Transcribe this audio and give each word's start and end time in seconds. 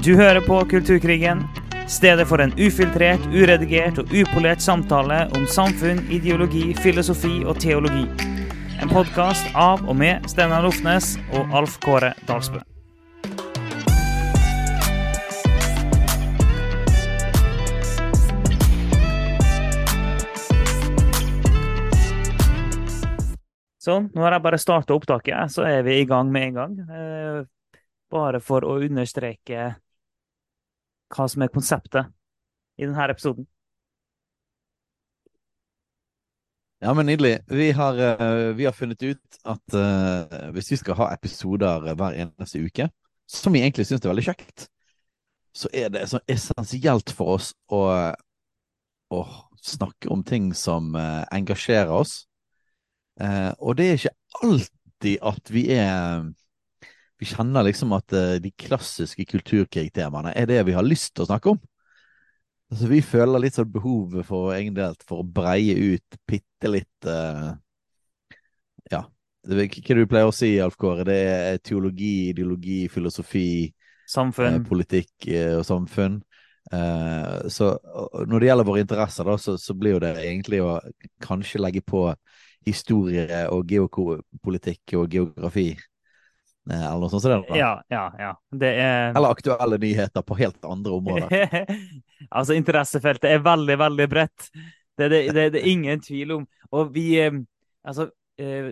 Du 0.00 0.14
hører 0.16 0.40
på 0.40 0.56
Kulturkrigen, 0.64 1.42
stedet 1.88 2.24
for 2.28 2.40
en 2.40 2.54
ufiltrert, 2.56 3.20
uredigert 3.36 3.98
og 4.00 4.12
upolert 4.16 4.62
samtale 4.64 5.26
om 5.36 5.42
samfunn, 5.44 5.98
ideologi, 6.08 6.70
filosofi 6.80 7.42
og 7.44 7.58
teologi. 7.60 8.06
En 8.80 8.88
podkast 8.88 9.50
av 9.52 9.82
og 9.84 9.98
med 10.00 10.24
Steinar 10.32 10.64
Lofnes 10.64 11.18
og 11.36 11.52
Alf 11.52 11.76
Kåre 11.84 12.14
Dalsbø. 12.24 12.62
Sånn, 23.84 24.08
nå 24.16 24.24
har 24.24 24.38
jeg 24.38 24.46
bare 24.48 24.64
starta 24.64 24.96
opptaket, 24.96 25.52
så 25.52 25.68
er 25.68 25.84
vi 25.84 26.00
i 26.00 26.08
gang 26.08 26.32
med 26.32 26.48
en 26.48 26.58
gang. 26.62 26.82
Eh, 26.88 27.38
bare 28.08 28.40
for 28.40 28.64
å 28.64 28.80
understreke 28.80 29.68
hva 31.10 31.26
som 31.28 31.42
er 31.42 31.52
konseptet 31.52 32.10
i 32.78 32.86
denne 32.86 33.08
episoden. 33.10 33.46
Ja, 36.80 36.94
men 36.96 37.06
nydelig. 37.06 37.38
Vi 37.46 37.70
har, 37.76 37.98
uh, 38.20 38.54
vi 38.56 38.64
har 38.64 38.72
funnet 38.72 39.02
ut 39.02 39.40
at 39.44 39.74
uh, 39.76 40.48
hvis 40.54 40.70
vi 40.72 40.78
skal 40.80 40.96
ha 40.96 41.10
episoder 41.12 41.92
hver 41.92 42.16
eneste 42.16 42.62
uke, 42.64 42.86
som 43.28 43.52
vi 43.52 43.60
egentlig 43.60 43.84
syns 43.86 44.00
er 44.00 44.08
veldig 44.14 44.24
kjekt, 44.30 44.70
så 45.52 45.68
er 45.76 45.90
det 45.92 46.06
så 46.08 46.22
essensielt 46.30 47.12
for 47.12 47.36
oss 47.36 47.50
å, 47.68 47.82
å 49.12 49.20
snakke 49.60 50.08
om 50.08 50.24
ting 50.24 50.54
som 50.56 50.94
uh, 50.96 51.26
engasjerer 51.28 51.92
oss. 51.92 52.24
og 53.60 53.76
det 53.76 53.86
er 53.86 53.98
ikke 53.98 54.44
alltid 54.46 55.16
at 55.20 55.50
vi 55.52 55.62
er 55.74 56.22
Vi 57.20 57.28
kjenner 57.28 57.66
liksom 57.66 57.92
at 57.92 58.14
de 58.40 58.50
klassiske 58.56 59.26
kulturkrigtemaene 59.28 60.32
er 60.32 60.48
det 60.48 60.62
vi 60.64 60.72
har 60.72 60.86
lyst 60.86 61.12
til 61.12 61.26
å 61.26 61.28
snakke 61.28 61.52
om. 61.52 61.58
Altså, 62.70 62.86
vi 62.86 63.00
føler 63.02 63.42
litt 63.42 63.56
sånn 63.58 63.70
behovet 63.72 64.26
for 64.28 64.52
egen 64.54 64.76
del 64.76 64.94
for 65.02 65.24
å 65.24 65.26
breie 65.26 65.74
ut 65.74 66.20
bitte 66.28 66.70
litt 66.70 67.08
uh, 67.08 67.50
Ja. 68.90 69.06
Det 69.40 69.56
hva 69.56 69.94
du 69.96 70.04
pleier 70.04 70.28
å 70.28 70.34
si, 70.36 70.52
Alf 70.60 70.76
Kåre. 70.78 71.06
Det 71.08 71.16
er 71.16 71.60
teologi, 71.64 72.28
ideologi, 72.30 72.84
filosofi, 72.92 73.72
Samfunn. 74.10 74.60
Uh, 74.60 74.66
politikk 74.68 75.30
uh, 75.32 75.56
og 75.60 75.64
samfunn. 75.66 76.20
så 77.50 77.66
når 78.28 78.40
det 78.42 78.46
gjelder 78.46 78.66
våre 78.68 78.82
interesser, 78.84 79.26
da, 79.26 79.34
så, 79.40 79.56
så, 79.58 79.74
blir 79.74 79.96
jo 79.96 80.02
det 80.04 80.10
egentlig 80.20 80.60
å 80.62 80.76
kanskje 81.24 81.58
legge 81.58 81.80
på 81.82 82.04
historie 82.68 83.40
og 83.50 83.72
geopolitikk 83.72 84.94
og 85.00 85.16
geografi. 85.16 85.72
Eller 86.70 87.02
noe 87.02 87.10
sånt 87.12 87.24
som 87.24 87.34
det. 87.34 87.58
Ja, 87.58 87.72
ja, 87.92 88.04
ja. 88.18 88.30
Det 88.62 88.70
er... 88.82 89.10
Eller 89.14 89.34
aktuelle 89.34 89.78
nyheter 89.82 90.24
på 90.26 90.38
helt 90.38 90.64
andre 90.64 90.96
områder. 90.96 91.74
altså, 92.36 92.56
interessefeltet 92.56 93.30
er 93.30 93.44
veldig, 93.44 93.76
veldig 93.80 94.08
bredt. 94.10 94.50
Det, 94.98 95.08
det, 95.08 95.20
det, 95.34 95.48
det 95.56 95.62
er 95.62 95.70
ingen 95.70 96.02
tvil 96.04 96.40
om. 96.40 96.48
Og 96.76 96.94
vi 96.94 97.08
Altså, 97.80 98.10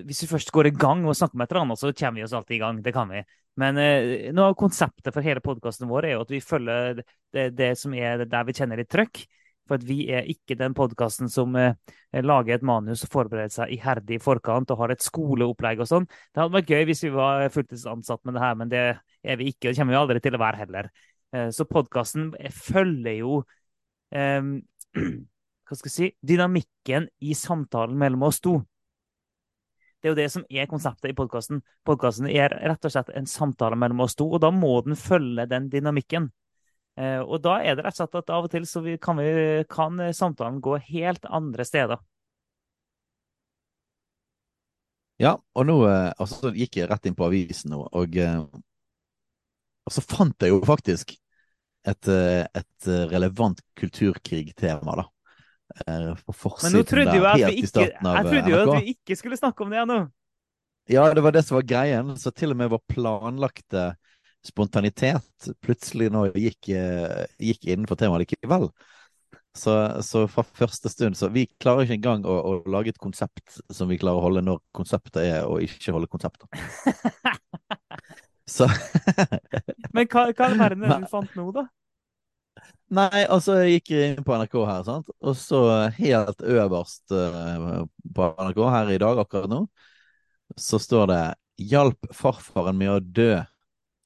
hvis 0.05 0.19
vi 0.23 0.29
først 0.29 0.51
går 0.53 0.69
i 0.69 0.77
gang 0.77 1.01
og 1.09 1.17
snakker 1.17 1.39
med 1.39 1.47
et 1.47 1.53
eller 1.55 1.65
annet, 1.65 1.81
så 1.81 1.93
kommer 1.97 2.21
vi 2.21 2.25
oss 2.27 2.35
alltid 2.37 2.57
i 2.57 2.61
gang. 2.61 2.81
Det 2.85 2.93
kan 2.93 3.09
vi. 3.09 3.23
Men 3.59 3.79
eh, 3.83 4.29
noe 4.35 4.53
av 4.53 4.59
konseptet 4.59 5.15
for 5.15 5.25
hele 5.25 5.43
podkasten 5.45 5.89
vår 5.91 6.07
er 6.07 6.15
jo 6.15 6.23
at 6.23 6.33
vi 6.33 6.41
følger 6.45 7.01
det, 7.35 7.49
det, 7.59 7.73
som 7.81 7.95
er 7.97 8.23
der 8.29 8.47
vi 8.47 8.55
kjenner 8.55 8.81
litt 8.81 8.91
trøkk. 8.93 9.25
For 9.69 9.85
vi 9.85 9.99
er 10.15 10.29
ikke 10.33 10.57
den 10.59 10.75
podkasten 10.77 11.31
som 11.33 11.57
eh, 11.61 11.77
lager 12.25 12.57
et 12.57 12.67
manus 12.67 13.05
og 13.05 13.13
forbereder 13.13 13.53
seg 13.53 13.75
iherdig 13.77 14.19
i 14.19 14.23
forkant 14.23 14.73
og 14.73 14.83
har 14.83 14.95
et 14.95 15.05
skoleopplegg 15.05 15.85
og 15.85 15.91
sånn. 15.91 16.09
Det 16.09 16.43
hadde 16.43 16.57
vært 16.57 16.73
gøy 16.73 16.89
hvis 16.89 17.05
vi 17.05 17.13
var 17.15 17.45
fulltidsansatt 17.55 18.25
med 18.25 18.39
det 18.39 18.45
her, 18.45 18.59
men 18.61 18.73
det 18.73 18.85
er 18.89 19.41
vi 19.41 19.53
ikke. 19.53 19.69
Og 19.69 19.73
det 19.73 19.81
kommer 19.81 19.97
vi 19.97 20.01
aldri 20.03 20.25
til 20.25 20.39
å 20.39 20.43
være 20.43 20.63
heller. 20.63 20.91
Eh, 21.37 21.51
så 21.55 21.69
podkasten 21.69 22.33
følger 22.55 23.21
jo 23.21 23.43
eh, 24.17 24.41
hva 25.69 25.77
skal 25.77 25.91
jeg 25.91 25.97
si, 25.99 26.11
dynamikken 26.25 27.11
i 27.21 27.37
samtalen 27.37 27.99
mellom 28.01 28.29
oss 28.31 28.41
to. 28.45 28.57
Det 29.99 30.07
er 30.07 30.13
jo 30.15 30.19
det 30.21 30.29
som 30.31 30.45
er 30.47 30.69
konseptet 30.71 31.11
i 31.11 31.17
podkasten. 31.19 31.61
Podkasten 31.87 32.29
er 32.31 32.55
rett 32.71 32.87
og 32.87 32.93
slett 32.95 33.11
en 33.19 33.27
samtale 33.27 33.77
mellom 33.77 34.05
oss 34.05 34.15
to, 34.17 34.29
og 34.31 34.41
da 34.45 34.53
må 34.55 34.77
den 34.87 34.97
følge 34.97 35.49
den 35.51 35.67
dynamikken. 35.73 36.31
Eh, 36.99 37.21
og 37.23 37.43
da 37.45 37.61
er 37.63 37.77
det 37.79 37.85
rett 37.87 37.95
og 37.95 38.01
slett 38.01 38.19
at 38.19 38.31
av 38.35 38.47
og 38.49 38.51
til 38.51 38.65
så 38.67 38.83
vi, 38.83 38.97
kan, 38.99 39.21
vi, 39.23 39.63
kan, 39.71 40.01
samtalen 40.15 40.59
gå 40.65 40.79
helt 40.89 41.29
andre 41.31 41.67
steder. 41.67 42.01
Ja, 45.23 45.37
og 45.39 45.67
nå 45.67 45.79
eh, 45.87 46.11
altså, 46.19 46.51
gikk 46.55 46.81
jeg 46.81 46.91
rett 46.91 47.07
inn 47.07 47.17
på 47.19 47.29
avisen 47.29 47.75
nå, 47.75 47.85
og, 47.87 48.19
eh, 48.19 48.41
og 49.87 49.95
så 49.95 50.03
fant 50.03 50.43
jeg 50.43 50.55
jo 50.55 50.59
faktisk 50.67 51.15
et, 51.89 52.09
et 52.11 52.89
relevant 53.09 53.63
kulturkrigtema, 53.79 54.99
da. 54.99 55.07
På 56.27 56.51
Men 56.65 56.75
nå 56.75 56.83
trodde 56.89 57.15
jo 57.15 57.25
at 57.29 57.39
vi 57.39 57.63
ikke, 57.63 57.85
jeg 57.87 58.27
trodde 58.27 58.51
jo 58.51 58.59
at 58.59 58.71
vi 58.83 58.93
ikke 58.93 59.17
skulle 59.17 59.39
snakke 59.39 59.65
om 59.65 59.73
det 59.73 59.79
ennå. 59.85 59.99
Ja, 60.91 61.07
det 61.15 61.23
var 61.25 61.33
det 61.33 61.45
som 61.47 61.55
var 61.57 61.65
greien. 61.69 62.11
Så 62.21 62.33
til 62.35 62.53
og 62.53 62.59
med 62.61 62.73
vår 62.73 62.83
planlagte 62.91 63.87
spontanitet 64.47 65.49
plutselig 65.65 66.11
nå 66.15 66.29
gikk, 66.35 66.71
eh, 66.75 67.27
gikk 67.43 67.69
innenfor 67.69 67.99
temaet 68.01 68.27
likevel. 68.27 68.69
Så, 69.59 69.73
så, 70.07 70.23
fra 70.31 70.45
første 70.55 70.91
stund 70.93 71.17
Så 71.19 71.31
vi 71.35 71.49
klarer 71.59 71.83
ikke 71.83 71.97
engang 71.97 72.27
å, 72.29 72.35
å, 72.37 72.53
lage 72.71 72.93
et 72.93 73.01
konsept 73.01 73.57
som 73.75 73.89
vi 73.91 73.97
klarer 73.99 74.21
å 74.21 74.27
holde 74.29 74.43
når 74.45 74.61
konseptet 74.77 75.19
er 75.25 75.49
å 75.49 75.57
ikke 75.65 75.95
holde 75.97 76.11
konseptet. 76.13 76.47
så 78.59 78.69
Men 79.97 80.07
hva, 80.07 80.29
hva 80.31 80.51
er 80.53 80.61
verden 80.61 80.87
du 80.87 81.11
fant 81.11 81.35
nå, 81.35 81.49
da? 81.57 81.67
Nei, 82.95 83.25
altså 83.29 83.59
jeg 83.61 83.79
gikk 83.79 83.91
inn 83.99 84.25
på 84.25 84.37
NRK 84.39 84.55
her, 84.65 84.85
sant? 84.87 85.11
og 85.21 85.35
så 85.37 85.61
helt 85.99 86.41
øverst 86.41 87.13
uh, 87.13 87.83
på 88.17 88.29
NRK 88.39 88.61
her 88.73 88.93
i 88.95 89.01
dag 89.03 89.21
akkurat 89.21 89.51
nå, 89.51 89.61
så 90.57 90.81
står 90.81 91.11
det 91.11 91.23
'Hjalp 91.59 92.09
farfaren 92.15 92.79
med 92.79 92.95
å 92.95 93.01
dø'. 93.03 93.43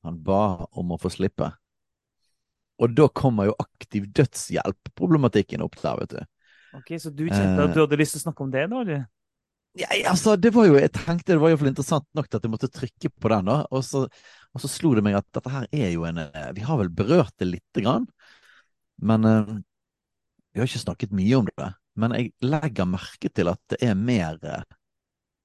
Han 0.07 0.19
ba 0.27 0.67
om 0.79 0.95
å 0.95 1.01
få 1.01 1.11
slippe. 1.13 1.53
Og 2.83 2.95
da 2.97 3.07
kommer 3.15 3.51
jo 3.51 3.57
aktiv 3.63 4.09
dødshjelp-problematikken 4.17 5.63
opp 5.63 5.77
der, 5.79 5.99
vet 6.03 6.15
du. 6.17 6.23
Ok, 6.79 6.95
Så 6.99 7.13
du 7.13 7.27
kjente 7.29 7.67
at 7.67 7.75
du 7.75 7.83
hadde 7.83 7.99
lyst 8.01 8.17
til 8.17 8.23
å 8.23 8.27
snakke 8.27 8.47
om 8.47 8.53
det 8.53 8.65
da? 8.73 8.81
eller? 8.81 9.05
Ja, 9.79 9.89
altså, 10.11 10.35
det 10.37 10.51
var 10.53 10.67
jo, 10.69 10.77
Jeg 10.77 10.93
tenkte 10.93 11.33
det 11.33 11.41
var 11.41 11.53
iallfall 11.53 11.71
interessant 11.71 12.09
nok 12.17 12.27
til 12.29 12.39
at 12.39 12.45
jeg 12.45 12.53
måtte 12.53 12.69
trykke 12.69 13.09
på 13.09 13.31
den. 13.33 13.49
da, 13.49 13.63
og 13.71 13.85
så, 13.85 14.05
og 14.53 14.65
så, 14.65 14.69
slo 14.69 14.95
det 14.97 15.05
meg 15.05 15.17
at 15.17 15.29
dette 15.33 15.53
her 15.53 15.69
er 15.73 15.93
jo 15.95 16.05
en 16.09 16.21
eh, 16.27 16.51
Vi 16.57 16.65
har 16.67 16.81
vel 16.81 16.91
berørt 16.93 17.33
det 17.41 17.49
lite 17.49 17.85
grann, 17.85 18.05
men 19.01 19.25
uh, 19.25 19.55
vi 20.53 20.61
har 20.61 20.69
ikke 20.69 20.85
snakket 20.85 21.17
mye 21.17 21.39
om 21.39 21.49
det. 21.49 21.71
Men 21.97 22.17
jeg 22.17 22.33
legger 22.45 22.89
merke 22.89 23.31
til 23.33 23.49
at 23.53 23.61
det 23.73 23.81
er 23.85 23.97
mer 23.97 24.37
eh, 24.43 24.65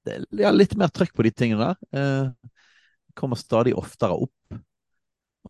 det 0.07 0.43
er 0.47 0.55
litt 0.55 0.75
mer 0.79 0.91
trykk 0.95 1.15
på 1.15 1.25
de 1.27 1.31
tingene 1.35 1.67
der. 1.67 1.79
Uh, 1.91 2.51
kommer 3.17 3.39
stadig 3.39 3.73
oftere 3.75 4.15
opp. 4.15 4.36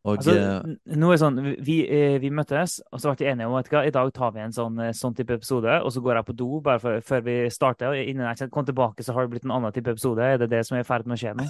Og, 0.04 0.18
altså, 0.18 0.34
eh, 0.36 0.96
nå 1.00 1.10
er 1.12 1.20
sånn, 1.22 1.40
vi, 1.66 1.78
eh, 1.84 2.18
vi, 2.22 2.30
møttes, 2.34 2.78
og 2.92 3.02
så 3.02 3.12
ble 3.12 3.26
vi 3.26 3.30
enige 3.32 3.50
om 3.50 3.58
at 3.60 3.70
i 3.80 3.94
dag 3.94 4.12
tar 4.16 4.34
vi 4.36 4.44
en 4.44 4.56
sånn, 4.56 4.80
eh, 4.84 4.94
sånn, 4.96 5.16
type 5.18 5.38
episode. 5.40 5.80
Og 5.84 5.94
så 5.94 6.04
går 6.04 6.20
jeg 6.20 6.28
på 6.30 6.36
do 6.38 6.50
bare 6.64 6.82
for, 6.84 7.02
før 7.06 7.24
vi 7.26 7.38
starter. 7.54 7.90
og 7.92 8.12
Innen 8.12 8.28
jeg 8.30 8.52
kommer 8.52 8.70
tilbake, 8.70 9.04
så 9.04 9.16
har 9.16 9.26
det 9.26 9.36
blitt 9.36 9.48
en 9.48 9.56
annen 9.58 9.76
type 9.76 9.92
episode. 9.96 10.24
Er 10.24 10.38
det 10.44 10.50
det 10.54 10.66
som 10.68 10.78
er 10.78 10.86
i 10.86 10.88
ferd 10.88 11.08
med 11.08 11.18
å 11.18 11.22
skje 11.22 11.36
nå? 11.38 11.48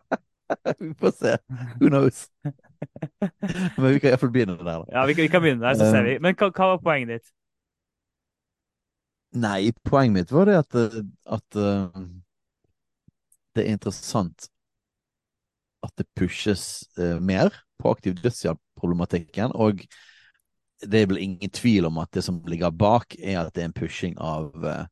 vi 0.80 0.92
får 1.00 1.16
se. 1.18 1.36
Who 1.80 1.90
knows? 1.90 2.28
Men 3.78 3.90
vi 3.90 4.00
kan 4.00 4.12
iallfall 4.12 4.32
begynne 4.34 4.58
der. 4.58 4.64
Da. 4.64 4.84
Ja, 4.92 5.06
vi, 5.08 5.18
vi, 5.18 5.28
kan 5.32 5.42
begynne 5.44 5.64
der, 5.64 5.78
så 5.80 5.90
ser 5.90 6.06
vi. 6.06 6.18
Men 6.22 6.36
hva, 6.38 6.50
hva, 6.50 6.74
var 6.74 6.82
poenget 6.84 7.16
ditt? 7.16 7.32
Nei, 9.34 9.72
poenget 9.82 10.14
mitt 10.14 10.32
var 10.32 10.46
det 10.46 10.60
at, 10.60 10.76
at 11.26 11.56
uh, 11.58 12.04
det 13.56 13.64
er 13.64 13.72
interessant 13.74 14.46
at 15.84 15.92
det 16.00 16.08
pushes 16.16 16.84
uh, 16.98 17.20
mer 17.20 17.54
på 17.80 17.92
aktiv 17.92 18.16
dødshjelp-problematikken. 18.22 19.54
Og 19.54 19.84
det 20.84 21.00
er 21.00 21.10
vel 21.10 21.22
ingen 21.22 21.50
tvil 21.50 21.88
om 21.88 21.98
at 22.02 22.12
det 22.14 22.24
som 22.24 22.42
ligger 22.48 22.74
bak, 22.74 23.16
er 23.18 23.40
at 23.44 23.54
det 23.54 23.64
er 23.64 23.70
en 23.70 23.76
pushing 23.76 24.16
av 24.18 24.50
uh, 24.64 24.86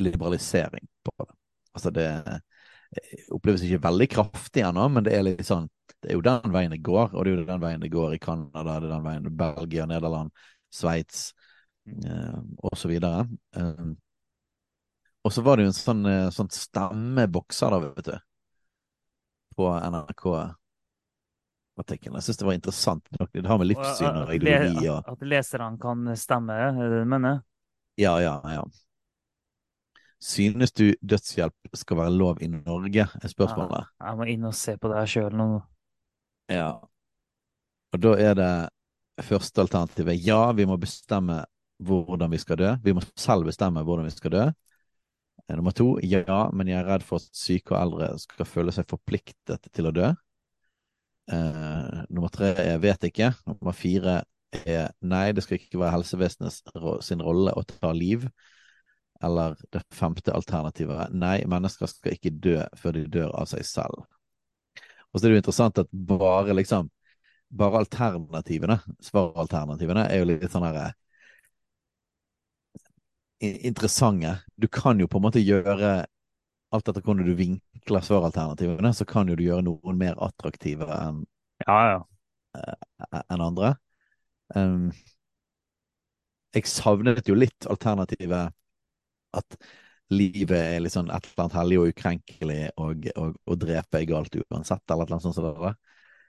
liberalisering 0.00 0.86
på 1.04 1.24
det. 1.24 1.34
Altså 1.76 1.92
det 1.94 2.06
eh, 2.08 3.26
oppleves 3.30 3.62
ikke 3.62 3.84
veldig 3.84 4.08
kraftig 4.10 4.64
ennå, 4.66 4.88
men 4.90 5.06
det 5.06 5.14
er 5.14 5.26
litt 5.26 5.44
sånn 5.46 5.68
Det 6.00 6.10
er 6.10 6.16
jo 6.16 6.24
den 6.24 6.52
veien 6.54 6.72
det 6.72 6.80
går, 6.82 7.12
og 7.12 7.24
det 7.24 7.30
er 7.30 7.36
jo 7.36 7.46
den 7.46 7.60
veien 7.60 7.82
det 7.82 7.92
går 7.92 8.14
i 8.16 8.18
Canada, 8.22 8.78
det 8.80 8.88
er 8.88 8.94
den 8.94 9.04
veien 9.04 9.26
Belgia, 9.36 9.84
Nederland, 9.86 10.30
Sveits 10.72 11.34
eh, 11.84 12.38
osv. 12.70 12.94
Uh, 12.96 13.90
og 15.20 15.34
så 15.34 15.44
var 15.44 15.58
det 15.58 15.66
jo 15.66 15.72
en 15.74 15.76
sånn, 15.76 16.06
sånn 16.32 16.48
stemmebokser, 16.54 17.74
da, 17.74 17.92
vet 17.92 18.08
du 18.08 18.29
på 19.60 19.68
NRK-artikkelen. 19.92 22.16
Jeg 22.16 22.24
syns 22.26 22.40
det 22.40 22.48
var 22.48 22.56
interessant. 22.56 23.04
Det 23.12 23.46
har 23.46 23.58
med 23.60 23.68
livssyn 23.68 24.14
og 24.22 24.32
ideologi 24.34 24.88
og 24.88 24.98
At 25.12 25.20
leserne 25.28 25.76
kan 25.82 25.98
stemme, 26.16 26.54
er 26.56 27.04
mener? 27.04 27.34
Ja, 28.00 28.20
ja, 28.22 28.40
ja. 28.48 28.64
Synes 30.20 30.72
du 30.76 30.92
dødshjelp 31.00 31.54
skal 31.76 31.96
være 31.96 32.12
lov 32.12 32.42
i 32.44 32.48
Norge, 32.52 33.06
er 33.08 33.28
spørsmålet. 33.28 33.86
Ja, 34.00 34.10
jeg 34.10 34.16
må 34.18 34.24
inn 34.28 34.44
og 34.48 34.54
se 34.56 34.76
på 34.80 34.88
det 34.92 35.08
sjøl 35.08 35.32
nå. 35.36 35.62
Ja. 36.52 36.72
Og 37.90 38.02
da 38.04 38.10
er 38.20 38.34
det 38.36 38.68
første 39.24 39.60
alternativet 39.64 40.20
ja, 40.24 40.52
vi 40.56 40.64
må 40.68 40.76
bestemme 40.80 41.44
hvordan 41.80 42.30
vi 42.32 42.38
skal 42.40 42.56
dø. 42.60 42.74
Vi 42.84 42.92
må 42.96 43.00
selv 43.16 43.44
bestemme 43.48 43.84
hvordan 43.84 44.06
vi 44.08 44.12
skal 44.12 44.30
dø. 44.36 44.44
Eh, 45.48 45.56
nummer 45.56 45.74
to 45.76 45.92
ja, 46.04 46.42
men 46.52 46.70
jeg 46.70 46.80
er 46.80 46.88
redd 46.88 47.06
for 47.06 47.22
at 47.22 47.36
syke 47.36 47.74
og 47.74 47.80
eldre 47.80 48.10
skal 48.22 48.48
føle 48.48 48.74
seg 48.74 48.88
forpliktet 48.90 49.70
til 49.74 49.90
å 49.90 49.94
dø. 49.94 50.10
Eh, 51.30 51.98
nummer 52.10 52.32
tre 52.34 52.52
er 52.58 52.80
vet 52.82 53.08
ikke. 53.10 53.32
Nummer 53.48 53.76
fire 53.76 54.22
er 54.66 54.90
nei, 55.06 55.30
det 55.32 55.44
skal 55.46 55.60
ikke 55.60 55.78
være 55.80 55.98
helsevesenets 55.98 56.62
sin 57.06 57.22
rolle 57.22 57.54
å 57.54 57.66
ta 57.66 57.92
liv. 57.94 58.26
Eller 59.22 59.58
det 59.74 59.84
femte 59.94 60.32
alternativet 60.34 61.04
er 61.04 61.12
nei, 61.12 61.36
mennesker 61.48 61.90
skal 61.90 62.16
ikke 62.16 62.32
dø 62.32 62.56
før 62.80 62.96
de 62.96 63.04
dør 63.18 63.34
av 63.36 63.50
seg 63.50 63.66
selv. 63.68 64.06
Og 65.10 65.18
så 65.18 65.26
er 65.26 65.30
det 65.30 65.36
jo 65.36 65.42
interessant 65.42 65.82
at 65.82 65.90
bare 65.92 66.54
liksom 66.56 66.88
bare 67.50 67.82
alternativene, 67.82 68.76
svaralternativene, 69.02 70.04
er 70.06 70.22
jo 70.22 70.28
litt 70.30 70.52
sånn 70.52 70.66
herre 70.68 70.92
interessante. 73.40 74.36
Du 74.56 74.68
kan 74.68 75.00
jo 75.00 75.08
på 75.08 75.20
en 75.20 75.28
måte 75.28 75.42
gjøre 75.42 76.00
Alt 76.70 76.86
etter 76.86 77.02
hvordan 77.02 77.26
du 77.26 77.34
vinkler 77.34 78.04
svaralternativene, 78.06 78.92
så 78.94 79.02
kan 79.02 79.26
jo 79.26 79.34
du 79.34 79.40
gjøre 79.42 79.64
noen 79.66 79.96
mer 79.98 80.14
attraktive 80.22 80.86
enn 80.86 81.24
ja, 81.66 81.78
ja. 81.88 81.96
en 83.08 83.24
enn 83.34 83.42
andre. 83.42 83.72
Um, 84.54 84.92
jeg 86.54 86.70
savnet 86.70 87.26
jo 87.26 87.34
litt 87.34 87.66
alternativet 87.66 88.54
at 89.40 89.58
livet 90.14 90.56
er 90.58 90.80
litt 90.82 90.94
sånn 90.94 91.10
et 91.10 91.26
eller 91.26 91.44
annet 91.44 91.58
hellig 91.58 91.80
og 91.80 91.90
ukrenkelig, 91.92 92.60
og, 92.82 93.10
og, 93.16 93.36
og 93.46 93.60
drepe 93.62 94.00
er 94.00 94.08
galt 94.10 94.38
uansett, 94.42 94.82
eller 94.90 95.04
et 95.04 95.10
eller 95.10 95.18
annet 95.18 95.26
sånt 95.26 95.38
som 95.38 95.46
det 95.46 95.54
der. 95.58 95.76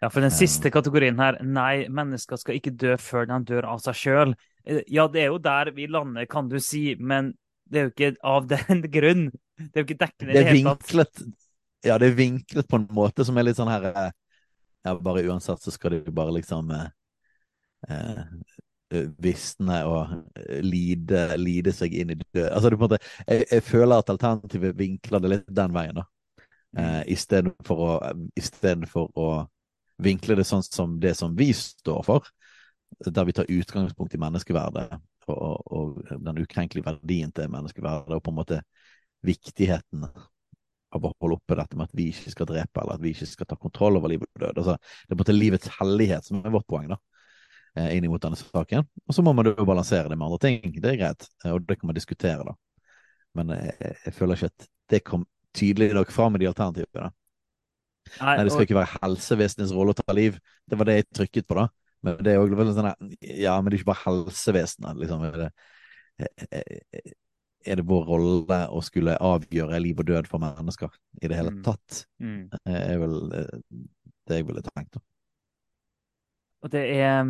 Ja, 0.02 0.10
for 0.10 0.24
den 0.26 0.34
siste 0.34 0.72
kategorien 0.74 1.20
her, 1.22 1.38
nei, 1.46 1.86
mennesker 1.94 2.40
skal 2.42 2.58
ikke 2.58 2.74
dø 2.74 2.96
før 2.98 3.28
de 3.30 3.38
dør 3.52 3.68
av 3.70 3.84
seg 3.84 4.00
sjøl. 4.00 4.32
Eh, 4.66 4.82
ja, 4.90 5.06
det 5.12 5.26
er 5.26 5.30
jo 5.30 5.38
der 5.42 5.70
vi 5.76 5.86
lander, 5.92 6.26
kan 6.30 6.50
du 6.50 6.58
si, 6.64 6.96
men 6.98 7.36
det 7.70 7.80
er 7.80 7.86
jo 7.86 7.94
ikke 7.94 8.12
av 8.26 8.48
den 8.56 8.82
grunn. 8.94 9.28
Det 9.62 9.76
er 9.76 9.84
jo 9.84 9.90
ikke 9.90 10.02
dekkende 10.02 10.34
i 10.34 10.40
det 10.40 10.48
hele 10.50 10.74
tatt. 10.82 11.22
Ja, 11.86 12.00
det 12.02 12.12
er 12.12 12.18
vinklet 12.18 12.70
på 12.70 12.78
en 12.78 12.90
måte 12.94 13.26
som 13.26 13.38
er 13.38 13.46
litt 13.48 13.58
sånn 13.58 13.70
her 13.72 13.88
eh, 13.90 14.10
Ja, 14.86 14.96
bare 14.98 15.24
uansett 15.30 15.62
så 15.62 15.74
skal 15.74 15.96
de 15.96 16.14
bare 16.14 16.34
liksom 16.34 16.74
eh, 16.78 16.90
eh, 17.90 19.06
visne 19.22 19.80
og 19.90 20.12
lide, 20.66 21.24
lide, 21.38 21.74
seg 21.74 21.94
inn 21.94 22.14
i 22.16 22.20
død. 22.22 22.48
Altså, 22.50 22.74
det, 22.74 22.82
måte, 22.82 23.02
jeg, 23.28 23.46
jeg, 23.46 23.66
føler 23.70 24.02
at 24.02 24.14
alternativet 24.14 24.78
vinkler 24.78 25.22
det 25.22 25.34
litt 25.36 25.50
den 25.62 25.78
veien, 25.78 26.02
da. 26.02 26.08
Mm. 26.72 26.82
Eh, 26.82 27.02
Istedenfor 27.14 27.86
å, 27.86 27.96
i 28.34 28.46
for 28.90 29.14
å 29.14 29.32
vinkle 30.02 30.38
det 30.40 30.48
sånn 30.48 30.64
som 30.66 31.00
det 31.02 31.14
som 31.20 31.36
vi 31.38 31.52
står 31.56 32.04
for, 32.08 32.28
der 33.06 33.26
vi 33.28 33.36
tar 33.36 33.50
utgangspunkt 33.50 34.16
i 34.16 34.20
menneskeverdet 34.22 34.90
og, 35.30 35.38
og, 35.38 35.72
og 35.72 36.22
den 36.26 36.42
ukrenkelige 36.42 36.86
verdien 36.86 37.32
til 37.32 37.52
menneskeverdet, 37.52 38.18
og 38.18 38.24
på 38.26 38.34
en 38.34 38.40
måte 38.42 38.62
viktigheten 39.26 40.06
av 40.92 41.06
å 41.08 41.14
holde 41.22 41.38
oppe 41.38 41.56
dette 41.56 41.78
med 41.80 41.88
at 41.88 41.96
vi 41.96 42.10
ikke 42.12 42.34
skal 42.34 42.50
drepe, 42.50 42.82
eller 42.82 42.98
at 42.98 43.04
vi 43.04 43.14
ikke 43.16 43.30
skal 43.30 43.48
ta 43.48 43.58
kontroll 43.60 44.00
over 44.00 44.12
liv 44.12 44.26
og 44.26 44.44
død. 44.44 44.58
Altså, 44.58 44.76
det 44.76 45.08
er 45.08 45.14
på 45.14 45.18
en 45.20 45.24
måte 45.24 45.38
livets 45.38 45.72
hellighet 45.78 46.28
som 46.28 46.42
er 46.42 46.54
vårt 46.54 46.68
poeng, 46.68 46.90
da, 46.92 46.98
eh, 47.78 47.94
inn 47.96 48.10
mot 48.12 48.24
denne 48.24 48.40
saken. 48.40 48.90
Og 49.08 49.16
så 49.16 49.24
må 49.24 49.34
man 49.38 49.52
jo 49.52 49.68
balansere 49.68 50.12
det 50.12 50.18
med 50.18 50.28
andre 50.28 50.42
ting. 50.44 50.76
Det 50.76 50.92
er 50.92 51.00
greit, 51.00 51.30
eh, 51.46 51.54
og 51.54 51.64
det 51.68 51.80
kan 51.80 51.92
man 51.92 52.00
diskutere, 52.00 52.44
da. 52.48 52.58
Men 53.40 53.56
jeg, 53.56 53.78
eh, 53.80 54.04
jeg 54.08 54.18
føler 54.18 54.36
ikke 54.36 54.52
at 54.52 54.68
det 54.92 55.04
kom 55.08 55.26
tydelig 55.56 55.94
nok 55.96 56.12
fram 56.12 56.36
med 56.36 56.44
de 56.44 56.52
alternativene. 56.52 57.12
Nei, 58.20 58.36
det 58.42 58.52
skal 58.52 58.64
og... 58.64 58.68
ikke 58.68 58.80
være 58.80 59.00
helsevesenets 59.02 59.74
rolle 59.76 59.96
å 59.96 60.00
ta 60.02 60.16
liv. 60.18 60.38
Det 60.68 60.80
var 60.80 60.90
det 60.90 60.98
jeg 61.00 61.08
trykket 61.22 61.48
på, 61.48 61.58
da. 61.62 61.68
Men 62.02 62.18
det 62.26 62.34
er 62.34 62.40
jo 62.40 62.58
veldig 62.58 62.74
sånn 62.74 62.90
Ja, 63.22 63.56
men 63.62 63.70
det 63.70 63.78
er 63.78 63.82
ikke 63.82 63.92
bare 63.92 64.06
helsevesenet. 64.08 65.02
Liksom. 65.02 65.26
Er, 65.28 65.52
det, 66.22 67.04
er 67.62 67.82
det 67.82 67.88
vår 67.88 68.08
rolle 68.10 68.60
å 68.74 68.82
skulle 68.86 69.20
avgjøre 69.22 69.80
liv 69.84 70.02
og 70.02 70.10
død 70.10 70.30
for 70.32 70.42
mennesker 70.42 70.92
i 71.22 71.30
det 71.30 71.38
hele 71.38 71.54
mm. 71.56 71.64
tatt? 71.68 72.04
Mm. 72.22 72.44
er 72.66 73.02
vel 73.02 73.18
det 73.32 74.42
jeg 74.42 74.48
ville 74.50 74.66
tenkt. 74.66 74.98
Da. 74.98 75.06
Og 76.62 76.72
det 76.74 76.84
er 76.94 77.24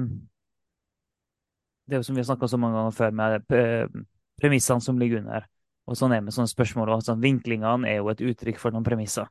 Det 1.88 1.98
er 1.98 2.00
jo 2.00 2.08
som 2.08 2.16
vi 2.16 2.24
har 2.24 2.30
snakka 2.30 2.48
så 2.48 2.58
mange 2.62 2.78
ganger 2.78 2.96
før, 2.96 3.12
med 3.12 3.54
eh, 3.58 4.04
premissene 4.40 4.82
som 4.82 5.00
ligger 5.00 5.20
under. 5.20 5.48
Og 5.90 5.98
sånn 5.98 6.14
er 6.16 6.22
med 6.24 6.32
sånne 6.32 6.48
spørsmål. 6.48 6.94
Og 6.94 7.04
sånn, 7.04 7.20
vinklingene 7.20 7.90
er 7.90 8.00
jo 8.00 8.12
et 8.14 8.22
uttrykk 8.24 8.62
for 8.62 8.72
noen 8.72 8.86
premisser. 8.86 9.28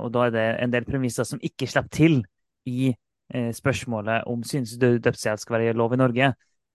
Og 0.00 0.12
da 0.14 0.26
er 0.26 0.34
det 0.34 0.46
en 0.64 0.72
del 0.72 0.86
premisser 0.88 1.26
som 1.28 1.40
ikke 1.42 1.68
slipper 1.68 1.92
til 1.92 2.20
i 2.68 2.92
eh, 3.34 3.50
spørsmålet 3.54 4.28
om 4.30 4.44
synes 4.46 4.76
du 4.80 4.96
dødshjelp 4.98 5.40
skal 5.42 5.58
være 5.58 5.76
lov 5.76 5.92
i 5.92 6.00
Norge. 6.00 6.32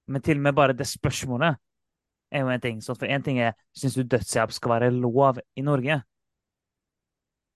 Men 0.07 0.21
til 0.21 0.37
og 0.37 0.43
med 0.43 0.53
bare 0.53 0.73
det 0.77 0.87
spørsmålet 0.87 1.57
er 2.31 2.43
jo 2.43 2.49
en 2.49 2.61
ting. 2.61 2.83
Så 2.83 2.95
for 2.95 3.05
én 3.05 3.23
ting 3.23 3.39
er 3.39 3.55
synes 3.75 3.95
du 3.95 4.03
dødshjelp 4.03 4.51
skal 4.51 4.71
være 4.71 4.91
lov 4.91 5.39
i 5.55 5.61
Norge. 5.61 6.01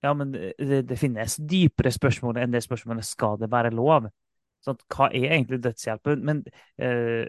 Ja, 0.03 0.13
men 0.13 0.33
det, 0.33 0.89
det 0.89 0.97
finnes 0.97 1.37
dypere 1.37 1.91
spørsmål 1.93 2.39
enn 2.41 2.53
det 2.53 2.63
spørsmålet 2.63 3.05
skal 3.05 3.37
det 3.37 3.51
være 3.51 3.69
lov. 3.75 4.07
Sånn, 4.65 4.79
hva 4.93 5.09
er 5.13 5.35
egentlig 5.35 5.61
dødshjelpen? 5.61 6.23
Men 6.25 6.41
eh, 6.81 7.27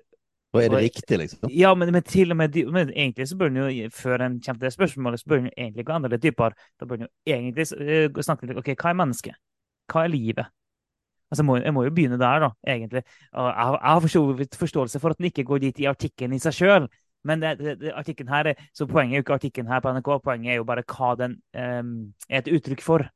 og 0.52 0.60
er 0.60 0.68
det 0.68 0.80
riktig, 0.84 1.18
liksom? 1.18 1.50
Ja, 1.56 1.70
men, 1.74 1.92
men, 1.94 2.02
til 2.04 2.34
og 2.34 2.36
med 2.36 2.56
men 2.68 2.90
egentlig 2.90 3.28
så 3.28 3.36
bør 3.40 3.48
en 3.48 3.60
jo, 3.62 3.90
før 3.96 4.26
en 4.26 4.34
kommer 4.36 4.60
til 4.60 4.66
det 4.66 4.72
spørsmålet, 4.74 5.20
så 5.20 5.30
bør 5.32 5.38
en 5.38 5.46
jo 5.48 5.52
egentlig 5.56 5.86
gå 5.88 6.00
litt 6.04 6.24
dypere. 6.26 6.66
Da 6.80 6.88
bør 6.88 6.98
en 6.98 7.06
jo 7.06 7.12
egentlig 7.26 7.66
uh, 7.72 8.20
snakke 8.20 8.50
litt 8.50 8.60
OK, 8.60 8.74
hva 8.74 8.90
er 8.90 8.98
mennesket? 9.00 9.38
Hva 9.92 10.04
er 10.04 10.12
livet? 10.12 10.52
Altså, 11.32 11.46
må, 11.48 11.56
jeg 11.56 11.72
må 11.72 11.86
jo 11.86 11.94
begynne 11.96 12.18
der, 12.20 12.44
da, 12.44 12.50
egentlig. 12.68 13.00
Og 13.32 13.48
jeg, 13.48 13.78
jeg 13.78 13.94
har 13.94 14.58
forståelse 14.60 15.00
for 15.00 15.14
at 15.14 15.22
den 15.22 15.30
ikke 15.30 15.46
går 15.48 15.62
dit 15.62 15.80
i 15.80 15.88
artikkelen 15.88 16.36
i 16.36 16.42
seg 16.42 16.58
sjøl. 16.58 16.90
Men 17.24 17.40
det, 17.40 17.54
det, 17.80 17.94
artikkelen 17.96 18.32
her, 18.34 18.52
så 18.76 18.86
poenget 18.90 19.14
er 19.14 19.22
jo 19.22 19.24
ikke 19.24 19.38
artikken 19.38 19.70
her 19.70 19.80
på 19.80 19.94
NRK, 19.94 20.10
poenget 20.24 20.52
er 20.52 20.60
jo 20.60 20.68
bare 20.68 20.84
hva 20.84 21.14
den 21.16 21.38
um, 21.56 21.92
er 22.28 22.42
et 22.42 22.52
uttrykk 22.52 22.84
for. 22.84 23.06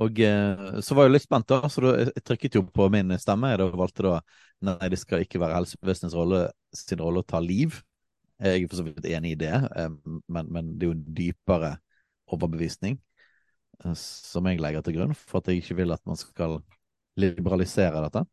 Og 0.00 0.20
eh, 0.24 0.80
så 0.80 0.96
var 0.96 1.06
jeg 1.06 1.16
litt 1.16 1.26
spent, 1.26 1.48
da, 1.50 1.68
så 1.68 1.84
da, 1.84 1.92
jeg 2.00 2.24
trykket 2.24 2.56
jo 2.56 2.64
på 2.72 2.88
min 2.92 3.12
stemme. 3.20 3.52
Jeg 3.52 3.72
valgte 3.76 4.06
da 4.06 4.18
nei, 4.64 4.90
det 4.92 5.00
skal 5.02 5.24
ikke 5.24 5.40
være 5.42 5.58
helsevesenets 5.58 6.16
rolle, 6.16 6.46
sin 6.76 7.02
rolle 7.02 7.20
å 7.20 7.28
ta 7.28 7.42
liv. 7.44 7.76
Jeg 8.42 8.64
er 8.64 8.70
for 8.70 8.80
så 8.80 8.86
vidt 8.86 9.06
enig 9.06 9.34
i 9.34 9.40
det, 9.44 9.54
eh, 9.54 9.90
men, 10.32 10.48
men, 10.48 10.70
det 10.78 10.86
er 10.86 10.92
jo 10.92 10.96
en 10.96 11.08
dypere 11.18 11.74
overbevisning 12.32 12.96
eh, 13.84 13.96
som 13.98 14.48
jeg 14.48 14.62
legger 14.62 14.86
til 14.86 14.96
grunn 14.96 15.16
for 15.18 15.42
at 15.42 15.52
jeg 15.52 15.60
ikke 15.60 15.82
vil 15.82 15.94
at 15.94 16.02
man 16.08 16.18
skal 16.20 16.62
liberalisere 17.20 18.06
dette. 18.06 18.24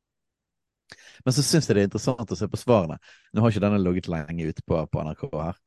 Men 1.28 1.36
så 1.36 1.44
syns 1.44 1.68
jeg 1.68 1.76
det 1.76 1.84
er 1.84 1.90
interessant 1.90 2.32
å 2.32 2.40
se 2.40 2.48
på 2.50 2.58
svarene. 2.58 2.96
Nå 3.36 3.44
har 3.44 3.52
ikke 3.52 3.62
denne 3.62 3.82
ligget 3.84 4.08
lenge 4.10 4.48
ute 4.48 4.64
på, 4.66 4.80
på, 4.90 5.04
NRK 5.04 5.28
her, 5.36 5.60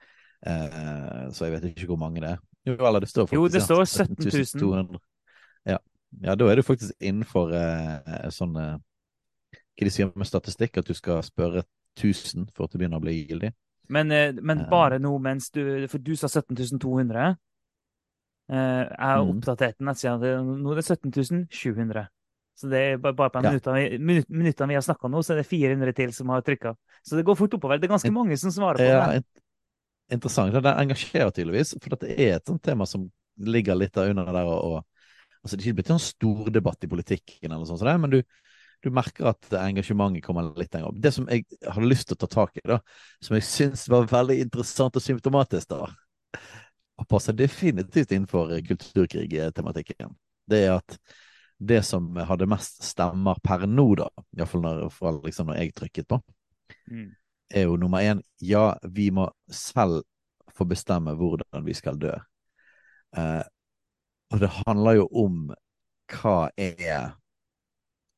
så 1.37 1.47
jeg 1.47 1.53
vet 1.53 1.67
ikke 1.69 1.93
hvor 1.93 2.01
mange 2.01 2.25
det 2.25 2.33
er. 2.33 2.41
Jo, 2.67 2.75
det 2.75 3.11
står 3.13 3.29
faktisk, 3.29 3.37
jo, 3.37 3.45
det 3.53 3.63
står 3.69 3.85
17 3.85 4.59
200. 4.65 5.03
Ja. 5.69 5.79
ja, 6.23 6.35
da 6.39 6.49
er 6.51 6.59
du 6.59 6.67
faktisk 6.67 6.97
innenfor 7.01 7.53
eh, 7.57 8.29
sånn 8.35 8.57
eh, 8.59 8.75
Hva 9.53 9.87
de 9.89 9.93
sier 9.95 10.11
med 10.19 10.29
statistikk, 10.29 10.79
at 10.81 10.89
du 10.89 10.95
skal 10.95 11.23
spørre 11.25 11.65
1000 11.99 12.51
for 12.57 12.67
at 12.67 12.75
det 12.75 12.81
begynner 12.81 13.01
å 13.01 13.05
bli 13.05 13.19
gyldig. 13.23 13.53
Men, 13.93 14.11
eh, 14.13 14.35
men 14.41 14.67
bare 14.71 15.01
nå 15.03 15.13
mens 15.21 15.51
du 15.53 15.89
For 15.91 15.99
du 15.99 16.15
sa 16.17 16.29
17 16.29 16.79
200. 16.81 17.37
Eh, 18.53 18.57
jeg 18.57 18.99
har 18.99 19.23
mm. 19.23 19.31
oppdatert 19.37 19.81
nettsida. 19.81 20.35
Nå 20.43 20.73
er 20.73 20.81
det 20.81 20.87
17.700 20.87 22.07
Så 22.59 22.69
det 22.69 22.83
er 22.83 23.01
bare 23.01 23.31
på 23.33 23.41
ja. 23.41 23.51
minuttene, 23.51 24.27
minuttene 24.29 24.69
vi 24.73 24.77
har 24.77 24.85
snakka 24.85 25.09
nå, 25.09 25.23
så 25.25 25.35
er 25.35 25.43
det 25.43 25.49
400 25.49 25.97
til 25.97 26.13
som 26.17 26.33
har 26.35 26.45
trykka. 26.47 26.75
Så 27.03 27.17
det 27.17 27.27
går 27.27 27.39
fort 27.39 27.57
oppover. 27.57 27.81
Det 27.81 27.89
er 27.89 27.97
ganske 27.97 28.13
mange 28.13 28.37
som 28.41 28.53
svarer 28.55 28.83
på 28.83 28.91
ja, 28.91 29.07
det. 29.17 29.43
Interessant. 30.13 30.53
Det 30.53 30.75
engasjerer 30.85 31.33
tydeligvis, 31.33 31.77
for 31.81 31.97
det 31.97 32.13
er 32.13 32.37
et 32.37 32.49
sånt 32.49 32.63
tema 32.65 32.87
som 32.87 33.09
ligger 33.41 33.79
litt 33.79 33.95
der 33.97 34.13
under 34.13 34.29
der 34.29 34.51
og, 34.51 34.83
altså 35.43 35.57
Det 35.57 35.63
er 35.63 35.71
ikke 35.71 35.81
blitt 35.81 35.93
en 35.95 36.03
stor 36.03 36.51
debatt 36.55 36.85
i 36.85 36.91
politikken, 36.91 37.53
eller 37.53 37.85
det, 37.85 37.95
men 38.01 38.13
du, 38.13 38.21
du, 38.85 38.91
merker 38.95 39.33
at 39.33 39.49
engasjementet 39.59 40.25
kommer 40.25 40.53
litt 40.59 40.75
lenger 40.75 40.93
opp. 40.93 41.01
Det 41.03 41.13
som 41.15 41.27
jeg 41.31 41.47
hadde 41.67 41.89
lyst 41.91 42.09
til 42.09 42.19
å 42.19 42.23
ta 42.23 42.31
tak 42.31 42.61
i, 42.61 42.65
da, 42.69 42.79
som 43.23 43.37
jeg 43.39 43.49
syns 43.49 43.89
var 43.91 44.11
veldig 44.11 44.39
interessant 44.45 44.99
og 44.99 45.05
symptomatisk, 45.05 45.75
da, 45.75 45.91
og 47.01 47.09
passer 47.11 47.35
definitivt 47.35 48.15
innenfor 48.15 48.55
kulturkrig-tematikken, 48.69 50.15
det 50.51 50.65
er 50.67 50.77
at 50.77 50.99
det 51.63 51.83
som 51.87 52.09
hadde 52.27 52.49
mest 52.51 52.83
stemmer 52.85 53.39
per 53.43 53.67
nå, 53.71 53.87
da, 53.99 54.09
iallfall 54.39 54.65
når, 54.65 55.21
liksom 55.27 55.51
når 55.51 55.61
jeg 55.61 55.75
trykket 55.79 56.09
på, 56.11 56.19
mm. 56.91 57.09
er 57.55 57.67
jo 57.69 57.79
nummer 57.79 58.03
én 58.03 58.23
ja, 58.43 58.73
vi 58.83 59.11
må 59.15 59.29
selv 59.51 60.03
få 60.53 60.67
bestemme 60.69 61.15
hvordan 61.17 61.67
vi 61.67 61.75
skal 61.75 61.99
dø. 62.01 62.13
Eh, 63.17 63.43
og 64.33 64.41
det 64.41 64.51
handler 64.63 65.03
jo 65.03 65.09
om 65.25 65.43
hva 66.13 66.51
er 66.61 67.13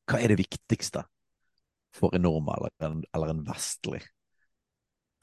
Hva 0.05 0.19
er 0.21 0.29
det 0.29 0.37
viktigste 0.37 1.01
for 1.95 2.13
en 2.13 2.21
nordmann 2.27 2.59
eller 2.59 2.73
en, 2.85 2.99
eller 3.15 3.31
en 3.33 3.45
vestlig? 3.47 4.03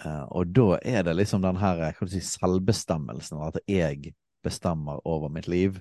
Uh, 0.03 0.27
og 0.35 0.51
da 0.51 0.81
er 0.83 1.05
det 1.07 1.15
liksom 1.15 1.45
den 1.45 1.61
her 1.61 1.93
si, 2.11 2.19
selvbestemmelsen, 2.27 3.39
at 3.47 3.61
jeg 3.71 4.15
bestemmer 4.43 4.99
over 5.07 5.31
mitt 5.31 5.47
liv. 5.47 5.79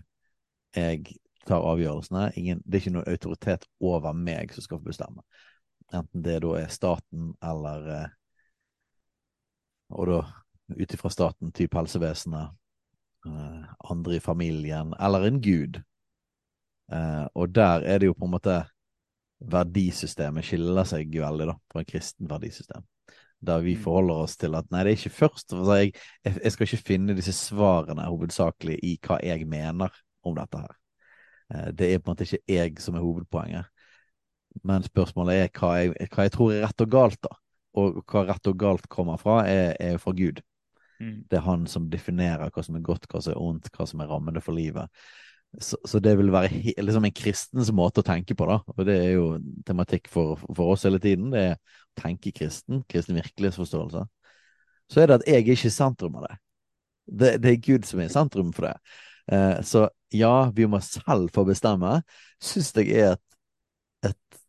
Jeg 0.75 1.15
tar 1.48 1.65
avgjørelsene. 1.65 2.27
Ingen, 2.38 2.62
det 2.65 2.77
er 2.77 2.84
ikke 2.84 2.94
noen 2.94 3.10
autoritet 3.10 3.65
over 3.82 4.13
meg 4.13 4.53
som 4.53 4.68
skal 4.68 4.77
få 4.77 4.91
bestemme. 4.91 5.25
Enten 5.91 6.24
det 6.24 6.38
da 6.46 6.53
er 6.60 6.70
staten 6.72 7.34
eller 7.44 7.88
eh, 7.96 8.10
Og 9.91 10.08
da 10.08 10.20
ut 10.72 10.94
ifra 10.94 11.10
staten, 11.12 11.50
type 11.51 11.75
helsevesenet, 11.75 12.53
andre 13.25 14.16
i 14.16 14.20
familien, 14.20 14.94
eller 15.00 15.28
en 15.28 15.42
gud. 15.42 15.82
Eh, 16.92 17.25
og 17.36 17.54
der 17.56 17.86
er 17.88 18.00
det 18.00 18.06
jo 18.10 18.13
på 18.18 18.25
en 18.25 18.32
måte 18.38 18.62
Verdisystemet 19.42 20.46
skiller 20.46 20.86
seg 20.86 21.16
veldig 21.18 21.48
da, 21.50 21.56
fra 21.72 21.82
en 21.82 21.86
kristen 21.90 22.28
verdisystem. 22.30 22.84
Der 23.42 23.60
vi 23.62 23.74
Mm. 23.75 23.82
forholder 23.82 24.13
oss 24.22 24.38
til 24.38 24.54
at 24.56 24.70
nei, 24.70 24.84
det 24.84 24.92
er 24.92 24.98
ikke 24.98 25.18
først 25.18 25.50
jeg, 25.50 25.94
jeg, 26.24 26.36
jeg 26.44 26.51
skal 26.51 26.68
ikke 26.68 26.86
finne 26.86 27.16
disse 27.16 27.34
svarene 27.34 28.06
hovedsakelig 28.06 28.78
i 28.84 29.00
hva 29.01 29.18
jeg 29.24 29.48
mener 29.48 29.90
om 30.24 30.36
dette 30.36 30.58
her. 30.62 30.75
Eh, 31.54 31.72
Det 31.72 31.94
er 31.94 31.98
på 32.00 32.12
en 32.12 32.16
måte 32.16 32.24
ikke 32.24 32.44
jeg 32.48 32.80
som 32.80 32.96
er 32.96 33.01
hovedpoenget. 33.01 33.66
Men 34.63 34.84
spørsmålet 34.84 35.34
er 35.42 35.50
hva 35.60 35.74
jeg, 35.80 35.96
hva 36.12 36.24
jeg 36.28 36.32
tror 36.32 36.54
er 36.54 36.66
rett 36.68 36.82
og 36.82 36.92
galt, 36.92 37.22
da. 37.24 37.34
Og 37.74 38.04
hva 38.06 38.25
rett 38.28 38.48
og 38.48 38.58
galt 38.60 38.88
kommer 38.90 39.18
fra, 39.18 39.42
er, 39.48 39.75
er 39.80 39.98
fra 39.98 40.12
Gud. 40.12 40.42
Mm. 41.01 41.17
Det 41.29 41.39
er 41.39 41.46
han 41.48 41.65
som 41.70 41.89
definerer 41.89 42.53
hva 42.53 42.63
som 42.65 42.77
er 42.77 42.86
godt, 42.86 43.08
hva 43.10 43.22
som 43.24 43.34
er 43.34 43.41
ondt, 43.41 43.72
hva 43.74 43.88
som 43.89 44.03
er 44.03 44.12
rammende 44.12 44.43
for 44.43 44.58
livet. 44.58 44.91
Så, 45.60 45.77
så 45.86 46.00
det 46.00 46.13
vil 46.20 46.31
være 46.31 46.75
liksom 46.79 47.05
en 47.08 47.15
kristens 47.15 47.72
måte 47.75 48.03
å 48.03 48.08
tenke 48.08 48.38
på, 48.38 48.48
da. 48.48 48.62
Og 48.77 48.86
det 48.88 48.96
er 49.01 49.10
jo 49.17 49.25
tematikk 49.67 50.08
for, 50.12 50.39
for 50.48 50.75
oss 50.75 50.86
hele 50.88 51.01
tiden. 51.03 51.34
Det 51.34 51.41
er 51.50 51.58
å 51.58 52.03
tenke 52.03 52.31
kristen, 52.36 52.86
kristen 52.91 53.17
virkelighetsforståelse. 53.20 54.05
Så 54.91 55.01
er 55.01 55.10
det 55.10 55.20
at 55.20 55.27
jeg 55.27 55.41
er 55.41 55.55
ikke 55.55 55.72
i 55.72 55.74
sentrum 55.74 56.20
av 56.22 56.27
det. 56.29 56.38
Det, 57.12 57.34
det 57.43 57.51
er 57.51 57.65
Gud 57.65 57.88
som 57.88 58.00
er 58.00 58.08
i 58.08 58.13
sentrum 58.13 58.53
for 58.55 58.70
det. 58.70 58.75
Eh, 59.31 59.58
så 59.67 59.89
ja, 60.15 60.51
vi 60.55 60.67
må 60.70 60.79
selv 60.84 61.31
få 61.36 61.43
bestemme. 61.48 61.98
Syns 62.43 62.72
jeg 62.77 62.93
er 62.96 63.15
et, 63.15 63.38
et, 64.12 64.39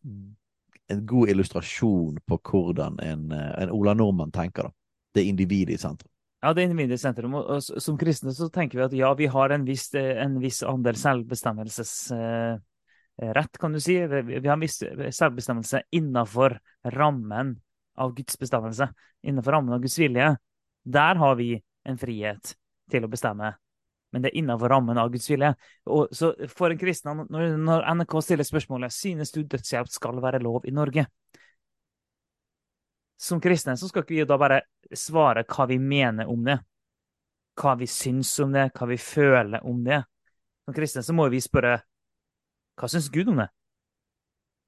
en 0.92 1.02
god 1.09 1.35
illustrasjon 1.35 2.23
på 2.26 2.40
hvordan 2.50 3.02
en, 3.02 3.26
eh, 3.32 3.50
en 3.64 3.75
Ola 3.75 3.97
Nordmann 3.99 4.35
tenker, 4.35 4.71
da. 4.71 4.76
Det 5.12 5.23
er 5.23 5.35
individet 5.35 5.76
i 5.76 5.82
sentrum. 5.82 6.12
Ja, 6.43 6.55
det 6.55 6.65
individet 6.67 7.01
sentrum. 7.01 7.35
Og, 7.39 7.63
som 7.63 7.99
kristne 7.99 8.33
så 8.35 8.49
tenker 8.51 8.81
vi 8.81 8.85
at 8.85 8.93
ja, 8.99 9.13
vi 9.15 9.27
har 9.31 9.51
en 9.55 9.65
viss, 9.67 9.95
eh, 9.95 10.25
en 10.25 10.41
viss 10.43 10.63
andel 10.67 10.97
selvbestemmelsesrett, 10.99 13.59
kan 13.63 13.73
du 13.73 13.81
si. 13.81 13.95
Vi 14.03 14.49
har 14.49 14.57
en 14.57 14.65
viss 14.65 14.83
selvbestemmelse 14.83 15.83
innenfor 15.95 16.59
rammen 16.97 17.61
av 17.95 18.15
Guds 18.17 18.39
bestemmelse, 18.39 18.89
innenfor 19.23 19.53
rammen 19.55 19.75
av 19.77 19.81
Guds 19.85 19.99
vilje. 20.03 20.37
Der 20.83 21.15
har 21.23 21.35
vi 21.39 21.63
en 21.87 21.99
frihet 21.99 22.57
til 22.91 23.05
å 23.07 23.13
bestemme. 23.13 23.55
Men 24.13 24.23
det 24.25 24.33
er 24.33 24.39
innenfor 24.43 24.69
rammen 24.69 24.99
av 24.99 25.13
Guds 25.15 25.31
vilje. 25.31 25.55
Og 25.87 26.09
så 26.11 26.35
for 26.51 26.75
en 26.75 26.81
kristen, 26.81 27.23
når, 27.31 27.55
når 27.63 27.87
NRK 27.95 28.23
stiller 28.25 28.45
spørsmålet 28.49 28.93
synes 28.93 29.33
du 29.33 29.45
dødshjelp 29.45 29.89
skal 29.95 30.19
være 30.25 30.43
lov 30.43 30.67
i 30.67 30.75
Norge, 30.75 31.07
som 33.23 33.41
kristne 33.43 33.76
så 33.79 33.88
skal 33.88 34.02
ikke 34.02 34.17
vi 34.17 34.26
da 34.26 34.38
bare 34.41 34.62
svare 34.99 35.45
hva 35.47 35.67
vi 35.71 35.79
mener 35.79 36.31
om 36.31 36.43
det. 36.47 36.59
Hva 37.59 37.76
vi 37.79 37.87
syns 37.87 38.33
om 38.43 38.55
det, 38.55 38.71
hva 38.75 38.88
vi 38.91 38.99
føler 38.99 39.62
om 39.69 39.83
det. 39.87 40.00
Som 40.67 40.75
kristne 40.75 41.05
så 41.07 41.14
må 41.14 41.29
vi 41.31 41.43
spørre 41.43 41.76
hva 42.81 42.88
syns 42.91 43.11
Gud 43.12 43.31
om 43.31 43.43
det? 43.43 43.50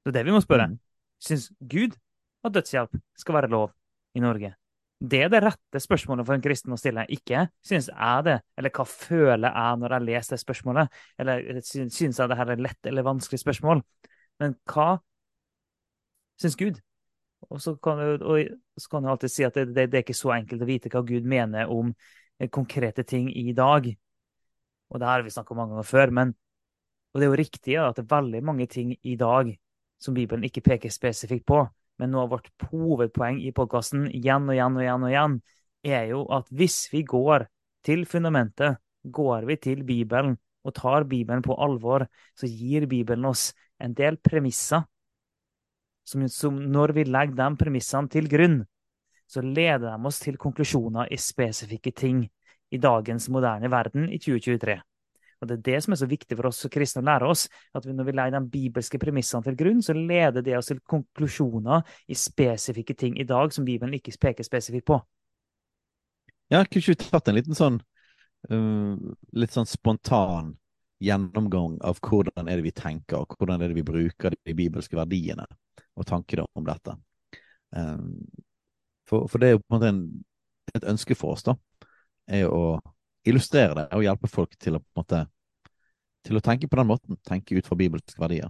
Det 0.05 0.13
er 0.13 0.19
det 0.21 0.27
vi 0.29 0.35
må 0.37 0.43
spørre. 0.45 0.69
Mm. 0.71 0.79
Syns 1.25 1.49
Gud 1.59 1.97
at 2.45 2.55
dødshjelp 2.55 3.01
skal 3.19 3.41
være 3.41 3.51
lov 3.51 3.73
i 4.15 4.23
Norge? 4.23 4.53
Det 5.05 5.25
er 5.25 5.31
det 5.33 5.43
rette 5.43 5.81
spørsmålet 5.83 6.27
for 6.29 6.37
en 6.37 6.45
kristen 6.45 6.73
å 6.77 6.79
stille. 6.79 7.03
Ikke 7.13 7.49
syns 7.65 7.91
jeg 7.91 8.27
det, 8.29 8.39
eller 8.57 8.73
hva 8.77 8.87
føler 8.89 9.51
jeg 9.51 9.81
når 9.81 9.97
jeg 9.97 10.07
leser 10.07 10.37
det 10.37 10.43
spørsmålet? 10.45 11.03
Eller 11.21 11.61
syns 11.67 11.99
syns 11.99 12.21
jeg 12.21 12.31
det 12.31 12.39
her 12.39 12.55
er 12.55 12.63
lett 12.69 12.91
eller 12.91 13.07
vanskelig 13.07 13.43
spørsmål? 13.43 13.83
Men 14.43 14.55
hva 14.71 14.89
syns 16.41 16.59
Gud? 16.61 16.79
Og 17.51 17.61
så 17.63 17.75
kan 17.83 18.01
du, 18.01 19.09
alltid 19.09 19.31
si 19.31 19.45
at 19.47 19.57
det, 19.57 19.67
det, 19.75 19.89
det 19.93 19.99
er 19.99 20.05
ikke 20.07 20.17
så 20.17 20.35
enkelt 20.37 20.65
å 20.65 20.69
vite 20.69 20.93
hva 20.93 21.05
Gud 21.07 21.27
mener 21.29 21.71
om 21.73 21.93
eh, 22.39 22.49
konkrete 22.53 23.05
ting 23.07 23.29
i 23.31 23.53
dag. 23.57 23.89
Og 24.91 25.01
det 25.01 25.09
har 25.09 25.25
vi 25.25 25.33
snakket 25.35 25.55
om 25.55 25.61
mange 25.63 25.77
ganger 25.77 25.89
før. 25.89 26.15
Men, 26.21 26.35
og 27.13 27.21
det 27.21 27.27
er 27.27 27.33
jo 27.33 27.41
riktig 27.41 27.79
at 27.81 27.99
det 27.99 28.05
er 28.05 28.15
veldig 28.15 28.43
mange 28.47 28.69
ting 28.71 28.95
i 29.03 29.17
dag 29.21 29.53
som 30.01 30.17
Bibelen 30.17 30.45
ikke 30.47 30.65
peker 30.65 30.93
spesifikt 30.93 31.47
på. 31.49 31.65
Men 32.01 32.11
noe 32.11 32.25
av 32.27 32.33
vårt 32.35 32.51
hovedpoeng 32.73 33.39
i 33.45 33.53
podkasten 33.55 34.09
igjen 34.11 34.49
og 34.49 34.57
igjen 34.57 34.79
og 34.79 34.83
igjen 34.83 35.05
og 35.07 35.13
igjen, 35.13 35.37
er 35.85 36.09
jo 36.11 36.25
at 36.33 36.49
hvis 36.51 36.79
vi 36.93 37.05
går 37.07 37.47
til 37.85 38.07
fundamentet, 38.09 38.81
går 39.05 39.45
vi 39.45 39.59
til 39.61 39.85
Bibelen 39.85 40.39
og 40.65 40.75
tar 40.75 41.05
Bibelen 41.05 41.45
på 41.45 41.55
alvor, 41.61 42.07
så 42.35 42.49
gir 42.49 42.89
Bibelen 42.89 43.29
oss 43.29 43.51
en 43.79 43.93
del 43.95 44.17
premisser 44.17 44.87
som, 46.05 46.25
som 46.29 46.57
når 46.57 46.95
vi 46.97 47.05
legger 47.09 47.37
de 47.39 47.51
premissene 47.61 48.11
til 48.13 48.29
grunn, 48.31 48.63
så 49.27 49.41
leder 49.41 49.87
de 49.89 50.09
oss 50.09 50.21
til 50.21 50.37
konklusjoner 50.41 51.13
i 51.13 51.21
spesifikke 51.21 51.95
ting 51.97 52.25
i 52.75 52.81
dagens 52.81 53.29
moderne 53.33 53.71
verden 53.73 54.11
i 54.13 54.19
2023. 54.21 54.77
Og 55.41 55.49
Det 55.49 55.57
er 55.57 55.65
det 55.67 55.79
som 55.85 55.93
er 55.93 56.01
så 56.01 56.09
viktig 56.09 56.37
for 56.39 56.49
oss 56.49 56.63
kristne 56.73 57.03
å 57.03 57.07
lære 57.09 57.29
oss, 57.29 57.49
at 57.77 57.85
når 57.85 58.07
vi 58.09 58.15
legger 58.17 58.39
de 58.39 58.53
bibelske 58.53 59.01
premissene 59.01 59.45
til 59.45 59.57
grunn, 59.59 59.83
så 59.85 59.93
leder 59.97 60.45
det 60.45 60.57
oss 60.57 60.71
til 60.71 60.81
konklusjoner 60.81 61.83
i 62.09 62.17
spesifikke 62.17 62.97
ting 62.97 63.19
i 63.21 63.27
dag 63.29 63.53
som 63.53 63.67
Bibelen 63.67 63.97
ikke 63.99 64.15
peker 64.21 64.47
spesifikt 64.47 64.89
på. 64.89 65.01
Ja, 66.53 66.63
kunne 66.65 66.81
ikke 66.81 66.95
vi 66.95 67.01
tatt 67.03 67.29
en 67.29 67.37
liten 67.37 67.59
sånn 67.59 67.81
uh, 68.53 68.95
litt 69.33 69.53
sånn 69.53 69.69
spontan 69.69 70.55
gjennomgang 71.05 71.79
av 71.85 72.01
hvordan 72.03 72.49
er 72.49 72.59
det 72.59 72.67
vi 72.67 72.75
tenker, 72.77 73.23
og 73.23 73.37
hvordan 73.39 73.63
er 73.63 73.71
det 73.71 73.79
vi 73.79 73.87
bruker 73.87 74.35
de 74.35 74.57
bibelske 74.57 74.97
verdiene 74.99 75.47
og 75.95 76.09
tankene 76.09 76.47
om 76.59 76.67
dette. 76.67 76.97
Um, 77.75 78.25
for, 79.09 79.29
for 79.31 79.41
det 79.43 79.49
er 79.49 79.57
jo 79.57 79.63
på 79.63 79.69
en 79.69 79.77
måte 79.77 79.93
en, 79.93 80.03
et 80.75 80.89
ønske 80.95 81.17
for 81.19 81.37
oss, 81.37 81.45
da, 81.47 81.57
er 82.31 82.49
å 82.49 82.81
illustrere 83.29 83.77
det 83.79 83.87
og 83.97 84.05
hjelpe 84.05 84.31
folk 84.31 84.57
til 84.61 84.79
å 84.79 84.83
på 84.83 84.89
en 84.95 85.03
måte 85.03 85.25
til 86.25 86.39
å 86.39 86.45
tenke 86.45 86.69
på 86.71 86.79
den 86.81 86.89
måten, 86.89 87.19
tenke 87.27 87.57
ut 87.59 87.67
fra 87.69 87.77
bibelske 87.77 88.21
verdier. 88.21 88.49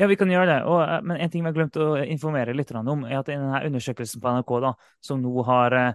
Ja, 0.00 0.08
vi 0.10 0.16
kan 0.18 0.30
gjøre 0.32 0.48
det. 0.48 0.60
Og, 0.66 0.80
eh, 0.82 1.02
men 1.06 1.20
en 1.20 1.30
ting 1.30 1.44
vi 1.44 1.50
har 1.50 1.54
glemt 1.54 1.76
å 1.78 1.92
informere 2.02 2.54
litt 2.56 2.72
om, 2.74 3.04
er 3.04 3.20
at 3.20 3.28
i 3.28 3.36
denne 3.36 3.60
undersøkelsen 3.68 4.22
på 4.22 4.32
NRK, 4.32 4.54
da, 4.64 4.72
som 5.04 5.20
nå 5.22 5.44
har 5.46 5.76
eh, 5.78 5.92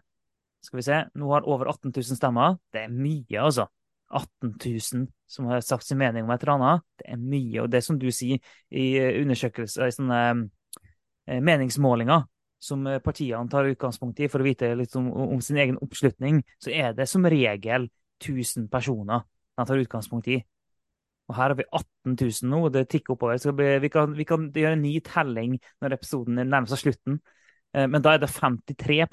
skal 0.63 0.79
vi 0.79 0.85
se, 0.85 0.99
nå 1.15 1.31
har 1.33 1.47
over 1.47 1.69
18 1.71 1.91
000 1.91 2.17
stemmer, 2.19 2.57
det 2.73 2.85
er 2.85 2.93
mye, 2.93 3.41
altså. 3.41 3.67
18 4.09 4.55
000 4.65 5.07
som 5.27 5.45
har 5.51 5.61
sagt 5.61 5.85
sin 5.85 5.99
mening 5.99 6.23
om 6.23 6.31
et 6.31 6.43
eller 6.43 6.55
annet, 6.55 6.85
det 6.99 7.09
er 7.11 7.19
mye. 7.19 7.61
Og 7.63 7.69
det 7.71 7.83
som 7.83 7.99
du 7.99 8.07
sier 8.11 8.39
i 8.71 8.87
eh, 8.99 9.21
undersøkelser, 9.21 9.87
i 9.89 9.95
sånne 9.95 10.19
eh, 11.27 11.41
meningsmålinger, 11.43 12.25
som 12.59 12.85
eh, 12.87 13.01
partiene 13.03 13.49
tar 13.51 13.69
utgangspunkt 13.69 14.19
i 14.23 14.29
for 14.31 14.41
å 14.41 14.47
vite 14.47 14.71
litt 14.79 14.95
om, 14.97 15.09
om 15.11 15.41
sin 15.43 15.59
egen 15.61 15.79
oppslutning, 15.83 16.41
så 16.63 16.71
er 16.73 16.95
det 16.97 17.09
som 17.11 17.27
regel 17.27 17.89
1000 18.23 18.69
personer 18.71 19.25
de 19.57 19.65
tar 19.65 19.83
utgangspunkt 19.83 20.29
i. 20.31 20.41
Og 21.27 21.35
her 21.35 21.51
har 21.51 21.57
vi 21.59 21.65
18 21.67 22.15
000 22.15 22.51
nå, 22.51 22.61
og 22.65 22.73
det 22.73 22.87
tikker 22.91 23.17
oppover. 23.17 23.39
Det 23.41 23.71
vi, 23.83 23.89
kan, 23.91 24.13
vi 24.15 24.25
kan 24.27 24.47
gjøre 24.55 24.77
en 24.77 24.85
ny 24.85 24.93
telling 25.03 25.57
når 25.83 25.97
episoden 25.97 26.39
nærmer 26.39 26.71
seg 26.71 26.85
slutten. 26.85 27.19
Eh, 27.75 27.87
Men 27.91 28.03
da 28.05 28.15
er 28.15 28.23
det 28.23 28.31
53 28.31 29.03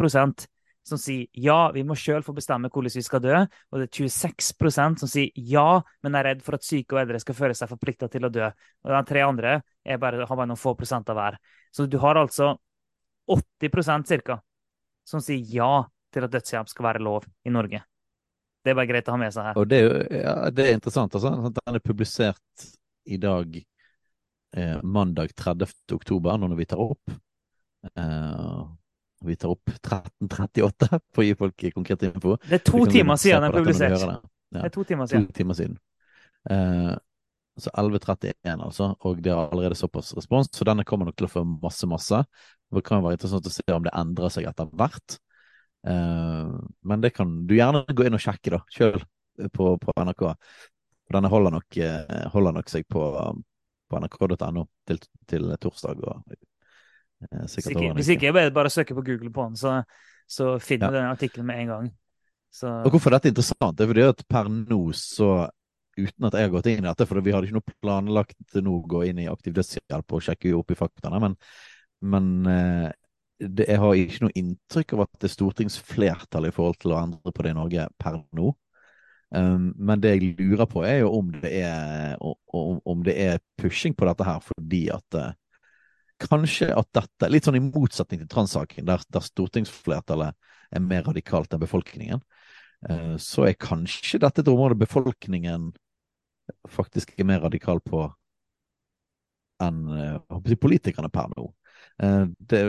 som 0.84 1.00
sier 1.00 1.26
ja, 1.32 1.70
vi 1.72 1.82
må 1.86 1.96
sjøl 1.96 2.22
få 2.24 2.34
bestemme 2.36 2.68
hvordan 2.68 2.92
vi 2.92 3.02
skal 3.04 3.22
dø. 3.24 3.38
Og 3.72 3.80
det 3.80 3.86
er 3.88 4.08
26% 4.08 5.00
som 5.00 5.08
sier 5.10 5.30
ja, 5.34 5.80
men 6.04 6.18
er 6.18 6.28
redd 6.28 6.42
for 6.44 6.58
at 6.58 6.66
syke 6.66 6.96
og 6.96 7.00
eldre 7.04 7.20
skal 7.22 7.38
føle 7.38 7.56
seg 7.56 7.70
forplikta 7.72 8.10
til 8.12 8.28
å 8.28 8.32
dø. 8.32 8.50
Og 8.84 8.92
de 8.92 9.00
tre 9.08 9.24
andre 9.24 9.56
bare, 10.00 10.26
har 10.28 10.36
bare 10.36 10.50
noen 10.50 10.60
få 10.60 10.74
prosent 10.76 11.08
av 11.08 11.16
hver. 11.18 11.40
Så 11.72 11.88
du 11.88 11.96
har 12.04 12.20
altså 12.20 12.54
80% 13.32 14.20
ca. 14.28 14.38
som 15.08 15.20
sier 15.24 15.40
ja 15.56 15.72
til 16.12 16.24
at 16.24 16.32
dødshjelp 16.32 16.68
skal 16.70 16.86
være 16.90 17.02
lov 17.02 17.24
i 17.44 17.52
Norge. 17.52 17.80
Det 18.64 18.72
er 18.72 18.76
bare 18.78 18.88
greit 18.88 19.08
å 19.08 19.16
ha 19.16 19.20
med 19.20 19.32
seg 19.34 19.44
her. 19.48 19.58
Og 19.60 19.68
det, 19.68 19.80
er 19.80 19.88
jo- 19.88 20.20
ja, 20.22 20.34
det 20.50 20.66
er 20.68 20.76
interessant. 20.78 21.12
altså. 21.14 21.32
sånn 21.32 21.52
Den 21.52 21.74
er 21.74 21.80
publisert 21.84 22.68
i 23.06 23.18
dag, 23.20 23.58
eh, 24.56 24.80
mandag 24.82 25.34
30. 25.34 25.92
oktober, 25.92 26.38
når 26.38 26.56
vi 26.56 26.64
tar 26.64 26.80
opp. 26.80 27.10
Eh, 27.96 28.64
vi 29.26 29.36
tar 29.40 29.54
opp 29.54 29.72
13.38 29.80 30.88
for 31.14 31.22
å 31.22 31.26
gi 31.26 31.34
folk 31.38 31.66
konkret 31.74 32.04
info. 32.08 32.36
Det 32.44 32.60
er 32.60 32.64
to 32.66 32.84
timer 32.90 33.20
siden 33.20 33.44
den 33.44 33.50
er 33.50 33.58
publisert. 33.58 33.96
det. 34.00 34.14
Ja. 34.54 34.60
Det 34.60 34.68
er 34.68 34.74
to 34.74 34.84
timer 34.86 35.08
To 35.08 35.14
siden. 35.14 35.26
timer 35.34 35.58
siden. 35.58 35.76
Uh, 36.50 36.94
så 37.58 37.70
11.31, 37.70 38.34
altså. 38.54 38.90
Og 39.06 39.22
det 39.22 39.32
har 39.32 39.50
allerede 39.50 39.78
såpass 39.78 40.12
respons, 40.16 40.50
så 40.52 40.66
denne 40.66 40.84
kommer 40.86 41.08
nok 41.08 41.18
til 41.18 41.28
å 41.28 41.32
få 41.32 41.44
masse, 41.46 41.86
masse. 41.90 42.20
Det 42.74 42.82
kan 42.86 43.02
være 43.04 43.18
interessant 43.18 43.46
å 43.46 43.54
se 43.54 43.66
om 43.74 43.84
det 43.86 43.94
endrer 43.94 44.32
seg 44.34 44.48
etter 44.50 44.70
hvert. 44.74 45.18
Uh, 45.86 46.54
men 46.86 47.02
det 47.04 47.14
kan 47.14 47.34
du 47.46 47.56
gjerne 47.56 47.84
gå 47.92 48.06
inn 48.06 48.16
og 48.16 48.22
sjekke 48.24 48.56
da, 48.56 48.62
sjøl 48.72 49.02
på, 49.54 49.74
på 49.82 49.96
NRK. 49.98 50.24
For 51.04 51.18
denne 51.18 51.28
holder 51.28 51.52
nok, 51.58 51.76
eh, 51.84 52.22
holder 52.32 52.54
nok 52.56 52.70
seg 52.72 52.86
på, 52.88 53.02
på 53.92 53.98
nrk.no 54.00 54.64
til, 54.88 55.00
til 55.28 55.50
torsdag. 55.60 56.00
Og, 56.00 56.38
sikkert 57.50 57.76
ikke, 57.76 57.92
hvis 57.98 58.12
ikke 58.14 58.30
er 58.30 58.38
det 58.38 58.54
bare 58.56 58.70
å 58.70 58.74
søke 58.74 58.96
på 58.96 59.04
Google 59.06 59.32
på 59.34 59.48
den, 59.48 59.58
så, 59.60 59.76
så 60.30 60.54
finner 60.62 60.88
Ja. 60.88 60.92
du 60.92 60.98
den 61.00 61.12
artikkelen 61.12 61.46
med 61.48 61.60
en 61.64 61.72
gang. 61.74 61.92
Så, 62.54 62.70
Og 62.86 62.94
hvorfor 62.94 63.10
dette 63.10 63.28
er 63.28 63.34
interessant, 63.34 63.76
det 63.76 63.84
er 63.84 63.90
fordi 63.90 64.08
at 64.08 64.24
per 64.30 64.50
nå 64.52 64.80
så 64.94 65.30
uten 65.98 66.26
at 66.26 66.34
jeg 66.34 66.46
har 66.48 66.52
gått 66.54 66.66
inn 66.70 66.82
i 66.82 66.88
dette, 66.88 67.06
for 67.06 67.22
vi 67.22 67.32
hadde 67.34 67.48
ikke 67.48 67.56
noe 67.58 67.78
planlagt 67.82 68.58
nå 68.58 68.74
å 68.80 68.84
gå 68.90 69.04
inn 69.08 69.22
i 69.22 69.30
aktiv 69.30 69.54
dødshjelp 69.54 70.14
og 70.16 70.22
sjekke 70.26 70.54
opp 70.58 70.74
i 70.74 70.78
faktaene, 70.78 71.20
men, 71.22 71.36
men 72.02 72.28
eh, 72.50 72.90
det, 73.38 73.68
jeg 73.68 73.80
har 73.82 73.98
ikke 73.98 74.26
noe 74.26 74.36
inntrykk 74.38 74.94
av 74.96 75.04
at 75.06 75.14
det 75.20 75.28
er 75.28 75.34
stortingsflertall 75.34 76.48
i 76.48 76.52
forhold 76.54 76.78
til 76.82 76.94
å 76.94 77.00
endre 77.00 77.34
på 77.34 77.46
det 77.46 77.54
i 77.54 77.58
Norge 77.58 77.86
per 78.00 78.20
nå. 78.34 78.52
Um, 79.34 79.72
men 79.74 80.02
det 80.02 80.12
jeg 80.14 80.34
lurer 80.38 80.68
på, 80.70 80.84
er 80.86 81.00
jo 81.02 81.10
om 81.18 81.32
det 81.42 81.50
er, 81.64 82.14
om, 82.22 82.78
om 82.86 83.00
det 83.02 83.16
er 83.18 83.40
pushing 83.58 83.96
på 83.96 84.06
dette 84.06 84.26
her 84.26 84.38
fordi 84.44 84.84
at 84.94 85.18
uh, 85.18 85.32
Kanskje 86.24 86.70
at 86.72 86.88
dette, 86.96 87.30
litt 87.30 87.46
sånn 87.46 87.58
i 87.58 87.62
motsetning 87.64 88.22
til 88.22 88.30
transsaken, 88.32 88.86
der, 88.88 89.02
der 89.12 89.24
stortingsflertallet 89.24 90.36
er 90.74 90.84
mer 90.84 91.04
radikalt 91.08 91.52
enn 91.52 91.62
befolkningen, 91.62 92.22
uh, 92.90 93.16
så 93.20 93.48
er 93.48 93.58
kanskje 93.60 94.22
dette 94.24 94.42
et 94.42 94.50
område 94.50 94.78
befolkningen 94.80 95.72
faktisk 96.68 97.14
er 97.16 97.28
mer 97.28 97.44
radikal 97.44 97.80
på 97.84 98.06
enn 99.64 99.84
uh, 99.92 100.56
politikerne 100.60 101.12
per 101.12 101.30
nå. 101.36 101.50
Eh, 102.02 102.24
det, 102.50 102.60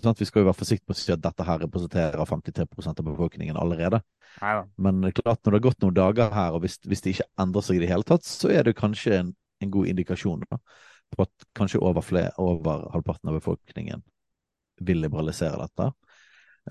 sånn 0.00 0.16
vi 0.18 0.26
skal 0.26 0.42
jo 0.42 0.48
være 0.48 0.58
forsiktige 0.58 0.90
med 0.90 0.98
å 0.98 1.00
si 1.00 1.12
at 1.14 1.22
dette 1.22 1.46
her 1.46 1.60
representerer 1.62 2.26
53 2.26 2.66
av 2.90 3.04
befolkningen 3.06 3.58
allerede. 3.60 4.00
Neida. 4.40 4.64
Men 4.76 5.04
klart 5.14 5.42
når 5.44 5.52
det 5.52 5.58
har 5.60 5.66
gått 5.68 5.84
noen 5.84 5.98
dager 5.98 6.34
her, 6.34 6.56
og 6.56 6.64
hvis, 6.64 6.80
hvis, 6.86 7.04
det 7.04 7.14
ikke 7.14 7.28
endrer 7.44 7.66
seg 7.66 7.78
i 7.78 7.84
det 7.84 7.90
hele 7.92 8.06
tatt, 8.06 8.26
så 8.26 8.50
er 8.52 8.66
det 8.66 8.78
kanskje 8.78 9.20
en, 9.20 9.32
en 9.62 9.74
god 9.74 9.92
indikasjon 9.92 10.42
da, 10.48 10.58
på 11.16 11.26
at 11.26 11.46
kanskje 11.56 11.82
over, 11.82 12.04
flere, 12.04 12.32
over, 12.38 12.86
halvparten 12.94 13.30
av 13.30 13.38
befolkningen 13.40 14.02
vil 14.86 15.02
liberalisere 15.02 15.58
dette. 15.60 15.90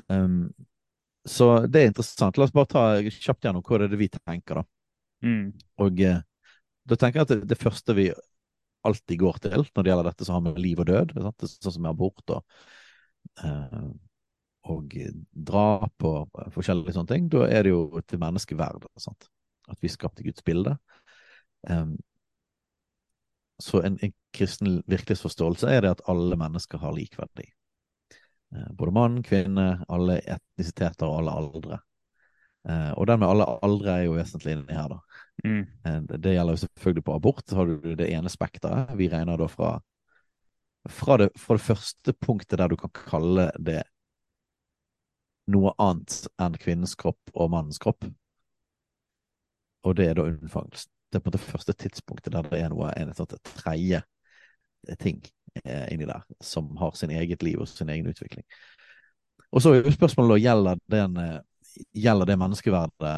Um, 0.07 0.49
så 1.27 1.49
det 1.67 1.81
er 1.81 1.91
interessant. 1.91 2.39
La 2.39 2.47
oss 2.47 2.55
bare 2.55 2.71
ta 2.71 2.83
kjapt 3.03 3.45
gjennom 3.45 3.63
hva 3.65 3.79
det 3.79 3.89
er 3.89 3.93
det 3.93 4.01
vi 4.01 4.09
tenker, 4.15 4.61
da. 4.61 4.65
Mm. 5.25 5.51
Og 5.83 6.01
eh, 6.05 6.21
da 6.87 6.97
tenker 6.97 7.19
jeg 7.19 7.27
at 7.27 7.33
det, 7.33 7.39
det 7.51 7.59
første 7.59 7.95
vi 7.97 8.07
alltid 8.87 9.19
går 9.19 9.39
til 9.43 9.65
når 9.65 9.83
det 9.83 9.91
gjelder 9.91 10.07
dette 10.07 10.25
som 10.27 10.37
har 10.37 10.45
med 10.45 10.61
liv 10.63 10.79
og 10.79 10.87
død. 10.89 11.15
Sant? 11.19 11.47
Sånn 11.59 11.75
som 11.75 11.89
abort 11.89 12.35
og, 12.35 12.61
uh, 13.43 13.89
og 14.71 14.95
drap 15.49 16.07
og 16.07 16.39
forskjellige 16.55 16.95
sånne 16.95 17.13
ting. 17.13 17.27
Da 17.33 17.45
er 17.49 17.67
det 17.67 17.73
jo 17.73 17.83
til 18.07 18.21
menneskeverd. 18.23 18.87
Sant? 19.01 19.27
At 19.69 19.83
vi 19.83 19.91
skapte 19.91 20.25
Guds 20.25 20.45
bilde. 20.45 20.77
Um, 21.67 21.97
så 23.59 23.81
en, 23.83 23.99
en, 24.01 24.13
kristen 24.35 24.83
virkelighetsforståelse 24.85 25.71
er 25.73 25.81
det 25.81 25.89
at 25.95 26.01
alle 26.11 26.37
mennesker 26.37 26.77
har 26.77 26.93
lik 26.93 27.17
verdi. 27.17 27.47
Eh, 28.55 28.67
både 28.77 28.93
mann, 28.93 29.23
kvinne, 29.25 29.83
alle 29.89 30.19
etnisiteter 30.21 31.09
og 31.09 31.19
alle 31.19 31.37
aldre. 31.41 31.79
Eh, 32.69 32.91
og 32.93 33.07
den 33.09 33.19
med 33.19 33.31
alle 33.31 33.47
aldre 33.65 33.95
er 33.95 34.05
jo 34.05 34.13
vesentlig 34.17 34.53
inni 34.53 34.77
her, 34.77 34.93
da. 34.93 34.99
Mm. 35.45 35.63
Eh, 35.85 35.99
det 36.13 36.35
gjelder 36.35 36.55
jo 36.57 36.63
selvfølgelig 36.63 37.05
på 37.07 37.15
abort, 37.15 37.45
så 37.47 37.59
har 37.59 37.71
du 37.71 37.95
det 37.95 38.11
ene 38.13 38.29
spekteret. 38.29 38.93
Vi 38.99 39.09
regner 39.09 39.41
da 39.41 39.49
fra, 39.49 39.71
fra, 40.89 41.17
det, 41.17 41.31
fra 41.39 41.57
det 41.57 41.65
første 41.65 42.15
punktet 42.21 42.59
der 42.61 42.69
du 42.69 42.77
kan 42.77 42.93
kalle 42.93 43.49
det 43.57 43.81
noe 45.49 45.73
annet 45.81 46.27
enn 46.37 46.57
kvinnens 46.61 46.93
kropp 46.99 47.33
og 47.33 47.49
mannens 47.49 47.81
kropp. 47.81 48.05
Og 49.87 49.95
det 49.97 50.09
er 50.11 50.19
da 50.19 50.29
unnfangelsen. 50.29 50.93
Det 51.09 51.19
er 51.19 51.25
på 51.25 51.33
det 51.33 51.41
første 51.41 51.73
tidspunktet 51.73 52.33
der 52.33 52.47
det 52.49 52.61
er 52.61 52.71
noe 52.73 52.91
en 52.97 53.13
sånn 53.17 53.31
tredje 53.55 54.03
ting 55.01 55.23
eh, 55.63 55.87
inni 55.93 56.05
der, 56.07 56.21
som 56.43 56.69
har 56.79 56.93
sin 56.95 57.11
eget 57.11 57.43
liv 57.43 57.59
og 57.59 57.67
sin 57.67 57.89
egen 57.89 58.07
utvikling. 58.09 58.45
Og 59.49 59.63
så 59.63 59.73
er 59.73 59.81
jo 59.81 59.95
spørsmålet 59.95 60.35
da, 60.35 60.43
gjelder 60.43 60.83
den 60.93 61.17
gjelder 61.93 62.29
det 62.29 62.37
menneskeverdet 62.39 63.15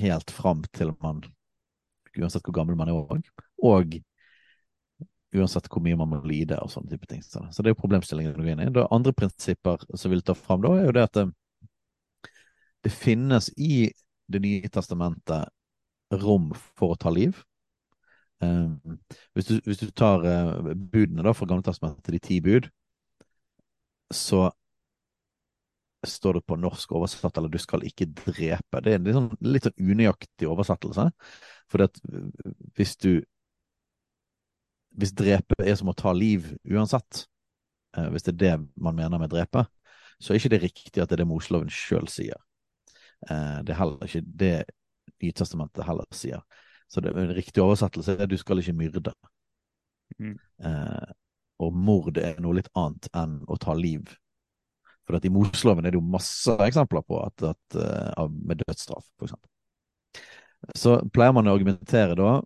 helt 0.00 0.30
fram 0.30 0.64
til 0.72 0.92
man 1.00 1.22
Uansett 2.18 2.42
hvor 2.42 2.54
gammel 2.56 2.74
man 2.74 2.88
er 2.90 2.96
òg. 2.98 3.28
Og 3.62 3.92
uansett 5.30 5.68
hvor 5.70 5.82
mye 5.84 5.94
man 5.94 6.08
må 6.10 6.18
lide 6.26 6.56
og 6.58 6.72
sånne 6.72 6.90
type 6.90 7.06
ting. 7.06 7.22
Så 7.22 7.38
det 7.38 7.70
er 7.70 7.74
jo 7.76 7.78
problemstillingen 7.78 8.34
du 8.34 8.42
går 8.42 8.54
inn 8.54 8.62
i. 8.64 8.72
Det 8.74 8.86
andre 8.90 9.12
prinsipper 9.14 9.84
som 9.94 10.10
vil 10.10 10.24
ta 10.26 10.34
fram 10.34 10.64
da, 10.64 10.72
er 10.74 10.88
jo 10.88 10.94
det 10.96 11.04
at 11.06 11.20
det, 11.20 11.26
det 12.82 12.94
finnes 12.94 13.52
i 13.56 13.90
Det 14.30 14.38
nye 14.38 14.68
testamentet 14.70 15.50
rom 16.10 16.50
for 16.78 16.94
å 16.94 16.98
ta 17.00 17.12
liv. 17.14 17.38
Um, 18.40 18.78
hvis, 19.36 19.50
du, 19.50 19.58
hvis, 19.66 19.82
du, 19.82 19.90
tar 19.92 20.24
uh, 20.24 20.72
budene 20.74 21.24
da 21.26 21.34
fra 21.36 21.48
Gamle 21.48 21.66
testamentet, 21.66 22.14
de 22.14 22.22
ti 22.24 22.40
bud, 22.44 22.70
så 24.10 24.48
står 26.06 26.38
det 26.38 26.46
på 26.48 26.56
norsk 26.56 26.92
oversatt, 26.92 27.36
eller 27.36 27.48
'du 27.48 27.58
skal 27.58 27.84
ikke 27.84 28.06
drepe'. 28.06 28.80
Det 28.80 28.92
er 28.92 28.98
en 28.98 29.04
litt 29.04 29.16
sånn, 29.16 29.30
litt 29.40 29.66
sånn 29.68 29.90
unøyaktig 29.92 30.48
oversettelse. 30.48 31.10
For 31.68 31.88
hvis 32.76 32.96
du 32.96 33.22
Hvis 34.90 35.12
drepe 35.14 35.54
er 35.62 35.76
som 35.78 35.88
å 35.88 35.94
ta 35.94 36.10
liv 36.12 36.48
uansett, 36.66 37.28
eh, 37.96 38.08
hvis 38.10 38.24
det 38.26 38.32
er 38.32 38.38
det 38.42 38.68
man 38.74 38.96
mener 38.96 39.20
med 39.22 39.30
drepe, 39.30 39.62
så 40.18 40.32
er 40.32 40.40
ikke 40.40 40.50
det 40.50 40.62
riktig 40.64 41.02
at 41.02 41.08
det 41.08 41.14
er 41.14 41.22
det 41.22 41.26
Moseloven 41.30 41.70
sjøl 41.70 42.08
sier. 42.10 42.34
Eh, 43.30 43.62
det 43.62 43.70
er 43.70 43.78
heller 43.78 44.02
ikke 44.02 44.24
det 44.26 44.64
Nytestamentet 45.20 45.86
heller 45.86 46.08
sier. 46.14 46.42
Så 46.90 47.02
det, 47.02 47.12
er 47.12 47.22
en 47.22 47.36
riktig 47.36 47.62
oversettelse 47.62 48.16
er 48.18 48.26
'du 48.26 48.36
skal 48.40 48.58
ikke 48.58 48.76
myrde'. 48.76 49.12
Mm. 50.18 50.38
Eh, 50.64 51.12
og 51.60 51.76
mord 51.76 52.16
er 52.18 52.40
noe 52.40 52.56
litt 52.58 52.70
annet 52.74 53.06
enn 53.14 53.40
å 53.46 53.58
ta 53.60 53.74
liv 53.74 54.10
for 55.10 55.18
at 55.18 55.26
i 55.26 55.32
Moseloven 55.32 55.86
er 55.86 55.94
det 55.94 55.98
jo 55.98 56.06
masse 56.06 56.54
eksempler 56.66 57.02
på 57.06 57.18
at, 57.24 57.42
at, 57.50 57.78
uh, 57.80 58.28
med 58.30 58.62
dødsstraff, 58.62 59.08
f.eks. 59.18 59.34
Så 60.76 60.96
pleier 61.14 61.34
man 61.34 61.48
å 61.48 61.54
argumentere 61.56 62.14
da, 62.18 62.36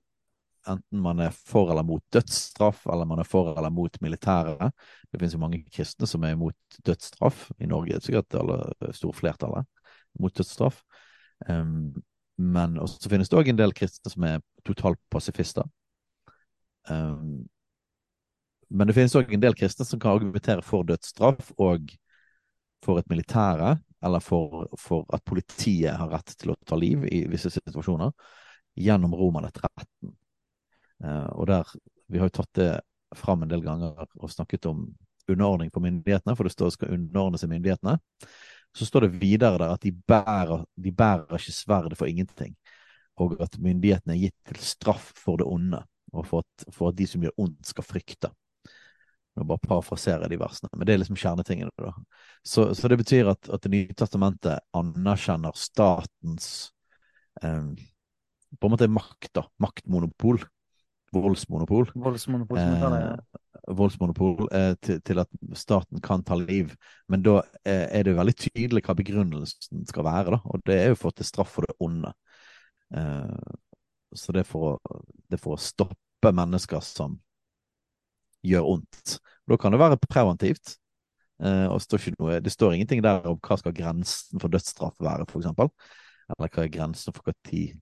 enten 0.73 1.03
man 1.05 1.21
er 1.21 1.35
for 1.35 1.69
eller 1.73 1.85
mot 1.85 2.03
dødsstraff, 2.15 2.87
eller 2.93 3.09
man 3.11 3.21
er 3.21 3.29
for 3.29 3.53
eller 3.53 3.73
mot 3.75 3.99
militæret. 4.01 4.73
Det 5.11 5.21
finnes 5.21 5.37
jo 5.37 5.43
mange 5.43 5.61
kristne 5.75 6.09
som 6.09 6.25
er 6.25 6.39
imot 6.39 6.79
dødsstraff. 6.89 7.51
I 7.61 7.69
Norge 7.69 7.93
er 7.93 8.01
det 8.01 8.09
sikkert 8.09 8.39
alle 8.41 8.95
store 8.97 9.19
flertallet 9.19 9.69
mot 10.23 10.33
dødsstraff. 10.33 10.81
Um, 11.51 11.93
men 12.37 12.79
så 12.89 13.11
finnes 13.11 13.31
det 13.31 13.39
òg 13.39 13.51
en 13.51 13.59
del 13.59 13.75
kristne 13.77 14.11
som 14.11 14.27
er 14.27 14.41
totalpasifister. 14.67 15.67
Um, 16.91 17.45
men 18.75 18.89
det 18.89 18.97
finnes 18.97 19.15
òg 19.19 19.31
en 19.33 19.43
del 19.43 19.57
kristne 19.59 19.87
som 19.87 20.01
kan 20.03 20.17
argumentere 20.17 20.65
for 20.67 20.87
dødsstraff 20.89 21.53
og 21.63 21.93
for 22.85 23.01
et 23.01 23.09
militære, 23.09 23.77
eller 24.05 24.21
for, 24.21 24.67
for, 24.81 25.07
at 25.15 25.25
politiet 25.25 25.95
har 25.97 26.11
rett 26.13 26.35
til 26.37 26.53
å 26.53 26.59
ta 26.67 26.77
liv 26.77 27.07
i 27.09 27.23
visse 27.31 27.53
situasjoner, 27.55 28.13
gjennom 28.77 29.15
Romerne 29.17 29.53
13. 29.55 30.13
Uh, 31.05 31.31
og 31.39 31.47
der, 31.49 31.71
Vi 32.09 32.19
har 32.21 32.29
jo 32.29 32.37
tatt 32.41 32.59
det 32.59 32.73
fram 33.17 33.43
en 33.43 33.51
del 33.51 33.63
ganger 33.65 34.05
og 34.19 34.31
snakket 34.31 34.67
om 34.67 34.89
underordning 35.31 35.71
på 35.71 35.81
myndighetene, 35.81 36.35
for 36.37 36.45
det 36.45 36.53
står 36.53 36.69
det 36.69 36.77
skal 36.77 36.97
underordne 36.99 37.41
seg 37.41 37.53
myndighetene. 37.53 37.97
Så 38.75 38.87
står 38.89 39.07
det 39.07 39.21
videre 39.23 39.59
der 39.61 39.75
at 39.77 39.83
de 39.85 39.93
bærer, 39.93 40.65
de 40.75 40.93
bærer 40.93 41.39
ikke 41.39 41.55
sverdet 41.55 41.99
for 41.99 42.11
ingenting, 42.11 42.57
og 43.23 43.37
at 43.43 43.59
myndighetene 43.63 44.17
er 44.17 44.25
gitt 44.27 44.39
til 44.51 44.59
straff 44.67 45.13
for 45.19 45.39
det 45.39 45.47
onde, 45.47 45.79
og 46.13 46.27
for 46.27 46.43
at, 46.43 46.67
for 46.75 46.91
at 46.91 46.99
de 46.99 47.07
som 47.07 47.23
gjør 47.23 47.37
ondt, 47.39 47.69
skal 47.71 47.87
frykte. 47.87 48.33
Nå 49.35 49.47
bare 49.51 49.63
parafraserer 49.63 50.31
de 50.31 50.39
versene, 50.39 50.71
men 50.75 50.87
det 50.87 50.95
er 50.95 51.01
liksom 51.03 51.19
kjernetingene. 51.19 51.73
da. 51.79 51.91
Så, 52.47 52.69
så 52.79 52.91
det 52.91 53.01
betyr 53.01 53.33
at, 53.33 53.49
at 53.51 53.63
Det 53.63 53.71
nye 53.73 53.97
testamentet 53.99 54.63
anerkjenner 54.79 55.57
statens 55.59 56.71
eh, 57.43 57.73
på 58.55 58.69
en 58.69 58.75
måte 58.75 58.91
makt, 58.91 59.33
da. 59.35 59.47
Maktmonopol. 59.63 60.39
Voldsmonopol. 61.15 61.91
Voldsmonopol, 61.95 62.59
som 62.59 62.95
det, 62.95 63.01
ja. 63.03 63.34
Voldsmonopol 63.69 64.49
eh, 64.53 64.73
til, 64.83 65.01
til, 65.05 65.21
at 65.23 65.59
staten 65.59 66.01
kan 66.05 66.25
ta 66.27 66.37
liv. 66.39 66.75
Men 67.09 67.25
da 67.25 67.39
eh, 67.65 67.87
er 67.89 68.07
det 68.07 68.17
veldig 68.19 68.37
tydelig 68.47 68.85
hva 68.87 68.97
begrunnelsen 68.99 69.85
skal 69.89 70.07
være, 70.07 70.37
da. 70.37 70.41
Og 70.45 70.65
det 70.69 70.79
er 70.81 70.93
jo 70.93 71.01
for 71.01 71.17
til 71.17 71.29
straff 71.29 71.55
for 71.57 71.67
det 71.67 71.77
onde. 71.85 72.13
Eh, 72.95 73.53
så 74.15 74.35
det 74.35 74.45
er 74.45 74.57
å, 74.57 74.75
det 75.29 75.39
er 75.39 75.43
for 75.43 75.57
å 75.57 75.63
stoppe 75.63 76.33
mennesker 76.35 76.83
som 76.85 77.19
gjør 78.45 78.71
ondt. 78.77 79.19
Da 79.49 79.59
kan 79.61 79.75
det 79.75 79.81
være 79.83 80.01
preventivt. 80.01 80.77
Eh, 81.43 81.67
og 81.67 81.83
står 81.83 82.13
noe, 82.21 82.39
det 82.41 82.53
står 82.53 82.77
ingenting 82.77 83.03
der 83.05 83.25
om 83.27 83.41
hva 83.43 83.59
skal 83.59 83.75
grensen 83.75 84.41
for 84.43 84.53
dødsstraff 84.53 85.01
være, 85.03 85.27
f.eks. 85.27 85.51
Eller 86.35 86.53
hva 86.53 86.63
er 86.63 86.73
grensen 86.73 87.17
for 87.17 87.27
når 87.27 87.75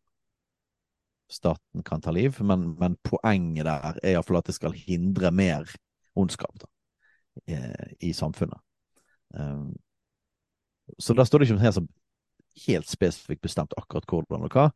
staten 1.33 1.85
kan 1.87 2.03
ta 2.03 2.13
liv. 2.15 2.39
Men, 2.45 2.73
men 2.81 2.99
poenget 3.07 3.67
der 3.69 3.89
er 4.03 4.13
iallfall 4.15 4.41
at 4.43 4.51
det 4.51 4.57
skal 4.59 4.77
hindre 4.77 5.33
mer 5.35 5.71
ondskap 6.19 6.55
da, 6.61 6.69
i, 7.47 7.59
i, 8.09 8.13
samfunnet. 8.17 8.61
Um, 9.35 9.73
så 10.99 11.17
da 11.17 11.25
står 11.25 11.41
det 11.41 11.49
ikke 11.49 11.63
helt, 11.63 11.93
helt 12.67 12.91
spesifikt 12.91 13.45
bestemt 13.45 13.73
akkurat 13.81 14.09
hvordan 14.09 14.47
og 14.49 14.57
hva. 14.57 14.67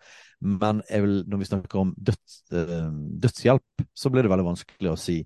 Men 0.40 0.80
vil, 0.88 1.18
når 1.28 1.42
vi 1.42 1.50
snakker 1.50 1.82
om 1.82 1.92
døds, 1.96 2.38
uh, 2.54 2.88
dødshjelp, 3.22 3.86
så 3.94 4.12
blir 4.12 4.24
det 4.24 4.32
veldig 4.32 4.48
vanskelig 4.48 4.92
å 4.92 5.00
si 5.00 5.18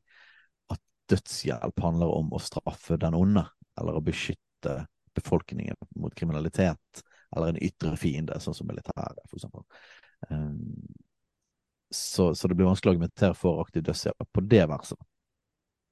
at 0.73 0.83
dødshjelp 1.12 1.85
handler 1.85 2.16
om 2.16 2.33
å 2.35 2.43
straffe 2.43 2.99
den 3.01 3.19
onde, 3.19 3.47
eller 3.79 3.99
å 3.99 4.05
beskytte 4.05 4.81
befolkningen 5.14 5.79
mot 5.99 6.14
kriminalitet, 6.14 7.05
eller 7.37 7.53
en 7.53 7.62
ytre 7.62 7.95
fiende, 7.99 8.38
sånn 8.43 8.57
som 8.57 8.69
militæret, 8.71 9.23
for 9.29 9.38
eksempel. 9.38 9.64
Um, 10.31 10.90
så, 11.90 12.31
så, 12.35 12.48
det 12.48 12.57
blir 12.59 12.68
vanskelig 12.68 12.92
å 12.92 12.94
argumentere 12.96 13.37
for 13.38 13.62
aktiv 13.64 13.85
dødshjelp 13.87 14.29
på 14.31 14.44
det 14.50 14.62
verset. 14.70 14.98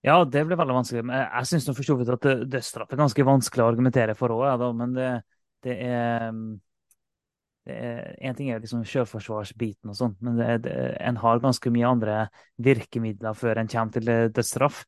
Ja, 0.07 0.21
det 0.23 0.45
blir 0.47 0.59
veldig 0.59 0.77
vanskelig. 0.77 1.03
Jeg 1.11 1.51
syns 1.51 1.67
for 1.73 1.87
så 1.87 1.97
vidt 1.99 2.13
at 2.15 2.27
dødsstraff 2.47 2.93
er 2.95 3.01
ganske 3.01 3.27
vanskelig 3.27 3.65
å 3.65 3.71
argumentere 3.73 4.15
for 4.19 4.35
òg, 4.37 4.63
men 4.79 4.95
det, 4.95 5.11
det 5.67 5.75
er 5.89 6.31
en 7.69 8.37
ting 8.37 8.51
er 8.51 8.63
liksom 8.63 8.85
selvforsvarsbiten 8.89 9.91
og 9.93 9.97
sånn, 9.99 10.15
men 10.25 10.39
det, 10.39 10.47
det, 10.65 10.77
en 11.05 11.19
har 11.21 11.43
ganske 11.43 11.73
mye 11.75 11.89
andre 11.89 12.15
virkemidler 12.65 13.37
før 13.37 13.61
en 13.61 13.69
kommer 13.69 13.99
til 13.99 14.09
dødsstraff. 14.33 14.85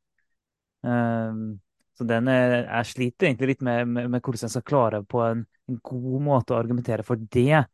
Um, 0.80 1.60
så 1.98 2.06
den 2.08 2.30
er, 2.32 2.54
jeg 2.62 2.88
sliter 2.88 3.28
egentlig 3.28 3.50
litt 3.50 3.64
med, 3.66 3.90
med, 3.92 4.08
med 4.14 4.22
hvordan 4.24 4.46
en 4.46 4.52
skal 4.54 4.64
klare 4.64 5.02
på 5.04 5.20
en, 5.26 5.44
en, 5.68 5.80
god 5.84 6.22
måte 6.24 6.54
å 6.54 6.60
argumentere 6.60 7.04
for 7.04 7.20
det. 7.20 7.66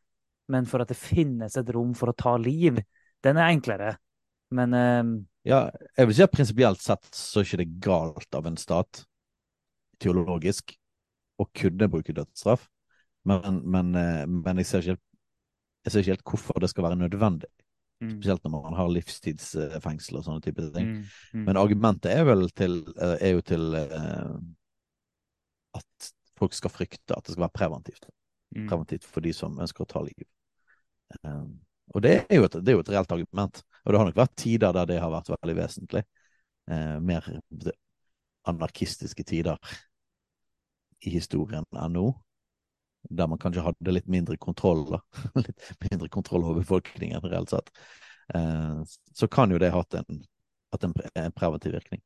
Men 0.50 0.66
for 0.66 0.82
at 0.82 0.90
det 0.90 0.98
finnes 0.98 1.54
et 1.58 1.70
rom 1.74 1.92
for 1.94 2.10
å 2.10 2.16
ta 2.18 2.34
liv, 2.38 2.80
den 3.24 3.40
er 3.40 3.52
enklere. 3.52 3.96
Men 4.54 4.74
um, 4.74 5.12
Ja, 5.46 5.68
jeg 5.96 6.08
vil 6.08 6.16
si 6.18 6.24
at 6.24 6.34
prinsipielt 6.34 6.82
sett 6.82 7.06
så 7.14 7.40
er 7.40 7.46
ikke 7.46 7.60
det 7.62 7.68
galt 7.84 8.34
av 8.34 8.48
en 8.48 8.58
stat, 8.58 9.04
teologisk, 10.02 10.74
å 11.38 11.46
kunne 11.54 11.88
bruke 11.92 12.14
dødsstraff. 12.16 12.66
Men, 13.26 13.60
men, 13.66 13.94
eh, 13.98 14.24
men 14.30 14.62
jeg, 14.62 14.68
ser 14.70 14.84
helt, 14.86 15.02
jeg, 15.84 15.92
ser 15.92 16.02
ikke 16.02 16.14
helt, 16.14 16.26
hvorfor 16.30 16.62
det 16.62 16.70
skal 16.70 16.86
være 16.86 16.98
nødvendig. 17.00 17.50
Mm. 18.02 18.10
Spesielt 18.18 18.44
når 18.44 18.52
man 18.52 18.76
har 18.76 18.92
livstidsfengsel 18.92 20.18
og 20.20 20.26
sånne 20.26 20.44
type 20.44 20.66
ting. 20.74 20.92
Mm. 20.92 21.14
Mm. 21.32 21.44
Men 21.48 21.60
argumentet 21.60 22.12
er 22.12 22.26
vel 22.28 22.46
til, 22.58 22.78
eh, 22.94 23.16
er 23.28 23.36
jo 23.36 23.44
til 23.46 23.76
uh, 23.78 24.36
at 25.80 26.10
folk 26.36 26.56
skal 26.56 26.72
frykte 26.72 27.16
at 27.16 27.26
det 27.26 27.34
skal 27.34 27.46
være 27.46 27.56
preventivt. 27.56 28.10
Mm. 28.54 28.66
Preventivt 28.68 29.06
for 29.08 29.24
de 29.24 29.32
som 29.36 29.56
ønsker 29.62 29.86
å 29.86 29.90
ta 29.90 30.04
liv. 30.04 30.26
Um, 31.22 31.56
og 31.94 32.02
det 32.02 32.12
er, 32.18 32.42
et, 32.42 32.58
det 32.58 32.72
er, 32.72 32.76
jo 32.76 32.84
et, 32.84 32.92
reelt 32.92 33.12
argument. 33.14 33.62
Og 33.84 33.92
det 33.92 34.00
har 34.00 34.08
nok 34.08 34.18
vært 34.18 34.36
tider 34.40 34.74
der 34.74 34.88
det 34.90 35.00
har 35.00 35.12
vært 35.12 35.30
veldig 35.30 35.56
vesentlig. 35.60 36.02
Eh, 36.70 36.96
mer 36.98 37.28
anarkistiske 38.46 39.24
tider 39.26 39.58
i 41.06 41.12
historien 41.14 41.66
enn 41.76 41.92
nå 41.94 42.08
der 43.10 43.28
man 43.30 43.38
kanskje 43.38 43.62
hadde 43.62 43.94
litt 43.94 44.08
mindre 44.10 44.36
kontroll, 44.40 44.84
da. 44.88 45.00
litt 45.46 45.62
mindre 45.90 46.08
kontroll 46.12 46.42
over 46.42 46.62
befolkningen 46.62 47.22
reelt 47.22 47.52
sett, 47.52 47.70
eh, 48.34 48.82
så 49.14 49.28
kan 49.30 49.52
jo 49.52 49.60
det 49.62 49.70
ha 49.70 49.82
hatt 49.82 49.98
en, 50.00 50.22
hatt 50.74 50.86
en, 50.88 50.94
en 51.14 51.36
preventiv 51.36 51.76
virkning. 51.76 52.02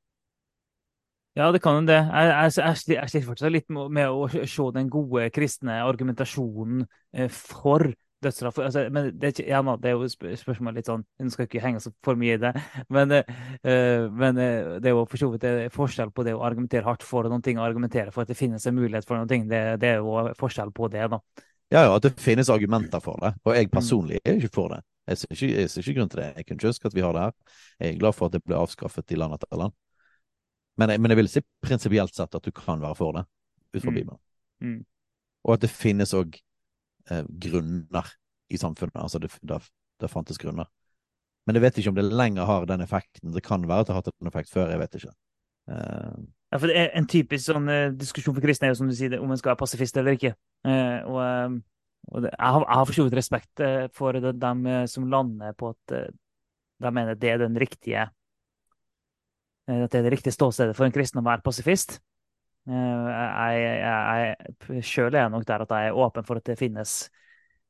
Ja, 1.39 1.53
det 1.55 1.63
kan 1.63 1.79
jo 1.79 1.87
det. 1.87 2.01
Jeg, 2.03 2.31
jeg, 2.35 2.53
jeg 2.67 3.11
sliter 3.13 3.27
fortsatt 3.29 3.55
litt 3.55 3.69
med 3.71 4.11
å 4.11 4.27
se 4.29 4.67
den 4.75 4.91
gode 4.91 5.29
kristne 5.33 5.79
argumentasjonen 5.87 6.85
eh, 7.15 7.31
for 7.31 7.87
dødsstraff. 8.25 8.59
Altså, 8.63 8.85
men 8.93 9.11
det, 9.21 9.33
ja, 9.47 9.61
det, 9.63 9.91
er 9.91 9.97
jo 9.97 10.09
spørsmål 10.39 10.77
litt 10.77 10.89
sånn 10.91 11.05
Hun 11.21 11.33
skal 11.33 11.47
ikke 11.47 11.63
henge 11.65 11.83
seg 11.83 11.95
for 12.05 12.19
mye 12.21 12.37
i 12.37 12.41
det. 12.43 12.53
Men, 12.95 13.13
uh, 13.13 14.07
men 14.11 14.39
uh, 14.39 14.77
det 14.83 14.91
er 14.91 14.95
jo 14.97 15.05
for 15.09 15.21
så 15.21 15.29
vidt 15.33 15.47
forskjell 15.75 16.11
på 16.15 16.25
det 16.27 16.35
å 16.37 16.43
argumentere 16.47 16.87
hardt 16.87 17.05
for 17.07 17.29
noen 17.31 17.45
ting 17.45 17.61
og 17.61 17.67
argumentere 17.69 18.13
for 18.15 18.25
at 18.25 18.33
det 18.33 18.39
finnes 18.39 18.65
en 18.67 18.77
mulighet 18.77 19.07
for 19.09 19.19
noen 19.19 19.31
ting. 19.31 19.47
Det, 19.51 19.61
det 19.83 19.95
er 19.95 20.01
jo 20.05 20.31
forskjell 20.39 20.73
på 20.77 20.89
det, 20.93 21.07
da. 21.13 21.21
Ja, 21.71 21.85
ja, 21.87 21.95
at 21.95 22.03
det 22.03 22.17
finnes 22.19 22.51
argumenter 22.51 23.03
for 23.03 23.21
det. 23.23 23.35
Og 23.47 23.55
jeg 23.55 23.69
mm. 23.69 23.75
personlig 23.75 24.19
er 24.25 24.41
ikke 24.41 24.55
for 24.57 24.75
det. 24.75 24.81
Jeg 25.11 25.21
ser 25.21 25.35
ikke, 25.37 25.51
jeg 25.53 25.71
ser 25.71 25.87
ikke 25.87 25.97
grunn 25.99 26.11
til 26.11 26.23
det. 26.23 26.29
Jeg 26.37 26.47
kunne 26.47 26.61
ikke 26.61 26.71
ønske 26.73 26.91
at 26.91 26.97
vi 26.97 27.05
har 27.05 27.15
det 27.15 27.23
her. 27.27 27.37
Jeg 27.79 27.95
er 27.95 28.01
glad 28.03 28.17
for 28.19 28.27
at 28.27 28.35
det 28.35 28.43
ble 28.45 28.59
avskaffet 28.59 29.15
i 29.15 29.19
land 29.19 29.37
etter 29.37 29.61
land. 29.61 29.77
Men, 30.81 30.95
men 30.97 31.13
jeg 31.13 31.21
vil 31.21 31.31
si 31.31 31.43
prinsipielt 31.63 32.15
sett 32.17 32.35
at 32.35 32.47
du 32.47 32.53
kan 32.55 32.83
være 32.83 32.99
for 32.99 33.19
det, 33.19 33.25
ut 33.75 33.83
fra 33.83 33.91
mm. 33.91 33.97
Bibelen. 33.99 34.21
Mm. 34.65 34.79
Og 35.47 35.57
at 35.57 35.65
det 35.65 35.71
finnes 35.73 36.15
òg 36.17 36.39
eh, 37.11 37.25
grunner 37.43 38.13
i 38.51 38.59
samfunnet. 38.59 38.97
Altså 38.99 39.21
det, 39.23 39.33
det, 39.43 39.61
det, 40.01 40.11
fantes 40.11 40.39
grunner. 40.39 40.69
Men 41.47 41.57
jeg 41.57 41.65
vet 41.65 41.81
ikke 41.81 41.93
om 41.93 41.99
det 41.99 42.07
lenger 42.11 42.49
har 42.49 42.69
den 42.69 42.85
effekten. 42.85 43.33
Det 43.35 43.43
kan 43.47 43.67
være 43.69 43.85
at 43.85 43.89
det 43.89 43.95
har 43.95 44.03
hatt 44.03 44.13
en 44.13 44.31
effekt 44.31 44.53
før, 44.53 44.71
jeg 44.71 44.83
vet 44.83 45.01
ikke. 45.01 45.15
Eh. 45.71 46.21
ja, 46.51 46.59
for 46.59 46.71
det 46.71 46.77
er 46.81 46.95
En 46.99 47.09
typisk 47.11 47.45
sånn 47.47 47.69
eh, 47.71 47.91
diskusjon 47.97 48.37
for 48.37 48.45
kristne 48.45 48.69
er 48.69 48.75
jo 48.75 48.81
som 48.81 48.91
du 48.91 48.97
sier, 48.97 49.19
om 49.21 49.31
en 49.31 49.41
skal 49.41 49.55
være 49.55 49.63
pasifist 49.63 49.99
eller 50.01 50.19
ikke. 50.19 50.35
Uh, 50.67 50.99
og, 51.09 51.59
og 52.11 52.25
det, 52.27 52.33
jeg, 52.33 52.55
har, 52.57 52.65
jeg 52.67 52.89
for 52.89 52.99
så 52.99 53.07
vidt 53.07 53.19
respekt 53.19 53.63
for 53.97 54.17
det, 54.17 54.35
dem 54.41 54.67
som 54.91 55.07
lander 55.13 55.55
på 55.57 55.71
at 55.73 55.95
de 56.81 56.93
mener 56.93 57.17
det 57.17 57.31
er 57.33 57.41
den 57.41 57.57
riktige 57.61 58.09
at 59.71 59.93
det 59.93 60.01
er 60.01 60.07
det 60.09 60.13
riktige 60.17 60.35
ståstedet 60.35 60.75
for 60.75 60.83
en 60.83 60.95
kristen 60.95 61.21
å 61.21 61.25
være 61.25 61.45
pasifist. 61.47 62.01
Jeg, 62.69 63.61
jeg, 63.81 64.35
jeg 64.69 64.85
sjøl 64.85 65.17
er 65.17 65.31
nok 65.33 65.47
der 65.49 65.65
at 65.65 65.73
jeg 65.75 65.91
er 65.91 65.97
åpen 65.99 66.27
for 66.27 66.39
at 66.39 66.47
det 66.47 66.59
finnes 66.61 66.93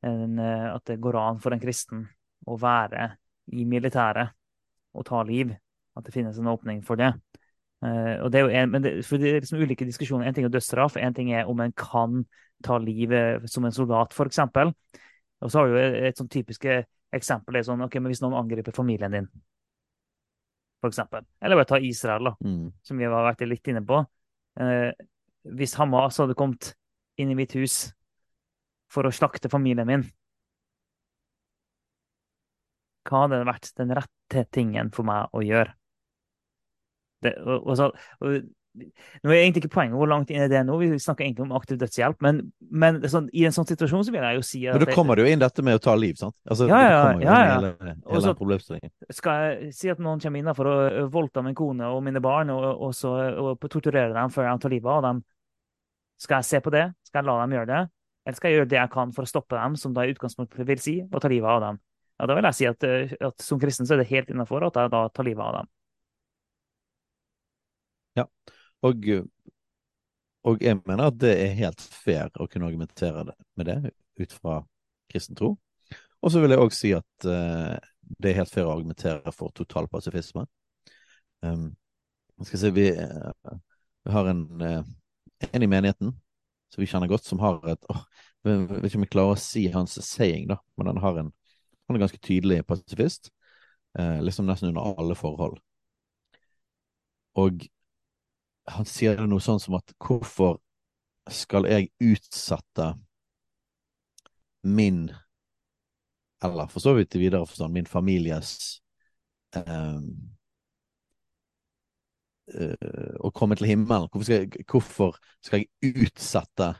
en, 0.04 0.38
at 0.40 0.82
det 0.88 0.98
går 1.00 1.18
an 1.20 1.38
for 1.40 1.54
en 1.54 1.62
kristen 1.62 2.02
å 2.48 2.56
være 2.60 3.12
i 3.54 3.64
militæret 3.68 4.34
og 4.96 5.06
ta 5.06 5.22
liv. 5.26 5.52
At 5.96 6.06
det 6.06 6.14
finnes 6.14 6.38
en 6.38 6.50
åpning 6.50 6.82
for 6.86 7.00
det. 7.00 7.12
Uh, 7.80 8.20
og 8.20 8.32
det 8.32 8.40
er 8.40 8.44
jo 8.44 8.56
en, 8.60 8.70
men 8.74 8.84
det, 8.84 8.90
for 9.08 9.20
det 9.20 9.30
er 9.30 9.40
liksom 9.40 9.62
ulike 9.62 9.88
diskusjoner. 9.88 10.28
En 10.28 10.36
ting 10.36 10.46
er 10.46 10.52
dødsstraff, 10.52 10.98
en 11.00 11.16
ting 11.16 11.32
er 11.32 11.48
om 11.48 11.60
en 11.64 11.72
kan 11.72 12.24
ta 12.64 12.76
livet 12.80 13.46
som 13.48 13.64
en 13.64 13.74
soldat, 13.74 14.12
f.eks. 14.12 14.42
Og 15.40 15.52
så 15.52 15.62
har 15.62 15.70
du 15.70 15.78
et, 15.80 15.96
et 16.10 16.20
sånn 16.20 16.28
typisk 16.28 16.66
eksempel 17.16 17.56
er 17.56 17.64
sånn, 17.66 17.80
ok, 17.86 17.96
men 17.98 18.12
hvis 18.12 18.20
noen 18.22 18.36
angriper 18.38 18.76
familien 18.76 19.16
din, 19.16 19.30
f.eks. 20.84 21.00
Eller 21.40 21.56
bare 21.56 21.70
ta 21.72 21.80
Israel, 21.80 22.30
da, 22.30 22.34
mm. 22.44 22.66
som 22.84 23.00
vi 23.00 23.08
har 23.08 23.30
vært 23.30 23.46
litt 23.48 23.72
inne 23.72 23.82
på. 23.86 24.02
Uh, 24.60 24.92
hvis 25.56 25.74
Hamas 25.80 26.20
hadde 26.20 26.36
kommet 26.36 26.74
inn 27.20 27.32
i 27.32 27.36
mitt 27.38 27.54
hus 27.56 27.90
for 28.92 29.06
å 29.08 29.14
slakte 29.14 29.50
familien 29.52 29.88
min, 29.88 30.04
hva 33.08 33.24
hadde 33.24 33.42
vært 33.48 33.70
den 33.80 33.94
rette 33.96 34.44
tingen 34.52 34.90
for 34.94 35.08
meg 35.08 35.32
å 35.32 35.42
gjøre? 35.44 35.72
Det, 37.24 37.34
og, 37.44 37.66
og 37.68 37.76
så, 37.76 37.88
og, 38.24 38.50
nå 38.78 39.32
er 39.32 39.40
egentlig 39.42 39.64
ikke 39.64 39.74
poenget 39.74 39.98
hvor 39.98 40.08
langt 40.10 40.30
inn 40.32 40.44
er 40.44 40.50
det 40.52 40.60
nå, 40.64 40.76
vi 40.80 40.92
snakker 40.94 41.26
egentlig 41.26 41.46
om 41.48 41.56
aktiv 41.58 41.80
dødshjelp. 41.80 42.20
Men, 42.24 42.44
men 42.70 43.00
sånn, 43.10 43.26
i 43.34 43.42
en 43.48 43.54
sånn 43.54 43.66
situasjon 43.66 44.04
så 44.06 44.12
vil 44.14 44.22
jeg 44.22 44.38
jo 44.38 44.42
si 44.46 44.60
at 44.70 44.76
Men 44.76 44.84
da 44.86 44.94
kommer 44.94 45.18
det 45.18 45.24
jo 45.26 45.34
inn 45.34 45.42
dette 45.42 45.62
med 45.66 45.78
å 45.78 45.82
ta 45.82 45.94
liv, 45.98 46.14
sant? 46.18 46.36
Altså, 46.46 46.68
ja, 46.70 46.78
ja, 46.86 47.00
ja. 47.18 47.18
ja. 47.24 47.38
Hele, 47.56 47.70
hele 47.82 48.22
så, 48.62 48.78
skal 49.16 49.42
jeg 49.44 49.72
si 49.74 49.90
at 49.90 50.02
noen 50.02 50.22
kommer 50.22 50.42
inn 50.42 50.52
for 50.54 50.70
å 50.70 51.06
voldta 51.10 51.42
min 51.42 51.56
kone 51.58 51.88
og 51.90 52.02
mine 52.06 52.22
barn 52.22 52.52
og, 52.54 52.66
og, 52.70 52.94
så, 52.96 53.14
og 53.42 53.66
torturere 53.66 54.14
dem 54.14 54.30
før 54.34 54.46
de 54.46 54.54
tar 54.62 54.74
livet 54.74 54.92
av 54.92 55.02
dem? 55.08 55.22
Skal 56.20 56.40
jeg 56.40 56.50
se 56.50 56.62
på 56.62 56.72
det? 56.74 56.86
Skal 57.08 57.22
jeg 57.22 57.30
la 57.30 57.36
dem 57.42 57.56
gjøre 57.56 57.70
det? 57.72 57.82
Eller 58.26 58.38
skal 58.38 58.52
jeg 58.52 58.60
gjøre 58.60 58.70
det 58.70 58.78
jeg 58.78 58.92
kan 58.92 59.14
for 59.16 59.26
å 59.26 59.32
stoppe 59.32 59.56
dem, 59.56 59.76
som 59.80 59.96
da 59.96 60.04
i 60.04 60.14
utgangspunktet 60.14 60.68
vil 60.68 60.82
si 60.82 60.96
å 61.02 61.22
ta 61.22 61.30
livet 61.32 61.50
av 61.50 61.62
dem? 61.64 61.82
Ja, 62.20 62.26
Da 62.28 62.36
vil 62.36 62.46
jeg 62.50 62.58
si 62.58 62.66
at, 62.68 62.84
eh, 62.84 63.14
at 63.26 63.42
som 63.42 63.58
kristen 63.58 63.88
så 63.88 63.96
er 63.96 64.02
det 64.02 64.10
helt 64.12 64.30
innafor 64.30 64.66
at 64.66 64.76
jeg 64.76 64.92
da 64.92 65.06
tar 65.08 65.26
livet 65.26 65.42
av 65.42 65.54
dem. 65.58 65.70
Ja, 68.20 68.26
og, 68.84 69.08
og, 70.46 70.62
jeg 70.62 70.78
mener 70.86 71.10
at 71.10 71.18
det 71.20 71.32
er 71.36 71.58
helt 71.58 71.80
fair 71.80 72.30
å 72.40 72.46
kunne 72.50 72.68
argumentere 72.70 73.34
med 73.58 73.68
det 73.68 73.78
ut 74.20 74.32
fra 74.32 74.60
kristen 75.10 75.36
tro. 75.36 75.54
Og 76.20 76.32
så 76.32 76.40
vil 76.40 76.52
jeg 76.52 76.62
òg 76.62 76.74
si 76.76 76.92
at 76.96 77.26
uh, 77.28 77.76
det 78.20 78.32
er 78.32 78.40
helt 78.42 78.52
fair 78.52 78.68
å 78.68 78.74
argumentere 78.74 79.32
for 79.32 79.52
total 79.56 79.88
pasifisme. 79.92 80.46
Um, 81.44 81.70
skal 82.44 82.62
si, 82.62 82.72
vi, 82.76 82.88
uh, 82.96 83.56
vi 84.04 84.14
har 84.14 84.28
en, 84.32 84.44
uh, 84.60 85.48
en 85.50 85.64
i 85.64 85.70
menigheten 85.70 86.14
som 86.70 86.82
vi 86.82 86.88
kjenner 86.88 87.10
godt, 87.10 87.26
som 87.26 87.40
har 87.42 87.58
et 87.72 87.90
oh, 87.90 88.04
Jeg 88.46 88.68
vet 88.70 88.86
ikke 88.88 89.00
om 89.00 89.04
jeg 89.04 89.12
klarer 89.12 89.36
å 89.36 89.40
si 89.42 89.66
hans 89.74 89.98
saying, 90.06 90.46
da, 90.48 90.56
men 90.80 90.88
han, 90.92 91.00
har 91.02 91.18
en, 91.20 91.32
han 91.88 91.96
er 91.96 92.04
ganske 92.06 92.20
tydelig 92.24 92.62
pasifist. 92.68 93.28
Eh, 93.98 94.22
liksom 94.22 94.46
nesten 94.46 94.68
under 94.68 94.94
alle 95.00 95.14
forhold. 95.14 95.58
Og 97.34 97.66
han 98.66 98.86
sier 98.88 99.16
det 99.16 99.28
noe 99.30 99.42
sånn 99.42 99.60
som 99.62 99.76
at 99.78 99.94
hvorfor 99.98 100.58
skal 101.30 101.68
jeg 101.70 101.90
utsette 102.02 102.92
min 104.62 105.10
Eller 106.42 106.66
for 106.72 106.80
så 106.80 106.94
vidt 106.96 107.14
i 107.14 107.20
videre 107.20 107.46
forstand 107.46 107.74
min 107.74 107.86
families 107.88 108.80
eh, 109.56 109.98
eh, 112.54 113.16
å 113.20 113.30
komme 113.36 113.58
til 113.60 113.68
himmelen? 113.68 114.08
Hvorfor 114.08 114.24
skal, 114.24 114.46
jeg, 114.46 114.64
hvorfor 114.64 115.18
skal 115.44 115.60
jeg 115.60 115.92
utsette 116.06 116.70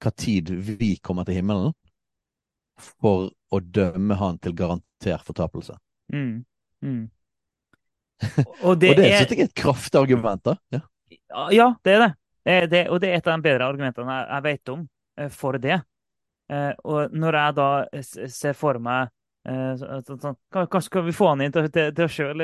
hva 0.00 0.10
tid 0.16 0.50
vi 0.80 0.96
kommer 1.04 1.28
til 1.28 1.38
himmelen, 1.38 1.74
for 2.80 3.30
å 3.52 3.60
dømme 3.60 4.16
han 4.18 4.42
til 4.42 4.56
garantert 4.58 5.26
fortapelse? 5.28 5.76
Mm. 6.12 6.42
Mm. 6.82 7.02
Og 8.66 8.74
det, 8.80 8.90
og 8.92 8.98
det 8.98 9.06
er, 9.06 9.22
synes 9.22 9.30
jeg 9.32 9.38
er 9.40 9.48
et 9.48 9.56
kraftig 9.56 10.00
argument, 10.00 10.42
da. 10.44 10.56
Ja. 10.74 10.80
ja, 11.54 11.68
det 11.84 11.94
er 11.94 12.02
det. 12.02 12.10
det, 12.44 12.56
er 12.56 12.66
det. 12.72 12.82
Og 12.90 13.00
det 13.00 13.08
er 13.10 13.20
et 13.20 13.30
av 13.30 13.38
de 13.38 13.46
bedre 13.46 13.68
argumentene 13.70 14.18
jeg, 14.18 14.26
jeg 14.28 14.46
vet 14.48 14.72
om 14.74 14.82
uh, 14.84 15.30
for 15.32 15.60
det. 15.62 15.78
Uh, 16.50 16.72
og 16.84 17.16
når 17.16 17.38
jeg 17.38 17.56
da 17.56 17.70
ser 18.34 18.58
for 18.58 18.80
meg 18.82 19.08
Eh, 19.48 20.00
sånn, 20.04 20.34
kanskje 20.52 20.92
kan 20.92 21.04
vi 21.06 21.14
få 21.16 21.30
han 21.30 21.40
inn 21.40 21.52
til, 21.54 21.68
til, 21.72 21.94
til 21.96 22.04
å 22.04 22.12
sjøl 22.12 22.42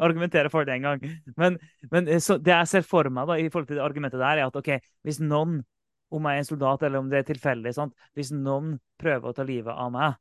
argumentere 0.00 0.48
for 0.52 0.64
det 0.64 0.78
en 0.78 0.86
gang. 0.86 1.02
Men, 1.36 1.58
men 1.92 2.08
eh, 2.08 2.30
det 2.40 2.54
jeg 2.54 2.70
ser 2.70 2.86
for 2.88 3.10
meg 3.12 3.28
da, 3.28 3.36
i 3.36 3.50
forhold 3.52 3.68
til 3.68 3.76
det 3.76 3.84
argumentet 3.84 4.22
der, 4.22 4.40
er 4.40 4.48
at 4.48 4.56
ok, 4.56 4.70
hvis 5.04 5.20
noen, 5.20 5.60
om 6.08 6.24
jeg 6.24 6.40
er 6.40 6.44
en 6.44 6.48
soldat 6.48 6.86
eller 6.88 7.02
om 7.02 7.10
det 7.12 7.20
er 7.20 7.28
tilfeldig, 7.28 7.74
sant? 7.76 7.92
hvis 8.16 8.32
noen 8.32 8.78
prøver 9.00 9.28
å 9.28 9.36
ta 9.36 9.44
livet 9.44 9.74
av 9.74 9.92
meg, 9.92 10.16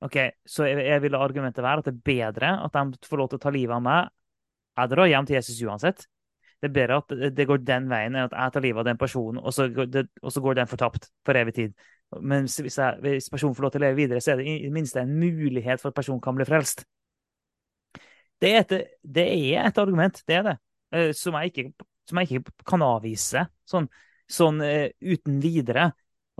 OK, 0.00 0.16
så 0.48 0.64
jeg, 0.64 0.80
jeg 0.86 1.02
ville 1.04 1.20
argumentet 1.20 1.64
være 1.64 1.82
at 1.82 1.90
det 1.90 1.92
er 1.92 2.06
bedre 2.06 2.54
at 2.64 2.76
de 2.76 3.08
får 3.08 3.20
lov 3.20 3.28
til 3.30 3.40
å 3.40 3.42
ta 3.42 3.52
livet 3.52 3.76
av 3.76 3.84
meg. 3.84 4.08
Jeg 4.80 4.92
drar 4.94 5.10
hjem 5.10 5.28
til 5.28 5.36
Jesus 5.36 5.60
uansett. 5.66 6.06
Det 6.60 6.68
er 6.68 6.76
bedre 6.76 6.98
at 7.00 7.36
det 7.36 7.46
går 7.48 7.62
den 7.64 7.88
veien 7.88 8.14
enn 8.14 8.26
at 8.26 8.36
jeg 8.36 8.54
tar 8.54 8.64
livet 8.64 8.82
av 8.82 8.88
den 8.90 9.00
personen, 9.00 9.40
og 9.40 9.54
så, 9.56 9.66
går 9.72 9.88
det, 9.92 10.06
og 10.20 10.32
så 10.32 10.42
går 10.44 10.58
den 10.58 10.68
fortapt 10.68 11.08
for 11.24 11.36
evig 11.40 11.54
tid. 11.56 11.76
Men 12.20 12.48
hvis, 12.48 12.76
jeg, 12.76 12.98
hvis, 13.00 13.30
personen 13.32 13.56
får 13.56 13.64
lov 13.64 13.72
til 13.74 13.80
å 13.80 13.84
leve 13.86 14.00
videre, 14.00 14.20
så 14.24 14.34
er 14.34 14.40
det 14.40 14.48
i 14.50 14.66
det 14.66 14.72
minste 14.74 15.00
en 15.00 15.14
mulighet 15.20 15.80
for 15.80 15.92
at 15.92 15.96
personen 15.96 16.20
kan 16.24 16.36
bli 16.36 16.44
frelst. 16.48 16.84
Det 18.40 18.50
er 18.50 18.64
et, 18.64 18.74
det 19.04 19.24
er 19.28 19.68
et 19.68 19.80
argument, 19.80 20.20
det 20.28 20.36
er 20.36 20.44
det, 20.48 20.56
eh, 20.96 21.10
som 21.16 21.36
jeg 21.38 21.52
ikke, 21.52 21.86
som 22.08 22.20
jeg 22.20 22.28
ikke 22.28 22.54
kan 22.68 22.84
avvise 22.84 23.44
sånn, 23.68 23.88
sånn 24.30 24.62
uh, 24.64 24.88
uten 25.00 25.40
videre. 25.42 25.90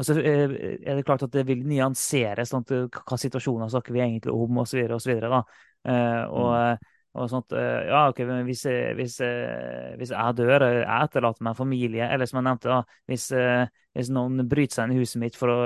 Og 0.01 0.07
så 0.07 0.17
uh, 0.17 0.55
er 0.81 0.97
det 0.97 1.05
klart 1.05 1.27
at 1.27 1.35
det 1.35 1.45
vil 1.49 1.61
nyansere 1.69 2.47
sånn, 2.49 2.65
hva 2.65 3.21
situasjoner 3.21 3.69
snakker 3.73 3.97
vi 3.97 4.05
egentlig 4.05 4.33
om, 4.33 4.63
osv. 4.63 4.81
osv. 4.97 5.13
Uh, 5.21 5.43
og, 5.85 6.51
mm. 6.57 6.91
og 7.21 7.31
sånt, 7.33 7.57
ja, 7.57 8.07
ok, 8.09 8.25
men 8.29 8.45
hvis, 8.49 8.65
hvis, 8.97 9.21
hvis, 10.01 10.15
jeg 10.15 10.39
dør, 10.41 10.67
jeg 10.81 11.09
etterlater 11.09 11.45
meg 11.45 11.59
familie, 11.59 12.09
eller 12.09 12.29
som 12.31 12.41
jeg 12.41 12.49
nevnte, 12.49 12.73
da, 12.73 13.01
hvis, 13.11 13.31
hvis 13.99 14.13
noen 14.15 14.47
bryter 14.49 14.81
seg 14.81 14.89
inn 14.89 14.97
i 14.97 15.03
huset 15.03 15.23
mitt 15.23 15.39
for 15.39 15.53
å 15.53 15.59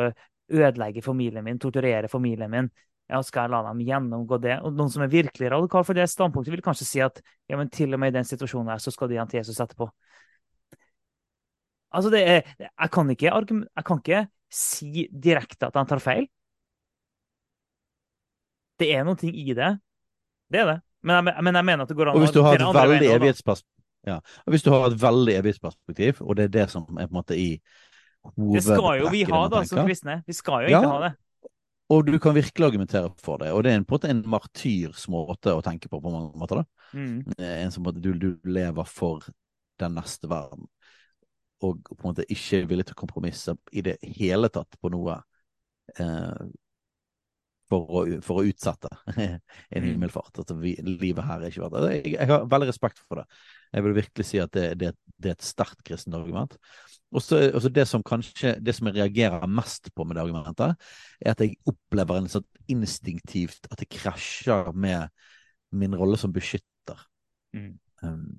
ødelegge 0.54 1.04
familien 1.04 1.44
min, 1.44 1.60
torturere 1.60 2.10
familien 2.10 2.50
min, 2.52 2.68
ja, 3.08 3.20
skal 3.22 3.44
jeg 3.44 3.52
la 3.52 3.60
dem 3.66 3.82
gjennomgå 3.84 4.38
det? 4.40 4.54
Og 4.64 4.76
noen 4.76 4.92
som 4.92 5.04
er 5.04 5.12
virkelig 5.12 5.50
radikal 5.52 5.84
for 5.84 5.96
det 5.96 6.06
standpunktet, 6.08 6.54
vil 6.54 6.64
kanskje 6.64 6.86
si 6.88 7.02
at 7.04 7.20
ja, 7.50 7.58
men 7.58 7.68
til 7.72 7.92
og 7.92 8.00
med 8.00 8.14
i 8.14 8.16
den 8.16 8.28
situasjonen 8.28 8.72
her, 8.72 8.80
så 8.80 8.92
skal 8.94 9.10
de 9.10 9.18
igjen 9.18 9.30
til 9.30 9.42
Jesus 9.42 9.60
etterpå. 9.60 9.90
Altså, 11.94 12.10
det 12.12 12.22
er, 12.26 12.54
jeg, 12.58 12.90
kan 12.92 13.10
ikke, 13.14 13.30
jeg 13.30 13.86
kan 13.86 14.00
ikke 14.02 14.24
si 14.54 15.06
direkte 15.10 15.68
at 15.70 15.78
han 15.78 15.88
tar 15.90 16.02
feil. 16.02 16.26
Det 18.80 18.90
er 18.90 19.06
noe 19.06 19.30
i 19.30 19.54
det. 19.54 19.70
Det 20.50 20.62
er 20.62 20.70
det. 20.72 20.80
Men 21.04 21.28
jeg, 21.28 21.44
men 21.44 21.58
jeg 21.60 21.68
mener 21.68 21.84
at 21.84 21.90
det 21.92 21.96
går 21.98 22.10
an 22.10 22.18
å 22.18 22.22
hvis 22.22 22.34
du 22.34 22.40
har 22.44 22.56
et 22.56 22.76
veldig 22.76 23.10
evighetsperspektiv, 23.18 23.82
ja. 24.08 24.20
hvis 24.50 24.64
du 24.64 24.70
har 24.72 24.86
et 24.88 24.96
veldig 25.02 25.34
evighetsperspektiv, 25.40 26.22
og 26.24 26.38
det 26.38 26.48
er 26.48 26.54
det 26.54 26.64
som 26.72 26.86
er 26.96 27.10
på 27.10 27.12
en 27.12 27.18
måte 27.18 27.36
i 27.36 27.50
hovedtrekket 28.24 28.56
Det 28.56 28.78
skal 28.80 29.02
jo 29.02 29.12
vi 29.12 29.22
ha, 29.28 29.42
da, 29.52 29.62
som 29.68 29.84
kristne. 29.84 30.16
Vi 30.26 30.36
skal 30.36 30.64
jo 30.64 30.72
ja, 30.72 30.80
ikke 30.80 30.94
ha 30.94 31.02
det. 31.04 31.12
Og 31.92 32.06
du 32.08 32.14
kan 32.18 32.32
virkelig 32.32 32.66
argumentere 32.66 33.10
for 33.20 33.42
det. 33.42 33.50
Og 33.52 33.62
det 33.64 33.72
er 33.72 33.80
en, 33.80 33.84
på 33.84 33.94
en 33.94 33.98
måte 33.98 34.12
en 34.14 34.22
martyrs 34.32 35.04
måte 35.12 35.52
å 35.52 35.62
tenke 35.64 35.90
på, 35.92 36.00
på 36.00 36.12
mange 36.12 36.32
måter. 36.40 36.62
da. 36.62 36.88
Mm. 36.96 37.34
En 37.36 37.74
som 37.74 37.90
du, 37.92 38.12
du, 38.16 38.30
lever 38.48 38.88
for 38.88 39.26
den 39.82 39.98
neste 39.98 40.30
verden, 40.30 40.64
og 41.64 41.80
på 41.88 42.00
en 42.00 42.10
måte 42.10 42.26
ikke 42.30 42.60
er 42.60 42.68
villig 42.70 42.88
til 42.88 42.96
å 42.96 43.00
kompromisse 43.04 43.56
i 43.72 43.84
det 43.86 43.96
hele 44.18 44.50
tatt 44.52 44.76
på 44.80 44.90
noe 44.92 45.16
eh, 45.98 46.44
for, 47.70 47.88
å, 47.88 48.02
for, 48.24 48.40
å, 48.40 48.48
utsette 48.48 48.90
en 49.16 49.38
mm. 49.38 49.86
himmelfart. 49.86 50.42
At 50.42 50.52
vi, 50.60 50.74
livet 50.84 51.26
her 51.26 51.42
er 51.42 51.52
ikke 51.52 51.64
verdt 51.64 51.86
det. 51.86 51.92
Jeg, 51.96 52.14
jeg, 52.16 52.30
har 52.30 52.48
veldig 52.52 52.68
respekt 52.70 53.00
for 53.04 53.22
det. 53.22 53.26
Jeg 53.74 53.86
vil 53.86 53.96
virkelig 53.96 54.26
si 54.28 54.40
at 54.42 54.52
det, 54.54 54.66
det, 54.80 54.92
det 55.16 55.32
er 55.32 55.38
et 55.38 55.46
sterkt 55.46 55.80
kristent 55.86 56.18
argument. 56.18 56.56
Og 57.14 57.22
så 57.22 57.70
det 57.70 57.86
som 57.86 58.02
kanskje, 58.06 58.56
det 58.62 58.74
som 58.74 58.90
jeg 58.90 58.98
reagerer 58.98 59.46
mest 59.50 59.90
på 59.94 60.06
med 60.06 60.18
det 60.18 60.24
argumentet, 60.24 60.88
er 61.22 61.34
at 61.34 61.42
jeg 61.44 61.56
opplever 61.70 62.20
en 62.20 62.30
sånn 62.32 62.46
instinktivt 62.74 63.68
at 63.70 63.78
det 63.80 63.90
krasjer 63.92 64.72
med 64.74 65.12
min 65.74 65.94
rolle 65.98 66.18
som 66.20 66.34
beskytter. 66.34 67.00
Mm. 67.54 67.74
Um, 68.02 68.32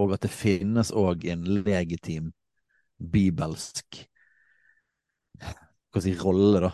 og 0.00 0.16
at 0.16 0.26
det 0.26 0.32
finnes 0.32 0.92
òg 0.92 1.24
en 1.32 1.46
legitim 1.64 2.32
bibelsk 2.96 4.02
hva 5.36 6.02
si, 6.04 6.12
rolle 6.20 6.60
da, 6.66 6.72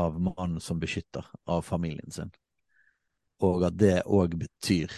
av 0.00 0.16
mannen 0.20 0.60
som 0.64 0.80
beskytter 0.80 1.26
av 1.50 1.62
familien 1.66 2.12
sin. 2.12 2.32
Og 3.44 3.64
at 3.68 3.76
det 3.80 4.00
òg 4.08 4.38
betyr 4.40 4.92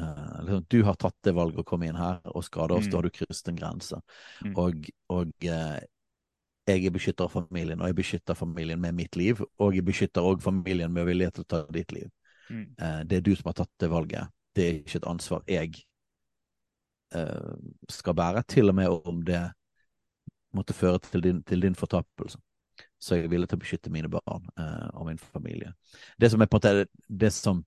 Uh, 0.00 0.40
liksom, 0.42 0.64
du 0.68 0.82
har 0.82 0.96
tatt 0.98 1.14
det 1.22 1.36
valget 1.36 1.60
å 1.62 1.66
komme 1.66 1.86
inn 1.86 1.94
her 1.94 2.16
og 2.26 2.42
skade 2.42 2.74
oss, 2.74 2.88
mm. 2.88 2.90
da 2.90 2.98
har 2.98 3.06
du 3.06 3.14
krysset 3.14 3.50
en 3.52 3.58
grense. 3.60 3.98
Mm. 4.42 4.56
Og, 4.58 4.88
og 5.14 5.46
uh, 5.46 5.76
jeg 6.66 6.88
er 6.88 6.94
beskytter 6.96 7.28
av 7.28 7.34
familien, 7.36 7.78
og 7.78 7.92
jeg 7.92 7.98
beskytter 8.00 8.34
familien 8.34 8.80
med 8.82 8.96
mitt 8.98 9.14
liv. 9.14 9.38
Og 9.62 9.78
jeg 9.78 9.86
beskytter 9.86 10.26
òg 10.26 10.42
familien 10.42 10.90
med 10.90 11.06
vilje 11.06 11.30
til 11.36 11.46
å 11.46 11.50
ta 11.54 11.60
ditt 11.76 11.94
liv. 11.94 12.08
Mm. 12.48 12.64
Uh, 12.80 13.00
det 13.06 13.20
er 13.20 13.26
du 13.28 13.30
som 13.38 13.52
har 13.52 13.58
tatt 13.60 13.70
det 13.84 13.90
valget. 13.92 14.34
Det 14.54 14.66
er 14.66 14.80
ikke 14.80 14.98
et 14.98 15.08
ansvar 15.14 15.46
jeg 15.50 15.84
skal 17.90 18.16
bære, 18.18 18.42
til 18.48 18.72
og 18.72 18.74
med 18.78 18.90
om 19.06 19.20
det 19.26 19.42
måtte 20.54 20.74
føre 20.76 20.98
til 21.02 21.22
din, 21.22 21.42
til 21.46 21.62
din 21.62 21.74
fortapelse. 21.78 22.38
Så 22.98 23.14
jeg 23.14 23.26
er 23.26 23.32
villig 23.32 23.48
til 23.50 23.58
å 23.58 23.62
beskytte 23.62 23.92
mine 23.92 24.10
barn 24.10 24.46
og 24.94 25.06
min 25.06 25.18
familie. 25.20 25.74
Det 26.18 26.30
som 26.32 26.42
er 26.42 26.48
på 26.50 26.58
en 26.58 26.62
måte 26.62 26.86
det 27.08 27.30
som 27.34 27.60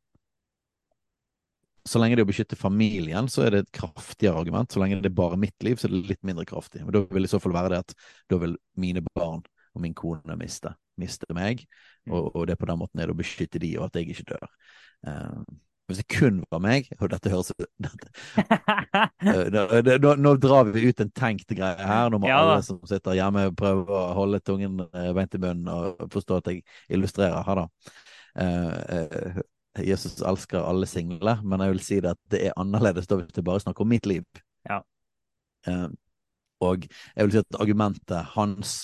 så 1.87 2.01
lenge 2.01 2.17
det 2.17 2.23
er 2.23 2.27
å 2.27 2.31
beskytte 2.31 2.59
familien, 2.59 3.29
så 3.31 3.45
er 3.45 3.53
det 3.53 3.59
et 3.63 3.75
kraftigere 3.79 4.39
argument. 4.41 4.71
Så 4.71 4.81
lenge 4.81 4.99
det 5.01 5.11
er 5.11 5.17
bare 5.17 5.39
mitt 5.39 5.55
liv, 5.63 5.79
så 5.79 5.87
er 5.87 5.95
det 5.95 6.11
litt 6.11 6.25
mindre 6.27 6.45
kraftig. 6.47 6.83
Men 6.83 6.95
da 6.95 7.03
vil 7.13 7.27
i 7.27 7.31
så 7.31 7.39
fall 7.43 7.55
være 7.55 7.71
det 7.73 7.83
at 7.85 7.93
da 8.31 8.39
vil 8.41 8.57
mine 8.79 9.03
barn 9.07 9.45
og 9.73 9.83
min 9.83 9.95
kone 9.97 10.35
miste, 10.39 10.73
miste 10.99 11.29
meg. 11.37 11.63
Mm. 12.05 12.17
Og, 12.17 12.33
og, 12.33 12.41
det 12.49 12.57
på 12.59 12.67
den 12.69 12.81
måten 12.81 12.99
er 13.01 13.09
det 13.09 13.15
å 13.15 13.21
beskytte 13.21 13.61
de, 13.63 13.71
og 13.79 13.87
at 13.87 13.99
jeg 13.99 14.11
ikke 14.11 14.27
dør. 14.33 14.51
Uh, 15.07 15.41
hvis 15.87 16.01
det 16.01 16.07
kun 16.11 16.41
var 16.51 16.61
meg 16.63 16.89
Og 17.01 17.11
dette 17.11 17.31
høres 17.31 17.51
dette, 17.55 18.09
uh, 19.23 19.99
nå, 20.03 20.13
nå, 20.19 20.33
drar 20.43 20.67
vi 20.71 20.87
ut 20.89 21.03
en 21.03 21.11
tenkt 21.15 21.51
greie 21.55 21.89
her. 21.89 22.11
Nå 22.11 22.19
må 22.21 22.29
ja, 22.29 22.41
alle 22.43 22.63
som 22.65 22.81
sitter 22.89 23.17
hjemme, 23.17 23.47
prøve 23.57 23.87
å 23.87 24.15
holde 24.17 24.41
tungen 24.43 24.81
uh, 24.83 25.11
beint 25.15 25.37
i 25.37 25.41
munnen 25.41 25.69
og 25.71 26.09
forstå 26.13 26.41
at 26.41 26.51
jeg 26.51 26.63
illustrerer 26.93 27.45
her, 27.47 27.63
da. 27.63 27.93
Uh, 28.37 29.39
Jesus 29.85 30.21
elsker 30.25 30.65
alle 30.65 30.87
single, 30.89 31.37
men 31.43 31.61
jeg 31.61 31.73
vil 31.73 31.83
si 31.85 32.01
det 32.01 32.13
at 32.15 32.21
det 32.33 32.43
er 32.47 32.59
annerledes 32.59 33.09
da 33.09 33.19
hvis 33.19 33.33
det 33.35 33.45
bare 33.45 33.61
snakker 33.63 33.85
om 33.85 33.91
mitt 33.91 34.09
liv. 34.09 34.25
Ja. 34.69 34.81
Uh, 35.67 35.89
og 36.63 36.87
jeg 36.87 37.27
vil 37.27 37.35
si 37.35 37.41
at 37.43 37.59
argumentet 37.61 38.33
hans 38.33 38.77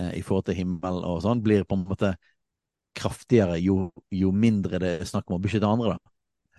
uh, 0.00 0.12
i 0.16 0.22
forhold 0.22 0.48
til 0.48 0.58
himmel 0.58 1.02
og 1.06 1.22
sånn 1.24 1.42
blir 1.44 1.66
på 1.68 1.78
en 1.78 1.86
måte 1.86 2.14
kraftigere 2.96 3.58
jo, 3.62 3.88
jo, 4.14 4.30
mindre 4.30 4.80
det 4.82 4.92
er 5.00 5.08
snakk 5.08 5.30
om 5.30 5.38
å 5.38 5.42
beskytte 5.42 5.68
andre, 5.68 5.96
da. 5.96 6.14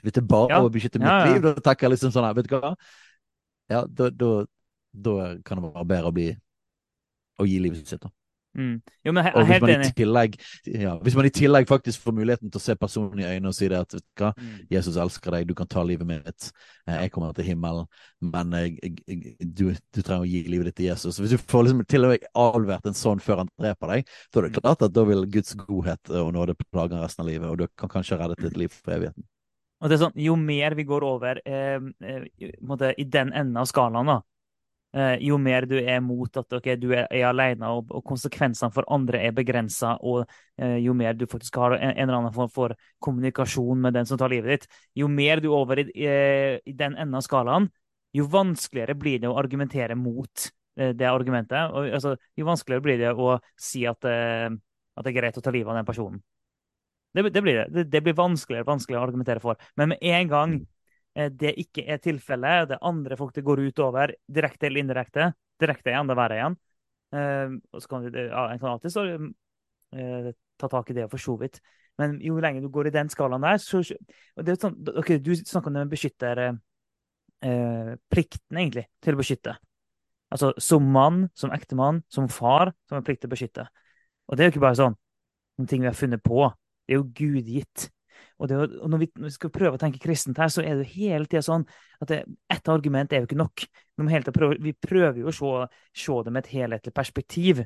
Hvis 0.05 0.15
det 0.17 0.21
er 0.21 0.29
bare 0.29 0.51
ja. 0.53 0.61
å 0.61 0.71
beskytte 0.71 1.01
mitt 1.01 1.09
ja, 1.09 1.21
ja. 1.23 1.33
liv, 1.33 1.41
da 1.45 1.55
tenker 1.57 1.87
jeg 1.87 1.95
liksom 1.95 2.13
sånn 2.13 2.27
her, 2.27 2.35
vet 2.37 2.49
du 2.49 2.55
hva, 2.57 2.73
ja, 3.71 3.81
da, 3.87 4.11
da, 4.13 4.31
da 4.93 5.15
kan 5.47 5.61
det 5.61 5.71
være 5.71 5.89
bedre 5.89 6.11
å 6.11 6.15
bli 6.15 6.27
å 7.41 7.47
gi 7.49 7.57
livet 7.63 7.89
sitt, 7.89 8.03
da. 8.03 8.11
Mm. 8.55 8.75
Jo, 9.03 9.11
men 9.11 9.25
er 9.27 9.47
helt 9.49 9.67
enig. 9.67 9.89
Tillegg, 9.97 10.37
ja, 10.69 10.93
hvis 11.03 11.15
man 11.17 11.27
i 11.27 11.31
tillegg 11.33 11.67
faktisk 11.67 12.05
får 12.05 12.15
muligheten 12.15 12.51
til 12.51 12.61
å 12.61 12.63
se 12.63 12.75
personen 12.79 13.19
i 13.19 13.27
øynene 13.27 13.51
og 13.51 13.57
si 13.57 13.67
det 13.71 13.81
at 13.83 13.95
hva, 14.15 14.31
mm. 14.37 14.53
Jesus 14.71 14.99
elsker 15.01 15.35
deg, 15.35 15.47
du 15.49 15.55
kan 15.57 15.67
ta 15.71 15.83
livet 15.83 16.07
mitt, 16.07 16.49
eh, 16.87 17.01
jeg 17.03 17.11
kommer 17.13 17.35
til 17.35 17.49
himmelen, 17.49 17.89
men 18.23 18.55
jeg, 18.55 18.95
jeg, 19.05 19.35
du, 19.43 19.65
du, 19.75 20.01
trenger 20.01 20.23
å 20.23 20.29
gi 20.29 20.43
livet 20.47 20.71
ditt 20.71 20.79
til 20.79 20.89
Jesus. 20.89 21.19
Hvis 21.19 21.35
du 21.35 21.41
får 21.41 21.67
liksom 21.67 21.85
til 21.91 22.07
og 22.07 22.15
med 22.15 22.27
avlevert 22.45 22.89
en 22.89 22.97
sånn 22.97 23.23
før 23.23 23.43
han 23.43 23.51
dreper 23.59 23.95
deg, 23.95 24.13
så 24.29 24.41
er 24.41 24.47
det 24.47 24.61
klart 24.61 24.85
at 24.87 24.95
da 24.95 25.07
vil 25.09 25.25
Guds 25.31 25.57
godhet 25.59 26.13
og 26.13 26.31
nåde 26.37 26.55
plage 26.65 27.01
resten 27.01 27.25
av 27.25 27.31
livet, 27.31 27.49
og 27.51 27.59
du 27.59 27.67
kan 27.75 27.91
kanskje 27.91 28.21
redde 28.21 28.39
ditt 28.39 28.59
liv 28.59 28.71
for 28.71 28.95
evigheten. 28.95 29.27
Og 29.83 29.91
det 29.91 29.97
er 29.97 30.05
sånn, 30.05 30.15
Jo 30.15 30.37
mer 30.39 30.73
vi 30.77 30.85
går 30.87 31.03
over 31.03 31.41
eh, 31.43 31.75
eh, 32.07 32.23
i 32.39 33.03
den 33.11 33.35
enden 33.35 33.59
av 33.59 33.67
skalaen, 33.67 34.07
da, 34.07 34.21
Eh, 34.23 34.34
jo 35.19 35.37
mer 35.41 35.65
du 35.67 35.75
er 35.75 35.99
mot 36.03 36.37
at 36.39 36.53
okay, 36.55 36.77
du 36.79 36.89
er, 36.93 37.07
er 37.11 37.25
alene 37.27 37.67
og, 37.67 37.89
og, 37.91 38.03
konsekvensene 38.07 38.71
for 38.71 38.87
andre 38.95 39.19
er 39.27 39.33
begrensa, 39.35 39.95
og 39.99 40.23
eh, 40.61 40.77
jo 40.83 40.93
mer 40.95 41.17
du 41.17 41.25
faktisk 41.27 41.57
har 41.59 41.75
en, 41.75 41.89
en 41.91 42.03
eller 42.05 42.19
annen 42.19 42.35
form 42.35 42.51
for 42.53 42.75
kommunikasjon 43.03 43.81
med 43.83 43.97
den 43.97 44.07
som 44.07 44.19
tar 44.21 44.31
livet 44.31 44.53
ditt, 44.53 44.77
jo 44.95 45.09
mer 45.11 45.43
du 45.43 45.49
er 45.49 45.57
over 45.57 45.81
i, 45.83 45.87
eh, 45.99 46.59
i 46.63 46.75
den 46.75 46.95
enden 46.95 47.19
av 47.19 47.25
skalaen, 47.25 47.67
jo 48.15 48.27
vanskeligere 48.31 48.95
blir 48.95 49.19
det 49.19 49.31
å 49.31 49.35
argumentere 49.39 49.97
mot 49.99 50.47
eh, 50.79 50.93
det 50.95 51.09
argumentet. 51.09 51.73
Og, 51.75 51.89
altså, 51.97 52.15
jo 52.39 52.47
vanskeligere 52.47 52.85
blir 52.85 53.01
det 53.01 53.11
å 53.11 53.35
si 53.59 53.83
at, 53.89 54.07
eh, 54.07 54.47
at, 54.47 55.03
det 55.03 55.11
er 55.11 55.17
greit 55.19 55.41
å 55.41 55.43
ta 55.43 55.51
livet 55.51 55.73
av 55.73 55.81
den 55.81 55.89
personen. 55.89 56.23
Det, 57.15 57.27
det 57.31 57.43
blir 57.43 57.59
det. 57.59 57.67
det. 57.71 57.85
Det 57.91 58.03
blir 58.03 58.15
vanskeligere, 58.15 58.67
vanskeligere 58.67 59.03
å 59.03 59.09
argumentere 59.09 59.43
for. 59.43 59.59
Men 59.79 59.91
med 59.91 60.07
en 60.15 60.31
gang 60.31 60.55
Eh, 60.59 60.74
det 61.15 61.53
ikke 61.61 61.85
er 61.87 62.01
tilfellet, 62.03 62.69
det 62.69 62.75
er 62.75 62.87
andre 62.89 63.15
folk 63.15 63.31
det 63.35 63.45
går 63.47 63.61
utover, 63.69 64.11
direkte 64.27 64.67
eller 64.67 64.83
indirekte. 64.83 65.29
Direkte 65.61 65.93
er 65.93 66.01
enda 66.01 66.17
verre 66.17 66.39
igjen. 66.39 66.57
Og 67.15 67.79
så 67.79 67.87
kan 67.87 68.03
vi, 68.03 68.25
ja, 68.25 68.41
En 68.51 68.59
kan 68.59 68.73
alltid 68.73 68.91
så, 68.91 69.05
uh, 69.95 70.27
ta 70.59 70.69
tak 70.69 70.89
i 70.91 70.97
det, 70.97 71.05
for 71.11 71.21
så 71.21 71.37
vidt. 71.39 71.61
Men 71.99 72.17
jo 72.19 72.35
lenger 72.43 72.65
du 72.65 72.67
går 72.73 72.89
i 72.89 72.95
den 72.95 73.11
skalaen 73.11 73.45
der 73.45 73.61
så, 73.63 73.79
sånn, 73.85 74.75
okay, 74.97 75.21
Du 75.23 75.31
snakker 75.37 75.71
om 75.71 75.91
beskytter 75.91 76.43
uh, 76.51 77.95
plikten, 78.11 78.59
egentlig, 78.59 78.87
til 78.99 79.15
å 79.15 79.21
beskytte. 79.21 79.55
Altså 80.33 80.51
som 80.59 80.83
mann, 80.91 81.29
som 81.37 81.53
ektemann, 81.55 82.01
som 82.11 82.27
far, 82.27 82.73
som 82.89 82.97
har 82.97 83.05
plikt 83.07 83.23
til 83.23 83.31
å 83.31 83.35
beskytte. 83.35 83.67
Og 84.27 84.35
det 84.35 84.43
er 84.43 84.49
jo 84.49 84.55
ikke 84.55 84.67
bare 84.67 84.79
sånn 84.81 84.95
noen 85.55 85.69
ting 85.71 85.83
vi 85.83 85.89
har 85.89 85.97
funnet 85.97 86.23
på. 86.23 86.49
Det 86.85 86.95
er 86.95 86.99
jo 86.99 87.09
gudgitt. 87.15 87.89
Og, 88.39 88.49
det, 88.49 88.57
og 88.57 88.91
når, 88.91 89.01
vi, 89.03 89.07
når, 89.15 89.29
vi, 89.29 89.35
skal 89.37 89.53
prøve 89.53 89.77
å 89.77 89.81
tenke 89.81 90.01
kristent 90.03 90.39
her, 90.41 90.51
så 90.51 90.63
er 90.63 90.75
det 90.75 90.85
jo 90.85 90.95
hele 90.97 91.29
tida 91.29 91.43
sånn 91.45 91.65
at 92.03 92.11
det, 92.11 92.19
ett 92.51 92.71
argument 92.71 93.13
er 93.13 93.23
jo 93.23 93.29
ikke 93.29 93.39
nok. 93.39 93.65
Vi, 93.95 94.19
prøve, 94.35 94.59
vi 94.63 94.73
prøver 94.75 95.21
jo 95.21 95.31
å 95.31 95.35
se, 95.35 95.79
se, 96.05 96.19
det 96.25 96.33
med 96.35 96.43
et 96.43 96.51
helhetlig 96.55 96.93
perspektiv. 96.95 97.63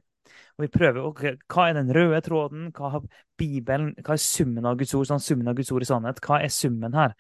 Og 0.58 0.66
vi 0.66 0.72
prøver 0.72 1.02
jo, 1.02 1.34
Hva 1.50 1.70
er 1.70 1.80
den 1.80 1.92
røde 1.96 2.22
tråden? 2.26 2.70
Hva 2.76 2.94
har 2.96 3.08
Bibelen, 3.40 3.96
hva 4.04 4.16
er 4.16 4.24
summen 4.24 4.68
av 4.70 4.78
Guds 4.80 4.94
ord? 4.98 5.10
Sånn, 5.10 5.24
summen 5.24 5.50
av 5.50 5.58
Guds 5.58 5.74
ord 5.74 5.86
i 5.86 5.90
sannhet. 5.90 6.22
Hva 6.26 6.42
er 6.44 6.54
summen 6.54 6.98
her? 6.98 7.16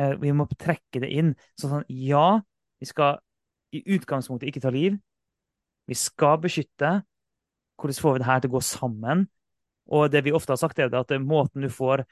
Eh, 0.00 0.16
vi 0.20 0.32
må 0.36 0.48
trekke 0.56 1.02
det 1.04 1.12
inn. 1.12 1.34
Sånn, 1.60 1.78
sånn, 1.78 1.88
ja, 1.92 2.40
vi 2.80 2.88
skal 2.88 3.20
i 3.76 3.82
utgangspunktet 3.96 4.50
ikke 4.50 4.64
ta 4.64 4.72
liv. 4.72 4.96
Vi 5.86 5.96
skal 5.98 6.40
beskytte. 6.42 7.00
Hvordan 7.76 8.00
får 8.02 8.14
vi 8.14 8.22
det 8.22 8.28
her 8.30 8.42
til 8.42 8.52
å 8.52 8.56
gå 8.56 8.62
sammen? 8.64 9.26
Og 9.92 10.08
det 10.10 10.24
vi 10.26 10.34
ofte 10.34 10.54
har 10.54 10.60
sagt, 10.60 10.80
er 10.80 10.94
at 10.96 11.12
måten 11.22 11.62
du 11.62 11.70
får 11.70 12.04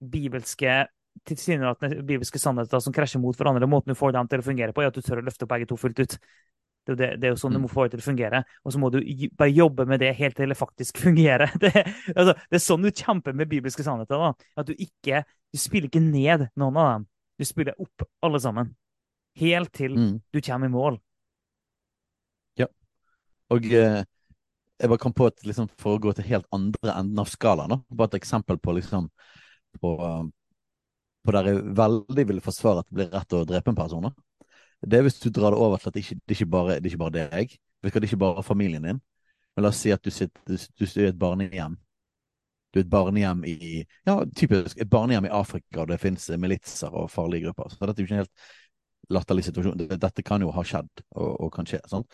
bibelske 0.00 0.86
tilsynelatende 1.26 2.02
bibelske 2.04 2.38
sannheter 2.38 2.80
som 2.84 2.92
krasjer 2.92 3.20
mot 3.22 3.36
hverandre, 3.38 3.66
måten 3.70 3.88
du 3.94 3.96
får 3.98 4.12
dem 4.12 4.28
til 4.28 4.42
å 4.42 4.44
fungere 4.44 4.72
på, 4.76 4.82
er 4.84 4.90
at 4.90 4.94
du 4.98 5.00
tør 5.02 5.22
å 5.22 5.24
løfte 5.24 5.46
begge 5.48 5.66
to 5.70 5.76
fullt 5.80 5.98
ut. 6.02 6.18
Det 6.86 6.94
det, 7.00 7.06
det 7.18 7.26
er 7.26 7.32
jo 7.32 7.38
sånn 7.40 7.50
du 7.56 7.58
Mm. 7.58 7.62
må 7.64 7.68
få 7.72 7.84
det 7.88 7.96
til 7.96 8.02
å 8.04 8.06
fungere. 8.12 8.44
Og 8.64 8.72
så 8.72 8.78
må 8.78 8.90
du 8.92 9.00
bare 9.34 9.50
jobbe 9.50 9.86
med 9.88 9.98
det 10.00 10.12
helt 10.14 10.36
til 10.36 10.48
det 10.52 10.56
faktisk 10.56 10.98
fungerer. 11.06 11.50
Det, 11.58 11.72
altså, 12.14 12.34
det 12.50 12.58
er 12.60 12.62
sånn 12.62 12.82
du 12.84 12.90
kjemper 12.92 13.34
med 13.34 13.48
bibelske 13.48 13.82
sannheter. 13.82 14.14
da. 14.20 14.34
At 14.56 14.66
du 14.68 14.74
ikke 14.74 15.24
du 15.52 15.58
spiller 15.58 15.88
ikke 15.88 16.02
ned 16.04 16.48
noen 16.54 16.76
av 16.76 16.92
dem. 16.92 17.06
Du 17.40 17.44
spiller 17.44 17.74
opp 17.80 18.04
alle 18.22 18.38
sammen. 18.40 18.74
Helt 19.40 19.72
til 19.72 19.96
Mm. 19.96 20.20
du 20.32 20.40
kommer 20.40 20.66
i 20.66 20.70
mål. 20.70 21.00
Ja. 22.56 22.66
Og 23.50 23.64
eh, 23.72 24.04
jeg 24.78 24.88
bare 24.92 24.98
kom 25.00 25.12
på 25.16 25.26
at 25.26 25.42
liksom, 25.44 25.68
for 25.80 25.96
å 25.96 26.00
gå 26.02 26.12
til 26.14 26.24
helt 26.28 26.46
andre 26.52 26.94
enden 27.00 27.18
av 27.18 27.26
skalaen, 27.32 27.72
da. 27.72 27.80
Bare 27.90 28.12
et 28.14 28.20
eksempel 28.22 28.58
på 28.62 28.76
liksom 28.78 29.10
på, 29.80 29.92
eh, 30.06 30.22
på 31.26 31.34
der 31.34 31.50
jeg 31.50 31.64
veldig 31.78 32.26
vil 32.30 32.44
forsvare 32.44 32.82
at 32.82 32.88
det 32.90 32.98
blir 33.00 33.12
rett 33.14 33.36
å 33.36 33.44
drepe 33.48 33.72
en 33.72 33.78
person. 33.78 34.10
Det 34.86 34.98
er 34.98 35.06
hvis 35.06 35.20
du 35.22 35.30
drar 35.30 35.54
det 35.54 35.62
over 35.62 35.80
til 35.80 35.90
at 35.90 35.96
det 35.96 36.04
ikke, 36.04 36.20
det 36.22 36.36
ikke 36.36 36.52
bare, 36.52 36.76
det 36.76 36.86
er 36.86 36.92
ikke 36.92 37.04
bare 37.04 37.16
deg. 37.16 37.56
Det 37.82 37.94
er 37.94 38.08
ikke 38.08 38.20
bare 38.20 38.44
familien 38.46 38.84
din. 38.86 39.00
Men 39.56 39.64
la 39.64 39.72
oss 39.72 39.80
si 39.80 39.92
at 39.94 40.04
du, 40.04 40.10
sitter, 40.12 40.42
du, 40.46 40.84
er 40.84 41.06
i 41.06 41.10
et 41.10 41.18
barnehjem. 41.18 41.76
Du 42.72 42.80
er 42.80 42.84
et 42.84 42.92
barnehjem 42.92 43.44
i 43.48 43.56
ja, 43.80 44.18
typisk 44.36 44.78
et 44.82 44.90
barnehjem 44.90 45.28
i 45.30 45.32
Afrika, 45.32 45.82
og 45.82 45.88
det 45.88 46.00
finnes 46.02 46.28
militser 46.38 46.92
og 46.92 47.10
farlige 47.10 47.48
grupper. 47.48 47.72
Så 47.72 47.80
dette 47.80 48.02
er 48.02 48.04
jo 48.04 48.10
ikke 48.10 48.18
en 48.18 48.24
helt 48.24 49.14
latterlig 49.16 49.46
situasjon. 49.46 49.86
Dette 49.96 50.26
kan 50.26 50.44
jo 50.44 50.52
ha 50.52 50.64
skjedd, 50.66 50.90
og, 51.14 51.30
og 51.46 51.52
kan 51.54 51.68
skje. 51.68 51.80
Sånn. 51.88 52.04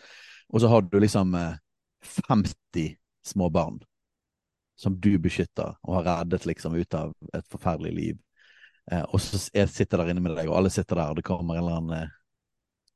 Og 0.53 0.63
så 0.63 0.69
har 0.71 0.85
du 0.87 0.99
liksom 1.01 1.35
eh, 1.35 1.57
50 2.29 2.95
små 3.27 3.49
barn 3.53 3.81
som 4.75 4.95
du 4.99 5.11
beskytter 5.21 5.75
og 5.83 5.99
har 5.99 6.07
reddet 6.07 6.47
liksom 6.49 6.75
ut 6.75 6.97
av 6.97 7.13
et 7.33 7.45
forferdelig 7.51 7.93
liv. 7.93 8.19
Eh, 8.91 9.03
og 9.03 9.21
så 9.21 9.39
er, 9.53 9.69
sitter 9.71 10.01
der 10.01 10.11
inne 10.11 10.23
med 10.23 10.35
deg, 10.37 10.49
og 10.49 10.57
alle 10.59 10.71
sitter 10.73 10.99
der, 10.99 11.13
og 11.13 11.19
det 11.19 11.25
kommer 11.27 11.55
en 11.55 11.63
eller 11.63 11.79
annen 11.79 11.95
eh, 11.97 12.15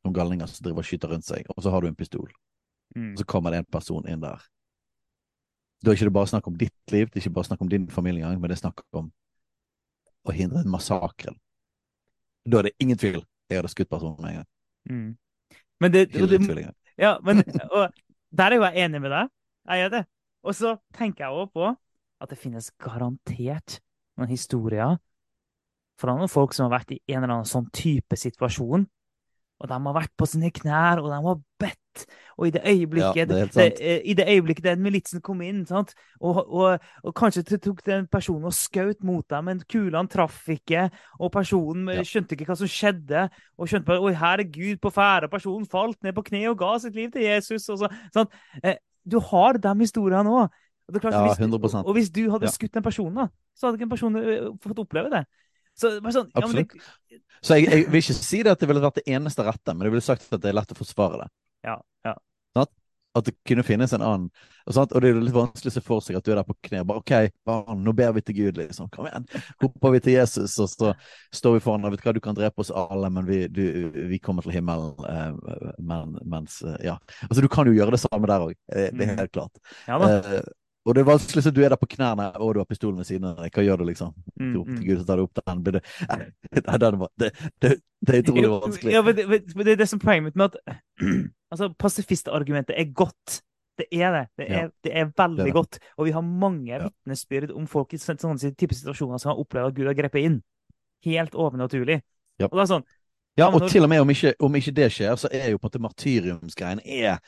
noen 0.06 0.16
galninger 0.16 0.50
som 0.52 0.66
driver 0.66 0.84
og 0.84 0.90
skyter 0.90 1.14
rundt 1.14 1.28
seg, 1.28 1.48
og 1.54 1.64
så 1.64 1.74
har 1.74 1.84
du 1.84 1.90
en 1.90 1.98
pistol. 1.98 2.28
Mm. 2.96 3.14
Og 3.14 3.22
så 3.22 3.28
kommer 3.30 3.54
det 3.54 3.62
en 3.64 3.72
person 3.78 4.08
inn 4.10 4.24
der. 4.24 4.44
Da 5.84 5.92
er 5.92 6.00
ikke 6.00 6.10
det 6.10 6.18
bare 6.18 6.32
snakk 6.34 6.50
om 6.50 6.58
ditt 6.58 6.94
liv, 6.94 7.08
det 7.12 7.20
er 7.20 7.26
ikke 7.26 7.38
bare 7.38 7.52
snakk 7.52 7.64
om 7.64 7.72
din 7.72 7.88
familie 7.94 8.24
engang, 8.24 8.42
men 8.42 8.50
det 8.50 8.58
er 8.58 8.66
snakk 8.66 8.84
om 8.98 9.12
å 10.28 10.36
hindre 10.36 10.64
en 10.64 10.74
massakre. 10.74 11.36
Da 12.48 12.60
er 12.60 12.70
det 12.70 12.78
ingen 12.84 13.00
tvil. 13.00 13.22
Jeg 13.48 13.62
hadde 13.62 13.72
skutt 13.72 13.90
personen 13.92 14.18
med 14.24 14.34
en 14.34 14.42
gang. 14.42 14.50
Mm. 14.90 15.58
Men 15.84 15.94
det, 15.94 16.08
og 16.18 16.32
det. 16.32 16.72
Ja, 16.98 17.18
men 17.24 17.44
og 17.76 17.94
der 18.34 18.52
er 18.52 18.58
jo 18.58 18.66
jeg 18.66 18.88
enig 18.88 19.02
med 19.04 19.14
deg. 19.14 19.30
Jeg 19.68 19.84
gjør 19.84 19.94
det. 19.94 20.04
Og 20.48 20.56
så 20.56 20.78
tenker 20.96 21.26
jeg 21.26 21.34
også 21.36 21.54
på 21.54 21.72
at 22.24 22.32
det 22.32 22.40
finnes 22.40 22.72
garantert 22.82 23.80
noen 24.18 24.32
historier 24.32 24.98
fra 25.98 26.14
noen 26.16 26.30
folk 26.32 26.54
som 26.56 26.68
har 26.68 26.80
vært 26.80 26.94
i 26.96 27.02
en 27.12 27.24
eller 27.24 27.40
annen 27.40 27.50
sånn 27.50 27.68
type 27.74 28.18
situasjon. 28.18 28.86
Og 29.58 29.70
de 29.70 29.74
har 29.74 29.96
vært 29.96 30.14
på 30.14 30.28
sine 30.30 30.52
knær, 30.54 31.00
og 31.02 31.10
de 31.10 31.18
har 31.26 31.38
bedt. 31.58 32.04
Og 32.38 32.46
i 32.46 32.52
det 32.54 32.62
Ja, 32.62 32.74
øyeblikket, 32.76 33.30
det 33.32 33.38
er 33.40 33.48
det, 33.56 33.82
eh, 33.82 34.02
i 34.06 34.14
det 34.14 34.28
øyeblikket 34.30 34.64
den 34.68 34.84
militsen 34.86 35.22
kom 35.26 35.42
inn? 35.42 35.64
Og, 35.74 35.88
og, 36.22 36.80
og 37.04 37.16
kanskje 37.18 37.42
det 37.42 37.62
tok 37.66 37.82
den 37.86 38.06
personen 38.08 38.46
og 38.46 38.54
skjøt 38.54 39.02
mot 39.02 39.26
dem, 39.30 39.46
men 39.50 39.64
kulene 39.66 40.08
traff 40.08 40.46
ikke, 40.54 40.92
og 41.20 41.32
personen 41.34 41.90
Ja. 41.90 42.04
skjønte 42.06 42.38
ikke 42.38 42.46
hva 42.46 42.58
som 42.60 42.70
skjedde, 42.70 43.30
og 43.58 43.68
skjønte 43.68 43.90
bare 43.90 44.02
Oi, 44.06 44.14
her 44.14 44.38
er 44.38 44.46
Gud 44.46 44.78
på 44.78 44.94
og 44.94 45.32
personen 45.32 45.66
falt 45.66 46.04
ned 46.04 46.14
på 46.14 46.22
kne 46.30 46.50
og 46.50 46.60
ga 46.60 46.78
sitt 46.78 46.94
liv 46.94 47.10
til 47.12 47.26
Jesus. 47.26 47.68
Og 47.70 47.80
så, 47.80 47.90
sant? 48.14 48.30
Du 49.08 49.20
har 49.24 49.60
de 49.64 49.74
historiene 49.82 50.34
òg. 50.44 50.64
Ja, 50.88 51.20
hvis, 51.26 51.42
100%. 51.44 51.84
og 51.84 51.98
hvis 51.98 52.10
du 52.16 52.22
hadde 52.32 52.48
skutt 52.48 52.78
den 52.78 52.84
personen, 52.86 53.18
da, 53.20 53.26
så 53.58 53.68
hadde 53.68 53.76
ikke 53.76 53.88
en 53.90 53.92
person 53.92 54.14
eh, 54.22 54.46
fått 54.64 54.80
oppleve 54.86 55.12
det. 55.12 55.26
Så 55.78 55.92
sånn, 56.00 56.30
ja, 56.32 56.46
men 56.48 56.62
det, 56.62 57.20
Så 57.44 57.58
jeg, 57.60 57.68
jeg 57.68 57.90
vil 57.92 58.02
ikke 58.02 58.16
si 58.16 58.40
det 58.46 58.54
at 58.56 58.62
det 58.64 58.70
ville 58.72 58.82
vært 58.82 59.02
det 59.02 59.04
eneste 59.14 59.44
rette, 59.46 59.76
men 59.76 59.86
jeg 59.86 59.94
ville 59.94 60.06
sagt 60.06 60.32
at 60.32 60.42
det 60.42 60.50
er 60.50 60.56
lett 60.58 60.72
å 60.74 60.78
forsvare 60.80 61.26
det. 61.26 61.28
ja, 61.68 61.76
ja. 62.08 62.16
At 63.18 63.26
det 63.30 63.34
kunne 63.48 63.64
finnes 63.66 63.94
en 63.96 64.04
annen. 64.06 64.30
Og, 64.68 64.74
sant? 64.76 64.92
og 64.92 65.02
det 65.02 65.10
er 65.10 65.20
litt 65.24 65.34
vanskelig 65.36 65.72
å 65.72 65.76
se 65.78 65.82
for 65.86 66.04
seg 66.04 66.18
at 66.20 66.26
du 66.28 66.32
er 66.34 66.40
der 66.42 66.48
på 66.48 66.56
kne 66.68 66.82
og 66.84 66.90
bare 66.90 67.02
OK, 67.02 67.14
barn, 67.48 67.80
nå 67.86 67.94
ber 67.96 68.12
vi 68.18 68.24
til 68.28 68.36
Gud, 68.36 68.58
liksom. 68.60 68.90
Kom 68.94 69.08
igjen. 69.08 69.26
Roper 69.64 69.94
vi 69.96 70.02
til 70.04 70.18
Jesus, 70.18 70.58
og 70.64 70.70
så 70.74 70.92
står 71.40 71.56
vi 71.58 71.64
foran 71.64 71.88
og 71.88 71.96
vet 71.96 72.04
du 72.04 72.08
hva, 72.10 72.16
du 72.18 72.22
kan 72.24 72.36
drepe 72.38 72.64
oss 72.66 72.72
alle, 72.76 73.10
men 73.16 73.26
vi, 73.30 73.40
du, 73.48 73.64
vi 74.12 74.20
kommer 74.20 74.44
til 74.46 74.58
himmelen. 74.58 74.94
Eh, 75.08 75.74
men, 75.80 76.18
mens 76.28 76.60
eh, 76.68 76.76
Ja. 76.90 76.98
Altså, 77.30 77.42
du 77.42 77.48
kan 77.52 77.68
jo 77.70 77.76
gjøre 77.78 77.96
det 77.96 78.04
samme 78.04 78.28
der 78.30 78.48
òg. 78.50 78.56
Det 78.68 78.88
er 78.92 78.96
Mm. 78.98 79.18
helt 79.24 79.32
klart. 79.36 79.60
ja 79.88 79.98
da. 80.04 80.42
Og 80.88 80.96
det 80.96 81.02
er 81.04 81.08
vanskelig 81.10 81.44
så 81.44 81.52
du 81.52 81.60
er 81.66 81.70
der 81.74 81.80
på 81.82 81.90
knærne, 81.92 82.30
og 82.40 82.54
du 82.56 82.60
har 82.62 82.66
pistolen 82.70 82.98
ved 83.02 83.06
siden 83.10 83.26
av 83.28 83.42
deg. 83.42 83.52
Hva 83.52 83.64
gjør 83.66 83.82
du, 83.82 83.84
liksom? 83.90 84.14
Mm, 84.40 84.54
Du 84.54 84.60
mm. 84.64 84.78
Gud, 84.86 85.02
så 85.02 85.06
tar 85.10 85.20
du 85.20 85.24
opp 85.26 85.42
den. 85.42 85.64
Det, 85.66 85.82
det, 87.20 87.32
det, 87.62 87.72
det 88.08 88.16
er 88.16 88.22
utrolig 88.24 88.50
vanskelig. 88.54 88.94
Ja, 88.96 89.02
men 89.04 89.16
det, 89.18 89.68
er 89.74 89.76
det 89.82 89.90
som 89.92 90.00
er 90.00 90.06
poenget 90.06 90.30
mitt 90.30 90.40
med 90.40 90.56
at 90.56 90.78
altså, 91.52 91.70
pasifistargumentet 91.80 92.78
er 92.80 92.88
godt. 92.96 93.42
Det 93.78 93.86
er 93.94 94.14
det. 94.16 94.24
Det 94.40 94.46
er, 94.50 94.62
Ja. 94.62 94.70
det 94.84 94.94
er 94.96 95.12
veldig 95.18 95.38
Det 95.38 95.44
er 95.44 95.46
det. 95.52 95.54
godt. 95.54 95.80
Og 95.98 96.06
vi 96.08 96.12
har 96.16 96.22
mange 96.26 96.72
Ja. 96.74 96.88
vitnesbyrd 96.88 97.52
om 97.54 97.68
folk 97.68 97.94
i 97.94 97.98
sånne, 98.02 98.56
type 98.58 98.74
situasjoner 98.74 99.20
som 99.22 99.30
har 99.36 99.42
opplevd 99.44 99.68
at 99.68 99.76
Gud 99.78 99.86
har 99.92 99.94
grepet 100.00 100.24
inn. 100.26 100.40
Helt 101.06 101.36
overnaturlig. 101.36 102.02
Ja. 102.40 102.48
Og 102.52 102.58
det 102.58 102.70
sånn, 102.70 102.84
Ja, 103.38 103.44
Ja, 103.46 103.52
og 103.54 103.62
når- 103.62 103.70
til 103.70 103.84
og 103.84 103.90
med 103.90 104.00
om 104.02 104.10
ikke, 104.10 104.34
om 104.40 104.56
ikke 104.56 104.74
det 104.74 104.92
skjer, 104.92 105.14
så 105.16 105.28
er 105.32 105.52
jo 105.52 105.60
på 105.60 105.68
en 105.68 105.70
måte 105.70 105.82
martyriumsgreien 105.86 106.80
er 106.84 107.20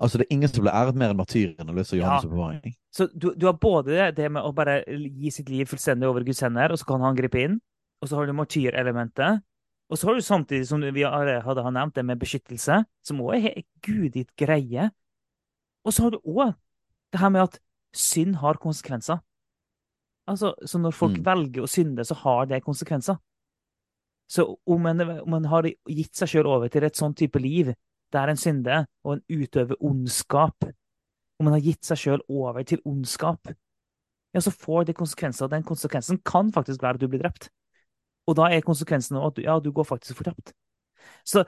Altså, 0.00 0.18
det 0.18 0.26
er 0.28 0.34
ingen 0.36 0.48
som 0.48 0.62
blir 0.64 0.72
æret 0.74 0.94
mer 0.94 1.10
enn 1.10 1.16
martyren 1.18 1.68
og 1.70 1.74
løser 1.76 1.98
Johannes' 1.98 2.24
Ja. 2.24 2.28
oppbevaring. 2.28 2.74
Så 2.94 3.08
du, 3.18 3.32
du 3.34 3.46
har 3.46 3.54
både 3.58 4.12
det, 4.14 4.30
med 4.32 4.42
å 4.42 4.52
bare 4.54 4.84
gi 4.86 5.30
sitt 5.30 5.48
liv 5.50 5.66
fullstendig 5.66 6.06
over 6.08 6.22
Guds 6.24 6.40
hender, 6.40 6.70
og 6.72 6.78
så 6.78 6.86
kan 6.86 7.00
han 7.00 7.16
gripe 7.18 7.40
inn. 7.42 7.60
Og 8.02 8.08
så 8.08 8.16
har 8.16 8.26
du 8.26 8.32
martyrelementet. 8.32 9.42
Og 9.90 9.96
så 9.98 10.06
har 10.06 10.14
du 10.14 10.20
samtidig, 10.22 10.66
som 10.68 10.80
vi 10.80 11.02
hadde 11.02 11.40
har 11.42 11.70
nevnt, 11.74 11.94
det 11.96 12.04
med 12.04 12.18
beskyttelse, 12.20 12.84
som 13.02 13.20
òg 13.24 13.46
er 13.50 13.62
guditt 13.82 14.30
greie. 14.36 14.90
Og 15.84 15.92
så 15.92 16.02
har 16.06 16.10
du 16.14 16.18
òg 16.28 16.54
det 17.12 17.20
her 17.20 17.30
med 17.30 17.42
at 17.48 17.58
synd 17.96 18.36
har 18.36 18.54
konsekvenser. 18.60 19.18
Altså, 20.28 20.52
så 20.66 20.78
når 20.78 20.92
folk 20.92 21.16
Mm. 21.18 21.24
velger 21.24 21.62
å 21.64 21.66
synde, 21.68 22.04
så 22.04 22.14
har 22.14 22.44
det 22.46 22.62
konsekvenser. 22.62 23.16
Så 24.28 24.44
om 24.66 24.86
en, 24.86 25.00
om 25.24 25.34
en 25.34 25.44
har 25.48 25.62
gitt 25.88 26.14
seg 26.14 26.28
sjøl 26.28 26.46
over 26.46 26.68
til 26.68 26.84
et 26.84 26.92
sånn 26.94 27.14
type 27.16 27.40
liv, 27.40 27.72
der 28.12 28.32
en 28.32 28.40
synde, 28.40 28.86
og 29.04 29.16
en 29.18 29.22
utøver 29.28 29.76
ondskap, 29.84 30.64
om 31.38 31.46
en 31.46 31.54
har 31.54 31.62
gitt 31.64 31.84
seg 31.86 32.00
sjøl 32.00 32.22
over 32.28 32.64
til 32.66 32.80
ondskap, 32.88 33.50
ja, 34.34 34.40
så 34.44 34.50
får 34.52 34.88
det 34.88 34.96
konsekvenser. 34.98 35.46
og 35.46 35.50
Den 35.50 35.64
konsekvensen 35.64 36.20
kan 36.26 36.52
faktisk 36.52 36.82
være 36.82 36.98
at 36.98 37.00
du 37.00 37.08
blir 37.08 37.22
drept. 37.22 37.48
Og 38.28 38.36
da 38.36 38.50
er 38.52 38.60
konsekvensen 38.64 39.16
at 39.16 39.36
du, 39.36 39.42
ja, 39.42 39.58
du 39.60 39.70
går 39.72 39.86
faktisk 39.88 40.18
fortapt. 40.20 40.52
Så 41.24 41.44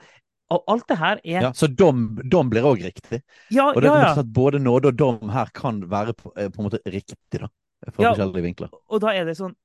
og 0.51 0.65
alt 0.67 0.87
det 0.89 0.97
her 0.99 1.19
er 1.23 1.45
Ja, 1.47 1.49
så 1.55 1.67
dom, 1.67 2.19
dom 2.27 2.49
blir 2.51 2.65
òg 2.67 2.81
riktig. 2.83 3.21
Ja, 3.53 3.69
Og 3.71 3.81
det 3.81 3.87
ja, 3.87 3.95
er 3.95 4.01
ja. 4.03 4.13
sånn 4.17 4.25
at 4.25 4.33
både 4.35 4.59
nåde 4.59 4.89
og 4.91 4.97
dom 4.99 5.29
her 5.31 5.51
kan 5.55 5.79
være 5.87 6.13
på, 6.17 6.33
eh, 6.35 6.49
på 6.51 6.59
en 6.59 6.67
måte 6.67 6.81
riktig, 6.85 7.39
da. 7.39 7.47
Fra 7.87 8.03
Ja. 8.03 8.09
forskjellige 8.11 8.43
vinkler. 8.43 8.69
Og 8.89 8.99
da 9.01 9.13
er 9.15 9.25
det 9.25 9.37
sånn 9.37 9.55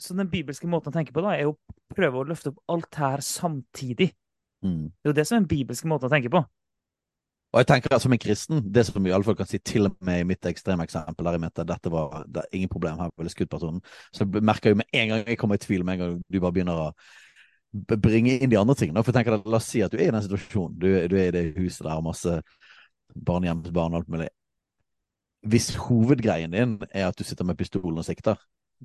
Så 0.00 0.14
den 0.14 0.28
bibelske 0.30 0.68
måten 0.70 0.92
å 0.92 0.94
tenke 0.94 1.10
på 1.12 1.20
da, 1.24 1.32
er 1.34 1.48
å 1.50 1.56
prøve 1.90 2.20
å 2.20 2.26
løfte 2.28 2.52
opp 2.52 2.58
alt 2.68 2.94
her 2.94 3.18
samtidig. 3.18 4.12
Mm. 4.64 4.88
Det 4.90 5.08
er 5.08 5.12
jo 5.12 5.18
det 5.18 5.26
som 5.28 5.36
er 5.36 5.44
den 5.44 5.50
bibelske 5.50 5.90
måten 5.90 6.08
å 6.08 6.12
tenke 6.12 6.32
på. 6.32 6.42
Og 7.48 7.62
jeg 7.62 7.68
tenker 7.70 7.94
at 7.96 8.02
som 8.04 8.12
en 8.12 8.20
kristen, 8.20 8.60
det 8.74 8.84
som 8.84 9.00
vi 9.00 9.08
i 9.08 9.14
alle 9.16 9.24
fall 9.24 9.36
kan 9.38 9.48
si 9.48 9.58
til 9.64 9.88
og 9.88 9.94
med 10.04 10.20
i 10.20 10.26
mitt 10.28 10.44
ekstreme 10.50 10.84
eksempel, 10.84 11.24
der 11.24 11.38
jeg 11.38 11.42
mente 11.46 11.64
dette 11.64 11.92
var 11.92 12.26
det 12.28 12.42
er 12.42 12.58
ingen 12.58 12.68
problem 12.68 12.98
her, 13.00 13.12
ville 13.16 13.32
skutt 13.32 13.48
personen, 13.48 13.80
så 14.12 14.26
jeg 14.26 14.42
merker 14.44 14.68
jeg 14.68 14.76
jo 14.76 14.80
med 14.82 14.98
en 15.00 15.08
gang 15.08 15.22
jeg 15.24 15.38
kommer 15.40 15.56
i 15.56 15.62
tvil, 15.62 15.84
med 15.86 15.96
en 15.96 16.02
gang 16.02 16.18
du 16.28 16.40
bare 16.42 16.52
begynner 16.58 16.82
å 16.82 16.90
bringe 17.72 18.36
inn 18.36 18.52
de 18.52 18.58
andre 18.60 18.76
tingene. 18.76 19.00
For 19.04 19.12
jeg 19.12 19.20
tenker 19.20 19.38
at 19.38 19.48
La 19.48 19.60
oss 19.60 19.70
si 19.72 19.80
at 19.84 19.92
du 19.92 19.96
er 19.96 20.10
i 20.10 20.12
den 20.12 20.24
situasjonen. 20.24 20.76
Du, 20.76 20.88
du 21.08 21.16
er 21.16 21.30
i 21.30 21.34
det 21.36 21.44
huset 21.56 21.86
der, 21.86 22.04
masse 22.04 22.38
barnehjemsbarn 23.14 23.96
og 23.96 24.02
alt 24.02 24.12
mulig. 24.12 24.28
Hvis 25.48 25.70
hovedgreien 25.86 26.52
din 26.52 26.76
er 26.90 27.08
at 27.08 27.16
du 27.16 27.24
sitter 27.24 27.46
med 27.48 27.56
pistolen 27.56 28.00
og 28.00 28.04
sikter, 28.04 28.36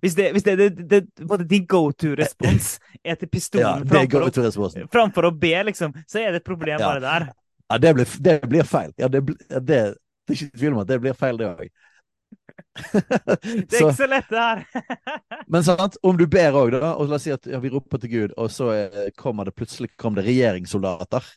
Hvis 0.01 0.15
det, 0.17 0.31
hvis 0.33 0.43
det, 0.43 0.55
det, 0.57 0.69
det, 0.89 1.01
det 1.15 1.45
din 1.49 1.65
go 1.69 1.85
to-respons 1.91 2.77
er 3.05 3.15
til 3.19 3.27
ja, 3.27 3.31
pistolen 3.31 3.85
det 3.85 3.99
er 3.99 4.09
framfor, 4.09 4.87
framfor 4.91 5.29
å 5.29 5.31
be, 5.37 5.53
liksom, 5.69 5.93
så 6.09 6.23
er 6.23 6.33
det 6.33 6.41
et 6.41 6.47
problem 6.47 6.79
Ja. 6.81 6.87
bare 6.87 7.03
der. 7.03 7.27
Ja, 7.69 7.77
det 7.77 7.93
blir, 7.97 8.17
det 8.25 8.39
blir 8.49 8.67
feil. 8.67 8.91
Ja, 8.97 9.07
det, 9.07 9.23
det, 9.25 9.61
det 9.65 9.77
er 9.79 10.35
ikke 10.35 10.57
tvil 10.57 10.75
om 10.75 10.81
at 10.83 10.89
det 10.89 10.99
blir 11.01 11.17
feil, 11.17 11.39
det 11.39 11.49
òg. 11.49 11.69
Det 13.43 13.77
er 13.77 13.83
ikke 13.83 13.93
så 13.97 14.07
lett, 14.09 14.29
det 14.29 14.41
her. 14.41 14.63
Men 15.53 15.65
sant, 15.65 15.97
om 16.05 16.17
du 16.17 16.25
ber 16.29 16.57
òg, 16.57 16.73
da, 16.73 16.93
og 16.97 17.09
la 17.09 17.17
oss 17.17 17.25
si 17.27 17.33
at 17.33 17.47
ja, 17.49 17.61
vi 17.61 17.71
roper 17.73 18.01
til 18.01 18.11
Gud, 18.11 18.35
og 18.37 18.51
så 18.53 18.71
eh, 18.75 19.07
kommer 19.17 19.47
det 19.47 19.55
plutselig 19.57 19.91
kom 19.99 20.17
det 20.17 20.25
regjeringssoldater 20.27 21.29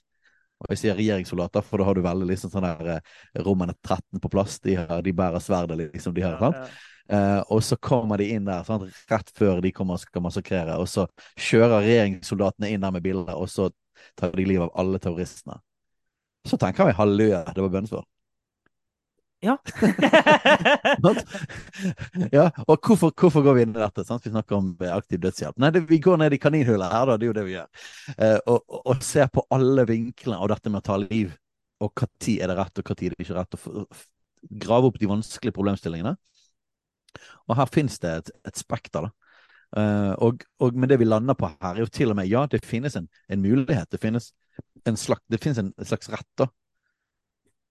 Og 0.64 0.72
jeg 0.72 0.80
sier 0.80 0.96
regjeringssoldater, 0.96 1.64
for 1.64 1.80
da 1.80 1.88
har 1.88 1.96
du 1.96 2.02
veldig 2.04 2.28
liksom 2.32 2.52
sånn 2.52 2.66
der 2.68 2.92
eh, 2.96 3.14
rommene 3.44 3.76
13 3.76 4.22
på 4.22 4.32
plass. 4.32 4.58
De, 4.64 4.76
har, 4.80 5.00
de 5.04 5.12
bærer 5.16 5.44
sverdet, 5.44 5.78
liksom. 5.94 6.16
de 6.16 6.24
har, 6.24 6.38
sant? 6.40 6.76
Uh, 7.12 7.38
og 7.54 7.62
så 7.62 7.76
kommer 7.78 8.18
de 8.18 8.32
inn 8.34 8.48
der 8.48 8.64
sant? 8.66 8.88
rett 9.10 9.30
før 9.38 9.60
de 9.62 9.70
kommer 9.74 9.98
og 9.98 10.02
skal 10.02 10.24
massakrere. 10.24 10.78
Og 10.82 10.88
så 10.90 11.06
kjører 11.34 11.84
regjeringssoldatene 11.84 12.72
inn 12.74 12.82
der 12.82 12.96
med 12.96 13.04
bilder, 13.04 13.36
og 13.36 13.50
så 13.52 13.70
tar 14.18 14.34
de 14.34 14.46
livet 14.46 14.66
av 14.66 14.74
alle 14.82 14.98
terroristene. 15.02 15.60
Så 16.46 16.58
tenker 16.60 16.86
vi 16.86 16.98
halleluja, 16.98 17.44
det 17.54 17.62
var 17.62 17.72
bønnesvar. 17.74 18.04
Ja. 19.44 19.58
ja, 22.32 22.50
og 22.66 22.78
hvorfor, 22.80 23.12
hvorfor, 23.12 23.42
går 23.44 23.54
vi 23.54 23.62
inn 23.66 23.74
i 23.74 23.78
dette? 23.78 24.04
Sant? 24.06 24.24
Vi 24.24 24.30
snakker 24.32 24.56
om 24.56 24.76
aktiv 24.90 25.20
dødshjelp. 25.22 25.58
Nei, 25.60 25.70
det, 25.74 25.80
vi 25.90 25.98
går 26.02 26.16
ned 26.22 26.32
i 26.34 26.38
kaninhullet 26.40 26.92
her, 26.92 27.06
da. 27.10 27.16
Det 27.20 27.26
er 27.26 27.30
jo 27.30 27.36
det 27.36 27.46
vi 27.46 27.56
gjør. 27.56 27.68
Eh, 28.16 28.38
og, 28.46 28.62
og, 28.64 28.80
og, 28.80 29.02
ser 29.04 29.28
på 29.32 29.44
alle 29.52 29.84
vinklene 29.88 30.38
av 30.40 30.48
dette 30.54 30.68
med 30.72 30.80
å 30.80 30.88
ta 30.88 30.96
liv. 31.02 31.28
Og 31.84 31.90
når 32.00 32.32
er 32.32 32.50
det 32.50 32.56
rett, 32.56 32.80
og 32.80 32.84
når 32.88 32.96
er 32.96 33.00
det 33.12 33.20
ikke 33.26 33.36
rett. 33.36 33.52
Og 33.60 33.66
grave 34.66 34.90
opp 34.90 34.98
de 35.02 35.10
vanskelige 35.10 35.56
problemstillingene. 35.58 36.14
Og 37.46 37.56
her 37.60 37.70
finnes 37.72 37.98
det 38.02 38.12
et, 38.20 38.34
et 38.50 38.60
spekter, 38.60 39.08
da. 39.08 39.12
Uh, 39.76 40.12
og, 40.22 40.44
og, 40.62 40.76
med 40.78 40.88
det 40.92 41.00
vi 41.00 41.08
lander 41.08 41.34
på 41.36 41.48
her, 41.50 41.72
er 41.74 41.82
jo 41.82 41.90
til 41.90 42.12
og 42.12 42.16
med 42.16 42.28
ja, 42.30 42.44
det 42.50 42.62
finnes 42.64 42.94
en, 42.96 43.08
en 43.28 43.42
mulighet. 43.42 43.90
Det 43.92 44.00
finnes 44.00 44.30
en 44.86 44.96
slags, 44.96 45.24
det 45.32 45.42
finnes 45.42 45.58
en, 45.58 45.72
slags 45.84 46.08
rett, 46.12 46.30
da 46.38 46.46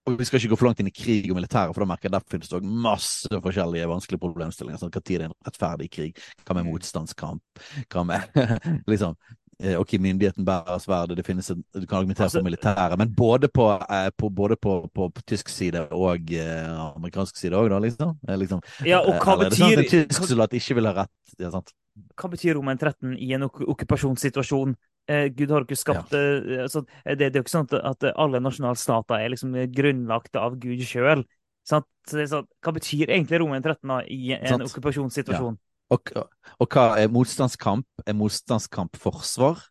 og 0.06 0.18
Vi 0.20 0.24
skal 0.24 0.38
ikke 0.38 0.52
gå 0.52 0.58
for 0.60 0.68
langt 0.68 0.80
inn 0.82 0.90
i 0.90 0.94
krig 0.94 1.24
og 1.32 1.38
militære, 1.38 1.72
for 1.74 1.82
da 1.82 1.88
merker 1.90 2.06
jeg 2.06 2.14
der 2.14 2.26
finnes 2.30 2.50
det 2.50 2.58
også 2.60 2.74
masse 2.84 3.40
forskjellige 3.42 3.88
vanskelige 3.90 4.22
problemstillinger. 4.22 4.78
Sånn, 4.78 4.92
Hva 4.94 5.02
tid 5.02 5.18
er 5.18 5.24
en 5.26 5.34
rettferdig 5.48 5.88
krig? 5.90 6.20
Hva 6.44 6.54
med 6.54 6.68
motstandskamp? 6.68 7.64
Hva 7.90 8.04
med 8.06 8.38
liksom 8.92 9.18
Ok, 9.56 9.94
myndigheten 9.96 10.44
bærer 10.44 10.80
sverdet, 10.82 11.16
det 11.16 11.24
finnes 11.24 11.46
en, 11.50 11.62
du 11.72 11.86
kan 11.86 12.02
argumentere 12.02 12.26
altså, 12.26 12.42
for 12.42 12.44
militæret, 12.44 12.98
men 13.00 13.12
både 13.16 13.48
på, 13.48 13.70
eh, 13.72 14.10
på 14.18 14.28
både 14.28 14.56
på, 14.60 14.74
på, 14.94 15.08
tysk 15.24 15.48
side 15.48 15.86
og 15.96 16.32
eh, 16.36 16.80
amerikansk 16.96 17.40
side 17.40 17.56
òg, 17.56 17.70
da, 17.72 17.78
liksom. 17.80 18.12
Eh, 18.28 18.36
liksom. 18.36 18.60
Ja, 18.84 19.00
og 19.00 19.16
hva 19.24 19.38
betyr 19.40 19.62
sånn 19.62 19.72
at 19.72 19.80
En 19.80 19.88
tysk 19.94 20.28
soldat 20.28 20.56
ikke 20.58 20.76
vil 20.76 20.90
ha 20.90 20.92
rett? 20.98 21.14
Ja, 21.40 21.48
sant? 21.54 21.72
Hva 22.20 22.28
betyr 22.34 22.58
Roman 22.58 22.76
13 22.76 23.16
i 23.16 23.30
en 23.32 23.46
ok 23.48 23.62
okkupasjonssituasjon? 23.72 24.76
Eh, 25.08 25.30
Gud 25.32 25.54
har 25.54 25.64
ikke 25.64 25.78
skapt 25.78 26.12
ja. 26.12 26.20
Eh, 26.20 26.62
altså, 26.66 26.82
det, 27.06 27.16
det, 27.22 27.30
er 27.30 27.40
jo 27.40 27.46
ikke 27.46 27.54
sånn 27.54 27.72
at 27.80 28.08
alle 28.12 28.42
nasjonalstater 28.44 29.22
er 29.22 29.32
liksom 29.32 29.56
grunnlagt 29.72 30.36
av 30.36 30.58
Gud 30.60 30.84
sjøl. 30.84 31.24
Sånn, 31.66 31.86
hva 32.12 32.74
betyr 32.76 33.08
egentlig 33.08 33.40
Roman 33.40 33.64
13 33.64 33.88
da, 33.88 34.02
i 34.04 34.36
en 34.36 34.66
okkupasjonssituasjon? 34.68 35.56
Ja. 35.56 35.65
Og, 35.94 36.10
og, 36.16 36.66
hva 36.66 36.86
er 36.98 37.10
motstandskamp? 37.12 37.86
Er 38.06 38.16
motstandskamp 38.18 38.98
forsvar? 39.00 39.62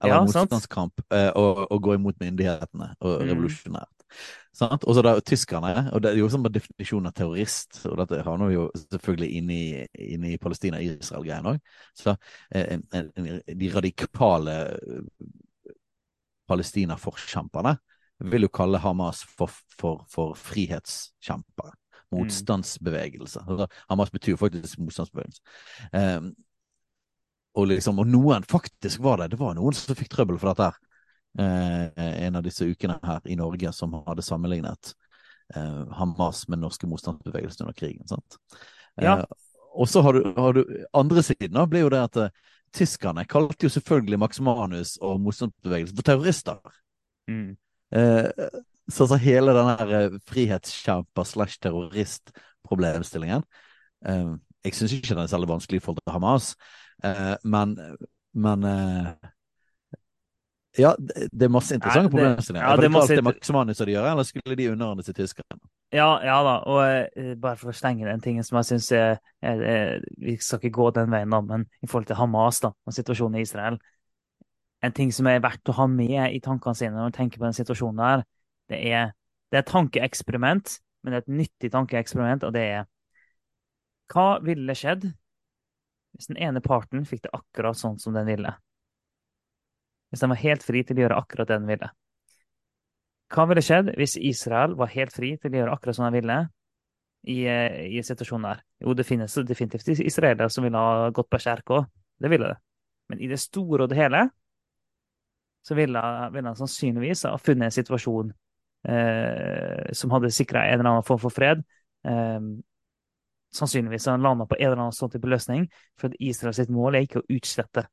Eller 0.00 0.16
ja, 0.16 0.20
motstandskamp 0.24 1.02
eh, 1.12 1.30
å, 1.36 1.78
gå 1.78 1.94
imot 1.98 2.18
myndighetene 2.22 2.94
og 2.98 3.16
mm. 3.20 3.26
revolusjonært? 3.28 3.96
Mm. 3.96 4.76
Og 4.80 4.96
så 4.96 5.02
da 5.06 5.12
tyskerne, 5.22 5.84
og 5.94 6.02
det 6.02 6.10
er 6.10 6.18
jo 6.18 6.28
sånn 6.32 6.42
en 6.48 6.54
definisjon 6.54 7.06
av 7.06 7.14
terrorist, 7.14 7.78
og 7.86 8.00
dette 8.00 8.24
havner 8.26 8.50
jo 8.50 8.64
selvfølgelig 8.80 9.28
inne 9.38 9.54
i, 9.54 9.84
inn 10.16 10.24
i 10.26 10.38
Palestina-Israel-greien 10.42 11.46
òg. 11.52 11.60
Så 11.96 12.16
eh, 12.50 12.80
de 13.46 13.70
radikale 13.70 14.56
Palestina-forkjemperne 16.50 17.76
vil 18.32 18.48
jo 18.48 18.52
kalle 18.52 18.80
Hamas 18.82 19.22
for, 19.36 19.52
for, 19.78 20.02
for 20.10 20.34
frihetskjempere. 20.36 21.76
Motstandsbevegelse. 22.10 23.42
Altså, 23.46 23.66
Hamas 23.88 24.12
betyr 24.14 24.38
faktisk 24.40 24.80
motstandsbevegelse. 24.82 25.42
Um, 25.92 26.32
og, 27.58 27.66
liksom, 27.70 27.98
og 28.02 28.08
noen 28.10 28.46
faktisk 28.46 29.02
var 29.02 29.20
det. 29.20 29.32
Det 29.32 29.40
var 29.40 29.56
noen 29.58 29.76
som 29.76 29.98
fikk 29.98 30.12
trøbbel 30.12 30.38
for 30.40 30.52
dette. 30.52 30.70
her 30.70 30.86
Uh, 31.38 31.92
en 31.94 32.34
av 32.34 32.42
disse 32.42 32.66
ukene 32.66 32.96
her 33.06 33.22
i 33.30 33.36
Norge 33.38 33.70
som 33.70 33.92
hadde 34.08 34.24
sammenlignet 34.26 34.88
uh, 35.54 35.86
Hamas 35.94 36.40
med 36.48 36.56
den 36.58 36.64
norske 36.66 36.88
motstandsbevegelsen 36.90 37.68
under 37.68 37.76
krigen. 37.78 38.02
sant? 38.10 38.38
Ja. 38.98 39.20
Uh, 39.20 39.24
og 39.78 39.86
så 39.86 40.02
har 40.02 40.18
du, 40.18 40.24
har 40.34 40.56
du, 40.58 40.64
andre 40.98 41.22
siden 41.22 41.54
da, 41.54 41.68
blir 41.70 41.86
jo 41.86 41.92
det 41.94 42.02
at 42.02 42.18
tyskerne 42.74 43.22
kalte 43.30 43.68
jo 43.68 43.70
selvfølgelig 43.70 44.18
Max 44.18 44.40
Manus 44.42 44.96
og 44.98 45.20
motstandsbevegelsen 45.22 45.94
for 45.94 46.06
terrorister. 46.06 46.58
Mm. 47.30 47.54
Eh, 47.94 48.26
så 48.90 49.06
så 49.06 49.18
hele 49.20 49.54
den 49.56 49.68
uh, 49.90 50.20
frihetskjemper 50.28 51.24
slash 51.24 51.58
terrorist-problemstillingen 51.62 53.42
eh, 54.06 54.30
Jeg 54.64 54.74
syns 54.76 54.92
ikke 54.92 55.14
den 55.14 55.22
er 55.24 55.26
særlig 55.30 55.48
vanskelig 55.48 55.80
i 55.80 55.84
forhold 55.84 56.02
til 56.04 56.12
Hamas, 56.12 56.54
men, 57.44 57.70
men 58.34 58.64
ja, 60.78 60.90
det 61.32 61.46
er 61.46 61.48
masse 61.48 61.74
interessante 61.74 62.10
problemstillinger. 62.12 62.66
Ja, 62.68 62.76
det 62.76 62.82
det, 62.82 62.90
masse... 62.92 63.22
Max 63.22 63.50
Manus 63.50 63.78
de 63.78 63.94
gjør, 63.94 64.10
eller 64.10 64.26
skulle 64.28 64.56
de 64.56 64.66
underordne 64.70 65.02
seg 65.06 65.16
tyskerne? 65.16 65.62
Ja, 65.96 66.10
ja 66.20 66.36
da, 66.44 66.52
og 66.68 67.08
uh, 67.16 67.30
bare 67.40 67.56
for 67.56 67.72
å 67.72 67.74
stenge 67.74 68.04
den 68.04 68.20
tingen 68.20 68.44
som 68.44 68.60
jeg 68.60 68.68
syns 68.68 68.90
Vi 70.20 70.36
skal 70.44 70.60
ikke 70.60 70.76
gå 70.76 70.90
den 70.98 71.08
veien, 71.10 71.32
da, 71.32 71.40
men 71.40 71.64
i 71.80 71.88
forhold 71.88 72.10
til 72.10 72.20
Hamas 72.20 72.60
da, 72.60 72.74
og 72.84 72.94
situasjonen 72.94 73.40
i 73.40 73.46
Israel 73.48 73.80
En 74.84 74.92
ting 74.92 75.08
som 75.12 75.26
er 75.26 75.40
verdt 75.40 75.72
å 75.72 75.78
ha 75.80 75.88
med 75.88 76.36
i 76.36 76.44
tankene 76.44 76.76
sine 76.76 76.92
når 76.94 77.08
man 77.08 77.16
tenker 77.16 77.40
på 77.40 77.48
den 77.48 77.56
situasjonen 77.56 78.04
der, 78.04 78.28
det 78.70 78.78
er, 78.92 79.12
det 79.50 79.58
er 79.58 79.64
et 79.64 79.72
tankeeksperiment, 79.72 80.78
men 81.02 81.12
det 81.12 81.20
er 81.20 81.26
et 81.26 81.36
nyttig 81.42 81.72
tankeeksperiment, 81.74 82.46
og 82.46 82.54
det 82.56 82.64
er 82.78 82.88
Hva 84.10 84.40
ville 84.42 84.74
skjedd 84.74 85.10
hvis 86.16 86.26
den 86.26 86.40
ene 86.42 86.62
parten 86.62 87.04
fikk 87.06 87.28
det 87.28 87.34
akkurat 87.36 87.78
sånn 87.78 88.00
som 88.02 88.16
den 88.16 88.26
ville? 88.26 88.50
hvis 90.10 90.20
den 90.24 90.32
var 90.32 90.42
helt 90.42 90.64
fri 90.66 90.82
til 90.84 90.98
å 90.98 91.04
gjøre 91.04 91.18
akkurat 91.22 91.48
det 91.48 91.58
den 91.60 91.70
ville. 91.70 91.90
Hva 93.30 93.46
ville 93.46 93.62
skjedd 93.62 93.92
hvis 93.98 94.16
Israel 94.18 94.74
var 94.78 94.90
helt 94.90 95.14
fri 95.14 95.36
til 95.38 95.54
å 95.54 95.60
gjøre 95.60 95.76
akkurat 95.76 95.96
som 95.96 96.08
de 96.08 96.18
ville 96.18 96.38
i, 97.30 97.44
eh, 97.46 97.86
i 97.94 98.02
situasjonen 98.02 98.48
der? 98.48 98.64
Jo, 98.82 98.94
det 98.94 99.06
finnes 99.06 99.38
definitivt 99.46 100.02
israelere 100.02 100.50
som 100.50 100.66
ville 100.66 100.82
ha 100.82 101.10
gått 101.14 101.30
berserk 101.30 101.70
òg. 101.70 101.86
Det 102.18 102.30
ville 102.30 102.50
det. 102.50 102.58
Men 103.08 103.22
i 103.22 103.30
det 103.30 103.38
store 103.38 103.84
og 103.84 103.90
det 103.90 104.00
hele 104.00 104.26
så 105.62 105.76
ville, 105.78 106.02
ville 106.34 106.48
han 106.48 106.58
sannsynligvis 106.58 107.28
ha 107.28 107.36
funnet 107.38 107.68
en 107.68 107.78
situasjon 107.78 108.32
eh, 108.88 109.92
som 109.92 110.10
hadde 110.14 110.32
sikra 110.34 110.66
en 110.66 110.80
eller 110.80 110.90
annen 110.90 111.06
form 111.06 111.20
for 111.22 111.34
fred. 111.34 111.62
Eh, 112.04 112.40
sannsynligvis 113.52 114.06
har 114.06 114.18
han 114.18 114.22
landa 114.22 114.46
på 114.46 114.58
en 114.58 114.66
eller 114.66 114.84
annen 114.84 114.96
sånn 114.96 115.10
type 115.10 115.28
løsning, 115.28 115.66
for 115.98 116.14
Israel 116.22 116.54
sitt 116.56 116.70
mål 116.72 116.96
er 116.96 117.06
ikke 117.06 117.22
å 117.22 117.28
utslette 117.28 117.86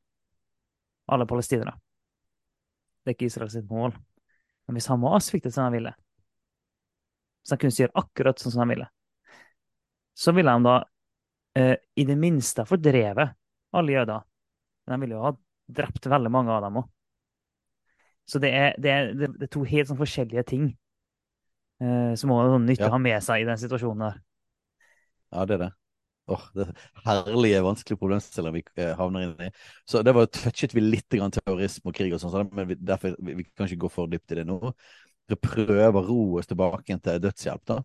alle 1.08 1.28
palestinere. 1.30 1.74
Det 3.04 3.14
er 3.14 3.18
ikke 3.18 3.30
Israel 3.30 3.52
sitt 3.52 3.70
mål. 3.72 3.96
Men 4.68 4.78
hvis 4.78 4.90
Hamas 4.92 5.32
fikk 5.32 5.48
det 5.48 5.54
som 5.56 5.68
han 5.68 5.76
ville, 5.78 5.94
hvis 7.42 7.54
han 7.56 7.62
kunne 7.62 7.80
gjøre 7.80 8.02
akkurat 8.04 8.42
sånn 8.42 8.54
som 8.54 8.66
han 8.66 8.74
ville, 8.74 8.88
så 10.18 10.34
ville 10.36 10.52
han 10.52 10.66
da 10.66 10.82
eh, 11.56 11.78
i 11.96 12.04
det 12.10 12.18
minste 12.20 12.66
fordrevet 12.68 13.32
alle 13.78 13.96
jøder. 13.96 14.26
Men 14.86 14.96
han 14.96 15.04
ville 15.04 15.16
jo 15.16 15.24
ha 15.24 15.32
drept 15.80 16.10
veldig 16.12 16.32
mange 16.34 16.52
av 16.52 16.66
dem 16.66 16.82
òg. 16.82 16.90
Så 18.28 18.42
det 18.44 18.52
er, 18.52 18.76
det, 18.82 18.92
er, 18.92 19.12
det 19.16 19.30
er, 19.48 19.50
to 19.52 19.64
helt 19.68 19.90
sånn 19.90 20.00
forskjellige 20.00 20.44
ting 20.50 20.70
eh, 21.80 22.14
som 22.20 22.32
må 22.32 22.42
sånn 22.44 22.68
nyttig 22.68 22.84
ja. 22.84 22.94
ha 22.94 23.00
med 23.02 23.24
seg 23.24 23.44
i 23.44 23.48
den 23.48 23.60
situasjonen 23.62 24.10
der. 24.10 24.24
Ja, 25.32 25.46
det 25.48 25.58
er 25.58 25.64
det. 25.68 25.74
Oh, 26.28 26.44
det 26.52 26.66
herlige, 27.06 27.62
vanskelige 27.64 28.02
problemstillinger 28.02 28.56
vi 28.58 28.84
eh, 28.84 28.94
havner 29.00 29.24
inn 29.24 29.46
i. 29.48 29.52
Så 29.88 30.02
det 30.04 30.12
var 30.16 30.28
touchet 30.28 30.76
vi 30.76 30.84
litt 30.84 31.08
grann 31.14 31.32
terrorisme 31.32 31.94
og 31.94 31.96
krig 31.96 32.16
og 32.16 32.20
sånn, 32.20 32.50
men 32.52 32.68
vi, 32.68 32.76
derfor 32.84 33.16
vi, 33.24 33.38
vi 33.40 33.46
kan 33.48 33.70
ikke 33.70 33.86
gå 33.86 33.92
for 33.94 34.12
dypt 34.12 34.36
i 34.36 34.42
det 34.42 34.48
nå. 34.50 34.60
Vi 35.28 35.38
prøver 35.40 36.00
å 36.02 36.04
ro 36.04 36.22
oss 36.42 36.50
tilbake 36.52 37.00
til 37.04 37.22
dødshjelp, 37.24 37.64
da. 37.72 37.80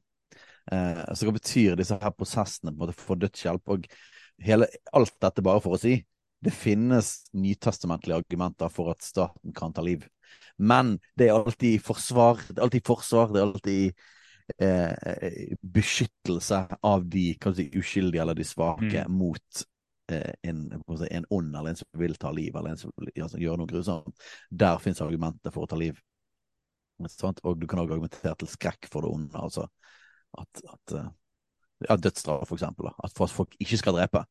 Eh, 0.75 1.05
så 1.15 1.27
hva 1.29 1.37
betyr 1.37 1.79
disse 1.79 1.99
her 2.03 2.15
prosessene 2.17 2.73
på 2.73 2.77
en 2.77 2.83
måte 2.83 2.99
for 2.99 3.23
dødshjelp? 3.23 3.77
Og 3.77 3.87
hele, 4.43 4.67
alt 4.91 5.15
dette 5.23 5.47
bare 5.47 5.63
for 5.63 5.79
å 5.79 5.83
si 5.83 6.01
det 6.43 6.51
finnes 6.51 7.21
nytestamentlige 7.39 8.19
argumenter 8.19 8.71
for 8.75 8.91
at 8.91 9.07
staten 9.07 9.55
kan 9.55 9.75
ta 9.75 9.85
liv. 9.87 10.03
Men 10.63 10.97
det 11.19 11.29
er 11.29 11.37
alltid 11.37 11.83
forsvar, 11.85 12.43
det 12.49 12.59
er 12.59 12.67
alltid 12.67 12.87
forsvar, 12.87 13.33
det 13.33 13.41
er 13.41 13.47
alltid 13.49 14.03
eh, 14.63 15.57
beskyttelse 15.61 16.63
av 16.83 17.05
de 17.11 17.27
si, 17.57 17.69
uskyldige 17.79 18.23
eller 18.23 18.39
de 18.39 18.47
svake 18.47 19.05
mm. 19.07 19.17
mot 19.17 19.65
eh, 20.13 20.33
en, 20.49 20.65
si, 20.99 21.11
en 21.11 21.29
ond 21.31 21.57
eller 21.57 21.73
en 21.73 21.81
som 21.83 22.03
vil 22.05 22.17
ta 22.21 22.33
liv, 22.35 22.57
eller 22.57 22.75
en 22.75 22.83
som 22.85 22.95
vil 22.97 23.25
altså, 23.25 23.41
gjøre 23.43 23.63
noe 23.63 23.73
grusomt. 23.73 24.29
Der 24.51 24.81
fins 24.83 25.03
argumenter 25.05 25.55
for 25.55 25.67
å 25.67 25.73
ta 25.73 25.81
liv. 25.81 25.99
Og 27.03 27.57
du 27.59 27.67
kan 27.67 27.81
òg 27.83 27.97
argumentere 27.97 28.37
til 28.39 28.51
skrekk 28.53 28.87
for 28.93 29.03
det 29.03 29.11
onde. 29.11 29.39
altså 29.41 29.67
at, 30.39 30.63
at 30.73 30.95
eh, 30.97 31.09
ja, 31.89 31.97
Dødsstraff, 31.97 32.49
for 32.49 32.57
eksempel. 32.57 32.91
At 33.05 33.13
for 33.17 33.27
at 33.27 33.35
folk 33.35 33.57
ikke 33.61 33.81
skal 33.81 33.97
drepe, 33.99 34.25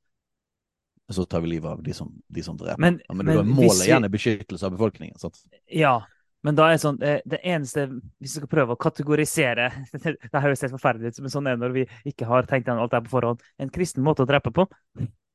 så 1.12 1.26
tar 1.26 1.44
vi 1.44 1.56
livet 1.56 1.72
av 1.72 1.84
de 1.84 1.94
som, 1.94 2.12
de 2.28 2.44
som 2.44 2.58
dreper. 2.58 2.82
Men, 2.82 3.02
ja, 3.08 3.14
men, 3.14 3.26
men 3.26 3.52
målet 3.52 3.88
igjen 3.88 4.08
er 4.08 4.14
beskyttelse 4.14 4.68
av 4.68 4.76
befolkningen. 4.76 5.18
Sant? 5.20 5.42
Ja, 5.68 6.00
men 6.46 6.58
da 6.58 6.70
er 6.72 6.80
sånn, 6.82 6.98
det 6.98 7.38
eneste 7.46 7.84
Hvis 7.92 8.34
vi 8.34 8.40
skal 8.40 8.50
prøve 8.50 8.74
å 8.74 8.80
kategorisere 8.82 9.68
Det 10.02 10.42
høres 10.42 10.64
helt 10.66 10.74
forferdelig 10.74 11.12
ut, 11.12 11.20
men 11.26 11.34
sånn 11.34 11.50
er 11.50 11.58
det 11.58 11.66
når 11.66 11.76
vi 11.76 11.84
ikke 12.10 12.30
har 12.30 12.48
tenkt 12.50 12.70
gjennom 12.70 12.86
alt 12.86 12.96
det 12.96 13.04
på 13.06 13.14
forhånd. 13.14 13.44
En 13.62 13.74
kristen 13.74 14.06
måte 14.06 14.26
å 14.26 14.30
drepe 14.30 14.54
på. 14.56 14.66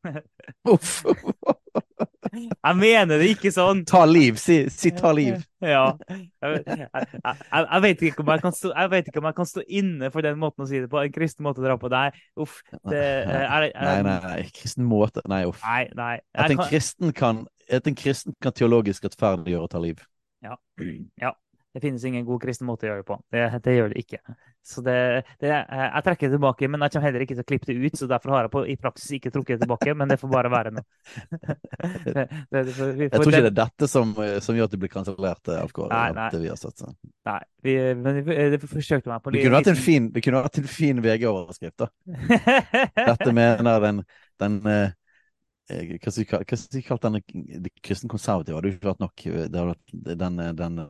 Jeg 2.37 2.77
mener 2.79 3.21
det 3.21 3.29
ikke 3.35 3.53
sånn. 3.55 3.83
Ta 3.89 4.03
liv, 4.09 4.39
si, 4.41 4.59
si 4.73 4.93
ta 4.97 5.13
liv. 5.17 5.39
Ja. 5.65 5.85
Jeg, 6.07 6.63
jeg, 6.69 6.89
jeg, 7.25 7.83
vet 7.83 8.03
stå, 8.55 8.73
jeg 8.73 8.91
vet 8.93 9.09
ikke 9.11 9.23
om 9.23 9.29
jeg 9.31 9.37
kan 9.39 9.49
stå 9.49 9.65
inne 9.81 10.11
for 10.15 10.27
den 10.27 10.39
måten 10.43 10.67
å 10.67 10.69
si 10.69 10.83
det 10.83 10.91
på. 10.93 11.01
En 11.01 11.15
kristen 11.15 11.47
måte 11.47 11.63
å 11.63 11.67
dra 11.67 11.79
på. 11.81 11.91
Nei, 11.93 12.11
uff. 12.43 12.61
Det, 12.77 13.01
er, 13.01 13.69
nei, 13.73 13.97
nei, 14.07 14.19
nei. 14.27 14.37
Kristen 14.57 14.87
måte. 14.89 15.25
Nei, 15.31 15.43
uff. 15.49 15.65
Nei, 15.65 15.87
nei. 15.97 16.13
At 16.37 16.53
en 16.53 16.63
kristen 16.67 17.17
kan, 17.17 17.45
at 17.73 17.89
en 17.89 17.99
kristen 17.99 18.37
kan 18.45 18.55
teologisk 18.57 19.09
rettferdiggjøre 19.09 19.69
å 19.69 19.73
ta 19.73 19.83
liv. 19.83 20.05
Ja. 20.45 20.59
ja. 21.23 21.33
Det 21.77 21.81
finnes 21.85 22.05
ingen 22.09 22.25
god 22.25 22.41
kristen 22.41 22.65
måte 22.65 22.87
å 22.87 22.89
gjøre 22.89 23.03
det 23.03 23.05
på. 23.05 23.17
Det, 23.35 23.41
det 23.67 23.73
gjør 23.75 23.91
det 23.93 24.01
ikke. 24.01 24.19
Så 24.65 24.81
det, 24.81 24.95
det, 25.45 25.51
jeg 25.53 26.05
trekker 26.07 26.31
det 26.31 26.39
tilbake, 26.39 26.71
men 26.73 26.81
jeg 26.87 26.95
kommer 26.95 27.05
heller 27.11 27.25
ikke 27.27 27.35
til 27.37 27.45
å 27.45 27.49
klippe 27.51 27.69
det 27.69 27.75
ut. 27.77 27.99
Så 28.01 28.09
derfor 28.09 28.33
har 28.33 28.47
jeg 28.47 28.53
på, 28.55 28.63
i 28.65 28.77
praksis 28.81 29.11
ikke 29.19 29.33
trukket 29.35 29.59
det 29.59 29.67
tilbake, 29.67 29.93
men 30.01 30.09
det 30.09 30.17
får 30.23 30.31
bare 30.33 30.53
være 30.55 30.73
nå. 30.73 30.85
jeg 32.17 33.13
tror 33.13 33.29
ikke 33.29 33.43
det 33.45 33.51
er 33.53 33.59
dette 33.59 33.89
som, 33.93 34.15
som 34.17 34.57
gjør 34.57 34.71
at 34.71 34.77
det 34.79 34.81
blir 34.87 34.93
kansellert, 34.95 35.53
AFK. 35.53 35.83
Nei, 35.93 36.07
nei. 36.17 36.31
Det 36.33 36.41
vi 36.47 36.49
har 36.55 36.63
sett, 36.63 36.87
nei 37.29 37.37
vi, 37.67 37.77
men 38.01 38.23
vi, 38.25 38.39
vi 38.55 38.63
forsøkte 38.63 39.13
meg 39.13 39.21
på 39.21 39.35
det 39.35 39.45
kunne, 39.45 39.61
en 39.75 39.83
fin, 39.85 40.09
det 40.15 40.23
kunne 40.25 40.41
vært 40.47 40.63
en 40.63 40.71
fin 40.71 41.03
VG-overskrift, 41.05 41.85
da. 41.85 41.91
dette 43.11 43.37
mener 43.37 43.85
den, 43.85 44.01
den 44.41 44.59
eh, 44.73 44.97
hva 45.67 46.15
skal 46.15 46.23
vi 46.23 46.83
kalle 46.87 47.11
den 47.19 47.71
kristen 47.83 48.11
konservative? 48.11 48.57
Hadde 48.57 48.75
ikke 48.77 48.91
vært 48.93 49.03
nok. 49.03 49.25
Det 49.27 49.59
har 49.59 49.73
vært 49.73 49.97
den, 50.23 50.43
den 50.57 50.83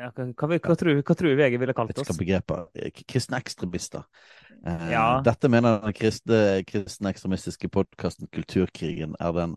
ja, 0.00 0.08
hva, 0.08 0.26
hva, 0.32 0.56
hva, 0.56 0.76
tror, 0.78 1.00
hva 1.04 1.16
tror 1.18 1.36
VG 1.36 1.58
ville 1.60 1.74
kalt 1.76 1.98
oss? 2.00 2.16
Begrepet. 2.18 2.70
Kristne 3.08 3.40
ekstremister. 3.42 4.06
Eh, 4.66 4.86
ja. 4.92 5.06
Dette 5.26 5.50
mener 5.52 5.80
den 5.82 5.96
kristne, 5.96 6.62
kristne 6.68 7.10
ekstremistiske 7.10 7.68
podkasten 7.72 8.30
Kulturkrigen 8.32 9.16
er 9.20 9.34
den, 9.36 9.56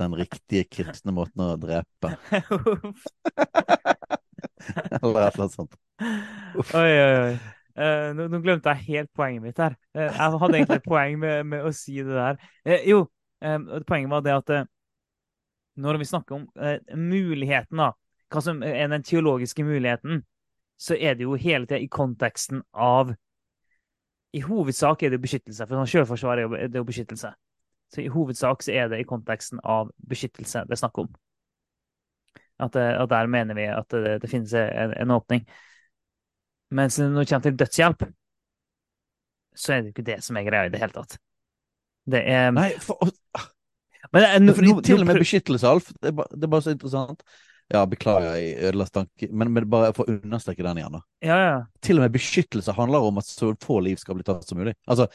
den, 0.00 0.16
riktige 0.18 0.66
kristne 0.68 1.14
måten 1.16 1.44
å 1.46 1.54
drepe. 1.60 2.16
Eller 5.00 5.22
et 5.22 5.38
eller 5.38 5.46
annet 5.46 5.54
sånt. 5.54 5.78
Uff. 6.58 6.74
Oi, 6.74 6.90
oi, 6.90 7.14
oi. 7.30 7.32
Uh, 7.80 8.10
nå, 8.16 8.26
nå, 8.28 8.40
glemte 8.44 8.72
jeg 8.74 8.98
helt 8.98 9.10
poenget 9.16 9.44
mitt 9.44 9.60
her. 9.62 9.76
Uh, 9.96 10.08
jeg 10.10 10.40
hadde 10.42 10.58
egentlig 10.58 10.80
et 10.82 10.90
poeng 10.90 11.16
med, 11.22 11.46
med, 11.48 11.64
å 11.64 11.72
si 11.72 11.96
det 12.02 12.12
der. 12.12 12.40
Uh, 12.66 12.80
jo, 12.88 13.00
poenget 13.40 14.12
var 14.12 14.24
det 14.26 14.34
at 14.36 14.50
når 15.80 15.96
vi 16.02 16.08
snakker 16.10 16.36
om 16.36 16.42
muligheten 16.92 17.80
da, 17.80 17.86
hva 18.30 18.42
som 18.44 18.62
er 18.62 18.90
den 18.90 19.02
teologiske 19.02 19.64
muligheten, 19.66 20.22
så 20.80 20.96
er 20.96 21.16
det 21.18 21.26
jo 21.26 21.34
hele 21.34 21.66
tida 21.66 21.80
i 21.82 21.90
konteksten 21.92 22.62
av 22.72 23.14
I 24.32 24.40
hovedsak 24.44 25.02
er 25.02 25.10
det 25.10 25.20
beskyttelse, 25.20 25.66
for 25.66 26.16
sånn 26.16 26.38
er 26.38 26.68
det 26.70 26.78
jo 26.78 26.86
beskyttelse. 26.86 27.32
Så 27.90 28.04
i 28.04 28.10
hovedsak 28.12 28.62
så 28.62 28.72
er 28.72 28.92
det 28.92 29.00
i 29.02 29.08
konteksten 29.08 29.58
av 29.66 29.90
beskyttelse 30.06 30.62
det 30.68 30.76
er 30.76 30.80
snakk 30.80 31.02
om. 31.02 31.10
At, 32.60 32.76
at 32.76 33.08
der 33.10 33.26
mener 33.26 33.56
vi 33.58 33.66
at 33.72 33.90
det, 33.90 34.20
det 34.22 34.30
finnes 34.30 34.52
en, 34.54 34.94
en, 34.94 35.10
åpning. 35.10 35.42
Mens 36.70 36.98
når 37.00 37.24
det 37.24 37.28
kommer 37.28 37.48
til 37.48 37.58
dødshjelp, 37.58 38.04
så 39.56 39.72
er 39.72 39.80
det 39.80 39.90
jo 39.90 39.94
ikke 39.96 40.06
det 40.06 40.18
som 40.22 40.38
er 40.38 40.46
greia 40.46 40.68
i 40.68 40.72
det 40.72 40.82
hele 40.82 40.94
tatt. 40.94 41.18
Det 42.10 42.20
er 42.30 42.52
Nei, 42.54 42.70
for, 42.84 43.00
men, 44.14 44.44
no, 44.44 44.54
no, 44.54 44.80
til 44.84 45.02
og 45.02 45.08
med 45.08 45.18
beskyttelse, 45.18 45.66
Alf. 45.66 45.90
Det 45.98 46.12
er, 46.12 46.16
bare, 46.20 46.36
det 46.36 46.46
er 46.46 46.52
bare 46.54 46.66
så 46.68 46.76
interessant. 46.76 47.24
Ja, 47.70 47.84
beklager, 47.86 48.32
jeg 48.34 48.56
ødela 48.66 48.84
stanken 48.88 49.30
men, 49.30 49.52
men, 49.54 49.66
bare 49.70 49.92
for 49.94 50.08
å 50.08 50.16
understreke 50.16 50.64
den 50.66 50.80
igjen, 50.80 50.96
da. 50.96 51.00
Ja, 51.22 51.36
ja. 51.38 51.58
Til 51.84 52.00
og 52.00 52.06
med 52.06 52.16
beskyttelse 52.16 52.74
handler 52.74 53.06
om 53.06 53.20
at 53.22 53.28
så 53.30 53.52
få 53.62 53.78
liv 53.86 54.00
skal 54.00 54.18
bli 54.18 54.26
tatt 54.26 54.42
som 54.48 54.58
mulig. 54.58 54.74
Altså, 54.90 55.06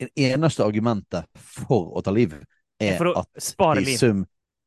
det 0.00 0.10
eneste 0.30 0.64
argumentet 0.64 1.26
for 1.34 1.90
å 1.98 2.02
ta 2.06 2.14
liv 2.14 2.38
er 2.80 2.96
for 3.00 3.10
å 3.10 3.18
at 3.20 3.42
spare 3.42 3.82
i 3.82 3.96
sum 4.00 4.22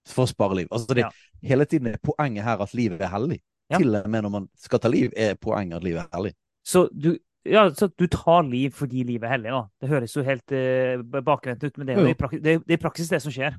For 0.05 0.27
å 0.27 0.29
spare 0.29 0.59
liv. 0.59 0.67
Altså, 0.69 0.91
det, 0.93 1.07
ja. 1.07 1.11
Hele 1.47 1.65
tiden 1.65 1.93
er 1.93 1.99
poenget 2.03 2.43
her 2.43 2.59
at 2.63 2.73
livet 2.75 3.01
er 3.01 3.11
hellig. 3.13 3.39
Til 3.73 3.95
og 3.95 4.09
med 4.11 4.25
når 4.25 4.33
man 4.33 4.47
skal 4.59 4.81
ta 4.83 4.91
liv, 4.91 5.13
er 5.15 5.37
poenget 5.39 5.79
at 5.79 5.85
livet 5.85 6.03
er 6.03 6.17
hellig. 6.17 6.33
Så 6.67 6.89
du, 6.91 7.13
ja, 7.47 7.63
så 7.71 7.87
du 7.87 8.05
tar 8.11 8.43
liv 8.43 8.75
fordi 8.75 9.05
livet 9.07 9.29
er 9.29 9.37
hellig, 9.37 9.53
da. 9.55 9.63
Det 9.79 9.89
høres 9.91 10.15
jo 10.17 10.25
helt 10.27 10.55
eh, 10.55 10.99
bakvendt 10.99 11.63
ut, 11.63 11.77
men 11.77 11.87
det 11.87 11.95
er 11.95 12.03
jo 12.03 12.11
i, 12.11 12.39
det, 12.43 12.57
det 12.67 12.75
er 12.75 12.81
i 12.81 12.83
praksis 12.83 13.11
det 13.11 13.21
som 13.23 13.33
skjer. 13.33 13.55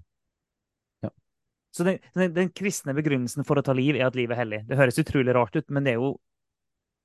Så 1.74 1.84
den, 1.86 1.98
den, 2.14 2.34
den, 2.36 2.52
kristne 2.54 2.94
begrunnelsen 2.94 3.46
for 3.46 3.58
å 3.58 3.64
ta 3.66 3.74
liv 3.74 3.96
er 3.98 4.06
at 4.06 4.14
livet 4.14 4.36
er 4.36 4.44
hellig. 4.44 4.60
Det 4.68 4.78
høres 4.78 5.00
utrolig 5.02 5.34
rart 5.34 5.56
ut, 5.58 5.66
men 5.74 5.86
det 5.86 5.96
er 5.96 5.98
jo, 5.98 6.12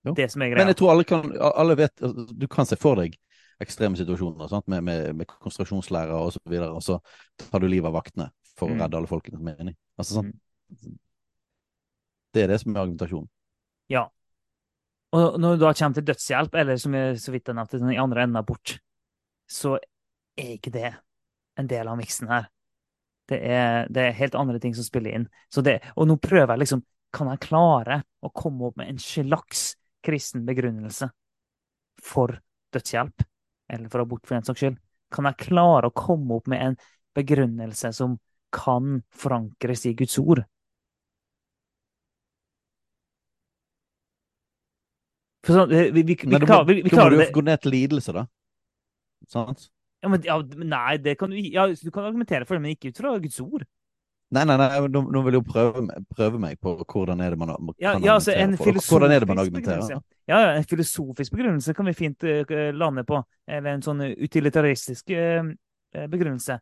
jo. 0.05 0.13
det 0.13 0.27
som 0.29 0.43
er 0.45 0.51
greia. 0.51 0.61
Men 0.61 0.69
jeg 0.75 0.77
tror 0.81 0.93
alle 0.93 1.07
kan 1.09 1.25
alle 1.49 1.77
vet, 1.79 1.95
altså, 2.05 2.27
Du 2.37 2.45
kan 2.51 2.69
se 2.69 2.77
for 2.77 3.01
deg 3.01 3.17
ekstreme 3.59 3.97
situasjoner 3.99 4.51
sant? 4.51 4.67
med, 4.71 4.85
med, 4.85 5.15
med 5.17 5.27
konsentrasjonslærer 5.31 6.13
og 6.13 6.31
så 6.35 6.43
videre, 6.45 6.69
og 6.71 6.85
så 6.85 6.99
tar 7.41 7.63
du 7.63 7.67
livet 7.67 7.89
av 7.89 7.97
vaktene 7.97 8.29
for 8.53 8.69
mm. 8.69 8.75
å 8.75 8.83
redde 8.83 9.01
alle 9.01 9.09
folkene 9.09 9.41
som 9.41 9.49
er 9.51 9.65
inni. 9.65 9.75
Altså, 9.97 10.19
sånn, 10.19 10.29
mm. 10.77 10.95
Det 12.29 12.45
er 12.45 12.53
det 12.53 12.59
som 12.61 12.75
er 12.75 12.83
argumentasjonen. 12.83 13.29
Ja. 13.89 14.05
Og 15.17 15.39
når 15.41 15.57
du 15.57 15.63
da 15.65 15.73
kommer 15.73 15.97
til 15.97 16.05
dødshjelp, 16.11 16.55
eller 16.61 16.77
som 16.77 16.93
jeg 16.93 17.17
så 17.23 17.33
vidt 17.33 17.49
jeg 17.49 17.57
nevnte, 17.57 17.81
den 17.81 17.97
andre 17.97 18.27
enden 18.27 18.45
bort, 18.45 18.75
så 19.49 19.79
er 20.37 20.55
ikke 20.59 20.73
det 20.77 20.91
en 21.57 21.69
del 21.69 21.89
av 21.89 21.97
miksen 21.97 22.29
her. 22.29 22.51
Det 23.29 23.37
er, 23.37 23.87
det 23.93 24.03
er, 24.03 24.15
helt 24.17 24.35
andre 24.35 24.59
ting 24.61 24.73
som 24.75 24.85
spiller 24.85 25.13
inn. 25.13 25.27
Det, 25.53 25.77
og 25.95 26.07
nå 26.09 26.17
prøver 26.21 26.55
jeg 26.55 26.65
liksom 26.65 26.85
Kan 27.13 27.29
jeg 27.31 27.41
klare 27.41 28.03
å 28.21 28.29
komme 28.29 28.67
opp 28.67 28.75
med 28.77 28.91
en 28.91 28.99
slags 29.01 29.71
kristen 30.05 30.43
begrunnelse 30.45 31.07
for 32.05 32.35
dødshjelp? 32.73 33.25
Eller 33.69 33.89
for 33.89 34.03
abort, 34.03 34.27
for 34.27 34.37
den 34.37 34.45
saks 34.45 34.61
skyld? 34.61 34.77
Kan 35.09 35.25
jeg 35.25 35.39
klare 35.47 35.89
å 35.89 35.95
komme 35.95 36.37
opp 36.37 36.45
med 36.53 36.61
en 36.61 36.77
begrunnelse 37.17 37.89
som 37.97 38.19
kan 38.53 38.99
forankres 39.09 39.87
i 39.89 39.95
Guds 39.97 40.19
ord? 40.21 40.43
For 45.45 45.57
sånn, 45.57 45.73
vi, 45.73 45.83
vi, 45.97 46.03
vi, 46.03 46.19
vi, 46.29 46.45
klarer, 46.45 46.69
vi, 46.69 46.81
vi 46.85 46.93
klarer 46.93 47.17
det. 47.17 47.31
gå 47.33 47.41
ned 47.41 47.61
til 47.63 47.73
lidelse, 47.73 48.13
da. 48.13 48.27
Sant? 49.33 49.69
Ja, 49.99 50.09
men, 50.11 50.23
ja, 50.23 50.37
nei, 50.63 50.97
det 51.03 51.17
kan 51.19 51.31
du, 51.31 51.39
ja, 51.39 51.67
du 51.67 51.91
kan 51.91 52.07
argumentere 52.07 52.47
for 52.47 52.55
det, 52.55 52.63
men 52.63 52.75
ikke 52.75 52.93
ut 52.93 53.01
fra 53.01 53.17
Guds 53.19 53.39
ord. 53.43 53.65
Nei, 54.29 54.43
nei, 54.45 54.55
nei, 54.61 54.67
nå, 54.93 55.01
nå 55.09 55.21
vil 55.25 55.35
jeg 55.35 55.41
jo 55.41 55.45
prøve, 55.47 55.83
prøve, 56.13 56.39
meg 56.41 56.59
på 56.61 56.75
hvordan 56.83 57.21
er 57.25 57.33
det 57.33 57.39
man, 57.41 57.51
man 57.65 57.75
ja, 57.81 57.95
ja, 57.97 58.13
altså, 58.13 58.35
en 58.37 58.53
for, 58.59 58.77
hvordan 58.77 59.13
er 59.15 59.23
det 59.23 59.29
man 59.31 59.41
argumenterer. 59.41 60.03
Ja, 60.29 60.43
en 60.53 60.67
filosofisk 60.69 61.33
begrunnelse 61.33 61.73
kan 61.73 61.89
vi 61.89 61.95
fint 61.97 62.25
uh, 62.29 62.67
lande 62.77 63.03
på. 63.09 63.23
Eller 63.49 63.73
en 63.73 63.81
sånn 63.81 64.05
utilitaristisk 64.05 65.09
uh, 65.17 65.49
begrunnelse. 66.13 66.59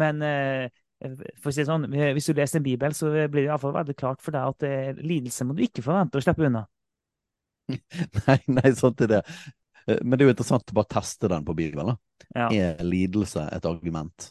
Men 0.00 0.24
uh, 0.24 0.64
for 1.36 1.52
å 1.52 1.52
si 1.52 1.60
det 1.60 1.68
sånn, 1.68 1.84
hvis 1.92 2.30
du 2.30 2.40
leser 2.40 2.62
en 2.62 2.68
bibel, 2.70 2.96
så 2.96 3.12
blir 3.12 3.44
det 3.44 3.50
iallfall 3.50 3.76
veldig 3.76 3.98
klart 4.00 4.24
for 4.24 4.36
deg 4.36 4.56
at 4.56 5.04
lidelse 5.04 5.44
må 5.48 5.56
du 5.56 5.62
ikke 5.64 5.84
forvente 5.84 6.20
å 6.20 6.24
slippe 6.24 6.48
unna. 6.48 6.64
nei, 8.24 8.40
nei, 8.48 8.72
sånn 8.76 8.96
er 9.04 9.12
det. 9.18 9.22
Men 9.86 10.14
det 10.14 10.24
er 10.24 10.28
jo 10.28 10.34
interessant 10.34 10.72
å 10.72 10.76
bare 10.76 10.92
teste 10.92 11.28
den 11.30 11.44
på 11.46 11.54
Bibelen. 11.56 11.96
Ja. 12.34 12.48
Er 12.52 12.82
lidelse 12.84 13.46
et 13.52 13.66
argument? 13.66 14.30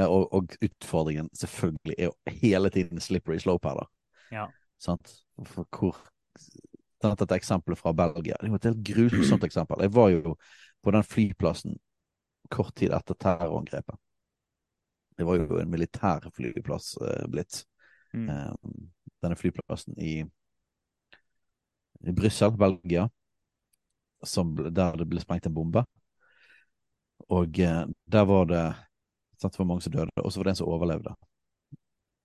Og, 0.00 0.28
og, 0.32 0.54
utfordringen 0.62 1.28
selvfølgelig 1.36 1.96
er 1.98 2.08
jo 2.08 2.36
hele 2.40 2.70
tiden 2.70 3.02
slippery 3.02 3.40
slope 3.42 3.68
her, 3.68 3.82
da. 3.82 3.86
Ja. 4.30 4.46
Sant? 4.80 5.12
For 5.44 5.66
hvor 5.68 5.98
Dette 7.00 7.24
Et 7.24 7.32
eksempel 7.32 7.76
fra 7.80 7.94
Belgia. 7.96 8.36
Det 8.40 8.44
er 8.44 8.50
jo 8.52 8.58
et 8.58 8.66
helt 8.68 8.82
grusomt 8.84 9.44
eksempel. 9.44 9.80
Jeg 9.80 9.92
var 9.96 10.10
jo 10.12 10.34
på 10.84 10.92
den 10.92 11.04
flyplassen 11.04 11.78
kort 12.52 12.74
tid 12.76 12.92
etter 12.92 13.16
terrorangrepet. 13.16 13.96
Det 15.16 15.24
var 15.24 15.38
jo 15.40 15.60
en 15.62 15.70
militær 15.72 16.28
flyplass 16.36 16.98
eh, 17.00 17.24
blitt. 17.32 17.62
Mm. 18.12 18.28
Eh, 18.28 18.52
denne 19.24 19.36
flyplassen 19.36 19.96
i, 19.96 20.18
i 22.04 22.14
Brussel, 22.16 22.52
Belgia 22.52 23.08
som, 24.26 24.54
der 24.56 24.98
det 25.00 25.08
ble 25.08 25.22
sprengt 25.22 25.48
en 25.48 25.56
bombe. 25.56 25.84
Og 27.30 27.58
eh, 27.60 27.82
der 28.10 28.24
var 28.28 28.48
det 28.50 28.64
sant, 29.40 29.56
for 29.56 29.64
mange 29.68 29.84
som 29.84 29.94
døde, 29.94 30.12
og 30.16 30.32
så 30.32 30.40
var 30.40 30.48
det 30.48 30.54
en 30.54 30.60
som 30.62 30.70
overlevde. 30.70 31.14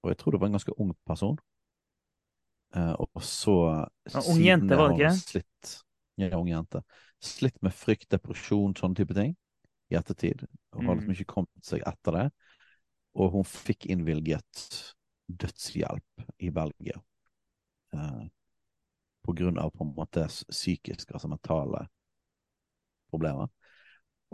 Og 0.04 0.12
jeg 0.12 0.18
tror 0.20 0.36
det 0.36 0.42
var 0.42 0.52
en 0.52 0.58
ganske 0.58 0.80
ung 0.82 0.94
person. 1.08 1.38
Eh, 2.76 2.94
og 2.94 3.24
så 3.24 3.56
ja, 4.12 4.22
Ung 4.30 4.42
jente, 4.42 4.78
var 4.78 4.92
det 4.92 5.00
ikke? 5.00 5.14
Slitt, 5.22 5.76
ja, 6.22 6.36
ung 6.38 6.50
jente. 6.50 6.82
Slitt 7.24 7.62
med 7.64 7.74
frykt, 7.74 8.10
depresjon, 8.12 8.76
sånne 8.78 9.00
type 9.00 9.16
ting 9.18 9.36
i 9.94 9.98
ettertid. 9.98 10.46
Hun 10.76 10.90
har 10.90 10.98
liksom 10.98 11.14
mm. 11.14 11.18
ikke 11.18 11.34
kommet 11.38 11.66
seg 11.66 11.86
etter 11.88 12.20
det. 12.20 12.26
Og 13.16 13.32
hun 13.38 13.48
fikk 13.48 13.88
innvilget 13.94 14.70
dødshjelp 15.32 16.26
i 16.44 16.52
Belgia. 16.54 17.00
Eh, 17.96 18.24
på 19.26 19.36
grunn 19.38 19.60
av 19.62 19.74
på 19.74 19.86
en 19.86 19.94
måte 19.98 20.28
psykiske, 20.30 21.14
altså 21.14 21.30
mentale 21.32 21.86
problemer. 23.12 23.50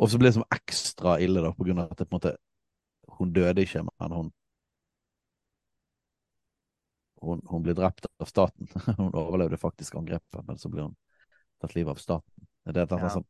Og 0.01 0.09
så 0.09 0.19
ble 0.19 0.31
det 0.31 0.37
som 0.39 0.47
ekstra 0.53 1.17
ille 1.23 1.43
da, 1.43 1.53
på 1.55 1.67
grunn 1.67 1.81
av 1.83 1.91
at 1.91 2.01
det, 2.01 2.07
på 2.09 2.15
en 2.15 2.19
måte, 2.19 2.35
hun 3.19 3.33
døde 3.35 3.65
ikke, 3.65 3.83
men 3.87 4.15
hun 4.17 4.31
hun, 7.21 7.41
hun 7.45 7.61
ble 7.61 7.75
drept 7.77 8.07
av 8.17 8.29
staten. 8.29 8.69
hun 8.97 9.13
overlevde 9.13 9.59
faktisk 9.61 9.95
angrepet, 9.99 10.41
men 10.47 10.57
så 10.57 10.71
ble 10.73 10.87
hun 10.87 10.95
tatt 11.61 11.75
livet 11.77 11.93
av 11.93 12.01
staten. 12.01 12.47
Det 12.65 12.81
er 12.81 12.95
ja. 12.97 13.09
sånn, 13.13 13.25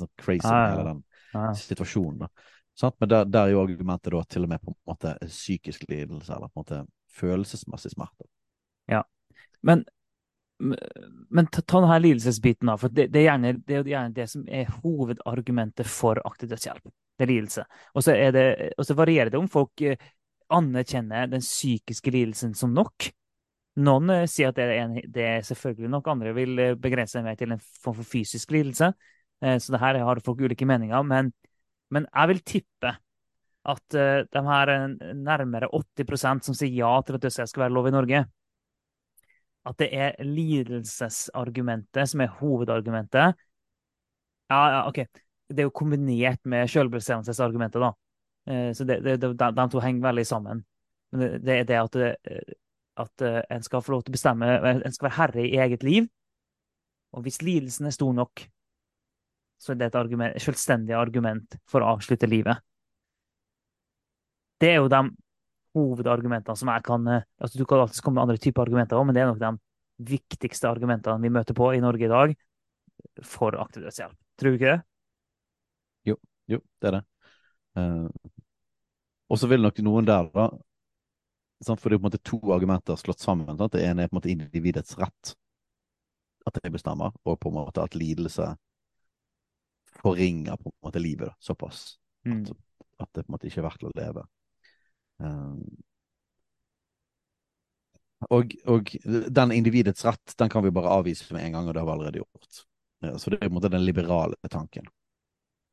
sånn 0.00 0.10
crazy 0.18 0.50
ja. 0.50 0.72
hele 0.72 0.86
den 0.88 1.54
situasjonen. 1.58 2.24
da. 2.24 2.48
Sånn? 2.78 2.94
Men 3.02 3.12
der, 3.12 3.28
der 3.30 3.46
er 3.46 3.54
jo 3.54 3.62
argumentet 3.62 4.14
da 4.14 4.24
til 4.30 4.46
og 4.46 4.52
med 4.52 4.62
på 4.62 4.72
en 4.72 4.78
måte 4.90 5.14
psykisk 5.26 5.86
lidelse, 5.90 6.32
eller 6.34 6.50
på 6.50 6.58
en 6.58 6.64
måte 6.64 6.80
følelsesmessig 7.18 7.94
smerte. 7.94 8.26
Ja, 8.90 9.04
men, 9.66 9.84
men 10.58 11.46
ta, 11.46 11.62
ta 11.62 11.80
denne 11.80 11.98
lidelsesbiten, 12.02 12.66
da. 12.66 12.76
For 12.80 12.92
det, 12.92 13.08
det, 13.14 13.22
er 13.22 13.28
gjerne, 13.28 13.52
det, 13.62 13.76
er 13.76 13.90
gjerne 13.92 14.14
det 14.14 14.26
som 14.30 14.46
er 14.50 14.70
hovedargumentet 14.80 15.86
for 15.86 16.18
aktiv 16.26 16.50
dødshjelp. 16.50 16.88
Det 17.18 17.26
er 17.26 17.30
lidelse. 17.30 17.64
Og 17.94 18.04
så, 18.04 18.14
er 18.14 18.34
det, 18.34 18.46
og 18.78 18.86
så 18.86 18.96
varierer 18.98 19.30
det 19.30 19.38
om 19.38 19.48
folk 19.50 19.82
eh, 19.86 19.98
anerkjenner 20.54 21.30
den 21.30 21.44
psykiske 21.44 22.12
lidelsen 22.14 22.56
som 22.58 22.74
nok. 22.74 23.10
Noen 23.86 24.14
eh, 24.14 24.26
sier 24.30 24.50
at 24.50 24.58
det 24.58 24.66
er, 24.66 24.80
en, 24.82 24.96
det 25.14 25.26
er 25.26 25.44
selvfølgelig 25.46 25.92
nok, 25.94 26.10
andre 26.10 26.34
vil 26.36 26.62
eh, 26.62 26.78
begrense 26.78 27.22
seg 27.22 27.38
til 27.38 27.54
en 27.54 27.62
form 27.62 28.00
for 28.00 28.14
fysisk 28.16 28.54
lidelse. 28.54 28.92
Så 29.38 29.70
det 29.70 29.78
her 29.78 29.94
har 30.02 30.18
folk 30.26 30.40
ulike 30.42 30.66
meninger. 30.66 31.04
Men, 31.06 31.28
men 31.94 32.08
jeg 32.10 32.28
vil 32.32 32.40
tippe 32.42 32.90
at 33.70 33.94
de 33.94 34.40
her 34.42 34.72
nærmere 35.14 35.68
80% 35.70 36.48
som 36.48 36.56
sier 36.58 36.72
ja 36.74 36.88
til 37.06 37.14
at 37.14 37.22
dødshjelp 37.22 37.50
skal 37.52 37.62
være 37.62 37.74
lov 37.76 37.86
i 37.86 37.92
Norge, 37.94 38.24
at 39.66 39.78
det 39.80 39.88
er 39.94 40.18
lidelsesargumentet 40.24 42.10
som 42.10 42.22
er 42.22 42.34
hovedargumentet. 42.38 43.38
Ja, 44.48 44.60
ja, 44.72 44.82
OK. 44.88 45.02
Det 45.48 45.62
er 45.62 45.68
jo 45.68 45.74
kombinert 45.74 46.40
med 46.48 46.68
selvbestemmelsesargumentet, 46.70 47.82
da. 47.82 47.92
Uh, 48.48 48.70
så 48.76 48.84
det, 48.88 49.00
det, 49.04 49.18
de, 49.22 49.32
de, 49.36 49.66
to 49.72 49.82
henger 49.82 50.06
veldig 50.06 50.26
sammen. 50.26 50.62
Men 51.12 51.24
det, 51.24 51.30
det 51.44 51.56
er 51.56 51.66
det 51.68 51.80
at, 51.80 51.98
uh, 51.98 52.54
at 53.04 53.26
en 53.56 53.64
skal 53.64 53.82
få 53.84 53.96
lov 53.96 54.04
til 54.04 54.12
å 54.12 54.16
bestemme 54.16 54.46
En 54.72 54.94
skal 54.94 55.08
være 55.08 55.18
herre 55.18 55.44
i 55.44 55.58
eget 55.60 55.84
liv. 55.86 56.08
Og 57.16 57.24
hvis 57.24 57.42
lidelsen 57.42 57.88
er 57.88 57.96
stor 57.96 58.12
nok, 58.16 58.44
så 59.58 59.72
er 59.72 59.78
det 59.80 59.88
et 59.90 59.98
argument, 59.98 60.36
selvstendig 60.42 60.94
argument 60.94 61.56
for 61.68 61.82
å 61.82 61.94
avslutte 61.96 62.28
livet. 62.30 62.60
Det 64.60 64.72
er 64.72 64.80
jo 64.82 64.90
de 64.90 65.02
hovedargumentene 65.78 66.58
som 66.58 66.70
jeg 66.72 66.84
kan 66.86 67.08
eh, 67.12 67.24
altså 67.40 67.60
Du 67.60 67.64
kan 67.68 67.82
alltid 67.84 68.02
komme 68.04 68.18
med 68.18 68.26
andre 68.26 68.42
typer 68.42 68.66
argumenter 68.66 68.98
òg, 68.98 69.08
men 69.08 69.16
det 69.16 69.24
er 69.24 69.30
nok 69.30 69.40
de 69.42 69.54
viktigste 70.12 70.70
argumentene 70.70 71.22
vi 71.22 71.32
møter 71.34 71.56
på 71.58 71.72
i 71.74 71.82
Norge 71.82 72.06
i 72.06 72.12
dag 72.12 72.34
for 73.26 73.56
aktiv 73.58 73.86
dødshjelp. 73.86 74.16
Tror 74.38 74.54
du 74.54 74.58
ikke 74.58 74.74
det? 74.74 74.80
Jo, 76.12 76.16
jo, 76.50 76.60
det 76.78 76.90
er 76.90 76.98
det. 76.98 77.04
Uh, 77.78 78.06
og 79.28 79.38
så 79.38 79.50
vil 79.50 79.62
nok 79.62 79.78
noen 79.84 80.06
der, 80.06 80.30
da 80.34 80.48
sant? 81.64 81.80
For 81.80 81.90
det 81.90 81.98
er 81.98 82.00
på 82.00 82.06
en 82.06 82.10
måte 82.10 82.22
to 82.24 82.38
argumenter 82.54 82.98
slått 82.98 83.22
sammen. 83.22 83.50
Sant? 83.56 83.74
Det 83.74 83.84
ene 83.86 84.04
er 84.04 84.10
på 84.10 84.16
en 84.16 84.20
måte 84.20 84.32
individets 84.32 84.96
rett, 85.00 85.34
at 86.46 86.58
det 86.62 86.72
bestemmer, 86.72 87.14
og 87.24 87.38
på 87.42 87.52
en 87.52 87.58
måte 87.58 87.84
at 87.84 87.98
lidelse 87.98 88.52
forringer 89.98 90.58
på 90.60 90.70
en 90.70 90.80
måte 90.86 91.02
livet 91.02 91.32
da, 91.32 91.36
såpass. 91.42 91.98
Mm. 92.26 92.44
At, 92.44 92.52
at, 93.02 93.10
det 93.14 93.24
på 93.24 93.28
en 93.28 93.36
måte 93.36 93.50
ikke 93.50 93.62
er 93.62 93.68
verdt 93.68 93.88
å 93.88 93.94
leve. 93.96 94.24
Um, 95.18 95.62
og, 98.34 98.54
og, 98.66 98.96
den 99.30 99.52
individets 99.54 100.04
rett 100.04 100.34
den 100.38 100.50
kan 100.50 100.64
vi 100.64 100.74
bare 100.74 100.90
avvise 100.98 101.34
med 101.34 101.44
en 101.44 101.52
gang, 101.52 101.68
og 101.68 101.74
det 101.74 101.82
har 101.82 101.86
vi 101.86 101.94
allerede 101.94 102.22
gjort. 102.22 102.64
Så 103.22 103.30
det 103.30 103.38
er 103.38 103.46
på 103.46 103.52
en 103.52 103.58
måte 103.60 103.70
den 103.70 103.84
liberale 103.86 104.34
tanken 104.50 104.88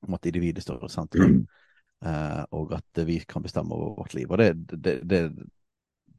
om 0.05 0.13
at 0.13 0.25
individet 0.29 0.63
står 0.63 0.83
i 0.85 0.89
sentrum, 0.93 1.39
uh, 2.05 2.43
og 2.53 2.75
at 2.77 3.05
vi 3.07 3.17
kan 3.25 3.41
bestemme 3.41 3.73
over 3.73 3.95
vårt 4.03 4.13
liv. 4.13 4.29
Og 4.29 4.37
det, 4.37 4.51
det, 4.69 4.99
det, 5.09 5.21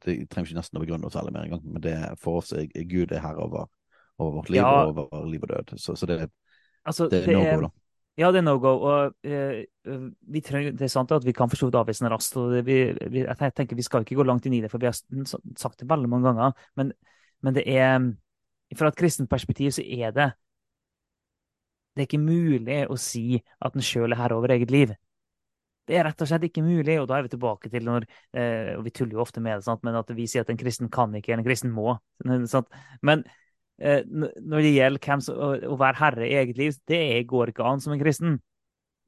det 0.03 0.17
trenger 0.27 0.51
ikke 0.51 0.59
nesten 0.59 0.79
å 0.79 0.83
begrunne 0.83 1.07
oss 1.07 1.15
særlig 1.15 1.33
mer 1.35 1.47
engang, 1.47 1.63
men 1.63 1.83
det, 1.83 1.95
for 2.19 2.41
oss 2.41 2.51
er 2.57 2.67
Gud 2.89 3.13
er 3.15 3.23
herre 3.23 3.45
over, 3.45 3.69
over, 4.17 4.41
vårt 4.41 4.51
liv 4.51 4.61
ja. 4.61 4.73
og 4.83 4.97
over 4.97 5.29
liv 5.31 5.47
og 5.47 5.53
død. 5.53 5.77
Så, 5.79 5.95
så 5.95 6.09
det, 6.09 6.25
altså, 6.83 7.07
det 7.11 7.23
er 7.23 7.37
no 7.37 7.45
go, 7.45 7.67
da. 7.67 7.71
Ja, 8.17 8.31
det 8.33 8.39
er 8.41 8.45
no 8.47 8.55
go. 8.57 8.71
Og 8.81 9.27
eh, 9.29 9.65
vi 10.33 10.41
trenger, 10.41 10.73
det 10.73 10.87
er 10.87 10.91
sant 10.91 11.11
at 11.13 11.25
vi 11.25 11.35
kan 11.37 11.51
for 11.51 11.59
så 11.59 11.67
vidt 11.69 11.77
avvise 11.77 12.01
den 12.01 12.11
raskt. 12.11 12.37
og 12.41 12.55
vi, 12.65 12.77
vi, 13.13 13.21
jeg 13.21 13.53
tenker 13.53 13.77
Vi 13.77 13.85
skal 13.85 14.05
ikke 14.05 14.17
gå 14.17 14.25
langt 14.25 14.45
inn 14.49 14.55
i 14.57 14.61
det, 14.63 14.71
for 14.71 14.81
vi 14.81 14.89
har 14.89 14.97
sagt 14.97 15.79
det 15.79 15.89
veldig 15.89 16.09
mange 16.09 16.31
ganger. 16.31 16.57
Men, 16.75 16.91
men 17.45 17.53
det 17.53 17.67
er 17.69 18.01
Fra 18.75 18.89
et 18.89 18.97
kristent 18.97 19.29
perspektiv 19.29 19.71
så 19.77 19.85
er 19.85 20.11
det 20.11 20.31
Det 21.93 22.03
er 22.03 22.09
ikke 22.09 22.21
mulig 22.21 22.81
å 22.89 22.97
si 22.97 23.37
at 23.61 23.77
en 23.77 23.85
sjøl 23.85 24.11
er 24.13 24.19
herre 24.19 24.37
over 24.37 24.53
eget 24.53 24.73
liv. 24.73 24.91
Det 25.87 25.95
er 25.95 26.03
rett 26.09 26.21
og 26.21 26.27
slett 26.27 26.43
ikke 26.49 26.65
mulig, 26.65 26.97
og 26.99 27.07
da 27.07 27.17
er 27.17 27.25
vi 27.25 27.31
tilbake 27.31 27.69
til 27.71 27.85
når 27.87 28.05
eh, 28.35 28.73
og 28.75 28.83
Vi 28.85 28.91
tuller 28.91 29.13
jo 29.17 29.23
ofte 29.23 29.41
med 29.41 29.59
det, 29.59 29.65
sant? 29.69 29.85
men 29.87 29.95
at 29.95 30.09
vi 30.13 30.25
sier 30.27 30.43
at 30.43 30.49
en 30.51 30.59
kristen 30.59 30.89
kan 30.93 31.13
ikke, 31.15 31.31
eller 31.31 31.45
en 31.45 31.47
kristen 31.47 31.73
må. 31.73 31.95
Sant? 32.53 32.67
Men 33.01 33.23
når 33.77 34.63
det 34.65 34.73
gjelder 34.73 35.03
hvem 35.05 35.21
som, 35.21 35.37
å, 35.37 35.49
å, 35.69 35.75
være 35.77 35.99
herre 35.99 36.27
i 36.27 36.35
eget 36.39 36.57
liv, 36.57 36.77
det 36.89 37.01
går 37.29 37.51
ikke 37.51 37.65
an 37.67 37.81
som 37.83 37.93
en 37.93 38.01
kristen. 38.01 38.39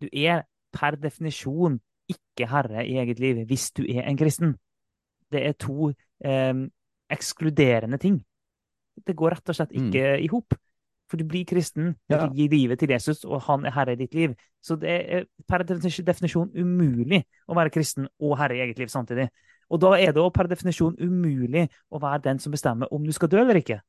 Du 0.02 0.08
er 0.14 0.44
per 0.76 0.98
definisjon 1.02 1.80
ikke 2.10 2.48
herre 2.50 2.86
i 2.86 2.98
eget 3.02 3.22
liv 3.22 3.44
hvis 3.50 3.72
du 3.78 3.84
er 3.88 4.06
en 4.06 4.18
kristen. 4.18 4.56
Det 5.30 5.42
er 5.46 5.58
to 5.58 5.92
eh, 6.26 6.66
ekskluderende 7.10 7.98
ting. 8.02 8.20
Det 9.06 9.16
går 9.18 9.38
rett 9.38 9.50
og 9.50 9.58
slett 9.58 9.74
mm. 9.74 9.86
ikke 9.86 10.06
mm. 10.06 10.24
i 10.26 10.32
hop. 10.34 10.58
For 11.10 11.18
du 11.18 11.26
blir 11.26 11.46
kristen, 11.50 11.96
ja. 12.10 12.20
du 12.22 12.38
gir 12.38 12.52
livet 12.54 12.78
til 12.80 12.92
Jesus, 12.94 13.24
og 13.26 13.42
han 13.48 13.64
er 13.66 13.74
herre 13.74 13.96
i 13.96 13.98
ditt 13.98 14.14
liv. 14.14 14.36
Så 14.62 14.76
det 14.78 14.92
er 14.94 15.24
per 15.50 15.64
definisjon 15.66 16.52
umulig 16.54 17.24
å 17.50 17.58
være 17.58 17.74
kristen 17.74 18.06
og 18.22 18.36
herre 18.38 18.60
i 18.60 18.62
eget 18.68 18.78
liv 18.78 18.92
samtidig. 18.94 19.26
Og 19.74 19.82
da 19.82 19.96
er 19.98 20.14
det 20.14 20.22
òg 20.22 20.30
per 20.36 20.50
definisjon 20.50 20.98
umulig 21.02 21.66
å 21.90 22.02
være 22.02 22.22
den 22.28 22.42
som 22.42 22.54
bestemmer 22.54 22.94
om 22.94 23.06
du 23.06 23.14
skal 23.16 23.32
dø 23.32 23.42
eller 23.42 23.58
ikke. 23.58 23.80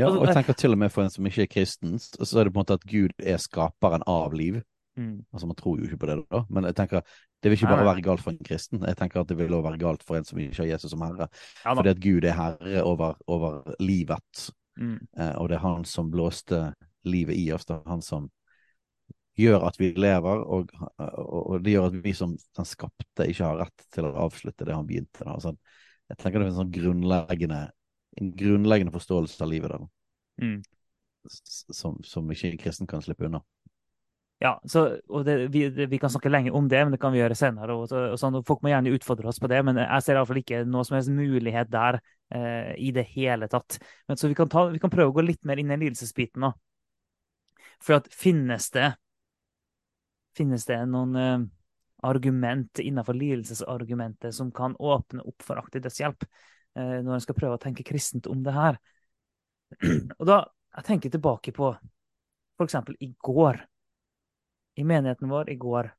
Ja, 0.00 0.10
og 0.10 0.26
jeg 0.26 0.36
tenker 0.40 0.56
til 0.58 0.74
og 0.74 0.80
med 0.80 0.92
for 0.92 1.04
en 1.04 1.12
som 1.12 1.26
ikke 1.28 1.44
er 1.46 1.50
kristen, 1.52 1.98
så 2.00 2.40
er 2.40 2.48
det 2.48 2.54
på 2.54 2.58
en 2.58 2.62
måte 2.64 2.78
at 2.80 2.86
Gud 2.88 3.14
er 3.18 3.40
skaperen 3.42 4.04
av 4.10 4.34
liv. 4.36 4.60
Mm. 4.98 5.20
Altså 5.32 5.46
Man 5.46 5.56
tror 5.56 5.78
jo 5.78 5.86
ikke 5.86 6.00
på 6.02 6.08
det, 6.10 6.16
da, 6.32 6.42
men 6.50 6.66
jeg 6.68 6.76
tenker 6.80 7.04
det 7.40 7.48
vil 7.48 7.56
ikke 7.56 7.70
bare 7.70 7.86
være 7.88 8.02
galt 8.04 8.20
for 8.20 8.34
en 8.34 8.44
kristen. 8.44 8.82
Jeg 8.84 8.96
tenker 8.98 9.22
at 9.22 9.30
det 9.30 9.38
vil 9.38 9.54
også 9.56 9.64
være 9.64 9.80
galt 9.80 10.02
for 10.04 10.18
en 10.18 10.26
som 10.28 10.40
ikke 10.42 10.60
har 10.60 10.74
Jesus 10.74 10.92
som 10.92 11.04
herre. 11.06 11.30
Ja, 11.64 11.72
Fordi 11.72 11.92
at 11.94 12.02
Gud 12.02 12.26
er 12.28 12.36
herre 12.36 12.82
over, 12.84 13.14
over 13.32 13.76
livet, 13.80 14.42
mm. 14.76 14.98
eh, 15.16 15.32
og 15.40 15.48
det 15.48 15.56
er 15.56 15.64
han 15.64 15.86
som 15.88 16.10
blåste 16.12 16.74
livet 17.08 17.38
i 17.40 17.46
oss. 17.56 17.64
Det 17.64 17.78
er 17.78 17.88
han 17.88 18.04
som 18.04 18.28
gjør 19.40 19.64
at 19.70 19.80
vi 19.80 19.94
lever, 19.96 20.44
og, 20.44 20.68
og, 20.98 21.46
og, 21.46 21.64
det 21.64 21.72
gjør 21.72 21.88
at 21.88 21.96
vi 22.04 22.12
som 22.12 22.36
den 22.36 22.68
skapte 22.68 23.24
ikke 23.24 23.46
har 23.46 23.62
rett 23.64 23.86
til 23.94 24.10
å 24.10 24.12
avslutte 24.26 24.68
det 24.68 24.76
han 24.76 24.88
begynte. 24.88 25.24
Altså, 25.24 25.54
jeg 26.12 26.20
tenker 26.20 26.42
det 26.42 26.50
er 26.50 26.52
en 26.52 26.60
sånn 26.60 26.74
grunnleggende 26.74 27.62
en 27.64 27.79
grunnleggende 28.20 28.92
forståelse 28.94 29.44
av 29.44 29.50
livet 29.50 29.72
der, 29.72 29.86
mm. 30.42 30.58
som, 31.28 31.98
som 32.04 32.30
ikke 32.30 32.52
en 32.52 32.60
kristen 32.60 32.90
kan 32.90 33.02
slippe 33.04 33.28
unna. 33.28 33.42
Ja, 34.40 34.54
så, 34.64 34.86
og 35.12 35.26
det, 35.26 35.34
vi, 35.52 35.66
det, 35.68 35.90
vi, 35.92 35.98
kan 36.00 36.08
snakke 36.10 36.30
lenge 36.32 36.52
om 36.56 36.68
det, 36.68 36.78
men 36.80 36.94
det 36.94 37.00
kan 37.00 37.12
vi 37.12 37.18
gjøre 37.20 37.36
senere. 37.36 37.74
Og, 37.76 37.90
og 37.92 38.16
sånn, 38.16 38.38
og 38.38 38.46
folk 38.48 38.62
må 38.64 38.70
gjerne 38.72 38.94
utfordre 38.96 39.28
oss 39.28 39.40
på 39.42 39.50
det, 39.52 39.58
men 39.68 39.76
jeg 39.82 40.04
ser 40.06 40.16
iallfall 40.16 40.40
ikke 40.40 40.62
noe 40.64 40.84
som 40.88 40.96
helst 40.96 41.12
mulighet 41.12 41.68
der 41.68 41.98
eh, 42.32 42.70
i 42.80 42.88
det 42.96 43.04
hele 43.12 43.50
tatt. 43.52 43.76
Men 44.08 44.16
Så 44.16 44.30
vi 44.32 44.38
kan, 44.38 44.48
ta, 44.48 44.64
vi 44.72 44.80
kan, 44.80 44.92
prøve 44.92 45.12
å 45.12 45.16
gå 45.18 45.26
litt 45.26 45.44
mer 45.44 45.60
inn 45.60 45.74
i 45.74 45.76
lidelsesbiten. 45.82 46.48
da. 46.48 46.54
For 47.84 48.00
at 48.00 48.08
finnes 48.16 48.70
det 48.72 48.94
finnes 50.36 50.64
det 50.64 50.78
noen 50.88 51.16
eh, 51.20 51.44
argument 52.08 52.80
innenfor 52.80 53.18
lidelsesargumentet 53.20 54.34
som 54.34 54.52
kan 54.56 54.76
åpne 54.78 55.24
opp 55.28 55.44
for 55.44 55.60
aktiv 55.60 55.84
dødshjelp? 55.84 56.24
Eh, 56.78 56.98
når 57.02 57.16
en 57.16 57.22
skal 57.24 57.36
prøve 57.38 57.58
å 57.58 57.62
tenke 57.62 57.86
kristent 57.86 58.28
om 58.30 58.42
det 58.46 58.54
her. 58.54 58.78
Og 60.20 60.26
da 60.28 60.42
jeg 60.76 60.86
tenker 60.86 61.12
tilbake 61.12 61.54
på 61.54 61.72
f.eks. 62.60 62.76
i 63.02 63.10
går. 63.18 63.58
I 64.78 64.84
menigheten 64.86 65.30
vår 65.30 65.50
i 65.50 65.58
går 65.60 65.90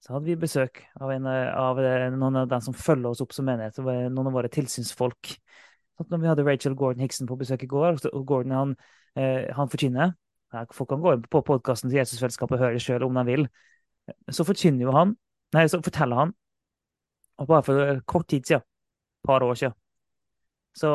så 0.00 0.14
hadde 0.14 0.30
vi 0.30 0.34
besøk 0.40 0.78
av, 0.96 1.10
en, 1.12 1.26
av 1.28 1.76
noen 2.16 2.38
av 2.40 2.46
dem 2.48 2.62
som 2.64 2.72
følger 2.72 3.10
oss 3.10 3.20
opp 3.20 3.34
som 3.36 3.44
menighet. 3.44 3.76
Noen 3.84 4.30
av 4.30 4.32
våre 4.32 4.48
tilsynsfolk. 4.48 5.34
Så 5.98 6.06
når 6.08 6.22
vi 6.22 6.30
hadde 6.30 6.46
Rachel 6.46 6.76
Gordon 6.78 7.04
Hickson 7.04 7.28
på 7.28 7.36
besøk 7.36 7.66
i 7.66 7.68
går, 7.68 7.98
og 8.08 8.22
Gordon 8.24 8.56
han, 8.56 8.72
eh, 9.20 9.52
han 9.56 9.68
forkynner 9.68 10.16
Folk 10.74 10.88
kan 10.90 10.98
gå 10.98 11.12
inn 11.14 11.20
på 11.30 11.44
podkasten 11.46 11.92
til 11.92 12.00
Jesusfellesskapet 12.00 12.56
og 12.56 12.62
høre 12.64 12.80
sjøl 12.82 13.04
om 13.06 13.14
de 13.20 13.22
vil. 13.28 13.44
Så 14.34 14.42
forkynner 14.42 14.82
jo 14.82 14.94
han, 14.96 15.12
nei, 15.54 15.62
så 15.70 15.78
forteller 15.78 16.18
han, 16.18 16.32
og 17.38 17.46
bare 17.52 17.62
for 17.62 18.00
kort 18.10 18.26
tid 18.32 18.48
siden 18.48 18.64
par 19.26 19.44
år 19.44 19.58
siden, 19.58 19.76
så 20.76 20.94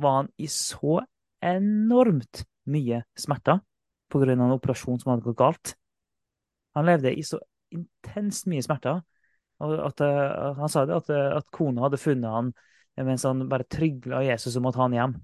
var 0.00 0.16
han 0.16 0.30
i 0.40 0.48
så 0.50 1.00
enormt 1.44 2.44
mye 2.70 3.02
smerter 3.18 3.60
pga. 4.10 4.32
en 4.32 4.52
operasjon 4.52 5.00
som 5.00 5.10
hadde 5.10 5.24
gått 5.24 5.38
galt. 5.38 5.74
Han 6.74 6.86
levde 6.86 7.14
i 7.14 7.22
så 7.22 7.38
intenst 7.70 8.46
mye 8.46 8.62
smerter. 8.62 9.02
At, 9.60 10.00
uh, 10.00 10.54
han 10.56 10.68
sa 10.68 10.86
det, 10.86 10.96
at, 10.96 11.10
uh, 11.10 11.36
at 11.36 11.50
kona 11.52 11.84
hadde 11.84 12.00
funnet 12.00 12.30
han 12.30 12.52
mens 13.00 13.24
han 13.24 13.48
bare 13.48 13.64
trygla 13.64 14.22
Jesus 14.26 14.56
om 14.56 14.66
å 14.68 14.72
ta 14.74 14.82
han 14.84 14.96
hjem. 14.96 15.14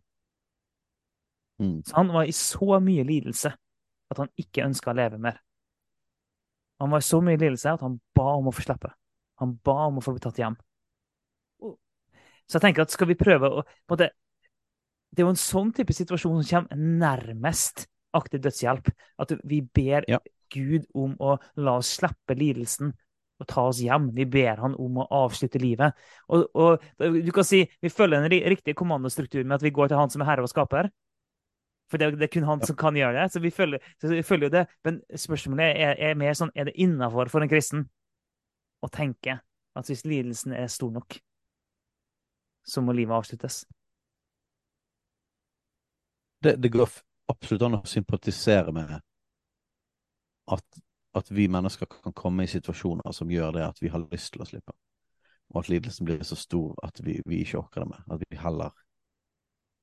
Mm. 1.60 1.82
Så 1.84 1.96
han 1.96 2.12
var 2.12 2.28
i 2.28 2.32
så 2.32 2.78
mye 2.80 3.04
lidelse 3.04 3.52
at 4.10 4.20
han 4.20 4.30
ikke 4.40 4.64
ønska 4.64 4.92
å 4.92 4.96
leve 4.96 5.18
mer. 5.20 5.40
Han 6.80 6.92
var 6.92 7.02
i 7.02 7.08
så 7.08 7.20
mye 7.24 7.40
lidelse 7.40 7.72
at 7.72 7.84
han 7.84 7.98
ba 8.16 8.36
om 8.36 8.50
å 8.50 8.54
få 8.54 8.64
slippe. 8.64 8.92
Han 9.40 9.56
ba 9.64 9.76
om 9.88 10.00
å 10.00 10.04
få 10.04 10.14
bli 10.16 10.24
tatt 10.24 10.40
hjem. 10.40 10.56
Så 12.46 12.58
jeg 12.58 12.68
tenker 12.68 12.86
at 12.86 12.94
skal 12.94 13.10
vi 13.10 13.18
prøve 13.18 13.50
å 13.50 13.64
måte, 13.90 14.10
Det 15.10 15.22
er 15.22 15.26
jo 15.26 15.32
en 15.32 15.40
sånn 15.40 15.72
type 15.72 15.94
situasjon 15.96 16.42
som 16.44 16.66
kommer 16.66 16.76
nærmest 17.00 17.86
aktiv 18.16 18.42
dødshjelp. 18.44 18.90
At 19.18 19.32
vi 19.44 19.60
ber 19.62 20.04
Ja. 20.08 20.18
Gud 20.52 20.84
om 20.94 21.16
å 21.18 21.38
la 21.56 21.76
oss 21.80 21.96
slippe 21.96 22.36
lidelsen 22.38 22.92
og 23.40 23.46
ta 23.50 23.64
oss 23.66 23.80
hjem. 23.82 24.12
Vi 24.14 24.24
ber 24.24 24.60
han 24.62 24.76
om 24.78 25.00
å 25.02 25.06
avslutte 25.24 25.58
livet. 25.58 25.96
Og, 26.28 26.46
og 26.54 26.84
du 26.98 27.32
kan 27.34 27.44
si 27.44 27.64
vi 27.82 27.90
følger 27.90 28.22
en 28.22 28.30
riktige 28.30 28.52
riktig 28.54 28.76
kommandostruktur 28.78 29.42
med 29.44 29.56
at 29.58 29.66
vi 29.66 29.74
går 29.74 29.90
til 29.90 29.98
han 30.00 30.12
som 30.12 30.22
er 30.22 30.30
herre 30.30 30.46
og 30.46 30.52
skaper. 30.52 30.90
For 31.90 31.98
det, 32.02 32.16
det 32.18 32.28
er 32.28 32.32
kun 32.34 32.48
han 32.48 32.62
som 32.66 32.76
kan 32.78 32.96
gjøre 32.98 33.20
det. 33.20 33.26
Så 33.32 33.42
vi 33.42 33.50
følger, 33.50 33.82
så 34.00 34.10
vi 34.10 34.22
følger 34.26 34.54
det. 34.54 34.64
Men 34.84 35.00
spørsmålet 35.14 35.82
er, 35.82 35.94
er 35.98 36.18
mer 36.18 36.34
sånn 36.38 36.54
er 36.54 36.70
det 36.70 36.76
innafor 36.82 37.30
for 37.32 37.44
en 37.44 37.50
kristen 37.50 37.86
å 38.82 38.90
tenke 38.92 39.40
at 39.76 39.90
hvis 39.90 40.06
lidelsen 40.08 40.54
er 40.56 40.70
stor 40.72 40.94
nok, 40.94 41.18
så 42.66 42.82
må 42.82 42.92
livet 42.92 43.14
avsluttes. 43.14 43.64
Det, 46.42 46.56
det 46.62 46.68
går 46.68 46.88
absolutt 47.32 47.62
an 47.66 47.78
å 47.78 47.84
sympatisere 47.88 48.72
med 48.74 48.98
at, 50.52 50.80
at 51.18 51.30
vi 51.30 51.48
mennesker 51.50 51.88
kan 51.90 52.14
komme 52.14 52.44
i 52.44 52.50
situasjoner 52.50 53.14
som 53.14 53.30
gjør 53.30 53.56
det 53.56 53.64
at 53.66 53.80
vi 53.82 53.90
har 53.90 54.04
lyst 54.10 54.34
til 54.34 54.44
å 54.44 54.48
slippe. 54.48 54.74
Og 55.54 55.62
at 55.62 55.70
lidelsen 55.70 56.06
blir 56.06 56.22
så 56.26 56.38
stor 56.38 56.74
at 56.86 57.00
vi, 57.02 57.20
vi 57.26 57.40
ikke 57.42 57.60
orker 57.62 57.84
det 57.84 57.90
mer. 57.94 58.04
At 58.10 58.22
vi 58.26 58.38
heller, 58.38 58.74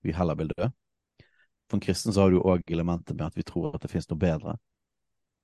vi 0.04 0.16
heller 0.16 0.40
vil 0.40 0.52
dø. 0.52 0.70
For 1.70 1.80
en 1.80 1.84
kristen 1.84 2.14
så 2.14 2.26
har 2.26 2.34
du 2.34 2.42
òg 2.44 2.68
elementet 2.72 3.16
med 3.16 3.26
at 3.30 3.38
vi 3.40 3.46
tror 3.48 3.72
at 3.74 3.84
det 3.84 3.92
finnes 3.92 4.10
noe 4.12 4.20
bedre. 4.20 4.58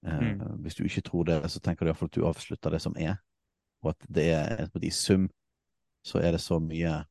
Eh, 0.06 0.20
Mm. 0.20 0.62
Hvis 0.64 0.76
du 0.76 0.84
ikke 0.84 1.02
tror 1.02 1.24
det, 1.28 1.52
så 1.52 1.60
tenker 1.60 1.86
du 1.86 1.90
iallfall 1.90 2.08
at 2.08 2.16
du 2.16 2.28
avslutter 2.28 2.72
det 2.72 2.82
som 2.82 2.96
er. 2.98 3.18
Og 3.84 3.90
at 3.90 4.06
det 4.08 4.30
er 4.32 4.70
i 4.82 4.92
sum 4.92 5.30
så 6.04 6.20
er 6.20 6.32
det 6.32 6.42
så 6.42 6.60
mye 6.60 7.04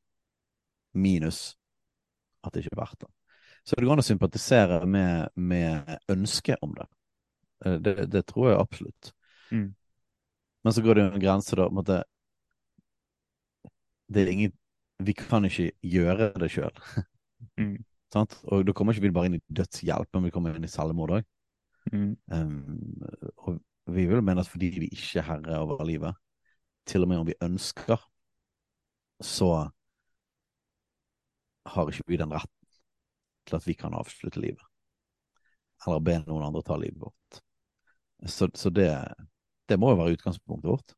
minus 0.93 1.57
at 2.45 2.53
det 2.53 2.63
ikke 2.63 2.75
er 2.77 2.81
verdt 2.81 3.01
det. 3.03 3.11
Så 3.67 3.75
det 3.75 3.85
går 3.85 3.97
an 3.97 4.03
å 4.03 4.07
sympatisere 4.07 4.79
med, 4.89 5.33
med 5.35 5.97
ønsket 6.09 6.63
om 6.65 6.73
det. 6.77 6.87
Eh, 7.65 7.77
det. 7.83 7.95
Det 8.13 8.23
tror 8.29 8.49
jeg 8.49 8.61
absolutt. 8.61 9.11
Mm. 9.51 9.67
Men 10.63 10.75
så 10.75 10.83
går 10.83 10.95
det 10.95 11.03
jo 11.03 11.11
en 11.11 11.23
grense, 11.23 11.55
da. 11.55 11.67
om 11.67 11.81
at 11.83 11.91
det 14.09 14.23
er 14.23 14.31
ingen 14.31 14.55
Vi 14.99 15.13
kan 15.15 15.45
ikke 15.47 15.71
gjøre 15.85 16.33
det 16.41 16.49
sjøl. 16.51 16.75
Mm. 17.59 17.77
Og 18.51 18.65
da 18.67 18.73
kommer 18.73 18.91
ikke 18.91 19.05
vi 19.05 19.13
bare 19.15 19.29
inn 19.29 19.37
i 19.37 19.43
dødshjelp, 19.55 20.09
men 20.13 20.25
vi 20.25 20.31
kommer 20.33 20.55
inn 20.57 20.65
i 20.65 20.71
selvmord 20.71 21.13
òg. 21.19 21.27
Mm. 21.93 22.17
Um, 22.33 23.03
og 23.37 23.59
vi 23.93 24.07
vil 24.09 24.23
mene 24.25 24.41
at 24.41 24.49
fordi 24.49 24.71
vi 24.81 24.89
ikke 24.91 25.21
er 25.21 25.27
herre 25.27 25.59
over 25.61 25.85
livet, 25.87 26.17
til 26.89 27.05
og 27.05 27.11
med 27.11 27.21
om 27.21 27.27
vi 27.29 27.37
ønsker, 27.45 28.01
så 29.21 29.69
har 31.65 31.89
ikke 31.89 32.07
vi 32.07 32.19
den 32.19 32.33
retten 32.33 32.79
til 33.47 33.57
at 33.57 33.67
vi 33.67 33.73
kan 33.73 33.95
avslutte 33.97 34.41
livet. 34.41 34.63
Eller 35.87 36.03
be 36.03 36.17
noen 36.25 36.45
andre 36.45 36.63
ta 36.65 36.77
livet 36.79 36.99
vårt. 37.01 37.41
Så, 38.27 38.49
så 38.55 38.69
det, 38.69 38.89
det 39.69 39.79
må 39.79 39.93
jo 39.93 39.99
være 40.01 40.17
utgangspunktet 40.17 40.69
vårt. 40.69 40.95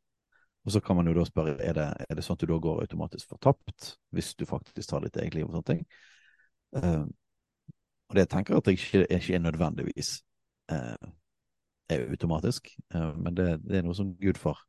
Og 0.65 0.71
så 0.71 0.81
kan 0.83 0.95
man 0.95 1.07
jo 1.09 1.13
da 1.17 1.25
spørre 1.25 1.55
er 1.63 1.73
det, 1.73 1.87
er 2.09 2.17
det 2.17 2.23
sånn 2.25 2.37
at 2.37 2.43
du 2.43 2.51
da 2.51 2.59
går 2.61 2.83
automatisk 2.83 3.33
fortapt, 3.33 3.95
hvis 4.13 4.35
du 4.37 4.45
faktisk 4.45 4.89
tar 4.89 5.05
ditt 5.05 5.17
eget 5.17 5.37
liv 5.37 5.47
og 5.47 5.55
sånne 5.55 5.69
ting. 5.71 5.81
Uh, 6.77 7.07
og 8.09 8.17
det 8.17 8.25
jeg 8.25 8.31
tenker 8.35 8.57
at 8.57 8.67
det 8.67 8.75
ikke, 8.77 9.05
ikke 9.07 9.35
er 9.37 9.41
nødvendigvis 9.41 10.11
uh, 10.71 11.09
er 11.89 12.05
automatisk, 12.05 12.69
uh, 12.93 13.09
men 13.17 13.37
det, 13.37 13.47
det 13.65 13.79
er 13.79 13.87
noe 13.87 13.97
som 13.97 14.13
Gud 14.21 14.37
får 14.39 14.61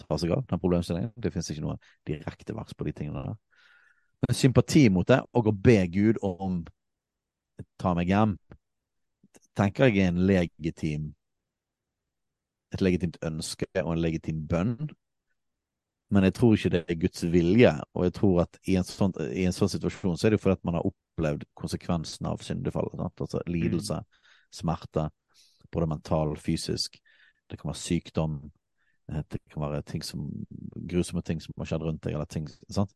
ta 0.00 0.18
seg 0.20 0.36
av, 0.36 0.46
den 0.48 0.62
problemstillingen. 0.62 1.10
Det 1.18 1.32
finnes 1.34 1.50
ikke 1.52 1.66
noe 1.66 1.78
direkte 2.08 2.54
vers 2.56 2.76
på 2.76 2.86
de 2.86 2.94
tingene 2.96 3.24
der. 3.26 3.38
Sympati 4.28 4.88
mot 4.92 5.08
det, 5.08 5.20
og 5.34 5.48
å 5.48 5.52
be 5.52 5.78
Gud 5.90 6.20
om 6.22 6.60
ta 7.80 7.94
meg 7.96 8.12
hjem, 8.12 8.36
tenker 9.58 9.90
jeg 9.90 10.04
er 10.04 10.12
en 10.12 10.20
legitim 10.28 11.10
et 12.74 12.82
legitimt 12.84 13.18
ønske 13.26 13.66
og 13.82 13.94
en 13.94 14.02
legitim 14.02 14.44
bønn. 14.48 14.76
Men 16.10 16.26
jeg 16.26 16.34
tror 16.34 16.56
ikke 16.56 16.72
det 16.74 16.80
er 16.90 16.98
Guds 16.98 17.22
vilje, 17.30 17.72
og 17.94 18.06
jeg 18.06 18.14
tror 18.16 18.40
at 18.44 18.58
i 18.70 18.74
en 18.78 18.86
sånn, 18.86 19.12
i 19.30 19.44
en 19.46 19.54
sånn 19.54 19.70
situasjon 19.70 20.18
så 20.18 20.26
er 20.26 20.34
det 20.34 20.40
fordi 20.42 20.56
at 20.58 20.64
man 20.66 20.78
har 20.78 20.86
opplevd 20.88 21.44
konsekvensene 21.58 22.32
av 22.32 22.42
syndefallet. 22.42 22.96
Sant? 22.98 23.22
Altså 23.26 23.42
lidelse, 23.46 24.00
smerte, 24.54 25.06
både 25.70 25.90
mental, 25.92 26.34
fysisk. 26.38 26.98
Det 27.50 27.58
kan 27.60 27.70
være 27.70 27.82
sykdom. 27.82 28.40
eh, 29.12 29.22
Det 29.30 29.40
kan 29.50 29.62
være 29.62 29.82
ting 29.86 30.02
som, 30.02 30.26
grusomme 30.74 31.22
ting 31.22 31.42
som 31.42 31.54
har 31.58 31.70
skjedd 31.70 31.86
rundt 31.86 32.02
deg. 32.02 32.14
eller 32.14 32.26
ting, 32.26 32.48
sant? 32.70 32.94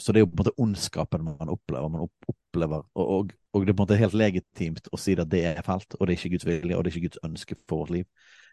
Så 0.00 0.12
det 0.12 0.20
er 0.20 0.24
jo 0.24 0.30
på 0.30 0.36
en 0.36 0.42
måte 0.42 0.54
ondskapen 0.62 1.24
man 1.24 1.52
opplever. 1.52 1.88
Man 1.92 2.06
opplever 2.28 2.84
og, 2.94 3.06
og, 3.06 3.32
og 3.52 3.66
det 3.66 3.72
er 3.72 3.76
på 3.76 3.82
en 3.82 3.84
måte 3.84 4.00
helt 4.00 4.16
legitimt 4.16 4.88
å 4.92 5.00
si 5.00 5.14
at 5.18 5.30
det 5.30 5.42
er 5.52 5.64
fælt, 5.66 5.98
og 5.98 6.06
det 6.06 6.14
er 6.14 6.20
ikke 6.20 6.36
Guds 6.36 6.48
vilje, 6.48 6.76
og 6.76 6.84
det 6.84 6.92
er 6.92 6.96
ikke 6.96 7.08
Guds 7.10 7.24
ønske 7.28 7.58
for 7.68 7.84
vårt 7.84 7.92
liv. 7.98 8.06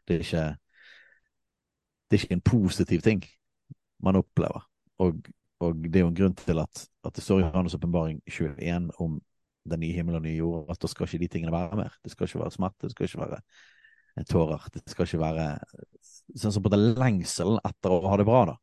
Det 0.08 0.18
er 0.18 0.26
ikke, 0.26 0.46
det 2.10 2.18
er 2.18 2.24
ikke 2.24 2.38
en 2.38 2.48
positiv 2.52 3.06
ting 3.06 3.24
man 4.04 4.20
opplever. 4.20 4.68
Og, 5.00 5.32
og 5.64 5.82
det 5.86 6.02
er 6.02 6.06
jo 6.06 6.12
en 6.12 6.20
grunn 6.20 6.38
til 6.40 6.60
at, 6.60 6.86
at 7.08 7.16
det 7.16 7.24
står 7.24 7.42
i 7.42 7.48
Johannes' 7.48 7.76
åpenbaring 7.80 8.22
21 8.28 8.92
om 9.00 9.20
den 9.70 9.84
nye 9.84 9.96
himmelen 9.96 10.20
og 10.20 10.26
nye 10.26 10.38
jord, 10.38 10.70
at 10.72 10.82
da 10.82 10.90
skal 10.90 11.08
ikke 11.08 11.24
de 11.24 11.28
tingene 11.36 11.54
være 11.54 11.80
mer. 11.80 12.00
Det 12.04 12.12
skal 12.12 12.28
ikke 12.28 12.44
være 12.44 12.56
smerte, 12.56 12.88
det 12.88 12.92
skal 12.96 13.08
ikke 13.08 13.22
være 13.24 13.40
eh, 14.18 14.26
tårer. 14.30 14.68
Det 14.74 14.84
skal 14.88 15.08
ikke 15.08 15.22
være 15.24 15.48
sånn 16.36 16.56
som 16.56 16.66
på 16.66 16.72
den 16.74 16.92
lengselen 17.00 17.62
etter 17.68 17.96
å 17.96 18.04
ha 18.10 18.20
det 18.20 18.28
bra, 18.28 18.44
da. 18.54 18.58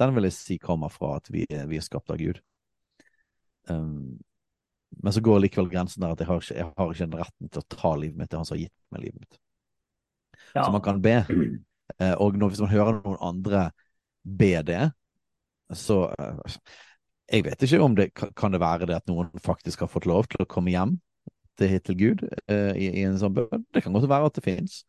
Den 0.00 0.14
vil 0.16 0.26
jeg 0.28 0.34
si 0.36 0.58
kommer 0.58 0.90
fra 0.92 1.16
at 1.20 1.30
vi, 1.30 1.44
vi 1.48 1.78
er 1.78 1.84
skapt 1.84 2.10
av 2.10 2.18
Gud. 2.18 2.40
Um, 3.68 4.18
men 5.02 5.12
så 5.14 5.22
går 5.24 5.40
likevel 5.42 5.70
grensen 5.72 6.04
der 6.04 6.14
at 6.14 6.20
jeg 6.22 6.28
har, 6.28 6.42
ikke, 6.42 6.54
jeg 6.58 6.70
har 6.78 6.92
ikke 6.92 7.06
den 7.06 7.20
retten 7.20 7.50
til 7.50 7.62
å 7.62 7.68
ta 7.74 7.94
livet 7.98 8.18
mitt. 8.18 8.30
Det 8.30 8.36
er 8.36 8.42
han 8.42 8.48
som 8.48 8.56
har 8.56 8.64
gitt 8.64 8.74
meg 8.94 9.06
livet 9.06 9.22
mitt. 9.24 9.38
Ja. 10.54 10.64
Så 10.64 10.70
man 10.74 10.84
kan 10.84 11.00
be. 11.02 11.16
Eh, 11.98 12.14
og 12.22 12.36
når, 12.38 12.52
hvis 12.52 12.62
man 12.62 12.72
hører 12.72 13.00
noen 13.00 13.18
andre 13.22 13.64
be 14.24 14.52
det, 14.66 14.84
så 15.74 16.04
eh, 16.18 16.58
Jeg 17.32 17.44
vet 17.46 17.62
ikke 17.64 17.80
om 17.80 17.94
det 17.96 18.10
kan- 18.14 18.52
det 18.52 18.60
være 18.60 18.86
det 18.86 18.96
at 18.96 19.06
noen 19.08 19.30
faktisk 19.40 19.80
har 19.80 19.88
fått 19.88 20.06
lov 20.06 20.26
til 20.28 20.42
å 20.44 20.48
komme 20.48 20.70
hjem 20.70 20.98
til, 21.58 21.80
til 21.80 21.96
Gud 21.96 22.24
eh, 22.48 22.74
i, 22.76 22.90
i 23.00 23.04
en 23.08 23.16
sånn 23.18 23.34
bønn. 23.34 23.64
Det 23.72 23.82
kan 23.82 23.94
godt 23.96 24.08
være 24.10 24.28
at 24.28 24.34
det 24.36 24.44
fins. 24.44 24.82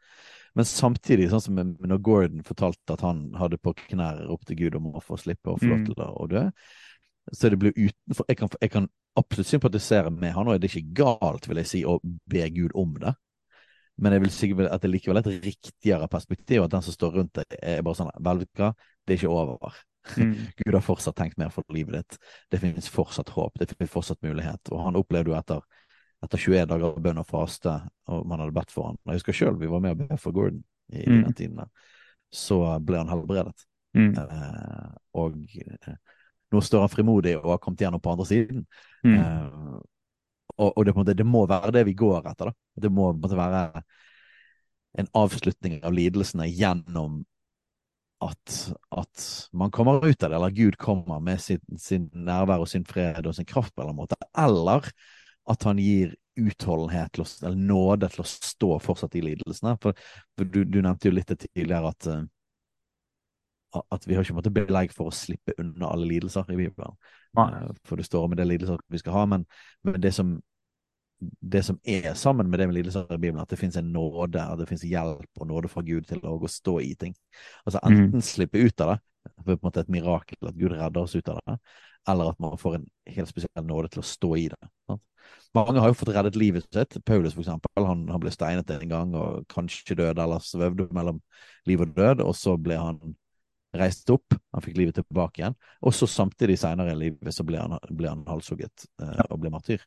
Men 0.56 0.68
samtidig, 0.68 1.30
sånn 1.32 1.44
som 1.44 1.58
når 1.60 2.02
Gordon 2.04 2.44
fortalte 2.48 2.96
at 2.96 3.04
han 3.04 3.28
hadde 3.36 3.60
på 3.60 3.74
knær 3.90 4.24
opp 4.32 4.46
til 4.48 4.60
Gud 4.64 4.78
om 4.80 4.94
å 4.96 5.04
få 5.04 5.18
slippe 5.20 5.52
å 5.52 5.60
få 5.60 5.68
lov 5.68 5.82
Mm. 5.82 5.86
til 5.86 6.04
å, 6.06 6.28
dø, 6.32 6.44
så 7.34 7.50
det 7.50 7.60
blir 7.60 7.74
utenfor 7.76 8.26
jeg 8.30 8.38
kan, 8.38 8.50
jeg 8.62 8.72
kan 8.72 8.88
absolutt 9.18 9.48
sympatisere 9.48 10.12
med 10.12 10.34
han, 10.34 10.48
og 10.48 10.60
det 10.60 10.70
er 10.70 10.80
ikke 10.80 10.94
galt, 11.04 11.48
vil 11.48 11.58
jeg 11.58 11.68
si, 11.68 11.84
å 11.84 12.00
be 12.04 12.50
Gud 12.56 12.72
om 12.76 12.94
det. 13.02 13.16
Men 13.98 14.14
jeg 14.14 14.22
vil 14.26 14.32
si 14.32 14.52
at 14.52 14.82
det 14.82 14.90
er 14.90 14.92
likevel 14.92 15.18
er 15.18 15.28
et 15.28 15.46
riktigere 15.46 16.08
perspektiv, 16.12 16.64
at 16.64 16.72
den 16.72 16.84
som 16.84 16.94
står 16.94 17.14
rundt 17.20 17.34
deg, 17.34 17.46
er 17.62 17.82
bare 17.82 17.96
sånn 17.96 18.12
Vel, 18.20 18.44
det 18.46 19.14
er 19.14 19.20
ikke 19.20 19.32
over. 19.32 19.78
Mm. 20.18 20.36
Gud 20.60 20.74
har 20.76 20.84
fortsatt 20.84 21.16
tenkt 21.16 21.40
mer 21.42 21.50
for 21.50 21.64
livet 21.74 21.96
ditt. 21.96 22.18
Det 22.52 22.60
finnes 22.62 22.90
fortsatt 22.92 23.32
håp, 23.36 23.56
det 23.60 23.72
finnes 23.72 23.92
fortsatt 23.92 24.22
mulighet. 24.22 24.72
Og 24.72 24.84
han 24.84 25.00
opplevde 25.00 25.32
jo 25.32 25.38
etter, 25.40 25.64
etter 26.26 26.42
21 26.42 26.68
dager 26.72 27.00
bønn 27.02 27.22
og 27.22 27.28
faste, 27.30 27.76
og 28.12 28.26
man 28.28 28.42
hadde 28.44 28.56
bedt 28.56 28.74
for 28.74 28.90
han. 28.92 29.00
Jeg 29.06 29.20
husker 29.22 29.38
sjøl 29.38 29.60
vi 29.62 29.70
var 29.72 29.84
med 29.84 29.96
og 29.96 30.04
be 30.10 30.18
for 30.22 30.36
Gordon 30.36 30.64
i, 30.92 31.06
Mm. 31.08 31.24
den 31.26 31.34
tiden 31.34 31.58
der. 31.62 31.70
Så 32.34 32.60
ble 32.86 32.98
han 33.02 33.10
helbredet. 33.10 33.66
Mm. 33.96 34.12
Eh, 34.20 34.90
og 35.16 35.38
eh, 35.56 35.94
nå 36.52 36.62
står 36.62 36.84
han 36.86 36.92
frimodig 36.92 37.38
og 37.38 37.52
har 37.54 37.62
kommet 37.64 37.80
gjennom 37.86 38.02
på 38.04 38.12
andre 38.12 38.26
siden. 38.26 38.66
Mm. 39.06 39.14
Eh, 39.16 39.78
og, 40.58 40.74
og 40.78 40.86
det, 40.86 40.96
måte, 40.96 41.16
det 41.16 41.26
må 41.28 41.46
være 41.48 41.72
det 41.76 41.86
vi 41.88 41.94
går 41.98 42.28
etter. 42.32 42.52
da. 42.52 42.82
Det 42.82 42.92
må 42.92 43.14
måte 43.14 43.38
være 43.40 43.84
en 45.00 45.08
avslutning 45.14 45.82
av 45.84 45.94
lidelsene 45.96 46.48
gjennom 46.48 47.24
at, 48.24 48.54
at 48.96 49.24
man 49.54 49.72
kommer 49.76 50.00
ut 50.06 50.24
av 50.24 50.30
det, 50.32 50.36
eller 50.38 50.54
Gud 50.56 50.78
kommer 50.80 51.20
med 51.20 51.42
sin, 51.44 51.60
sin 51.78 52.08
nærvær 52.16 52.64
og 52.64 52.70
sin 52.72 52.86
fred 52.88 53.28
og 53.28 53.36
sin 53.36 53.46
kraft 53.48 53.76
på 53.76 53.82
en 53.84 53.90
eller 53.90 53.92
annen 53.92 54.04
måte. 54.06 54.16
Eller 54.40 54.88
at 55.52 55.66
han 55.68 55.80
gir 55.82 56.16
utholdenhet 56.36 57.20
å, 57.22 57.26
eller 57.46 57.60
nåde 57.60 58.10
til 58.12 58.24
å 58.24 58.28
stå 58.28 58.72
fortsatt 58.84 59.16
i 59.16 59.24
lidelsene. 59.24 59.76
For, 59.82 59.98
for 60.36 60.50
du, 60.52 60.64
du 60.68 60.82
nevnte 60.82 61.08
jo 61.08 61.16
litt 61.16 61.32
tidligere 61.32 61.92
at 61.94 62.10
eh, 62.12 62.24
at 63.92 64.08
vi 64.08 64.16
har 64.16 64.24
ikke 64.24 64.36
måttet 64.38 64.54
måte 64.54 64.68
belegg 64.68 64.94
for 64.96 65.10
å 65.10 65.16
slippe 65.16 65.56
unna 65.60 65.90
alle 65.92 66.08
lidelser 66.08 66.48
i 66.52 66.58
Bibelen. 66.60 66.96
Nei. 67.36 67.48
Eh, 67.60 67.72
For 67.88 68.00
det 68.00 68.08
står 68.08 68.28
om 68.28 68.36
det 68.38 68.48
lidelser 68.48 68.82
vi 68.92 69.02
skal 69.02 69.18
ha, 69.18 69.24
men, 69.34 69.46
men 69.84 69.98
det, 70.02 70.12
som, 70.16 70.36
det 71.20 71.64
som 71.68 71.80
er 71.84 72.14
sammen 72.20 72.50
med 72.50 72.62
det 72.62 72.70
med 72.70 72.78
lidelser 72.80 73.10
i 73.10 73.18
Bibelen, 73.18 73.42
at 73.44 73.52
det 73.52 73.60
finnes 73.60 73.80
en 73.82 73.92
nåde, 73.96 74.42
at 74.42 74.62
det 74.62 74.70
finnes 74.70 74.86
hjelp 74.88 75.42
og 75.42 75.50
nåde 75.52 75.72
fra 75.72 75.84
Gud 75.88 76.08
til 76.10 76.24
å 76.24 76.38
gå 76.42 76.52
stå 76.52 76.78
i 76.86 76.94
ting. 77.00 77.16
Altså 77.66 77.84
enten 77.84 78.24
slippe 78.26 78.62
ut 78.64 78.86
av 78.86 78.96
det, 78.96 79.02
for 79.42 79.52
på 79.52 79.58
en 79.60 79.68
måte 79.68 79.84
et 79.84 79.92
mirakel 79.92 80.52
at 80.52 80.58
Gud 80.60 80.76
redder 80.76 81.04
oss 81.04 81.18
ut 81.18 81.30
av 81.34 81.42
det, 81.44 81.60
eller 82.08 82.32
at 82.32 82.42
man 82.44 82.60
får 82.62 82.80
en 82.80 82.90
helt 83.16 83.32
spesiell 83.32 83.66
nåde 83.66 83.92
til 83.94 84.04
å 84.04 84.08
stå 84.08 84.36
i 84.38 84.50
det. 84.54 84.74
Mange 85.56 85.80
har 85.80 85.88
jo 85.88 85.96
fått 85.96 86.12
reddet 86.12 86.36
livet 86.36 86.66
sitt. 86.68 86.98
Paulus 87.08 87.36
for 87.36 87.46
eksempel, 87.46 87.86
han, 87.88 88.02
han 88.12 88.22
ble 88.24 88.32
steinet 88.34 88.72
en 88.76 88.90
gang 88.92 89.14
og 89.16 89.46
kanskje 89.52 89.96
døde 89.96 90.24
eller 90.24 90.44
svevde 90.44 90.90
mellom 90.96 91.22
liv 91.70 91.84
og 91.86 91.94
død, 91.96 92.24
og 92.26 92.36
så 92.36 92.58
ble 92.60 92.80
han 92.80 93.00
reist 93.76 94.10
opp, 94.14 94.36
han 94.56 94.64
fikk 94.64 94.78
livet 94.80 95.00
tilbake 95.00 95.42
igjen, 95.42 95.56
og 95.84 95.96
så 95.96 96.08
samtidig 96.08 96.58
senere 96.62 96.94
i 96.94 97.00
livet 97.00 97.36
så 97.36 97.44
ble 97.48 97.60
han, 97.60 97.76
ble 97.92 98.12
han 98.12 98.24
halshugget 98.28 98.86
eh, 99.04 99.24
og 99.30 99.42
ble 99.44 99.52
martyr. 99.52 99.84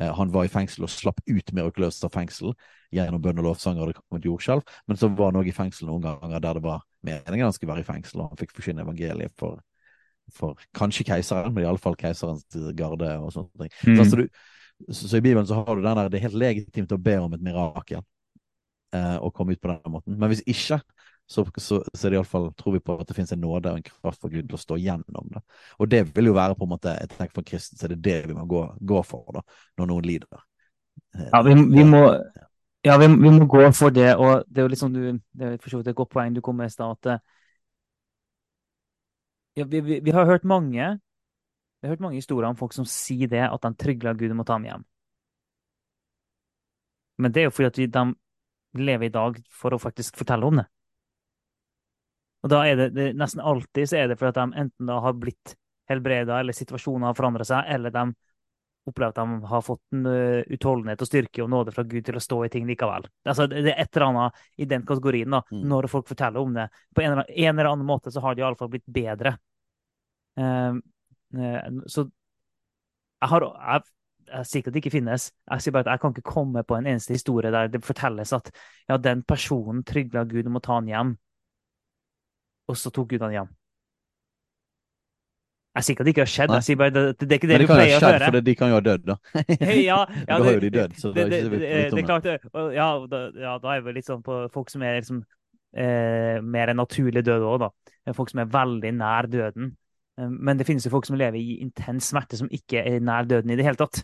Eh, 0.00 0.12
han 0.16 0.32
var 0.32 0.46
i 0.46 0.52
fengsel 0.52 0.86
og 0.86 0.92
slapp 0.92 1.20
ut 1.28 1.52
mirakuløst 1.56 2.04
av 2.08 2.12
fengsel 2.14 2.52
gjennom 2.92 3.22
bønn 3.24 3.40
og 3.40 3.48
lovsanger, 3.50 3.84
og 3.84 3.92
det 3.92 3.98
kom 4.00 4.20
et 4.20 4.28
jordskjelv. 4.28 4.76
Men 4.88 5.00
så 5.00 5.10
var 5.12 5.32
han 5.32 5.40
òg 5.40 5.48
i 5.48 5.56
fengsel 5.56 5.88
noen 5.88 6.04
ganger 6.04 6.44
der 6.44 6.58
det 6.58 6.64
var 6.66 6.84
meningen 7.04 7.48
han 7.48 7.56
skulle 7.56 7.74
være 7.74 7.86
i 7.86 7.88
fengsel, 7.88 8.22
og 8.22 8.32
han 8.32 8.40
fikk 8.40 8.56
forsyne 8.56 8.84
evangeliet 8.84 9.36
for, 9.40 9.60
for 10.32 10.58
kanskje 10.76 11.06
keiseren, 11.08 11.52
men 11.54 11.66
iallfall 11.66 11.96
keiserens 11.98 12.46
garde 12.78 13.10
og 13.18 13.32
sånne 13.34 13.64
ting. 13.64 13.76
Mm. 13.82 13.94
Så, 13.96 14.02
altså, 14.02 14.16
du, 14.16 14.28
så, 14.88 15.08
så, 15.08 15.16
i 15.16 15.24
Bibelen 15.24 15.46
så 15.46 15.60
har 15.60 15.76
du 15.76 15.82
den 15.82 15.96
der 15.96 16.08
Det 16.08 16.18
er 16.18 16.28
helt 16.28 16.42
legitimt 16.42 16.92
å 16.94 17.00
be 17.00 17.16
om 17.20 17.34
et 17.36 17.44
mirakel 17.44 18.00
eh, 18.00 19.16
og 19.18 19.32
komme 19.34 19.56
ut 19.56 19.62
på 19.62 19.72
den 19.72 19.94
måten. 19.94 20.18
Men 20.18 20.32
hvis 20.32 20.44
ikke, 20.46 20.80
så, 21.28 21.44
så, 21.56 21.80
så 21.94 22.06
er 22.06 22.12
det 22.12 22.20
iallfall 22.20 22.50
tror 22.58 22.76
vi 22.76 22.84
på 22.84 22.96
at 22.98 23.08
det 23.08 23.16
finnes 23.16 23.32
en 23.34 23.42
nåde 23.42 23.72
og 23.72 23.80
en 23.80 23.86
kraft 23.86 24.20
for 24.20 24.32
Gud 24.32 24.48
til 24.48 24.58
å 24.58 24.62
stå 24.62 24.78
gjennom 24.82 25.28
det. 25.32 25.42
Og 25.78 25.90
det 25.90 26.04
vil 26.16 26.32
jo 26.32 26.38
være 26.38 26.56
på 26.58 26.68
en 26.68 26.72
måte 26.74 26.96
jeg 26.96 27.12
tenker 27.14 27.36
for 27.38 27.46
kristen, 27.46 27.80
så 27.80 27.88
er 27.88 27.94
det 27.94 28.02
det 28.04 28.18
vi 28.30 28.38
må 28.38 28.46
gå, 28.50 28.64
gå 28.80 29.04
for 29.06 29.38
da, 29.38 29.44
når 29.80 29.92
noen 29.92 30.08
lider. 30.08 30.48
Ja, 31.16 31.40
vi, 31.44 31.54
vi 31.72 31.84
må 31.88 32.02
ja, 32.82 32.96
vi, 32.98 33.06
vi, 33.06 33.30
må 33.30 33.46
gå 33.46 33.62
for 33.76 33.94
det, 33.94 34.10
og 34.18 34.42
det 34.48 34.58
er 34.58 34.66
jo 34.66 34.72
liksom 34.72 34.94
du, 34.94 35.02
det 35.38 35.46
er 35.46 35.60
for 35.62 35.70
så 35.70 35.78
vidt 35.78 35.92
et 35.92 35.96
godt 35.96 36.10
poeng 36.10 36.34
du 36.34 36.40
kom 36.44 36.58
med 36.58 36.72
i 36.72 36.74
stad. 36.74 36.98
at 36.98 37.22
ja, 39.54 39.64
vi, 39.64 39.80
vi, 39.80 40.00
vi, 40.00 40.10
har 40.10 40.26
hørt 40.26 40.44
mange 40.48 40.98
vi 41.80 41.88
har 41.88 41.96
hørt 41.96 42.04
mange 42.04 42.20
historier 42.20 42.48
om 42.48 42.56
folk 42.56 42.74
som 42.76 42.86
sier 42.86 43.28
det, 43.28 43.42
at 43.42 43.64
de 43.64 43.72
trygler 43.74 44.14
Gud 44.14 44.30
om 44.30 44.42
å 44.44 44.46
ta 44.46 44.54
dem 44.54 44.68
hjem. 44.68 44.84
Men 47.18 47.32
det 47.34 47.42
er 47.42 47.48
jo 47.48 47.54
fordi 47.56 47.88
at 47.88 47.96
de 47.96 48.04
lever 48.78 49.08
i 49.08 49.14
dag 49.14 49.40
for 49.50 49.74
å 49.74 49.80
faktisk 49.82 50.16
fortelle 50.20 50.46
om 50.46 50.60
det. 50.60 50.68
Og 52.42 52.52
da 52.54 52.62
er 52.66 52.78
det, 52.78 52.88
det 52.94 53.08
nesten 53.18 53.42
alltid 53.42 53.90
så 53.90 53.98
er 53.98 54.08
det 54.10 54.18
fordi 54.20 54.30
at 54.30 54.38
de 54.38 54.62
enten 54.62 54.90
da 54.90 55.00
har 55.02 55.18
blitt 55.18 55.56
helbreda, 55.90 56.38
eller 56.38 56.56
situasjonen 56.56 57.08
har 57.08 57.18
forandret 57.18 57.50
seg, 57.50 57.66
eller 57.74 57.94
de 57.94 58.06
opplever 58.88 59.12
at 59.12 59.20
de 59.20 59.48
har 59.50 59.62
fått 59.62 59.82
en 59.94 60.06
uh, 60.06 60.42
utholdenhet 60.52 61.02
og 61.02 61.08
styrke 61.08 61.44
og 61.44 61.50
nåde 61.52 61.74
fra 61.74 61.84
Gud 61.86 62.04
til 62.06 62.18
å 62.18 62.22
stå 62.22 62.40
i 62.46 62.50
ting 62.52 62.66
likevel. 62.68 63.06
Altså, 63.28 63.46
det 63.50 63.62
er 63.62 63.84
et 63.84 63.96
eller 63.96 64.08
annet 64.08 64.42
i 64.56 64.68
den 64.68 64.86
kategorien, 64.88 65.30
da, 65.36 65.42
mm. 65.50 65.62
når 65.70 65.88
folk 65.92 66.10
forteller 66.10 66.42
om 66.42 66.56
det. 66.56 66.68
På 66.94 67.04
en 67.04 67.12
eller, 67.12 67.22
annen, 67.22 67.46
en 67.46 67.54
eller 67.54 67.70
annen 67.72 67.88
måte 67.88 68.12
så 68.14 68.22
har 68.24 68.36
de 68.36 68.44
iallfall 68.44 68.72
blitt 68.72 68.86
bedre. 68.90 69.36
Uh, 70.38 70.80
uh, 71.38 71.82
så 71.86 72.06
jeg 73.22 73.30
har 73.30 73.46
jeg, 73.46 73.88
jeg 74.32 74.48
sier 74.48 74.62
ikke 74.62 74.72
at 74.72 74.74
det 74.74 74.82
ikke 74.82 74.94
finnes, 74.96 75.30
jeg 75.30 75.62
sier 75.62 75.74
bare 75.76 75.86
at 75.86 75.94
jeg 75.94 76.02
kan 76.02 76.14
ikke 76.14 76.32
komme 76.32 76.62
på 76.66 76.78
en 76.78 76.88
eneste 76.90 77.14
historie 77.14 77.52
der 77.54 77.70
det 77.70 77.84
fortelles 77.86 78.32
at 78.34 78.50
ja, 78.88 78.96
den 78.98 79.22
personen 79.22 79.84
trygla 79.86 80.24
Gud 80.30 80.48
om 80.50 80.58
å 80.58 80.64
ta 80.64 80.80
han 80.80 80.90
hjem, 80.90 81.12
og 82.70 82.78
så 82.78 82.90
tok 82.94 83.12
Gud 83.12 83.22
han 83.22 83.36
hjem. 83.36 83.52
Jeg 85.72 85.84
sier 85.86 85.94
ikke 85.94 86.02
at 86.02 86.08
det 86.08 86.12
ikke 86.12 86.24
har 86.26 86.30
skjedd, 86.30 86.50
jeg 86.52 86.64
sier 86.66 86.78
bare 86.80 86.92
det, 86.92 87.02
det, 87.16 87.26
er 87.30 87.38
ikke 87.38 87.48
det, 87.48 87.54
det 87.54 87.64
vi 87.64 87.68
pleier 87.70 87.94
å 87.96 88.08
høre. 88.10 88.26
For 88.28 88.44
de 88.44 88.54
kan 88.60 88.68
jo 88.68 88.76
ha 88.76 88.82
dødd, 88.84 89.04
da. 89.08 89.14
ja, 89.72 90.00
ja, 90.04 90.26
da 90.28 90.40
har 90.44 90.56
jo 90.58 90.64
de 90.64 90.70
dødd, 90.74 90.96
så 91.00 91.12
det, 91.16 91.24
det, 91.32 91.38
det, 91.48 91.60
det, 91.62 92.02
er 92.02 92.08
klart, 92.10 92.28
ja, 92.76 92.88
da, 93.08 93.20
ja, 93.40 93.54
da 93.62 93.70
er 93.72 93.86
vi 93.86 93.94
litt 93.96 94.10
sånn 94.10 94.20
på 94.26 94.42
folk 94.52 94.72
som 94.72 94.84
er 94.84 94.98
liksom, 94.98 95.22
eh, 95.72 96.42
mer 96.44 96.74
naturlig 96.76 97.22
døde 97.24 97.48
òg, 97.48 97.64
da. 97.64 97.70
Folk 98.18 98.34
som 98.34 98.42
er 98.42 98.50
veldig 98.52 98.92
nær 98.98 99.30
døden. 99.32 99.72
Eh, 100.20 100.28
men 100.28 100.60
det 100.60 100.68
finnes 100.68 100.84
jo 100.84 100.92
folk 100.92 101.08
som 101.08 101.16
lever 101.16 101.40
i 101.40 101.62
intens 101.64 102.10
smerte, 102.12 102.36
som 102.42 102.52
ikke 102.52 102.84
er 102.84 103.00
nær 103.00 103.30
døden 103.30 103.54
i 103.54 103.56
det 103.56 103.64
hele 103.64 103.80
tatt. 103.80 104.02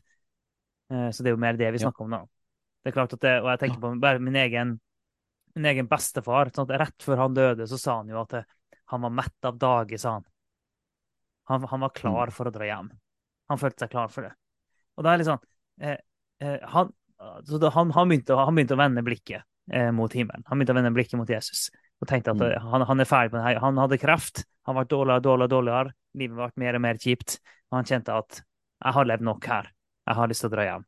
Eh, 0.89 1.11
så 1.13 1.21
det 1.21 1.35
er 1.35 1.37
jo 1.37 1.45
mer 1.45 1.61
det 1.61 1.69
vi 1.77 1.85
snakker 1.85 2.09
om, 2.09 2.17
da. 2.17 2.23
Det 2.81 2.95
er 2.95 2.97
klart 2.97 3.13
at 3.13 3.21
det, 3.21 3.35
Og 3.43 3.51
jeg 3.53 3.61
tenker 3.67 3.83
på 3.83 3.93
bare 4.01 4.25
min 4.25 4.41
egen, 4.41 4.79
min 5.59 5.69
egen 5.69 5.89
bestefar. 5.91 6.49
Sånn 6.55 6.71
at 6.71 6.81
rett 6.87 7.05
før 7.05 7.27
han 7.27 7.37
døde, 7.37 7.69
så 7.69 7.77
sa 7.77 8.01
han 8.01 8.09
jo 8.09 8.23
at 8.23 8.41
han 8.89 9.05
var 9.05 9.13
mett 9.13 9.45
av 9.45 9.61
dage, 9.61 10.01
sa 10.01 10.17
han. 10.17 10.29
Han, 11.49 11.65
han, 11.71 11.81
var 11.81 11.95
klar 11.97 12.31
mm. 12.31 12.37
for 12.37 12.49
å 12.49 12.53
dra 12.55 12.69
hjem. 12.69 12.91
Han 13.49 13.61
følte 13.61 13.85
seg 13.85 13.93
klar 13.93 14.11
for 14.13 14.29
det. 14.29 14.35
Og 14.99 15.07
da 15.07 15.13
er 15.13 15.23
liksom 15.23 15.39
eh, 15.81 16.01
eh, 16.45 16.59
han, 16.75 16.91
så 17.47 17.61
han, 17.75 17.93
han, 17.97 18.11
begynte, 18.11 18.37
han, 18.37 18.57
begynte, 18.57 18.77
å 18.77 18.81
vende 18.83 19.05
blikket 19.07 19.47
eh, 19.73 19.91
mot 19.95 20.13
himmelen. 20.13 20.45
Han 20.49 20.59
begynte 20.59 20.77
å 20.77 20.79
vende 20.79 20.95
blikket 20.97 21.21
mot 21.21 21.31
Jesus. 21.31 21.69
Og 21.99 22.11
tenkte 22.11 22.35
at 22.35 22.43
mm. 22.43 22.69
han, 22.69 22.85
han, 22.91 23.01
er 23.03 23.09
ferdig 23.09 23.35
med 23.35 23.41
det 23.41 23.47
her. 23.47 23.63
Han 23.65 23.81
hadde 23.81 24.01
kreft. 24.01 24.45
Han 24.69 24.77
ble 24.77 24.85
dårligere 24.91 25.23
og 25.23 25.27
dårligere, 25.27 25.55
dårligere. 25.55 25.95
Livet 26.21 26.39
ble 26.39 26.65
mer 26.65 26.79
og 26.79 26.85
mer 26.85 27.01
kjipt. 27.03 27.39
Og 27.71 27.81
han 27.81 27.89
kjente 27.89 28.17
at 28.21 28.43
jeg 28.43 28.95
har 28.95 29.09
levd 29.11 29.27
nok 29.27 29.49
her. 29.51 29.71
Jeg 30.09 30.19
har 30.19 30.31
lyst 30.31 30.45
til 30.45 30.51
å 30.51 30.55
dra 30.55 30.67
hjem. 30.69 30.85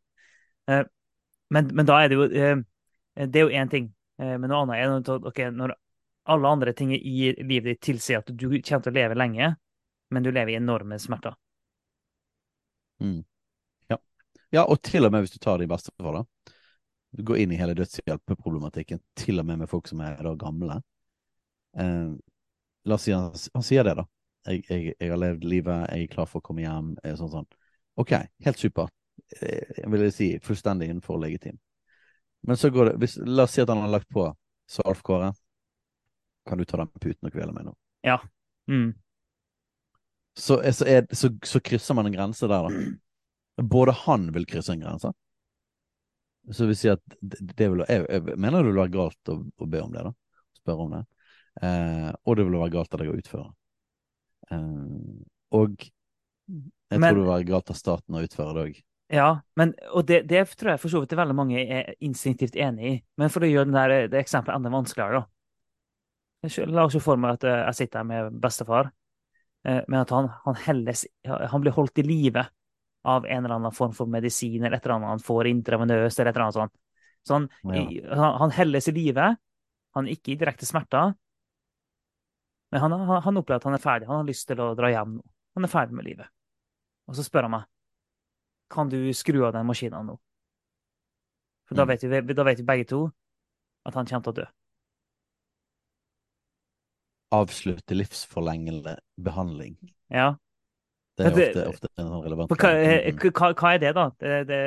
Eh, 0.70 0.84
men, 1.50 1.70
men, 1.74 1.88
da 1.88 1.98
er 1.98 2.10
det 2.10 2.18
jo 2.18 2.26
eh, 2.28 2.60
Det 3.26 3.40
er 3.40 3.48
jo 3.48 3.62
én 3.62 3.72
ting. 3.72 3.90
Eh, 4.20 4.36
men 4.36 4.48
noe 4.52 4.62
annet 4.64 4.78
er 4.78 4.94
at 5.00 5.26
okay, 5.32 5.50
når 5.54 5.74
alle 6.30 6.52
andre 6.54 6.74
ting 6.76 6.92
i 6.94 7.32
livet 7.40 7.72
ditt 7.72 7.82
tilsier 7.88 8.20
at 8.20 8.30
du 8.30 8.46
kommer 8.52 8.84
til 8.84 8.92
å 8.92 8.96
leve 8.96 9.16
lenge, 9.18 9.54
men 10.10 10.22
du 10.22 10.32
lever 10.32 10.52
i 10.52 10.54
enorme 10.54 10.98
smerter. 10.98 11.34
Mm. 13.00 13.24
Ja. 13.88 13.98
ja, 14.50 14.64
og 14.64 14.82
til 14.82 15.06
og 15.06 15.12
med 15.12 15.24
hvis 15.24 15.34
du 15.34 15.38
tar 15.38 15.58
din 15.58 15.70
bestefar, 15.70 16.20
da. 16.20 16.54
Du 17.10 17.22
går 17.26 17.42
inn 17.42 17.52
i 17.52 17.58
hele 17.58 17.74
dødshjelpeproblematikken, 17.78 19.00
til 19.18 19.40
og 19.40 19.46
med 19.46 19.62
med 19.62 19.70
folk 19.70 19.88
som 19.90 20.02
er 20.04 20.20
da 20.22 20.34
gamle. 20.38 20.80
Eh, 21.78 22.12
la 22.84 22.94
oss 22.94 23.06
si 23.06 23.14
han, 23.14 23.32
han 23.54 23.66
sier 23.66 23.86
det, 23.86 23.96
da. 23.98 24.06
Jeg, 24.46 24.64
jeg, 24.68 24.94
jeg, 24.94 25.10
har 25.10 25.20
levd 25.20 25.44
livet, 25.44 25.90
jeg 25.90 26.06
er 26.06 26.14
klar 26.14 26.28
for 26.30 26.40
å 26.40 26.46
komme 26.46 26.64
hjem. 26.64 26.94
Sånn, 27.18 27.32
sånn. 27.32 27.50
OK, 28.00 28.14
helt 28.46 28.62
supert. 28.62 28.94
Eh, 29.40 29.74
jeg 29.82 29.90
vil 29.92 30.06
si 30.14 30.30
fullstendig 30.44 30.90
innenfor 30.90 31.20
legitim. 31.22 31.58
Men 32.46 32.56
så 32.56 32.70
går 32.72 32.90
det 32.92 32.98
hvis, 33.02 33.18
La 33.28 33.44
oss 33.44 33.52
si 33.52 33.60
at 33.60 33.68
han 33.68 33.82
har 33.82 33.90
lagt 33.92 34.08
på 34.08 34.22
Så 34.64 34.80
Alf 34.88 35.02
Kåre, 35.04 35.34
Kan 36.48 36.56
du 36.56 36.64
ta 36.64 36.78
den 36.80 36.88
puten 36.88 37.28
og 37.28 37.34
kvele 37.34 37.52
meg 37.52 37.66
nå? 37.66 37.74
Ja. 38.06 38.16
Mm 38.70 38.94
så, 40.38 40.72
så, 40.72 40.86
er, 40.86 41.06
så, 41.14 41.30
så, 41.44 41.60
krysser 41.60 41.96
man 41.98 42.08
en 42.08 42.14
grense 42.14 42.48
der, 42.48 42.68
da. 42.68 43.62
Både 43.62 43.92
han 44.06 44.30
vil 44.34 44.46
krysse 44.48 44.72
en 44.72 44.84
grense. 44.84 45.12
Så 46.50 46.66
vil 46.66 46.78
si 46.78 46.90
at 46.90 47.02
det 47.20 47.68
vil, 47.68 47.84
jeg, 47.88 48.06
jeg 48.08 48.36
mener 48.40 48.62
det 48.62 48.70
vil 48.70 48.80
være 48.80 48.94
galt 48.94 49.32
å, 49.32 49.40
å, 49.44 49.68
be 49.70 49.82
om 49.84 49.94
det, 49.94 50.04
da. 50.06 50.12
Spørre 50.60 50.86
om 50.86 50.94
det. 50.96 51.02
Eh, 51.66 52.10
og 52.24 52.38
det 52.38 52.46
vil 52.46 52.60
være 52.60 52.74
galt 52.76 52.94
av 52.94 53.02
deg 53.02 53.10
å 53.12 53.18
utføre. 53.18 53.48
Eh, 54.50 55.18
og 55.58 55.88
jeg 56.90 56.98
men, 56.98 57.10
tror 57.10 57.18
det 57.18 57.24
vil 57.24 57.34
være 57.34 57.50
galt 57.50 57.74
av 57.74 57.78
staten 57.78 58.16
å 58.16 58.22
utføre 58.24 58.54
det 58.56 58.64
òg. 58.68 58.80
Ja, 59.10 59.30
men, 59.58 59.74
og 59.90 60.06
det, 60.06 60.22
det, 60.30 60.44
tror 60.54 60.72
jeg 60.72 60.80
for 60.80 60.92
så 60.92 61.02
vidt 61.02 61.16
veldig 61.18 61.34
mange 61.34 61.58
er 61.58 61.92
instinktivt 61.98 62.54
enig 62.54 62.86
i. 62.86 62.94
Men 63.18 63.32
for 63.34 63.42
å 63.42 63.50
gjøre 63.50 63.74
der, 63.74 63.94
det 64.12 64.22
eksempelet 64.22 64.60
enda 64.60 64.72
vanskeligere, 64.72 65.22
da. 65.24 65.28
La 66.70 66.86
oss 66.86 66.94
jo 66.96 67.02
for 67.04 67.20
meg 67.20 67.36
at 67.36 67.44
eh, 67.44 67.62
jeg 67.66 67.82
sitter 67.82 68.00
her 68.00 68.08
med 68.08 68.38
bestefar. 68.40 68.92
Eh, 69.68 69.82
men 69.88 70.00
at 70.00 70.12
han, 70.14 70.30
han, 70.44 70.58
helles, 70.66 71.04
han 71.24 71.64
blir 71.64 71.74
holdt 71.76 72.00
i 72.00 72.06
live 72.06 72.46
av 73.02 73.26
en 73.26 73.44
eller 73.44 73.56
annen 73.56 73.74
form 73.76 73.92
for 73.96 74.08
medisin 74.08 74.62
eller 74.62 74.76
et 74.76 74.84
eller 74.84 74.98
annet 74.98 75.14
han 75.14 75.24
får 75.24 75.48
intravenøst 75.50 76.20
eller 76.20 76.32
et 76.32 76.36
eller 76.36 76.46
annet 76.46 76.58
sånt. 76.60 76.76
Så 77.28 77.36
han, 77.36 77.48
ja. 77.76 78.30
han 78.40 78.54
helles 78.56 78.88
i 78.88 78.96
live. 78.96 79.26
Han 79.96 80.06
er 80.06 80.16
ikke 80.16 80.32
i 80.32 80.38
direkte 80.40 80.68
smerter. 80.68 81.12
Men 82.70 82.84
han, 82.84 82.94
han, 82.94 83.40
opplever 83.40 83.60
at 83.60 83.66
han 83.68 83.76
er 83.76 83.82
ferdig. 83.82 84.08
Han 84.08 84.22
har 84.22 84.28
lyst 84.28 84.46
til 84.48 84.62
å 84.62 84.72
dra 84.78 84.88
hjem 84.92 85.18
nå. 85.18 85.24
Han 85.58 85.66
er 85.66 85.72
ferdig 85.72 85.96
med 85.98 86.06
livet. 86.06 86.30
Og 87.10 87.18
så 87.18 87.26
spør 87.26 87.48
han 87.48 87.58
meg 87.58 87.68
kan 88.70 88.86
du 88.86 89.00
skru 89.18 89.40
av 89.42 89.56
den 89.56 89.66
maskinen 89.66 90.12
nå. 90.12 90.14
For 91.66 91.74
da, 91.74 91.82
mm. 91.82 91.90
vet 91.90 92.04
vi, 92.06 92.34
da 92.38 92.44
vet 92.46 92.60
vi 92.62 92.66
begge 92.68 92.86
to 92.92 93.00
at 93.88 93.96
han 93.98 94.06
kommer 94.06 94.22
til 94.28 94.30
å 94.30 94.38
dø 94.38 94.44
avslutte 97.34 97.96
livsforlengende 97.96 98.96
behandling. 99.20 99.76
Ja. 100.10 100.32
Det 101.18 101.28
er 101.28 101.36
ofte, 101.36 101.66
ofte 101.74 101.90
en 102.00 102.08
sånn 102.08 102.24
relevant 102.24 102.52
hva, 102.54 102.72
hva, 103.28 103.52
hva, 103.52 103.72
er 103.74 103.82
det, 103.82 103.92
da? 103.96 104.06
Det, 104.18 104.36
det, 104.48 104.60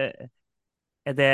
er 1.10 1.18
det 1.18 1.34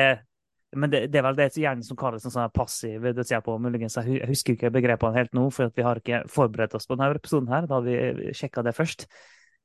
men 0.77 0.91
det, 0.93 1.07
det, 1.09 1.17
er 1.17 1.25
vel 1.25 1.37
det 1.37 1.49
hjernen 1.57 1.85
som 1.85 1.97
kalles 1.97 2.25
en 2.25 2.33
sånn 2.33 2.53
passiv 2.53 3.07
dødshjelp. 3.17 3.49
muligens. 3.61 3.97
Jeg 3.97 4.29
husker 4.29 4.53
ikke 4.53 4.71
begrepene 4.73 5.17
helt 5.17 5.33
nå, 5.33 5.47
for 5.53 5.73
vi 5.73 5.85
har 5.85 6.01
ikke 6.01 6.21
forberedt 6.29 6.75
oss 6.77 6.85
på 6.85 6.97
denne 6.97 7.17
episoden. 7.17 7.49
her, 7.49 7.65
Da 7.69 7.79
vi 7.81 8.33
sjekka 8.37 8.63
det 8.65 8.75
først. 8.77 9.07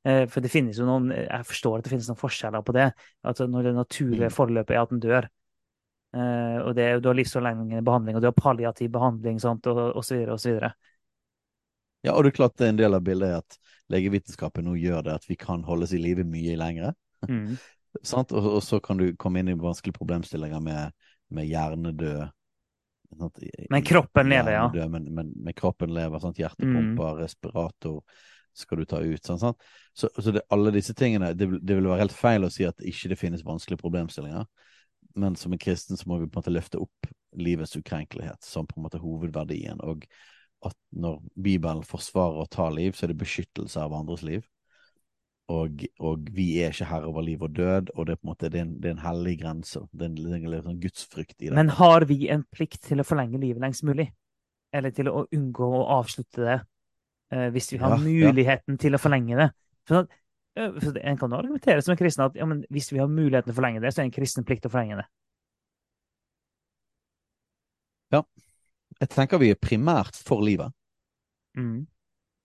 Eh, 0.05 0.25
for 0.29 0.41
det 0.41 0.51
finnes 0.53 0.77
jo 0.77 0.85
noen, 0.85 1.11
jeg 1.13 1.45
forstår 1.45 1.77
at 1.77 1.85
det 1.85 1.93
finnes 1.93 2.09
noen 2.09 2.21
forskjeller 2.21 2.65
på 2.65 2.73
det. 2.73 2.91
at 3.23 3.39
Når 3.39 3.69
det 3.69 3.75
naturlige 3.75 4.31
mm. 4.31 4.37
forløpet 4.37 4.75
er 4.75 4.81
at 4.81 4.89
den 4.89 5.03
dør. 5.03 5.29
Eh, 6.15 6.57
og 6.63 6.75
det, 6.75 6.89
du 7.03 7.09
har 7.09 7.17
livsforlengende 7.17 7.85
behandling, 7.85 8.17
og 8.17 8.21
du 8.21 8.29
har 8.31 8.37
palliativ 8.37 8.89
behandling 8.89 9.39
sant, 9.41 9.67
og 9.67 9.97
osv. 10.01 10.25
osv. 10.33 10.57
Ja, 12.05 12.13
og 12.13 12.23
det 12.23 12.33
er 12.33 12.39
klart 12.39 12.57
det 12.59 12.67
er 12.67 12.75
en 12.75 12.81
del 12.81 12.97
av 12.97 13.05
bildet 13.05 13.31
er 13.31 13.41
at 13.41 13.57
legevitenskapen 13.93 14.65
nå 14.67 14.75
gjør 14.79 15.05
det 15.05 15.15
at 15.19 15.27
vi 15.29 15.37
kan 15.39 15.63
holdes 15.65 15.93
i 15.95 16.01
live 16.01 16.25
mye 16.27 16.57
lengre. 16.59 16.93
Mm. 17.27 17.55
og, 18.17 18.33
og, 18.39 18.61
så 18.63 18.79
kan 18.83 19.01
du 19.01 19.09
komme 19.19 19.41
inn 19.41 19.51
i 19.53 19.57
vanskelige 19.59 19.97
problemstillinger 19.97 20.63
med, 20.63 20.95
med 21.33 21.49
hjernedød. 21.49 22.25
Sant? 23.15 23.43
Men 23.71 23.85
kroppen 23.85 24.29
lever, 24.29 24.57
ja. 24.57 24.87
Men, 24.89 25.09
men, 25.13 25.33
men, 25.35 25.53
kroppen 25.57 25.93
lever. 25.95 26.19
Sant? 26.19 26.39
Hjertepumper, 26.41 27.15
mm. 27.15 27.21
respirator 27.21 28.01
skal 28.55 28.81
du 28.81 28.85
ta 28.89 29.01
ut. 29.03 29.25
Sant? 29.25 29.65
Så, 29.93 30.09
så 30.17 30.31
det, 30.31 30.45
alle 30.53 30.73
disse 30.75 30.95
tingene 30.97 31.33
det, 31.33 31.49
det 31.61 31.77
vil 31.77 31.89
være 31.89 32.05
helt 32.05 32.15
feil 32.15 32.47
å 32.47 32.51
si 32.53 32.67
at 32.67 32.81
ikke 32.83 33.11
det 33.11 33.19
finnes 33.19 33.45
vanskelige 33.45 33.81
problemstillinger. 33.83 34.47
Men 35.15 35.35
som 35.39 35.53
en 35.55 35.61
kristen 35.61 35.97
så 35.99 36.09
må 36.09 36.19
vi 36.19 36.27
på 36.27 36.35
en 36.35 36.43
måte 36.43 36.53
løfte 36.53 36.81
opp 36.83 37.11
livets 37.39 37.75
ukrenkelighet 37.75 38.43
som 38.43 38.67
på 38.67 38.79
en 38.79 38.87
måte 38.87 38.99
hovedverdien. 38.99 39.79
og 39.83 40.03
at 40.69 40.75
når 40.91 41.21
Bibelen 41.47 41.83
forsvarer 41.85 42.43
å 42.43 42.49
ta 42.51 42.69
liv, 42.73 42.93
så 42.95 43.05
er 43.05 43.13
det 43.13 43.21
beskyttelse 43.23 43.81
av 43.81 43.93
andres 43.97 44.23
liv. 44.25 44.43
og, 45.47 45.83
og 46.01 46.29
vi 46.33 46.45
er 46.65 46.71
ikke 46.73 46.87
herre 46.89 47.09
over 47.09 47.21
liv 47.21 47.43
og 47.45 47.51
død, 47.53 47.91
og 47.93 48.07
det 48.07 48.15
er 48.15 48.17
på 48.17 48.25
en 48.25 48.29
måte 48.31 48.49
det 48.49 48.59
er 48.59 48.65
en, 48.65 48.75
det 48.81 48.89
er 48.89 48.95
en 48.95 49.03
hellig 49.03 49.35
grense. 49.43 49.81
Det 49.93 50.07
er 50.07 50.09
en, 50.09 50.15
det 50.17 50.37
er 50.41 50.55
en 50.57 50.69
sånn 50.71 50.79
gudsfrykt 50.81 51.35
i 51.37 51.51
det. 51.51 51.53
Men 51.59 51.69
har 51.77 52.05
vi 52.09 52.17
en 52.33 52.43
plikt 52.55 52.81
til 52.87 53.01
å 53.01 53.05
forlenge 53.05 53.41
livet 53.41 53.61
lengst 53.61 53.85
mulig? 53.85 54.07
Eller 54.73 54.93
til 54.95 55.11
å 55.11 55.27
unngå 55.31 55.67
å 55.79 55.83
avslutte 55.99 56.41
det, 56.41 56.57
eh, 57.31 57.49
hvis 57.53 57.71
vi 57.75 57.81
har 57.83 57.93
Ja, 57.93 57.99
ja. 58.01 58.31
muligheten 58.33 58.79
til 58.81 58.97
å 58.97 59.01
forlenge 59.01 59.37
det? 59.37 59.49
For 59.85 60.07
eh, 60.57 60.79
for 60.81 60.97
En 60.97 61.17
kan 61.21 61.33
argumentere 61.37 61.81
som 61.85 61.93
en 61.93 62.01
kristen 62.01 62.25
at 62.25 62.35
ja, 62.41 62.45
men 62.49 62.65
hvis 62.73 62.89
vi 62.91 62.99
har 63.03 63.07
muligheten 63.11 63.51
til 63.51 63.55
å 63.55 63.59
forlenge 63.61 63.85
det, 63.85 63.93
så 63.93 64.01
er 64.01 64.07
det 64.07 64.13
en 64.15 64.17
kristen 64.17 64.47
plikt 64.49 64.65
å 64.65 64.73
forlenge 64.73 65.03
det. 65.03 65.07
Jeg 69.05 69.11
tenker 69.13 69.37
vi 69.41 69.51
er 69.53 69.59
primært 69.61 70.17
for 70.25 70.41
livet. 70.41 70.73
Mm. 71.57 71.85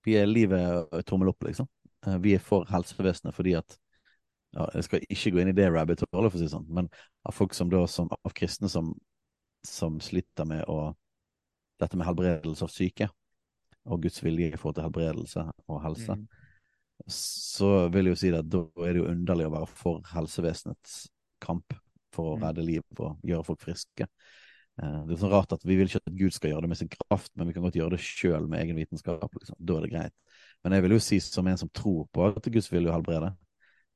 Vi 0.05 0.17
er 0.21 0.29
livet 0.29 1.05
tommel 1.09 1.31
opp, 1.33 1.45
liksom. 1.47 1.69
Eh, 2.07 2.19
Vi 2.21 2.35
er 2.37 2.43
for 2.45 2.69
helsevesenet 2.69 3.35
fordi 3.37 3.57
at 3.59 3.77
ja, 4.53 4.67
Jeg 4.75 4.85
skal 4.85 5.05
ikke 5.09 5.31
gå 5.31 5.41
inn 5.41 5.53
i 5.53 5.55
det 5.57 5.69
rabbit 5.71 6.03
hullet, 6.11 6.33
for 6.33 6.37
å 6.37 6.41
si 6.41 6.47
det 6.49 6.53
sånn, 6.53 6.67
men 6.69 6.89
av 7.25 7.33
folk 7.37 7.55
som 7.55 7.69
da, 7.71 7.85
som, 7.87 8.09
av 8.11 8.33
kristne 8.35 8.69
som, 8.69 8.93
som 9.65 10.01
sliter 10.03 10.45
med 10.49 10.65
å 10.69 10.95
Dette 11.81 11.97
med 11.97 12.05
helbredelse 12.05 12.67
av 12.67 12.69
syke, 12.75 13.07
og 13.89 14.03
Guds 14.03 14.19
vilje 14.21 14.51
i 14.53 14.57
forhold 14.61 14.75
til 14.77 14.85
helbredelse 14.85 15.45
og 15.67 15.79
helse, 15.81 16.13
Mm. 16.13 16.27
så 17.09 17.89
vil 17.89 18.05
jeg 18.11 18.13
jo 18.13 18.19
si 18.21 18.33
at 18.37 18.51
da 18.53 18.59
er 18.85 18.93
det 18.93 19.01
jo 19.01 19.07
underlig 19.09 19.47
å 19.49 19.55
være 19.55 19.67
for 19.67 20.03
helsevesenets 20.13 21.09
kamp 21.41 21.73
for 22.13 22.35
å 22.35 22.37
Mm. 22.37 22.43
redde 22.45 22.67
liv 22.67 22.83
og 22.99 23.17
gjøre 23.25 23.47
folk 23.47 23.61
friske. 23.61 24.07
Eh, 24.79 25.05
Det 25.07 25.17
er 25.17 25.21
sånn 25.21 25.33
rart 25.33 25.53
at 25.53 25.65
Vi 25.67 25.77
vil 25.77 25.91
ikke 25.91 26.03
at 26.03 26.17
Gud 26.17 26.35
skal 26.35 26.53
gjøre 26.53 26.63
det 26.63 26.73
med 26.73 26.81
sin 26.81 26.93
kraft, 26.93 27.31
men 27.37 27.49
vi 27.49 27.53
kan 27.57 27.63
godt 27.63 27.79
gjøre 27.79 27.97
det 27.97 28.05
sjøl 28.05 28.49
med 28.49 28.63
egen 28.65 28.77
vitenskap. 28.77 29.31
Liksom. 29.35 29.57
Da 29.59 29.77
er 29.77 29.87
det 29.87 29.93
greit. 29.93 30.15
Men 30.65 30.73
jeg 30.73 30.83
vil 30.83 30.97
jo 30.97 31.05
si 31.05 31.21
som 31.21 31.47
en 31.47 31.61
som 31.61 31.71
tror 31.73 32.07
på 32.13 32.27
at 32.29 32.53
Guds 32.53 32.71
vilje 32.73 32.93
helbrede, 32.93 33.35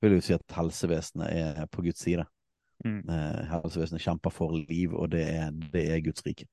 vil 0.03 0.17
jo 0.17 0.25
si 0.25 0.35
at 0.35 0.57
helsevesenet 0.57 1.31
er 1.31 1.67
på 1.73 1.85
Guds 1.85 2.01
side. 2.05 2.25
Mm. 2.85 3.01
Eh, 3.09 3.45
helsevesenet 3.53 4.03
kjemper 4.03 4.33
for 4.35 4.57
liv, 4.57 4.95
og 4.95 5.11
det 5.13 5.25
er, 5.29 5.51
det 5.73 5.85
er 5.93 6.05
Guds 6.05 6.25
rike. 6.27 6.47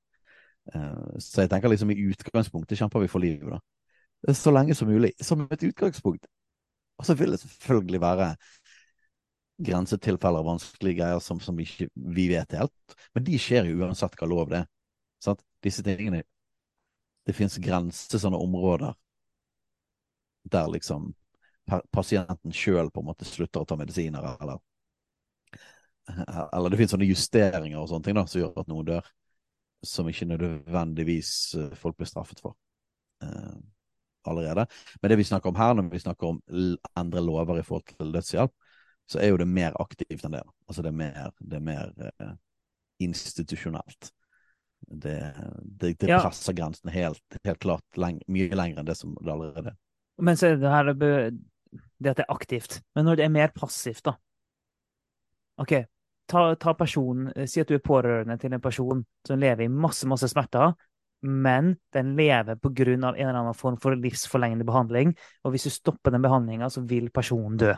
Eh, 0.73 1.17
så 1.19 1.41
jeg 1.45 1.49
tenker 1.51 1.71
liksom 1.71 1.91
i 1.91 1.99
utgangspunktet 2.11 2.79
kjemper 2.79 3.03
vi 3.03 3.11
for 3.11 3.23
livet, 3.23 3.57
da. 3.57 4.33
Så 4.37 4.53
lenge 4.53 4.75
som 4.77 4.87
mulig. 4.87 5.15
Som 5.21 5.47
et 5.49 5.63
utgangspunkt. 5.65 6.27
Og 7.01 7.05
så 7.05 7.15
vil 7.17 7.33
det 7.33 7.39
selvfølgelig 7.41 8.01
være 8.01 8.35
grensetilfeller 9.65 10.43
og 10.43 10.53
vanskelige 10.55 10.99
greier 11.01 11.21
som, 11.23 11.39
som 11.43 11.59
ikke 11.59 11.89
vi 12.15 12.27
vet 12.31 12.57
helt. 12.57 12.97
Men 13.15 13.25
de 13.27 13.39
skjer 13.41 13.69
jo 13.69 13.81
uansett 13.85 14.17
hva 14.19 14.29
lov 14.29 14.51
det 14.51 14.63
er. 14.63 14.69
Sant? 15.21 15.43
Disse 15.61 15.83
tingene 15.85 16.23
Det 17.27 17.35
finnes 17.37 17.59
grenser, 17.61 18.17
sånne 18.17 18.39
områder 18.41 18.95
der 20.49 20.71
liksom 20.73 21.11
pasienten 21.93 22.53
sjøl 22.53 22.89
på 22.91 23.03
en 23.03 23.09
måte 23.11 23.27
slutter 23.29 23.61
å 23.61 23.67
ta 23.69 23.77
medisiner, 23.77 24.25
eller 24.41 24.57
Eller 26.51 26.69
det 26.69 26.79
finnes 26.79 26.91
sånne 26.95 27.07
justeringer 27.07 27.77
og 27.79 27.91
sånne 27.91 28.07
ting 28.07 28.17
da, 28.17 28.25
som 28.27 28.41
gjør 28.41 28.57
at 28.63 28.71
noen 28.71 28.87
dør, 28.87 29.11
som 29.85 30.09
ikke 30.09 30.27
nødvendigvis 30.31 31.31
eh, 31.55 31.75
folk 31.77 31.97
blir 31.97 32.09
straffet 32.09 32.41
for 32.41 32.55
eh, 33.23 33.59
allerede. 34.27 34.65
Men 35.01 35.13
det 35.13 35.17
vi 35.21 35.27
snakker 35.29 35.49
om 35.49 35.55
her, 35.55 35.73
når 35.77 35.89
vi 35.93 36.01
snakker 36.01 36.27
om 36.27 36.41
endre 36.97 37.23
lover 37.23 37.61
i 37.61 37.65
forhold 37.65 37.93
til 37.93 38.11
dødshjelp, 38.13 38.53
så 39.11 39.19
er 39.19 39.33
jo 39.33 39.37
det 39.41 39.47
mer 39.51 39.75
aktivt 39.81 40.23
enn 40.23 40.37
det. 40.37 40.43
Altså 40.69 40.85
det 40.85 40.91
er 40.93 40.97
mer, 40.97 41.29
det 41.39 41.59
er 41.59 41.63
mer 41.65 41.93
uh, 42.23 42.33
institusjonelt. 43.03 44.11
Det, 44.81 45.17
det, 45.61 45.93
det 46.01 46.09
Ja. 46.09 46.21
presser 46.23 46.55
grensene 46.57 46.93
helt, 46.95 47.39
helt 47.45 47.59
klart 47.61 47.99
leng, 48.01 48.19
mye 48.31 48.49
lenger 48.55 48.81
enn 48.81 48.87
det 48.87 48.97
som 48.97 49.13
det 49.19 49.31
allerede 49.33 49.73
er. 49.73 49.79
Men 50.21 50.37
så 50.39 50.51
er 50.51 50.59
det 50.61 50.71
her 50.73 50.93
det 50.93 52.11
at 52.11 52.17
det 52.17 52.25
er 52.25 52.33
aktivt. 52.33 52.81
Men 52.95 53.05
når 53.05 53.19
det 53.19 53.25
er 53.25 53.33
mer 53.33 53.53
passivt, 53.55 54.05
da 54.05 54.15
OK, 55.61 55.73
ta, 56.31 56.55
ta 56.55 56.73
personen 56.73 57.27
eh, 57.35 57.45
Si 57.45 57.61
at 57.61 57.69
du 57.69 57.75
er 57.75 57.83
pårørende 57.83 58.37
til 58.41 58.53
en 58.55 58.63
person 58.63 59.03
som 59.27 59.39
lever 59.39 59.67
i 59.67 59.71
masse, 59.71 60.07
masse 60.09 60.31
smerter, 60.31 60.73
men 61.21 61.75
den 61.93 62.15
lever 62.17 62.57
på 62.57 62.71
grunn 62.73 63.03
av 63.05 63.17
en 63.19 63.27
eller 63.27 63.39
annen 63.43 63.57
form 63.57 63.77
for 63.81 63.93
livsforlengende 63.93 64.65
behandling. 64.65 65.13
Og 65.45 65.53
hvis 65.53 65.67
du 65.67 65.73
stopper 65.75 66.15
den 66.15 66.23
behandlinga, 66.23 66.69
så 66.73 66.81
vil 66.87 67.11
personen 67.13 67.59
dø. 67.61 67.75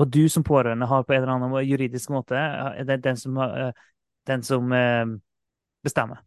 Og 0.00 0.08
du 0.10 0.28
som 0.32 0.44
pårørende 0.44 0.86
har 0.88 1.04
på 1.04 1.12
en 1.14 1.22
eller 1.22 1.34
annen 1.34 1.66
juridisk 1.68 2.10
måte 2.10 2.36
er 2.36 2.96
den 2.96 3.16
som, 3.16 3.36
eh, 3.36 3.72
den 4.26 4.42
som 4.42 4.72
eh, 4.72 5.06
bestemmer. 5.84 6.22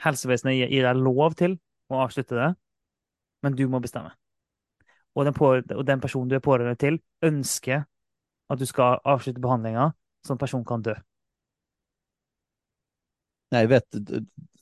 Helsevesenet 0.00 0.70
gir 0.70 0.86
deg 0.86 0.96
lov 0.96 1.36
til 1.38 1.58
å 1.90 2.00
avslutte 2.04 2.34
det, 2.34 2.48
men 3.44 3.56
du 3.56 3.66
må 3.68 3.80
bestemme. 3.80 4.12
Og 5.14 5.26
den, 5.26 5.34
og 5.76 5.86
den 5.86 6.00
personen 6.00 6.30
du 6.30 6.36
er 6.38 6.44
pårørende 6.44 6.78
til, 6.80 7.00
ønsker 7.22 7.84
at 8.50 8.58
du 8.58 8.66
skal 8.66 8.98
avslutte 9.04 9.42
behandlinga, 9.42 9.90
så 10.26 10.34
en 10.34 10.40
person 10.40 10.64
kan 10.66 10.82
dø. 10.82 10.94
Nei, 13.50 13.64
jeg 13.64 13.70
vet, 13.72 14.00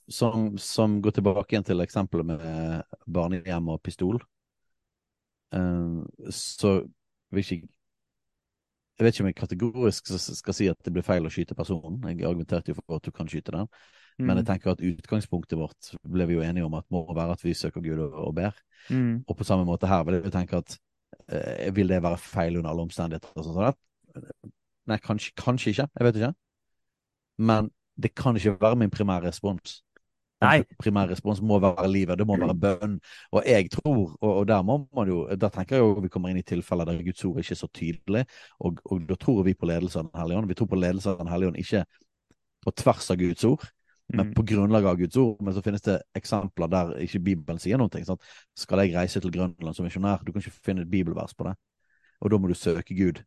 som, 0.09 0.51
som 0.59 1.01
går 1.05 1.19
tilbake 1.19 1.53
igjen 1.53 1.67
til 1.69 1.85
eksempelet 1.85 2.31
med 2.31 2.99
barnehjem 3.07 3.69
og 3.69 3.83
pistol, 3.85 4.21
eh, 5.53 6.31
så 6.33 6.79
vil 7.33 7.45
ikke 7.45 7.69
Jeg 8.99 9.07
vet 9.07 9.15
ikke 9.15 9.23
om 9.23 9.31
jeg 9.31 9.39
kategorisk 9.39 10.11
skal 10.19 10.57
si 10.57 10.67
at 10.71 10.79
det 10.83 10.93
blir 10.95 11.07
feil 11.07 11.27
å 11.27 11.31
skyte 11.31 11.55
personen. 11.55 12.01
Jeg 12.11 12.27
argumenterte 12.27 12.73
jo 12.73 12.79
for 12.81 12.99
at 12.99 13.07
du 13.07 13.15
kan 13.15 13.31
skyte 13.31 13.55
den. 13.55 13.71
Men 14.19 14.41
jeg 14.41 14.49
tenker 14.49 14.73
at 14.73 14.83
utgangspunktet 14.83 15.59
vårt 15.59 15.93
ble 16.03 16.27
vi 16.27 16.35
jo 16.35 16.43
enige 16.43 16.67
om 16.67 16.75
at 16.75 16.87
må 16.91 17.05
være 17.07 17.37
at 17.37 17.45
vi 17.45 17.55
søker 17.55 17.85
Gud 17.85 18.01
og, 18.03 18.33
ber. 18.35 18.57
Mm. 18.91 19.23
Og 19.23 19.37
på 19.39 19.47
samme 19.47 19.67
måte 19.69 19.87
her 19.87 20.03
vil 20.09 20.19
jeg 20.19 20.35
tenke 20.35 20.59
at 20.59 20.75
eh, 21.31 21.69
vil 21.75 21.95
det 21.95 22.03
være 22.03 22.19
feil 22.19 22.59
under 22.59 22.73
alle 22.73 22.89
omstendigheter? 22.89 23.31
og 23.37 23.47
sånn 23.47 23.59
som? 23.61 24.51
Nei, 24.91 24.99
kanskje, 25.05 25.37
kanskje 25.39 25.71
ikke. 25.75 25.87
Jeg 25.95 26.09
vet 26.09 26.19
ikke. 26.19 26.33
Men 27.39 27.71
det 27.99 28.15
kan 28.19 28.37
ikke 28.39 28.57
være 28.59 28.81
min 28.83 28.91
primære 28.91 29.29
respons. 29.29 29.83
Nei. 30.41 30.63
Primærrespons 30.79 31.41
respons 31.41 31.41
må 31.43 31.59
være 31.59 31.89
livet, 31.91 32.19
det 32.19 32.27
må 32.27 32.37
være 32.39 32.55
bønn. 32.55 32.99
Og 33.35 33.43
jeg 33.47 33.71
tror, 33.75 34.17
og, 34.21 34.29
og 34.37 34.45
der 34.49 34.63
må 34.63 34.77
man 34.95 35.09
jo 35.11 35.25
Der 35.35 35.49
tenker 35.49 35.77
jeg 35.77 35.83
jo 35.83 36.01
vi 36.05 36.09
kommer 36.09 36.31
inn 36.31 36.39
i 36.39 36.47
tilfeller 36.47 36.87
der 36.87 37.03
Guds 37.03 37.25
ord 37.27 37.41
ikke 37.43 37.57
er 37.57 37.59
så 37.63 37.69
tydelig, 37.75 38.25
og, 38.61 38.79
og 38.85 39.09
da 39.09 39.17
tror 39.19 39.43
vi 39.43 39.55
på 39.59 39.67
ledelse 39.67 39.99
av 39.99 40.13
Den 40.13 40.21
hellige 40.21 40.39
ånd. 40.39 40.49
Vi 40.49 40.55
tror 40.55 40.71
på 40.71 40.79
ledelse 40.79 41.11
av 41.11 41.19
Den 41.19 41.33
hellige 41.33 41.49
ånd 41.49 41.59
ikke 41.59 41.85
på 42.67 42.75
tvers 42.83 43.11
av 43.11 43.19
Guds 43.19 43.45
ord, 43.45 43.67
men 44.09 44.27
Mm. 44.29 44.35
på 44.35 44.43
grunnlag 44.43 44.87
av 44.87 44.97
Guds 44.97 45.17
ord. 45.17 45.43
Men 45.43 45.55
så 45.55 45.63
finnes 45.63 45.83
det 45.85 45.99
eksempler 46.17 46.71
der 46.73 46.95
ikke 47.05 47.21
Bibelen 47.21 47.59
sier 47.59 47.77
noe. 47.77 48.05
Sant? 48.05 48.23
Skal 48.57 48.79
jeg 48.87 48.95
reise 48.95 49.21
til 49.21 49.31
Grønland 49.35 49.75
som 49.77 49.85
misjonær? 49.85 50.23
Du 50.25 50.33
kan 50.33 50.41
ikke 50.41 50.65
finne 50.65 50.83
et 50.83 50.91
bibelvers 50.91 51.35
på 51.35 51.45
det. 51.45 51.53
Og 52.21 52.31
da 52.31 52.39
må 52.39 52.49
du 52.49 52.55
søke 52.55 52.97
Gud. 52.97 53.21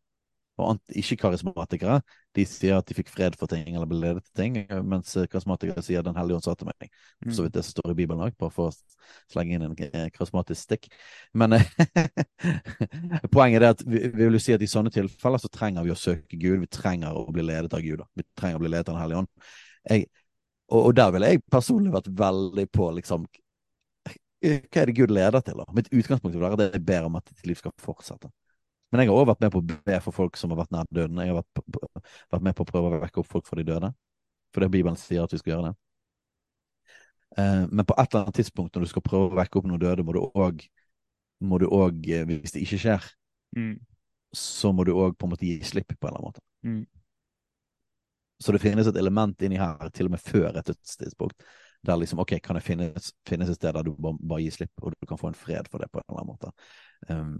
Og 0.59 0.97
ikke-karismatikere 0.99 2.01
de 2.35 2.43
sier 2.47 2.77
at 2.77 2.87
de 2.87 2.95
fikk 2.95 3.09
fred 3.11 3.35
for 3.39 3.49
ting 3.51 3.73
eller 3.73 3.87
ble 3.89 3.99
ledet 3.99 4.23
til 4.27 4.35
ting, 4.37 4.57
mens 4.87 5.13
eh, 5.19 5.27
karismatikere 5.31 5.83
sier 5.83 6.03
Den 6.05 6.15
hellige 6.19 6.37
ånd 6.37 6.45
sa 6.45 6.53
til 6.55 6.69
meg. 6.69 6.89
For 7.23 7.35
så 7.37 7.45
vidt 7.45 7.55
det 7.55 7.63
som 7.65 7.75
står 7.75 7.93
i 7.93 7.97
Bibelen 7.97 8.23
òg, 8.23 8.35
bare 8.39 8.53
for 8.53 8.69
å 8.69 9.15
slenge 9.31 9.57
inn 9.57 9.65
en 9.65 9.75
eh, 9.87 10.07
karismatisk 10.13 10.61
stikk. 10.61 10.87
Men 11.33 11.57
eh, 11.57 11.67
poenget 13.35 13.61
er 13.61 13.69
at 13.71 13.83
vi, 13.87 14.03
vi 14.13 14.27
vil 14.27 14.39
si 14.43 14.55
at 14.55 14.63
i 14.63 14.69
sånne 14.69 14.93
tilfeller 14.93 15.41
så 15.41 15.51
trenger 15.51 15.87
vi 15.87 15.93
å 15.95 15.99
søke 15.99 16.39
Gud. 16.39 16.59
Vi 16.63 16.71
trenger 16.71 17.17
å 17.17 17.27
bli 17.33 17.47
ledet 17.47 17.75
av 17.75 17.83
Gud. 17.85 18.03
Da. 18.03 18.09
Vi 18.19 18.27
trenger 18.39 18.59
å 18.59 18.65
bli 18.65 18.73
ledet 18.73 18.91
av 18.91 18.95
Den 18.95 19.03
hellige 19.05 19.23
ånd. 19.23 19.31
Jeg, 19.89 20.09
og, 20.71 20.81
og 20.81 20.91
der 20.99 21.15
ville 21.15 21.31
jeg 21.33 21.45
personlig 21.51 21.95
vært 21.95 22.11
veldig 22.21 22.67
på 22.71 22.91
liksom 22.99 23.25
Hva 24.41 24.83
er 24.83 24.89
det 24.89 24.97
Gud 24.97 25.11
leder 25.13 25.43
til? 25.45 25.59
da? 25.59 25.67
Mitt 25.75 25.91
utgangspunkt 25.91 26.37
vil 26.37 26.43
være 26.43 26.59
at 26.59 26.77
jeg 26.77 26.85
ber 26.85 27.09
om 27.09 27.17
at 27.19 27.27
ditt 27.27 27.49
liv 27.49 27.59
skal 27.59 27.75
fortsette. 27.81 28.31
Men 28.91 29.01
jeg 29.01 29.09
har 29.09 29.15
også 29.17 29.29
vært 29.31 29.45
med 29.45 29.53
på 29.53 29.61
å 29.61 29.67
be 29.87 29.99
for 30.03 30.15
folk 30.15 30.37
som 30.39 30.51
har 30.51 30.59
vært 30.61 30.73
nær 30.75 30.89
døden. 30.91 31.21
Jeg 31.23 31.31
har 31.31 31.39
vært, 31.39 31.51
på, 31.55 31.81
vært 32.33 32.43
med 32.47 32.57
på 32.57 32.65
å 32.65 32.71
prøve 32.71 32.91
å 32.91 33.01
vekke 33.05 33.21
opp 33.21 33.29
folk 33.31 33.47
fra 33.47 33.59
de 33.59 33.67
døde. 33.69 33.93
For 34.51 34.63
det 34.63 34.71
Bibelen 34.73 34.99
sier 34.99 35.23
at 35.23 35.31
vi 35.31 35.39
skal 35.39 35.53
gjøre 35.55 35.69
det. 35.69 35.75
Eh, 37.39 37.63
men 37.71 37.87
på 37.87 37.95
et 37.95 38.11
eller 38.11 38.25
annet 38.25 38.35
tidspunkt 38.41 38.75
når 38.75 38.83
du 38.83 38.91
skal 38.91 39.05
prøve 39.05 39.29
å 39.31 39.37
vekke 39.39 39.61
opp 39.61 39.69
noen 39.69 39.81
døde, 39.81 40.03
må 40.03 40.15
du 40.17 40.23
òg 40.27 40.65
må 41.41 41.57
du 41.57 41.67
òg, 41.73 42.05
eh, 42.09 42.25
hvis 42.27 42.53
det 42.53 42.61
ikke 42.65 42.81
skjer, 42.81 43.11
Mm. 43.57 43.79
så 44.31 44.71
må 44.71 44.85
du 44.85 44.93
òg 44.93 45.17
på 45.17 45.25
en 45.25 45.31
måte 45.33 45.45
gi 45.45 45.59
slipp 45.63 45.87
på 45.99 46.07
en 46.07 46.13
eller 46.13 46.19
annen 46.19 46.27
måte. 46.29 46.41
Mm. 46.63 46.85
Så 48.39 48.51
det 48.51 48.61
finnes 48.61 48.87
et 48.87 48.95
element 48.97 49.41
inni 49.41 49.57
her, 49.59 49.89
til 49.89 50.07
og 50.07 50.11
med 50.11 50.21
før 50.23 50.55
et 50.55 50.65
dødstidspunkt, 50.65 51.43
der 51.85 51.97
liksom 51.97 52.19
OK, 52.19 52.39
kan 52.41 52.55
det 52.55 52.63
finnes, 52.63 53.11
finnes 53.27 53.49
et 53.49 53.55
sted 53.57 53.73
der 53.73 53.83
du 53.83 53.91
bare, 53.97 54.17
bare 54.21 54.41
gir 54.41 54.51
slipp, 54.55 54.71
og 54.81 54.93
du 54.93 55.07
kan 55.09 55.17
få 55.17 55.27
en 55.27 55.37
fred 55.37 55.67
for 55.69 55.79
det 55.81 55.89
på 55.91 55.99
en 55.99 56.05
eller 56.07 56.21
annen 56.21 56.31
måte. 56.31 56.53
Um, 57.09 57.35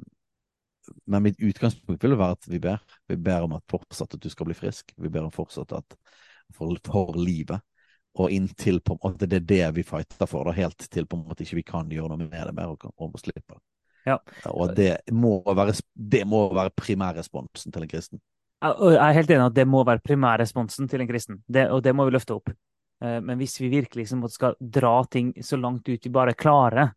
men 1.05 1.23
mitt 1.23 1.41
utgangspunkt 1.41 2.03
vil 2.03 2.17
være 2.17 2.37
at 2.37 2.47
vi 2.49 2.59
ber. 2.61 2.81
Vi 3.09 3.17
ber 3.17 3.45
om 3.45 3.57
at 3.57 3.65
fortsatt 3.69 4.15
at 4.17 4.23
du 4.23 4.29
skal 4.31 4.47
bli 4.49 4.57
frisk. 4.57 4.93
Vi 4.97 5.11
ber 5.11 5.27
om 5.27 5.33
fortsatt 5.33 5.73
at 5.77 5.97
for, 6.55 6.77
for 6.85 7.17
livet. 7.19 7.61
Og 8.19 8.33
inntil 8.33 8.81
på 8.83 8.97
at 9.07 9.21
det 9.23 9.37
er 9.39 9.45
det 9.47 9.67
vi 9.77 9.83
fighter 9.87 10.27
for, 10.27 10.43
da, 10.43 10.55
helt 10.57 10.89
til 10.91 11.05
på 11.07 11.15
en 11.15 11.29
måte 11.29 11.45
ikke 11.45 11.61
vi 11.61 11.67
kan 11.67 11.91
gjøre 11.91 12.11
noe 12.11 12.25
med 12.25 12.33
det 12.33 12.55
mer 12.57 12.73
og, 12.73 12.89
og 12.97 13.13
må 13.13 13.21
slippe. 13.21 13.55
Ja. 14.07 14.17
Og 14.49 14.73
det 14.75 14.97
må 15.13 15.37
være, 15.45 15.77
det 15.93 16.25
må 16.27 16.47
være 16.53 16.73
primærresponsen 16.75 17.71
til 17.71 17.85
en 17.85 17.91
kristen. 17.91 18.21
Jeg 18.61 18.97
er 18.97 19.15
helt 19.17 19.31
enig 19.31 19.45
at 19.47 19.55
det 19.57 19.65
må 19.69 19.81
være 19.87 20.03
primærresponsen 20.05 20.89
til 20.89 21.01
en 21.01 21.09
kristen, 21.09 21.39
det, 21.49 21.69
og 21.73 21.81
det 21.85 21.95
må 21.97 22.05
vi 22.05 22.13
løfte 22.13 22.35
opp. 22.35 22.51
Eh, 23.01 23.17
Men 23.21 23.39
hvis 23.39 23.57
vi 23.61 23.71
virkelig 23.71 24.03
liksom 24.03 24.27
skal 24.29 24.57
dra 24.59 25.03
ting 25.09 25.33
så 25.43 25.57
langt 25.57 25.89
ut 25.89 26.05
vi 26.05 26.13
bare 26.13 26.37
klarer 26.37 26.93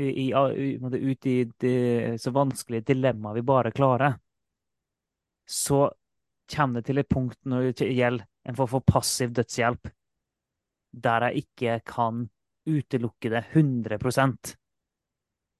i, 0.00 0.26
ut 0.32 1.26
i 1.26 1.36
det 1.60 2.20
så 2.22 2.32
vanskelige 2.34 2.88
dilemmaet 2.92 3.40
vi 3.40 3.46
bare 3.46 3.72
klarer, 3.74 4.16
så 5.46 5.88
kommer 6.50 6.80
det 6.80 6.90
til 6.90 7.02
et 7.02 7.08
punkt 7.10 7.38
når 7.48 7.70
det 7.72 7.90
gjelder 7.94 8.26
en 8.48 8.56
form 8.58 8.70
for 8.72 8.86
passiv 8.86 9.32
dødshjelp, 9.36 9.90
der 10.90 11.28
jeg 11.28 11.44
ikke 11.44 11.80
kan 11.86 12.24
utelukke 12.70 13.30
det 13.32 13.44
100 13.52 13.98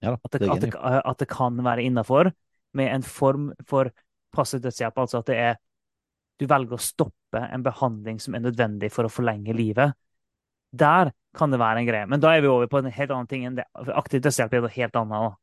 ja, 0.01 0.14
at, 0.14 0.32
det, 0.32 0.49
at, 0.49 0.62
det, 0.62 0.74
at 0.80 1.18
det 1.20 1.28
kan 1.28 1.59
være 1.64 1.82
innafor 1.82 2.30
med 2.72 2.95
en 2.95 3.03
form 3.03 3.51
for 3.68 3.91
passiv 4.32 4.62
dødshjelp. 4.64 4.99
Altså 4.99 5.20
at 5.20 5.26
det 5.26 5.36
er 5.36 5.59
du 6.41 6.47
velger 6.49 6.78
å 6.78 6.80
stoppe 6.80 7.43
en 7.53 7.64
behandling 7.64 8.20
som 8.22 8.34
er 8.34 8.45
nødvendig 8.47 8.88
for 8.95 9.05
å 9.05 9.12
forlenge 9.12 9.53
livet. 9.53 9.93
Der 10.72 11.12
kan 11.36 11.52
det 11.52 11.60
være 11.60 11.82
en 11.82 11.86
greie. 11.86 12.08
Men 12.10 12.22
da 12.22 12.34
er 12.34 12.42
vi 12.42 12.50
over 12.50 12.70
på 12.70 12.80
en 12.80 12.90
helt 12.90 13.10
annen 13.14 13.30
ting 13.30 13.46
enn 13.46 13.58
det. 13.58 13.66
Aktiv 13.94 14.22
dødshjelp 14.24 14.54
er 14.54 14.64
noe 14.64 14.74
helt 14.74 14.98
annet. 14.98 15.38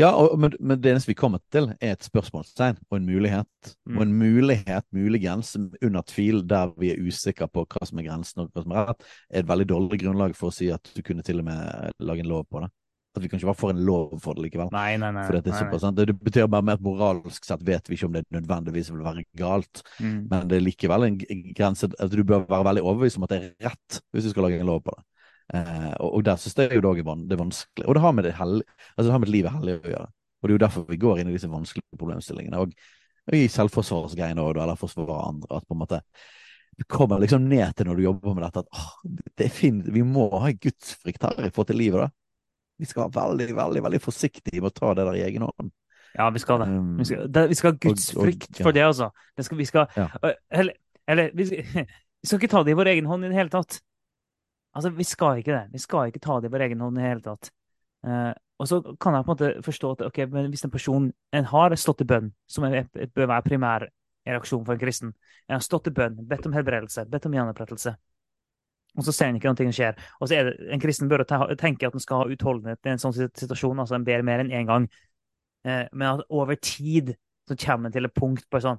Ja, 0.00 0.08
og, 0.18 0.32
men, 0.42 0.56
men, 0.58 0.80
det 0.82 0.90
eneste 0.90 1.12
vi 1.12 1.14
kommer 1.14 1.38
til, 1.54 1.68
er 1.78 1.94
et 1.94 2.06
spørsmålstegn 2.06 2.80
og 2.88 2.96
en 2.96 3.04
mulighet. 3.06 3.74
Mm. 3.86 3.96
Og 3.96 4.02
en 4.02 4.14
mulighet, 4.18 4.86
muligens, 4.96 5.52
under 5.54 6.02
tvil, 6.10 6.42
der 6.50 6.72
vi 6.80 6.90
er 6.90 7.02
usikre 7.04 7.46
på 7.46 7.62
hva 7.62 7.86
som 7.86 8.00
er 8.02 8.08
grensen 8.08 8.42
og 8.42 8.48
hva 8.50 8.64
som 8.64 8.74
er 8.74 8.88
rett, 8.90 9.06
er 9.30 9.44
et 9.44 9.50
veldig 9.52 9.68
dårlig 9.70 10.00
grunnlag 10.02 10.34
for 10.38 10.50
å 10.50 10.56
si 10.56 10.72
at 10.74 10.90
du 10.96 11.02
kunne 11.06 11.22
til 11.26 11.44
og 11.44 11.46
med 11.46 11.94
lage 12.02 12.26
en 12.26 12.32
lov 12.32 12.48
på 12.50 12.64
det. 12.64 12.72
At 13.14 13.22
vi 13.22 13.28
kan 13.30 13.38
ikke 13.38 13.46
bare 13.46 13.60
for 13.60 13.70
en 13.70 13.82
lov 13.86 14.16
for 14.22 14.34
det 14.34 14.48
likevel. 14.48 14.72
Nei, 14.74 14.96
nei, 14.98 15.12
nei. 15.14 15.24
Det, 15.30 15.52
er 15.54 15.82
nei. 15.84 16.06
det 16.10 16.16
betyr 16.18 16.48
bare 16.50 16.66
mer 16.66 16.80
at 16.80 16.82
moralsk 16.82 17.46
sett 17.46 17.62
vet 17.62 17.86
vi 17.86 17.94
ikke 17.94 18.08
om 18.08 18.16
det 18.16 18.24
nødvendigvis 18.34 18.90
vil 18.90 19.04
være 19.06 19.22
galt, 19.38 19.84
mm. 20.02 20.16
men 20.32 20.48
det 20.50 20.58
er 20.58 20.64
likevel 20.64 21.06
en 21.06 21.18
grense 21.54 21.86
at 21.92 22.10
du 22.10 22.24
bør 22.26 22.42
være 22.48 22.66
veldig 22.72 22.82
overbevist 22.82 23.20
om 23.20 23.28
at 23.28 23.34
det 23.34 23.38
er 23.38 23.70
rett 23.70 24.00
hvis 24.10 24.26
du 24.26 24.32
skal 24.32 24.48
lage 24.48 24.58
en 24.58 24.72
lov 24.72 24.82
på 24.82 24.96
det. 24.96 25.06
Eh, 25.54 25.92
og, 26.00 26.08
og, 26.08 26.20
der 26.26 26.40
synes 26.40 26.58
jeg 26.58 26.74
jo 26.74 26.82
det 26.82 27.04
er 27.04 27.38
vanskelig. 27.38 27.86
Og 27.86 27.94
det 27.94 28.02
har 28.02 28.16
med 28.16 28.26
det, 28.26 28.34
hell, 28.40 28.58
altså 28.96 29.06
det 29.06 29.14
har 29.14 29.22
med 29.22 29.34
livet 29.34 29.54
hellig 29.60 29.78
å 29.78 29.92
gjøre. 29.94 30.10
Og 30.10 30.48
det 30.48 30.52
er 30.52 30.58
jo 30.58 30.64
derfor 30.66 30.88
vi 30.88 31.00
går 31.00 31.20
inn 31.20 31.30
i 31.30 31.36
disse 31.36 31.50
vanskelige 31.52 32.00
problemstillingene. 32.00 32.64
Og, 32.64 32.74
og 33.30 33.36
i 33.38 33.46
selvforsvarsgreiene 33.52 34.42
òg, 34.42 34.58
eller 34.58 34.80
forsvare 34.80 35.20
andre. 35.28 35.60
At 35.60 35.68
på 35.68 35.76
en 35.76 35.84
måte 35.84 36.02
det 36.74 36.88
kommer 36.90 37.22
liksom 37.22 37.46
ned 37.46 37.76
til 37.78 37.86
når 37.86 38.00
du 38.00 38.02
jobber 38.08 38.34
med 38.34 38.42
dette, 38.48 38.64
at 38.64 38.74
åh, 38.74 38.94
det 39.38 39.46
er 39.46 39.52
fint, 39.54 39.86
vi 39.94 40.02
må 40.02 40.26
ha 40.42 40.50
gudsfrykt 40.50 41.22
her 41.22 41.46
i 41.46 41.52
forhold 41.54 41.70
til 41.70 41.78
livet. 41.78 42.02
da 42.02 42.23
vi 42.78 42.88
skal 42.90 43.06
være 43.06 43.14
veldig, 43.16 43.56
veldig 43.56 43.82
veldig 43.86 44.00
forsiktige 44.02 44.60
med 44.60 44.72
å 44.72 44.76
ta 44.76 44.92
det 44.98 45.06
der 45.08 45.18
i 45.18 45.24
egen 45.28 45.46
hånd. 45.46 45.72
Ja, 46.14 46.28
vi 46.30 46.38
skal 46.42 46.62
det. 46.62 46.68
Vi 46.98 47.04
skal, 47.08 47.26
det, 47.30 47.48
vi 47.50 47.56
skal 47.58 47.72
ha 47.72 47.78
Guds 47.82 48.06
frykt 48.14 48.60
ja. 48.60 48.62
for 48.62 48.76
det, 48.76 48.84
altså. 48.86 49.10
Det 49.36 49.46
skal, 49.46 49.58
vi 49.58 49.66
skal, 49.66 49.88
ja. 49.98 50.06
Eller, 50.50 50.76
eller 51.10 51.34
vi, 51.34 51.46
skal, 51.48 51.64
vi, 52.20 52.28
skal, 52.28 52.38
ikke 52.38 52.52
ta 52.52 52.62
det 52.66 52.74
i 52.74 52.78
vår 52.78 52.92
egen 52.94 53.10
hånd 53.10 53.26
i 53.26 53.32
det 53.32 53.38
hele 53.38 53.52
tatt. 53.54 53.80
Altså, 54.74 54.92
vi 54.94 55.06
skal 55.06 55.42
ikke 55.42 55.54
det. 55.54 55.64
Vi 55.74 55.82
skal 55.82 56.10
ikke 56.10 56.22
ta 56.22 56.38
det 56.40 56.50
i 56.50 56.54
vår 56.54 56.68
egen 56.68 56.86
hånd 56.86 56.98
i 56.98 57.02
det 57.02 57.10
hele 57.10 57.24
tatt. 57.24 57.50
Uh, 58.06 58.30
og 58.62 58.70
så 58.70 58.78
kan 59.00 59.16
jeg 59.16 59.26
på 59.26 59.32
en 59.32 59.34
måte 59.34 59.66
forstå 59.66 59.90
at 59.96 60.06
ok, 60.06 60.18
men 60.30 60.48
hvis 60.52 60.64
en 60.66 60.72
person 60.72 61.10
en 61.34 61.46
har 61.50 61.74
stått 61.80 62.04
i 62.04 62.08
bønn, 62.08 62.30
som 62.46 62.66
er, 62.68 62.84
bør 62.86 63.30
være 63.30 63.46
primær 63.48 63.86
reaksjon 64.28 64.62
for 64.64 64.76
en 64.76 64.82
kristen, 64.82 65.14
en 65.48 65.56
har 65.56 65.64
stått 65.64 65.90
i 65.90 65.94
bønn, 65.94 66.20
bedt 66.28 66.46
om 66.46 66.54
helbredelse, 66.54 67.06
bedt 67.10 67.26
om 67.26 67.34
gjenopprettelse, 67.34 67.96
og 68.94 69.06
så 69.06 69.12
ser 69.12 69.30
en 69.30 69.38
ikke 69.40 69.50
noe 69.50 69.74
skjer. 69.74 69.98
Og 70.20 70.28
så 70.30 70.38
er 70.38 70.48
det, 70.48 70.54
En 70.72 70.82
kristen 70.82 71.10
bør 71.10 71.24
tenke 71.26 71.86
at 71.86 71.94
en 71.94 72.02
skal 72.02 72.22
ha 72.22 72.30
utholdenhet 72.30 72.86
i 72.86 72.94
en 72.94 73.02
sånn 73.02 73.14
situasjon. 73.14 73.80
altså 73.82 73.96
En 73.96 74.06
ber 74.06 74.22
mer 74.22 74.40
enn 74.44 74.52
én 74.52 74.60
en 74.62 74.70
gang. 74.70 74.88
Eh, 75.66 75.86
men 75.92 76.08
at 76.08 76.26
over 76.30 76.54
tid 76.54 77.14
så 77.48 77.56
kommer 77.56 77.88
en 77.88 77.92
til 77.92 78.04
et 78.06 78.14
punkt 78.14 78.44
på 78.50 78.60
sånn 78.60 78.78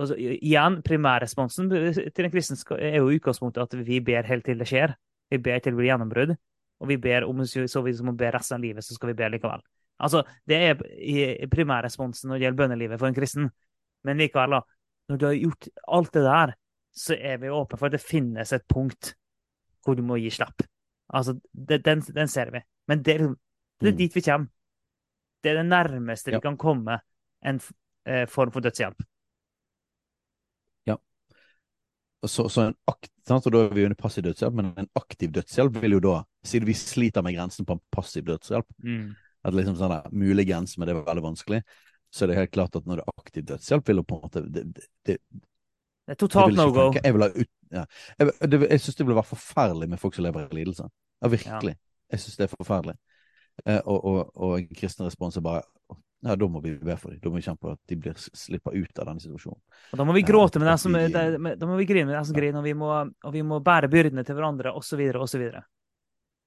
altså, 0.00 0.16
Igjen, 0.16 0.80
primærresponsen 0.84 1.68
til 1.70 2.24
en 2.26 2.32
kristen 2.32 2.60
er 2.78 3.00
jo 3.00 3.10
utgangspunktet 3.10 3.62
at 3.62 3.86
vi 3.86 4.00
ber 4.04 4.28
helt 4.28 4.46
til 4.46 4.60
det 4.60 4.68
skjer. 4.68 4.94
Vi 5.30 5.38
ber 5.38 5.58
til 5.58 5.74
det 5.74 5.80
blir 5.80 5.90
gjennombrudd. 5.90 6.36
Og 6.80 6.88
vi 6.88 6.96
ber 6.96 7.26
om 7.28 7.42
så 7.44 7.82
vi 7.84 7.92
må 8.06 8.14
be 8.16 8.30
resten 8.32 8.56
av 8.56 8.62
livet, 8.64 8.84
så 8.84 8.94
skal 8.96 9.12
vi 9.12 9.18
be 9.18 9.28
likevel. 9.34 9.60
Altså, 10.00 10.22
Det 10.48 10.56
er 10.56 11.46
primærresponsen 11.52 12.28
når 12.28 12.38
det 12.38 12.44
gjelder 12.46 12.62
bønnelivet 12.62 12.98
for 12.98 13.08
en 13.08 13.14
kristen. 13.14 13.50
Men 14.04 14.16
likevel, 14.16 14.56
da, 14.56 14.60
når 15.10 15.16
du 15.18 15.26
har 15.26 15.34
gjort 15.36 15.68
alt 15.88 16.12
det 16.14 16.22
der, 16.24 16.54
så 16.92 17.14
er 17.14 17.38
vi 17.42 17.50
åpne 17.50 17.78
for 17.78 17.88
at 17.88 17.96
det 17.96 18.02
finnes 18.02 18.52
et 18.52 18.66
punkt 18.68 19.14
hvor 19.84 19.96
du 19.96 20.02
må 20.04 20.18
gi 20.20 20.30
slapp. 20.34 20.62
Altså, 21.10 21.36
det, 21.52 21.80
den, 21.84 22.02
den, 22.14 22.28
ser 22.28 22.50
vi. 22.54 22.62
Men 22.90 23.02
det, 23.02 23.18
det 23.80 23.88
er 23.88 23.94
mm. 23.94 23.98
dit 23.98 24.16
vi 24.16 24.22
kommer. 24.26 24.50
Det 25.42 25.52
er 25.52 25.62
det 25.62 25.68
nærmeste 25.70 26.30
ja. 26.30 26.36
vi 26.36 26.44
kan 26.44 26.58
komme 26.60 26.98
en 27.46 27.60
eh, 28.04 28.26
form 28.28 28.52
for 28.52 28.60
dødshjelp. 28.60 29.00
Ja. 30.86 30.98
Så, 32.26 32.48
så 32.52 32.66
en 32.68 32.76
akt, 32.90 33.10
sant? 33.26 33.48
Og 33.48 33.54
da 33.54 33.62
er 33.64 33.74
vi 33.74 33.86
under 33.88 33.98
passiv 33.98 34.26
dødshjelp, 34.28 34.58
men 34.58 34.72
en 34.76 34.90
aktiv 35.00 35.32
dødshjelp 35.32 35.80
vil 35.80 35.96
jo 35.96 36.02
da, 36.04 36.16
siden 36.44 36.68
vi 36.68 36.76
sliter 36.76 37.24
med 37.24 37.38
grensen 37.38 37.68
på 37.68 37.78
en 37.78 37.84
passiv 37.94 38.26
dødshjelp, 38.28 38.68
mm. 38.84 39.06
at 39.48 39.56
liksom 39.56 39.78
sånn 39.80 39.94
der, 39.96 40.10
muligens, 40.12 40.76
men 40.76 40.90
det 40.90 40.94
er 40.94 41.06
veldig 41.08 41.24
vanskelig, 41.30 41.62
så 42.12 42.26
er 42.26 42.30
det 42.30 42.40
helt 42.42 42.52
klart 42.52 42.76
at 42.76 42.86
når 42.90 43.00
det 43.00 43.06
er 43.06 43.24
aktiv 43.24 43.48
dødshjelp, 43.48 43.88
vil 43.88 44.02
jo 44.02 44.06
på 44.10 44.18
en 44.18 44.26
måte 44.28 44.44
det, 44.52 44.66
det, 45.08 45.16
det 46.10 46.16
er 46.16 46.18
totalt 46.26 46.56
no 46.58 46.64
go. 46.74 46.88
Jeg, 46.90 47.14
ut, 47.14 47.48
ja. 47.70 47.84
jeg, 48.18 48.32
det, 48.50 48.58
jeg 48.64 48.82
syns 48.82 48.96
det 48.98 49.04
vil 49.06 49.14
være 49.14 49.30
forferdelig 49.30 49.86
med 49.92 50.00
folk 50.02 50.16
som 50.16 50.24
lever 50.26 50.48
i 50.48 50.56
lidelse. 50.58 50.88
Ja, 51.22 51.28
virkelig. 51.30 51.74
Ja. 51.76 52.14
Jeg 52.16 52.22
syns 52.24 52.40
det 52.40 52.46
er 52.48 52.50
forferdelig. 52.56 52.96
Eh, 53.62 53.78
og, 53.84 53.98
og, 54.10 54.32
og, 54.34 54.56
en 54.58 54.72
kristen 54.74 55.06
respons 55.06 55.38
er 55.38 55.44
bare 55.46 55.62
ja, 56.26 56.34
da 56.36 56.48
må 56.50 56.60
vi 56.64 56.74
be 56.82 56.96
for 56.98 57.14
dem. 57.14 57.20
Da 57.22 57.30
må 57.30 57.38
vi 57.38 57.44
kjempe 57.46 57.68
på 57.68 57.76
at 57.76 57.80
de 57.88 58.00
blir 58.02 58.18
slipper 58.18 58.74
ut 58.74 58.98
av 58.98 59.06
denne 59.06 59.22
situasjonen. 59.22 59.60
Og 59.92 60.00
Da 60.02 60.08
må 60.08 60.16
vi 60.18 60.24
gråte 60.26 60.60
med 60.60 60.68
dem 60.68 60.80
som, 60.82 60.98
de, 60.98 61.52
da 61.62 61.68
må 61.70 61.78
vi 61.78 61.86
grine 61.88 62.10
med 62.10 62.26
som 62.26 62.36
griner, 62.36 62.58
og 62.58 62.66
vi 62.66 62.74
må, 62.76 62.90
og 62.90 63.36
vi 63.36 63.44
må 63.46 63.60
bære 63.64 63.88
byrdene 63.92 64.26
til 64.26 64.36
hverandre, 64.36 64.74
osv., 64.76 65.00
osv. 65.14 65.46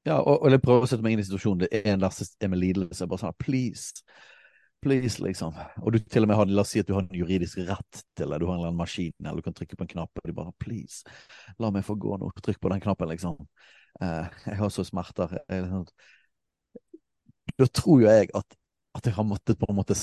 Ja, 0.03 0.19
og, 0.19 0.43
og 0.43 0.51
jeg 0.51 0.61
prøver 0.61 0.85
å 0.85 0.91
sette 0.91 1.05
meg 1.05 1.15
inn 1.15 1.23
i 1.23 1.25
situasjonen. 1.25 1.63
Det 1.63 1.79
er 1.79 1.95
en 1.95 2.03
er 2.03 2.51
med 2.51 2.61
lidelse. 2.61 3.07
Bare 3.07 3.23
sånn 3.23 3.39
Please, 3.39 4.03
Please, 4.83 5.23
liksom. 5.23 5.55
Og 5.81 5.93
du 5.95 5.99
til 5.99 6.25
og 6.25 6.29
med 6.29 6.37
har, 6.37 6.49
la 6.51 6.63
oss 6.65 6.73
si 6.75 6.81
at 6.83 6.87
du 6.89 6.93
har 6.95 7.05
en 7.05 7.15
juridisk 7.15 7.61
rett 7.69 8.01
til 8.17 8.33
det. 8.33 8.39
Du 8.41 8.47
har 8.47 8.55
en 8.55 8.59
eller 8.59 8.71
annen 8.71 8.81
maskin, 8.81 9.13
eller 9.23 9.39
du 9.39 9.45
kan 9.45 9.55
trykke 9.55 9.77
på 9.79 9.85
en 9.85 9.93
knapp, 9.93 10.19
og 10.19 10.27
de 10.27 10.35
bare 10.35 10.55
Please, 10.59 11.03
la 11.59 11.71
meg 11.73 11.85
få 11.87 11.95
gå 11.99 12.17
nå. 12.19 12.31
Trykk 12.43 12.59
på 12.63 12.73
den 12.73 12.83
knappen, 12.83 13.11
liksom. 13.13 13.39
Uh, 14.01 14.27
jeg 14.47 14.59
har 14.59 14.73
så 14.73 14.85
smerter. 14.87 15.37
Jeg, 15.47 15.67
liksom, 15.67 15.87
da 17.59 17.69
tror 17.69 18.01
jo 18.01 18.09
jeg 18.09 18.29
at 18.35 18.59
at 18.93 19.07
jeg 19.09 19.15
har 19.15 19.25
måttet 19.25 19.57
på 19.57 19.65
en 19.69 19.77
måte 19.77 19.95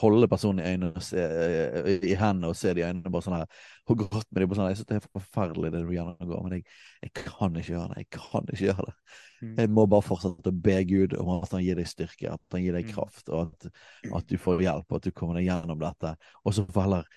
holde 0.00 0.26
personen 0.30 0.64
i 0.64 0.72
øynene 0.72 1.02
se, 1.04 1.22
i 2.02 2.16
hendene 2.18 2.50
og 2.50 2.56
se 2.58 2.72
de 2.74 2.82
øynene 2.82 3.12
bare 3.12 3.22
sånn 3.22 3.36
her, 3.36 3.60
og 3.86 4.00
grått 4.02 4.26
med 4.30 4.42
dem 4.42 4.50
på 4.50 4.58
sånn 4.58 4.70
Jeg 4.70 4.80
syns 4.80 4.88
det 4.88 4.96
er 4.98 5.06
forferdelig 5.14 5.70
det 5.74 5.82
du 5.86 5.92
gjennomgår, 5.94 6.42
men 6.42 6.56
jeg, 6.56 6.64
jeg, 7.04 7.12
kan 7.20 7.54
ikke 7.54 7.74
gjøre 7.76 7.92
det. 7.92 8.02
Jeg 8.02 8.10
kan 8.16 8.50
ikke 8.50 8.64
gjøre 8.64 8.86
det. 8.88 8.94
Mm. 9.40 9.54
Jeg 9.62 9.72
må 9.76 9.86
bare 9.94 10.06
fortsette 10.06 10.52
å 10.52 10.60
be 10.66 10.76
Gud 10.90 11.16
om 11.20 11.30
at 11.36 11.54
han 11.54 11.64
gir 11.64 11.78
deg 11.78 11.90
styrke, 11.90 12.34
at 12.34 12.56
han 12.56 12.64
gir 12.64 12.76
deg 12.76 12.90
mm. 12.90 12.92
kraft, 12.96 13.30
og 13.30 13.46
at, 13.46 13.70
at 14.18 14.28
du 14.30 14.36
får 14.42 14.66
hjelp, 14.66 14.86
og 14.90 14.98
at 14.98 15.06
du 15.06 15.14
kommer 15.14 15.38
deg 15.38 15.46
gjennom 15.46 15.80
dette. 15.80 16.14
Og 16.42 16.58
så 16.58 16.66
får 16.66 16.86
heller, 16.88 17.08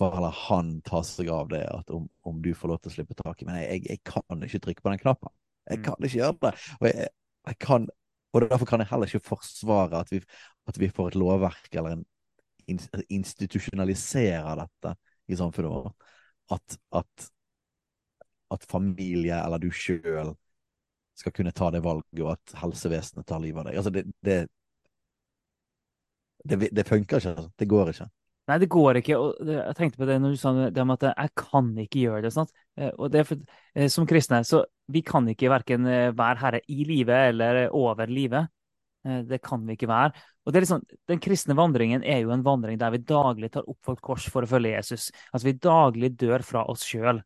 får 0.00 0.16
heller 0.16 0.42
han 0.46 0.72
ta 0.88 1.04
seg 1.06 1.32
av 1.34 1.52
det, 1.52 1.62
om, 1.92 2.08
om, 2.28 2.40
du 2.44 2.54
får 2.56 2.72
lov 2.72 2.82
til 2.82 2.94
å 2.94 2.96
slippe 2.96 3.20
taket. 3.20 3.44
Men 3.50 3.60
jeg, 3.60 3.68
jeg, 3.68 3.86
jeg, 3.92 4.04
kan 4.08 4.48
ikke 4.48 4.64
trykke 4.64 4.84
på 4.84 4.96
den 4.96 5.04
knappen. 5.04 5.36
Jeg 5.68 5.82
mm. 5.82 5.86
kan 5.90 6.08
ikke 6.08 6.22
gjøre 6.22 6.40
det. 6.48 6.56
Og 6.80 6.88
jeg, 6.88 7.12
jeg 7.48 7.60
kan 7.68 7.88
og 8.32 8.44
derfor 8.44 8.68
kan 8.68 8.82
jeg 8.82 8.90
heller 8.90 9.08
ikke 9.08 9.28
forsvare 9.28 10.02
at 10.02 10.12
vi, 10.12 10.20
at 10.68 10.80
vi 10.80 10.90
får 10.92 11.12
et 11.12 11.20
lovverk 11.20 11.68
eller 11.72 11.96
en 11.96 12.04
institusjonaliserer 13.08 14.60
dette 14.60 14.94
i 15.28 15.36
samfunnet 15.36 15.72
vårt. 15.72 16.10
At, 16.52 16.76
at, 16.96 17.30
at 18.52 18.68
familie 18.68 19.36
eller 19.36 19.60
du 19.60 19.70
sjøl 19.72 20.34
skal 21.18 21.34
kunne 21.34 21.52
ta 21.56 21.70
det 21.74 21.82
valget, 21.82 22.22
og 22.22 22.34
at 22.36 22.54
helsevesenet 22.60 23.26
tar 23.26 23.42
livet 23.42 23.64
av 23.64 23.68
deg. 23.68 23.80
Altså, 23.80 23.92
det, 23.92 24.04
det, 24.24 24.38
det, 26.44 26.70
det 26.76 26.86
funker 26.86 27.18
ikke. 27.18 27.34
Altså. 27.34 27.50
Det 27.58 27.68
går 27.68 27.92
ikke. 27.92 28.08
Nei, 28.48 28.58
det 28.62 28.70
går 28.72 29.00
ikke. 29.02 29.18
og 29.18 29.50
Jeg 29.50 29.76
tenkte 29.76 30.00
på 30.00 30.08
det 30.08 30.20
når 30.22 30.36
du 30.36 30.40
sa 30.40 30.52
det 30.72 30.82
om 30.82 30.94
at 30.94 31.04
jeg 31.10 31.32
kan 31.36 31.72
ikke 31.82 32.04
gjøre 32.06 32.22
det. 32.24 32.32
sant? 32.32 32.52
Eh, 32.78 32.92
og 32.96 33.10
det 33.12 33.20
er 33.20 33.28
for, 33.28 33.42
eh, 33.74 33.88
Som 33.92 34.06
kristne 34.08 34.40
så 34.46 34.62
vi 34.88 35.02
kan 35.06 35.26
ikke 35.28 35.50
verken 35.52 35.86
eh, 35.86 36.12
være 36.16 36.42
herre 36.42 36.62
i 36.68 36.84
livet 36.88 37.32
eller 37.32 37.66
over 37.76 38.10
livet. 38.10 38.54
Det 39.08 39.38
kan 39.40 39.62
vi 39.64 39.72
ikke 39.76 39.88
være. 39.88 40.10
Og 40.44 40.52
liksom, 40.52 40.82
Den 41.08 41.20
kristne 41.22 41.54
vandringen 41.56 42.02
er 42.02 42.18
jo 42.18 42.32
en 42.34 42.42
vandring 42.44 42.76
der 42.80 42.90
vi 42.92 42.98
daglig 42.98 43.48
tar 43.54 43.64
opp 43.70 43.78
vårt 43.86 44.02
kors 44.04 44.26
for 44.28 44.44
å 44.44 44.50
følge 44.50 44.74
Jesus. 44.74 45.06
Altså 45.32 45.46
Vi 45.46 45.54
daglig 45.64 46.10
dør 46.18 46.42
fra 46.44 46.64
oss 46.68 46.82
sjøl. 46.84 47.22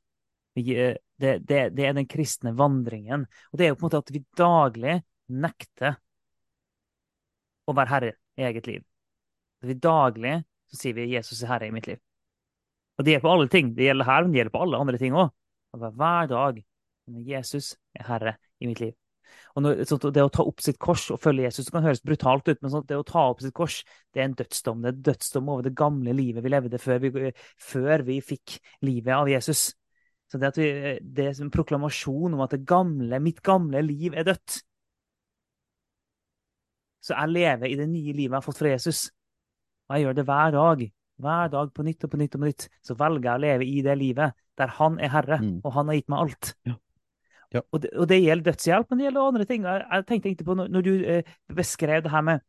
Det, 0.54 0.98
det, 1.16 1.32
det, 1.48 1.86
er 1.86 1.96
den 1.96 2.06
kristne 2.06 2.52
vandringen. 2.54 3.24
Og 3.50 3.58
det 3.58 3.66
er 3.66 3.72
jo 3.72 3.78
på 3.80 3.86
en 3.86 3.88
måte 3.88 4.02
at 4.04 4.14
vi 4.14 4.22
daglig 4.38 4.98
nekter 5.32 5.96
å 7.66 7.74
være 7.78 7.94
herre 7.94 8.14
i 8.36 8.46
eget 8.48 8.68
liv. 8.68 8.84
At 9.62 9.70
vi 9.70 9.78
daglig 9.78 10.36
så 10.72 10.80
sier 10.80 10.96
vi 10.96 11.10
'Jesus 11.12 11.42
er 11.42 11.52
herre 11.54 11.68
i 11.68 11.74
mitt 11.74 11.86
liv'. 11.86 12.00
Og 12.98 13.04
det 13.04 13.14
gjelder 13.14 13.26
på 13.26 13.32
alle 13.32 13.48
ting. 13.48 13.74
Det 13.74 13.86
gjelder 13.86 14.08
her, 14.08 14.22
men 14.22 14.32
det 14.32 14.40
gjelder 14.40 14.56
på 14.56 14.62
alle 14.66 14.80
andre 14.82 14.98
ting 14.98 15.16
òg. 15.16 15.32
Hver 15.72 16.28
dag. 16.28 16.60
Jesus 17.06 17.74
er 17.98 18.06
herre 18.08 18.36
i 18.60 18.68
mitt 18.70 18.80
liv. 18.80 18.94
Og 19.56 19.62
når, 19.64 19.82
Det 20.12 20.22
å 20.22 20.28
ta 20.32 20.44
opp 20.44 20.60
sitt 20.60 20.78
kors 20.78 21.10
og 21.10 21.20
følge 21.20 21.46
Jesus 21.46 21.66
det 21.66 21.72
kan 21.72 21.84
høres 21.84 22.02
brutalt 22.04 22.48
ut, 22.48 22.58
men 22.62 22.70
sånn, 22.70 22.84
det 22.88 22.98
å 22.98 23.04
ta 23.06 23.26
opp 23.30 23.40
sitt 23.40 23.54
kors 23.56 23.82
det 24.12 24.20
er 24.20 24.26
en 24.28 24.34
dødsdom. 24.36 24.82
Det 24.82 24.90
er 24.90 24.96
en 24.96 25.06
dødsdom 25.08 25.48
over 25.48 25.62
det 25.66 25.74
gamle 25.78 26.12
livet 26.16 26.44
vi 26.44 26.52
levde 26.52 26.80
før 26.80 27.00
vi, 27.00 27.32
før 27.60 28.04
vi 28.06 28.18
fikk 28.20 28.58
livet 28.84 29.14
av 29.16 29.30
Jesus. 29.32 29.70
Så 30.32 30.40
det, 30.40 30.48
at 30.52 30.60
vi, 30.60 30.68
det 31.02 31.26
er 31.28 31.40
en 31.44 31.52
proklamasjon 31.52 32.34
om 32.36 32.40
at 32.44 32.54
det 32.54 32.62
gamle, 32.68 33.18
mitt 33.20 33.42
gamle 33.44 33.82
liv 33.84 34.14
er 34.16 34.28
dødt. 34.28 34.62
Så 37.02 37.16
jeg 37.18 37.32
lever 37.34 37.66
i 37.68 37.76
det 37.76 37.88
nye 37.90 38.12
livet 38.14 38.30
jeg 38.30 38.38
har 38.38 38.44
fått 38.46 38.60
fra 38.62 38.70
Jesus. 38.72 39.06
Og 39.88 39.96
jeg 39.96 40.06
gjør 40.06 40.16
det 40.20 40.24
hver 40.28 40.54
dag. 40.54 40.84
Hver 41.22 41.50
dag 41.52 41.72
på 41.74 41.84
nytt 41.86 42.06
og 42.06 42.12
på 42.12 42.20
nytt 42.20 42.36
og 42.36 42.44
på 42.44 42.48
nytt. 42.48 42.68
Så 42.86 42.96
velger 42.98 43.26
jeg 43.28 43.34
å 43.40 43.42
leve 43.44 43.66
i 43.68 43.82
det 43.84 43.96
livet 44.00 44.38
der 44.60 44.72
han 44.78 44.98
er 45.00 45.12
herre, 45.12 45.38
Mm. 45.42 45.60
og 45.64 45.72
han 45.72 45.88
har 45.88 45.94
gitt 45.98 46.08
meg 46.12 46.20
alt. 46.20 46.54
Ja. 46.68 46.74
Ja. 47.52 47.60
Og, 47.70 47.82
det, 47.82 47.92
og 47.92 48.08
det 48.08 48.22
gjelder 48.22 48.50
dødshjelp, 48.50 48.90
men 48.90 48.98
det 48.98 49.06
gjelder 49.06 49.28
andre 49.28 49.46
ting. 49.48 49.64
Jeg, 49.68 49.86
jeg 49.92 50.06
tenkte 50.08 50.30
egentlig 50.30 50.48
på 50.48 50.58
når, 50.58 50.68
når 50.72 50.84
du 50.86 50.92
eh, 51.14 51.32
beskrev 51.52 52.04
det 52.04 52.12
her 52.12 52.24
med 52.26 52.44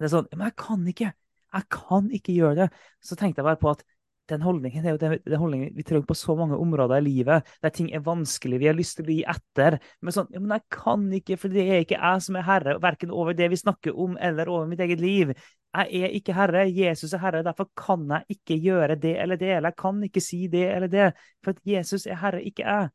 det 0.00 0.06
er 0.08 0.12
sånn, 0.14 0.28
Men 0.32 0.48
jeg 0.48 0.56
kan 0.56 0.84
ikke! 0.88 1.08
Jeg 1.50 1.66
kan 1.74 2.06
ikke 2.16 2.32
gjøre 2.32 2.56
det! 2.62 2.68
Så 3.04 3.18
tenkte 3.20 3.42
jeg 3.42 3.50
bare 3.50 3.60
på 3.60 3.72
at 3.74 3.82
den 4.30 4.44
holdningen 4.44 4.84
er 4.86 4.94
jo 4.94 5.00
den, 5.00 5.16
den 5.26 5.40
holdningen 5.40 5.72
vi 5.74 5.84
trenger 5.86 6.06
på 6.06 6.16
så 6.18 6.36
mange 6.38 6.58
områder 6.60 7.00
i 7.00 7.04
livet 7.04 7.48
der 7.64 7.72
ting 7.74 7.88
er 7.92 8.04
vanskelig, 8.06 8.60
vi 8.62 8.68
har 8.70 8.76
lyst 8.78 8.98
til 8.98 9.08
å 9.08 9.14
gi 9.14 9.24
etter. 9.32 9.78
Men 10.00 10.14
sånn, 10.14 10.28
men 10.36 10.54
jeg 10.54 10.64
kan 10.72 11.08
ikke, 11.18 11.38
for 11.40 11.52
det 11.52 11.64
er 11.64 11.82
ikke 11.84 11.98
jeg 11.98 12.26
som 12.26 12.38
er 12.38 12.46
herre, 12.46 12.76
verken 12.82 13.10
over 13.14 13.36
det 13.36 13.50
vi 13.50 13.58
snakker 13.60 13.98
om 13.98 14.14
eller 14.20 14.52
over 14.52 14.70
mitt 14.70 14.82
eget 14.84 15.02
liv. 15.02 15.34
Jeg 15.70 16.04
er 16.04 16.14
ikke 16.18 16.34
herre, 16.34 16.64
Jesus 16.70 17.14
er 17.14 17.22
herre, 17.22 17.42
derfor 17.46 17.68
kan 17.78 18.06
jeg 18.10 18.38
ikke 18.38 18.58
gjøre 18.62 18.96
det 19.02 19.16
eller 19.22 19.38
det, 19.40 19.52
eller 19.56 19.74
jeg 19.74 19.80
kan 19.82 20.00
ikke 20.06 20.24
si 20.24 20.44
det 20.50 20.64
eller 20.70 20.90
det, 20.90 21.10
for 21.44 21.54
at 21.54 21.62
Jesus 21.66 22.06
er 22.06 22.18
herre, 22.22 22.42
ikke 22.46 22.66
jeg. 22.66 22.90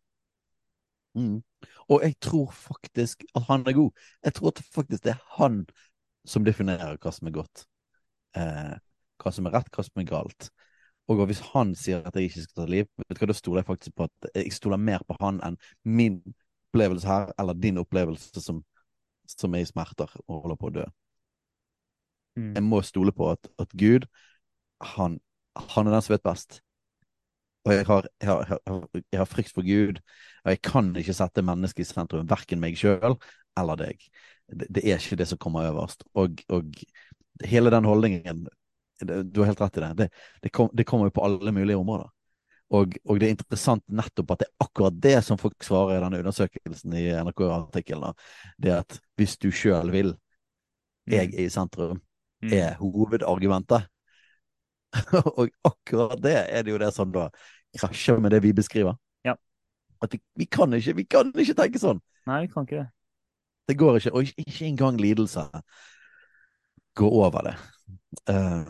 Mm. 1.15 1.39
Og 1.89 2.03
jeg 2.03 2.17
tror 2.21 2.51
faktisk 2.51 3.23
at 3.35 3.47
han 3.49 3.63
er 3.67 3.77
god. 3.77 3.91
Jeg 4.23 4.33
tror 4.33 4.53
faktisk 4.73 5.03
det 5.03 5.15
er 5.15 5.23
han 5.37 5.63
som 6.25 6.45
definerer 6.45 6.97
hva 7.01 7.13
som 7.13 7.29
er 7.29 7.35
godt. 7.35 7.65
Eh, 8.35 8.75
hva 9.21 9.31
som 9.31 9.47
er 9.47 9.55
rett, 9.55 9.71
hva 9.71 9.85
som 9.85 10.01
er 10.01 10.09
galt. 10.09 10.49
Og 11.07 11.21
hvis 11.29 11.43
han 11.53 11.75
sier 11.77 12.01
at 12.05 12.15
jeg 12.17 12.31
ikke 12.31 12.45
skal 12.47 12.63
ta 12.63 12.69
liv, 12.71 12.87
vet 12.97 13.13
du 13.13 13.21
hva, 13.21 13.29
da 13.29 13.37
stoler 13.37 13.61
jeg 13.61 13.69
faktisk 13.69 13.95
på 13.95 14.07
at 14.07 14.29
jeg 14.33 14.53
stoler 14.55 14.81
mer 14.81 15.05
på 15.05 15.17
han 15.21 15.39
enn 15.45 15.57
min 15.85 16.19
opplevelse 16.73 17.07
her, 17.07 17.31
eller 17.39 17.53
din 17.53 17.77
opplevelse 17.77 18.41
som, 18.41 18.63
som 19.29 19.55
er 19.55 19.63
i 19.63 19.69
smerter 19.69 20.11
og 20.25 20.41
holder 20.41 20.59
på 20.59 20.71
å 20.71 20.75
dø. 20.79 20.85
Mm. 22.35 22.51
Jeg 22.57 22.65
må 22.65 22.81
stole 22.83 23.13
på 23.15 23.29
at, 23.31 23.47
at 23.61 23.71
Gud, 23.77 24.09
han, 24.95 25.19
han 25.55 25.87
er 25.87 25.95
den 25.95 26.03
som 26.03 26.15
vet 26.17 26.25
best. 26.25 26.59
Og 27.65 27.73
jeg 27.73 27.85
har, 27.87 28.07
jeg, 28.21 28.29
har, 28.29 28.59
jeg, 28.93 29.19
har, 29.19 29.29
frykt 29.29 29.55
for 29.55 29.65
Gud, 29.65 30.01
og 30.43 30.53
jeg 30.53 30.61
kan 30.65 30.91
ikke 30.99 31.15
sette 31.17 31.43
mennesket 31.45 31.85
i 31.85 31.87
sentrum, 31.89 32.27
verken 32.29 32.61
meg 32.61 32.77
sjøl 32.77 33.17
eller 33.57 33.79
deg. 33.79 34.03
Det, 34.45 34.67
det, 34.69 34.83
er 34.83 35.01
ikke 35.01 35.17
det 35.17 35.27
som 35.31 35.41
kommer 35.41 35.71
øverst. 35.71 36.05
Og, 36.13 36.43
og 36.53 36.77
hele 37.45 37.73
den 37.73 37.87
holdningen, 37.89 38.45
du 39.01 39.41
har 39.41 39.49
helt 39.49 39.63
rett 39.63 39.79
i 39.79 39.83
det, 39.83 39.93
det, 40.03 40.09
det, 40.45 40.51
kom, 40.53 40.69
det 40.73 40.85
kommer 40.85 41.09
jo 41.09 41.15
på 41.17 41.25
alle 41.25 41.55
mulige 41.55 41.79
områder. 41.79 42.11
Og, 42.75 42.95
og, 43.05 43.19
det 43.21 43.27
er 43.27 43.35
interessant 43.35 43.83
nettopp 43.93 44.33
at 44.33 44.41
det 44.41 44.47
er 44.47 44.65
akkurat 44.65 44.95
det 45.01 45.17
som 45.25 45.37
folk 45.41 45.65
svarer 45.65 45.97
i 45.97 46.03
denne 46.03 46.21
undersøkelsen 46.21 46.95
i 46.97 47.07
NRK-artikkelen. 47.25 48.17
Det 48.61 48.73
at 48.77 48.99
hvis 49.17 49.37
du 49.41 49.51
sjøl 49.53 49.91
vil, 49.93 50.15
jeg 51.09 51.33
er 51.33 51.45
i 51.45 51.51
sentrum, 51.53 52.01
Mm. 52.45 52.53
er 52.53 52.75
hovedargumentet. 52.79 53.87
og 55.39 55.49
akkurat 55.67 56.21
det 56.23 56.35
er 56.35 56.63
det 56.63 56.71
jo 56.71 56.79
det 56.79 56.91
som 56.95 57.11
da 57.11 57.27
krasjer 57.77 58.21
med 58.23 58.35
det 58.35 58.41
vi 58.45 58.53
beskriver. 58.55 58.97
Ja. 59.25 59.35
At 60.03 60.13
vi, 60.13 60.21
vi, 60.39 60.45
kan 60.45 60.73
ikke, 60.73 60.95
vi 61.01 61.07
kan 61.09 61.31
ikke 61.33 61.57
tenke 61.57 61.81
sånn. 61.81 62.01
Nei, 62.29 62.45
vi 62.45 62.53
kan 62.53 62.67
ikke 62.67 62.81
det. 62.83 62.89
Det 63.69 63.77
går 63.77 63.99
ikke. 63.99 64.13
Og 64.13 64.27
ikke, 64.27 64.45
ikke 64.45 64.67
engang 64.69 64.99
lidelse 65.01 65.45
går 66.95 67.15
over 67.21 67.49
det. 67.49 67.55
Uh, 68.29 68.69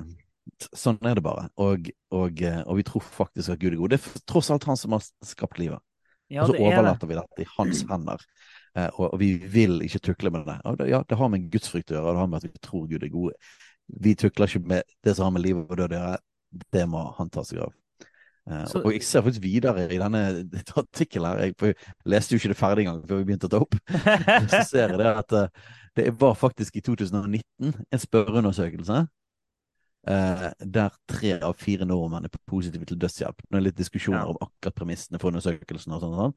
sånn 0.75 0.99
er 1.05 1.19
det 1.19 1.25
bare. 1.25 1.49
Og, 1.61 1.89
og, 2.15 2.41
og, 2.41 2.73
vi 2.79 2.85
tror 2.87 3.03
faktisk 3.03 3.53
at 3.53 3.61
Gud 3.61 3.73
er 3.73 3.81
god. 3.81 3.95
Det 3.95 3.99
er 3.99 4.25
tross 4.29 4.51
alt 4.53 4.67
han 4.69 4.79
som 4.79 4.95
har 4.95 5.05
skapt 5.25 5.59
livet. 5.61 5.83
Ja, 6.31 6.41
og 6.41 6.49
så 6.49 6.55
det 6.55 6.63
er 6.63 6.63
det. 6.63 6.71
overlater 6.73 7.09
vi 7.11 7.17
dette 7.19 7.43
i 7.43 7.49
hans 7.57 7.83
hender. 7.89 8.23
Uh, 8.75 8.87
og, 8.87 9.05
og, 9.11 9.19
vi 9.21 9.35
vil 9.37 9.79
ikke 9.85 10.03
tukle 10.09 10.33
med 10.33 10.47
det. 10.49 10.57
Og 10.65 10.79
det, 10.79 10.89
ja, 10.91 11.03
det 11.07 11.19
har 11.19 11.31
med 11.31 11.49
gudsfrykt 11.53 11.93
å 11.93 11.99
gjøre, 11.99 12.07
og 12.07 12.15
det 12.15 12.23
har 12.23 12.31
med 12.33 12.43
at 12.43 12.49
vi 12.49 12.67
tror 12.69 12.87
Gud 12.91 13.03
er 13.03 13.13
god. 13.13 13.49
Vi 14.05 14.15
tukler 14.17 14.49
ikke 14.49 14.71
med 14.73 14.95
det 15.05 15.15
som 15.15 15.27
har 15.27 15.35
med 15.35 15.45
liv 15.45 15.59
og 15.61 15.75
død 15.75 15.91
å 15.91 15.99
gjøre. 15.99 16.23
Det 16.71 16.85
må 16.87 17.03
han 17.17 17.29
ta 17.29 17.43
seg 17.45 17.61
av. 17.65 17.73
Uh, 18.45 18.61
Så- 18.69 18.83
og 18.83 18.91
jeg 18.93 19.03
ser 19.03 19.23
faktisk 19.25 19.41
videre 19.43 19.87
i 19.89 19.97
denne 19.97 20.21
artikkelen 20.83 21.31
her, 21.31 21.47
jeg, 21.47 21.55
jeg 21.61 21.75
leste 22.05 22.35
jo 22.35 22.41
ikke 22.41 22.53
det 22.53 22.59
ferdig 22.59 22.85
engang 22.85 23.01
før 23.09 23.21
vi 23.21 23.27
begynte 23.31 23.49
å 23.49 23.53
ta 23.55 23.63
opp. 23.65 23.77
så 24.53 24.61
ser 24.69 24.93
jeg 24.93 25.01
det 25.01 25.11
at 25.11 25.37
uh, 25.39 25.71
det 25.95 26.09
var 26.19 26.35
faktisk 26.35 26.75
i 26.75 26.83
2019 26.83 27.73
en 27.91 28.01
spørreundersøkelse 28.01 29.05
eh, 30.07 30.47
der 30.59 30.95
tre 31.07 31.37
av 31.39 31.55
fire 31.59 31.87
nordmenn 31.87 32.27
er 32.27 32.39
positive 32.49 32.87
til 32.89 32.99
dødshjelp. 32.99 33.45
Nå 33.47 33.57
er 33.57 33.63
det 33.63 33.69
litt 33.69 33.79
diskusjoner 33.79 34.27
om 34.27 34.39
akkurat 34.43 34.75
premissene 34.75 35.21
for 35.21 35.31
undersøkelsen 35.31 35.95
og 35.95 36.03
sånn. 36.03 36.17
sånn. 36.19 36.35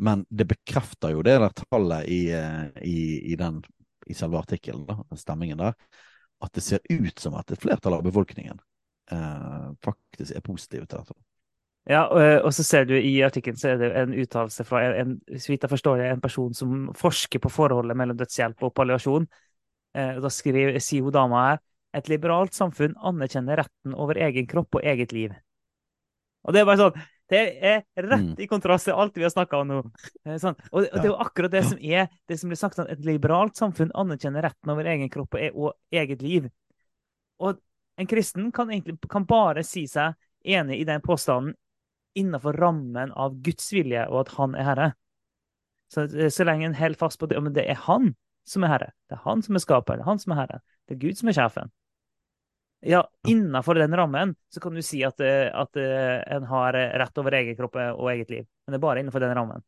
Men 0.00 0.24
det 0.30 0.48
bekrefter 0.50 1.14
jo 1.14 1.22
det 1.26 1.36
der 1.38 1.54
tallet 1.60 2.08
i, 2.10 2.20
eh, 2.34 2.66
i, 2.82 2.98
i, 3.32 3.38
den, 3.38 3.60
i 4.08 4.16
selve 4.16 4.40
artikkelen, 4.40 4.86
den 4.88 5.20
stemmingen 5.20 5.60
der, 5.60 5.76
at 6.40 6.52
det 6.56 6.64
ser 6.64 6.80
ut 6.88 7.20
som 7.20 7.36
at 7.36 7.52
et 7.52 7.60
flertall 7.60 7.98
av 7.98 8.06
befolkningen 8.06 8.58
eh, 9.12 9.66
faktisk 9.84 10.34
er 10.34 10.46
positive 10.46 10.88
til 10.88 11.02
dette. 11.02 11.18
Ja, 11.88 12.04
og, 12.12 12.44
og 12.44 12.52
så 12.54 12.64
ser 12.66 12.84
du 12.84 12.92
i 12.98 13.14
artikkelen 13.24 13.56
så 13.58 13.70
er 13.72 13.78
det 13.80 13.88
en 13.96 14.12
uttalelse 14.20 14.64
fra 14.68 14.82
en, 14.84 14.96
en, 15.00 15.38
så 15.40 15.52
vidt 15.52 15.64
jeg 15.64 15.72
forstår 15.72 16.02
det, 16.02 16.10
en 16.12 16.20
person 16.20 16.52
som 16.54 16.90
forsker 16.98 17.40
på 17.40 17.50
forholdet 17.50 17.96
mellom 17.96 18.18
dødshjelp 18.20 18.62
og 18.68 18.74
palliasjon. 18.76 19.26
Eh, 19.96 20.18
da 20.22 20.30
skriver, 20.30 20.76
sier 20.78 21.02
hun 21.06 21.14
dama 21.16 21.46
her 21.48 21.62
et 21.98 22.10
liberalt 22.12 22.54
samfunn 22.54 22.92
anerkjenner 23.02 23.58
retten 23.64 23.94
over 23.98 24.20
egen 24.22 24.46
kropp 24.46 24.78
og 24.78 24.84
eget 24.86 25.10
liv. 25.16 25.32
Og 26.46 26.54
det 26.54 26.60
er 26.62 26.68
bare 26.68 26.80
sånn 26.80 27.00
Det 27.30 27.40
er 27.62 27.82
rett 27.94 28.24
Mm. 28.24 28.40
i 28.42 28.46
kontrast 28.50 28.88
til 28.88 28.94
alt 28.98 29.14
vi 29.14 29.22
har 29.22 29.30
snakka 29.30 29.60
om 29.60 29.68
nå. 29.68 29.76
Eh, 30.26 30.34
Sånn. 30.42 30.56
Og, 30.72 30.82
og 30.82 30.96
det 30.96 31.04
er 31.04 31.12
jo 31.12 31.18
akkurat 31.22 31.52
det 31.52 31.62
som 31.64 31.78
er 31.78 32.08
det 32.26 32.38
som 32.40 32.50
blir 32.50 32.58
sagt 32.58 32.74
sånn, 32.74 32.88
Et 32.90 33.04
liberalt 33.06 33.54
samfunn 33.56 33.92
anerkjenner 33.94 34.42
retten 34.42 34.70
over 34.72 34.84
egen 34.84 35.08
kropp 35.10 35.34
og, 35.38 35.40
e 35.40 35.50
og 35.54 35.74
eget 35.94 36.22
liv. 36.22 36.48
Og 37.38 37.60
en 37.98 38.06
kristen 38.10 38.50
kan 38.52 38.70
egentlig 38.70 38.98
kan 39.08 39.26
bare 39.26 39.62
si 39.62 39.86
seg 39.86 40.14
enig 40.42 40.80
i 40.80 40.84
den 40.88 41.00
påstanden 41.00 41.54
innenfor 42.18 42.58
rammen 42.58 43.12
av 43.12 43.36
Guds 43.44 43.70
vilje 43.72 44.06
og 44.08 44.24
at 44.24 44.34
han 44.38 44.56
er 44.58 44.66
herre. 44.66 44.88
Så, 45.90 46.06
så 46.30 46.46
lenge 46.46 46.68
en 46.68 46.78
holder 46.78 46.98
fast 46.98 47.18
på 47.20 47.28
det, 47.30 47.40
men 47.42 47.54
det 47.56 47.66
er 47.70 47.78
han 47.86 48.12
som 48.46 48.64
er 48.64 48.74
herre. 48.74 48.90
Det 49.10 49.18
er 49.18 49.24
han 49.24 49.42
som 49.42 49.58
er 49.58 49.64
skaper. 49.64 49.98
Det 49.98 50.06
er 50.06 50.10
han 50.10 50.22
som 50.22 50.34
er 50.34 50.42
herre. 50.44 50.60
Det 50.86 50.96
er 50.96 51.02
Gud 51.02 51.18
som 51.18 51.30
er 51.30 51.38
sjefen. 51.38 51.72
Ja, 52.80 53.02
innenfor 53.28 53.76
den 53.76 53.96
rammen 53.96 54.34
så 54.48 54.60
kan 54.60 54.74
du 54.74 54.82
si 54.82 55.02
at, 55.04 55.20
eh, 55.20 55.50
at 55.52 55.76
eh, 55.76 56.36
en 56.36 56.46
har 56.48 56.78
eh, 56.78 56.94
rett 57.02 57.18
over 57.20 57.36
egen 57.36 57.58
kropp 57.58 57.76
og 57.76 58.06
eget 58.14 58.30
liv. 58.32 58.46
Men 58.64 58.72
det 58.72 58.80
er 58.80 58.86
bare 58.86 59.02
innenfor 59.02 59.20
den 59.20 59.34
rammen. 59.36 59.66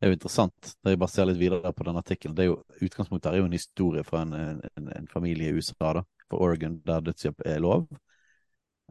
Det 0.00 0.06
er 0.06 0.12
jo 0.14 0.16
interessant. 0.16 0.70
Da 0.80 0.92
jeg 0.92 0.98
bare 1.00 1.12
ser 1.12 1.26
litt 1.28 1.40
videre 1.40 1.72
på 1.76 1.84
den 1.84 1.98
artikkelen, 2.00 2.36
det 2.36 2.46
er 2.46 2.46
jo, 2.48 2.60
Utgangspunktet 2.86 3.34
er 3.34 3.42
jo 3.42 3.48
en 3.48 3.56
historie 3.56 4.04
fra 4.04 4.22
en, 4.24 4.32
en, 4.64 4.86
en 4.96 5.08
familie 5.12 5.50
i 5.50 5.56
USA, 5.56 5.90
da, 5.98 6.02
for 6.32 6.40
Oregon, 6.46 6.78
der 6.88 7.02
dødshjelp 7.04 7.44
er 7.44 7.60
lov. 7.60 7.84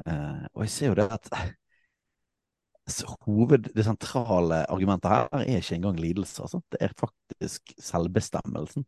Eh, 0.06 0.46
og 0.54 0.64
jeg 0.66 0.74
ser 0.76 0.92
jo 0.92 1.00
det 1.00 1.08
at 1.12 1.30
hoved, 3.26 3.70
det 3.76 3.86
sentrale 3.86 4.64
argumentet 4.72 5.12
her 5.12 5.28
er 5.42 5.60
ikke 5.60 5.78
engang 5.78 6.00
lidelse. 6.00 6.42
Altså. 6.42 6.62
Det 6.72 6.80
er 6.82 6.96
faktisk 6.98 7.74
selvbestemmelsen 7.78 8.88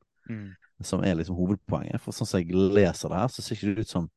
som 0.81 1.03
er 1.05 1.17
liksom 1.19 1.37
hovedpoenget. 1.37 2.01
For 2.01 2.15
sånn 2.15 2.29
som 2.29 2.41
jeg 2.41 2.55
leser 2.55 3.11
det 3.11 3.21
her, 3.21 3.29
så 3.29 3.43
ser 3.43 3.57
ikke 3.57 3.75
det 3.75 3.85
ut 3.85 3.93
som 3.93 4.09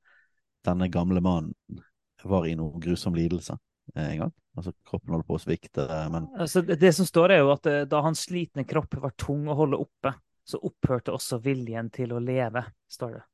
denne 0.64 0.88
gamle 0.92 1.20
mannen 1.20 1.82
var 2.24 2.46
i 2.48 2.54
noen 2.56 2.80
grusom 2.80 3.16
lidelse 3.16 3.56
eh, 3.94 4.14
en 4.14 4.22
gang. 4.24 4.32
Altså 4.56 4.72
kroppen 4.86 5.12
holder 5.12 5.26
på 5.28 5.36
å 5.36 5.42
svikte, 5.42 5.84
men 6.14 6.30
Altså, 6.40 6.62
det, 6.64 6.92
som 6.96 7.04
står, 7.04 7.34
er 7.34 7.42
jo 7.42 7.50
at 7.52 7.68
eh, 7.68 7.82
da 7.90 8.00
hans 8.06 8.22
slitne 8.24 8.64
kropp 8.64 8.96
var 9.02 9.12
tung 9.20 9.44
å 9.50 9.58
holde 9.58 9.80
oppe, 9.82 10.14
så 10.44 10.60
opphørte 10.64 11.12
også 11.12 11.40
viljen 11.44 11.90
til 11.92 12.14
å 12.16 12.22
leve, 12.22 12.64
står 12.88 13.18
det. 13.18 13.24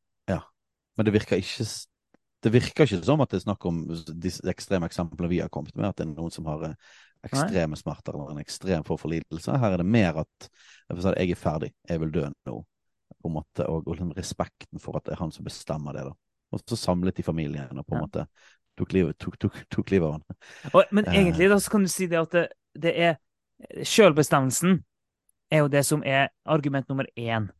Men 0.98 1.06
det 1.06 1.14
virker 1.14 1.38
ikke 1.40 1.64
det 2.44 2.52
virker 2.54 2.86
ikke 2.86 3.02
som 3.04 3.20
at 3.20 3.30
det 3.30 3.40
er 3.40 3.46
snakk 3.46 3.64
om 3.68 3.82
de 3.90 4.32
ekstreme 4.52 4.88
eksemplene 4.88 5.28
vi 5.30 5.40
har 5.42 5.50
kommet 5.52 5.74
med, 5.76 5.90
at 5.90 5.98
det 6.00 6.06
er 6.06 6.12
noen 6.14 6.32
som 6.34 6.48
har 6.48 6.70
ekstreme 6.70 6.76
ekstreme 7.26 7.76
smerter 7.76 8.16
eller 8.16 8.30
en 8.32 8.40
ekstrem 8.40 8.84
form 8.86 8.98
for 9.00 9.12
lidelse. 9.12 9.52
Her 9.60 9.74
er 9.74 9.82
det 9.82 9.86
mer 9.86 10.22
at 10.22 10.46
jeg, 10.88 11.30
er 11.30 11.36
ferdig, 11.36 11.72
jeg 11.88 12.00
vil 12.00 12.12
dø 12.14 12.22
nå, 12.48 12.54
på 13.20 13.28
en 13.28 13.34
måte, 13.34 13.66
og, 13.66 13.84
og 13.84 13.92
liksom 13.92 14.14
respekten 14.16 14.80
for 14.80 14.96
at 14.96 15.04
det 15.04 15.12
er 15.16 15.20
han 15.20 15.32
som 15.34 15.44
bestemmer 15.44 15.96
det. 15.96 16.06
da. 16.08 16.14
Og 16.50 16.62
så 16.64 16.78
samlet 16.80 17.16
de 17.18 17.22
familien 17.26 17.78
og 17.78 17.86
på 17.86 17.94
en 17.94 18.00
Ja. 18.00 18.06
måte 18.06 18.26
tok 18.78 18.92
livet, 18.96 19.18
tok, 19.20 19.36
tok, 19.38 19.58
tok 19.68 19.90
livet 19.92 20.06
av 20.06 20.12
han. 20.12 20.24
Og, 20.72 20.84
men 20.90 21.04
Eh. 21.04 21.18
egentlig 21.20 21.50
da 21.50 21.58
så 21.60 21.70
kan 21.70 21.82
du 21.84 21.88
si 21.88 22.06
det 22.06 22.20
at 22.20 22.32
det, 22.32 22.48
det 22.74 22.94
er 22.96 23.18
Selvbestemmelsen 23.84 24.78
er 25.52 25.58
jo 25.58 25.68
det 25.68 25.82
som 25.84 26.02
er 26.02 26.30
argument 26.46 26.88
nummer 26.88 27.04
én. 27.18 27.50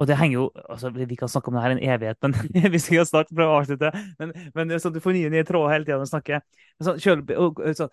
Og 0.00 0.08
det 0.08 0.16
henger 0.16 0.38
jo 0.38 0.44
altså 0.72 0.88
Vi 0.94 1.16
kan 1.20 1.28
snakke 1.28 1.50
om 1.50 1.56
det 1.58 1.62
her 1.64 1.74
en 1.74 1.82
evighet, 1.94 2.18
men 2.24 2.72
vi 2.74 2.80
skal 2.80 3.06
snart 3.08 3.32
prøve 3.32 3.50
å 3.50 3.58
avslutte. 3.60 3.90
Men, 4.20 4.32
men 4.56 4.72
sånn, 4.80 4.94
du 4.94 5.02
får 5.04 5.16
nye 5.18 5.32
nye 5.32 5.46
tråder 5.48 5.76
hele 5.76 5.86
tida 5.88 5.98
når 6.00 6.08
du 6.08 6.12
snakker. 6.14 6.46
Men 6.78 6.88
Sånn, 6.88 7.02
selv, 7.02 7.34
og, 7.36 7.60
og, 7.60 7.76
sånn, 7.78 7.92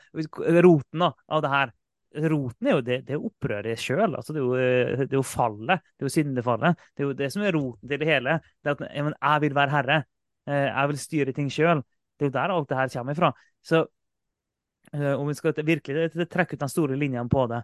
roten 0.64 1.06
da, 1.06 1.12
av 1.28 1.44
det 1.46 1.54
her 1.56 1.76
Roten 2.10 2.66
er 2.66 2.74
jo 2.74 2.82
det, 2.82 2.96
det 3.06 3.14
er 3.14 3.22
opprøret 3.22 3.78
sjøl. 3.78 4.16
Altså, 4.18 4.34
det, 4.34 4.42
eh, 4.58 5.04
det 5.04 5.14
er 5.14 5.20
jo 5.20 5.28
fallet. 5.30 5.84
Det 5.94 6.02
er 6.02 6.08
jo 6.08 6.14
syndefallet. 6.16 6.80
Det 6.98 7.04
er 7.04 7.06
jo 7.06 7.18
det 7.20 7.28
som 7.36 7.44
er 7.46 7.54
roten 7.54 7.92
til 7.92 8.02
det 8.02 8.08
hele. 8.10 8.40
Det 8.66 8.72
at 8.74 8.82
jeg, 8.88 9.04
men 9.06 9.14
jeg 9.14 9.44
vil 9.44 9.56
være 9.60 9.74
herre. 9.76 9.98
Eh, 10.50 10.66
Jeg 10.72 10.90
vil 10.90 11.02
styre 11.04 11.36
ting 11.38 11.52
sjøl. 11.54 11.84
Det 12.18 12.26
er 12.26 12.32
jo 12.32 12.36
der 12.40 12.56
alt 12.56 12.72
det 12.72 12.80
her 12.80 12.94
kommer 12.96 13.14
ifra. 13.14 13.30
Så 13.62 13.84
uh, 14.96 15.14
om 15.20 15.28
vi 15.28 15.36
skal 15.38 15.54
virkelig 15.66 16.30
trekke 16.32 16.58
ut 16.58 16.64
de 16.64 16.70
store 16.72 16.98
linjene 16.98 17.30
på 17.30 17.46
det 17.52 17.62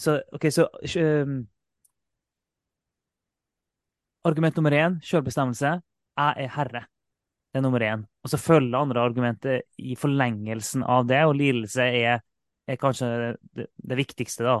Så 0.00 0.20
OK, 0.36 0.46
så 0.52 0.68
um, 1.24 1.40
Argument 4.28 4.56
nummer 4.56 4.74
én, 4.76 4.96
selvbestemmelse. 5.04 5.76
Jeg 6.20 6.44
er 6.44 6.50
herre. 6.56 6.82
Det 7.50 7.58
er 7.58 7.64
nummer 7.64 7.82
én. 7.82 8.02
Og 8.22 8.30
så 8.30 8.38
følger 8.38 8.78
andre 8.78 9.00
argumenter 9.00 9.62
i 9.80 9.96
forlengelsen 9.98 10.84
av 10.84 11.06
det, 11.08 11.22
og 11.24 11.38
lidelse 11.38 11.86
er, 12.02 12.20
er 12.68 12.80
kanskje 12.80 13.08
det, 13.56 13.70
det, 13.74 13.96
viktigste, 13.98 14.44
da, 14.44 14.58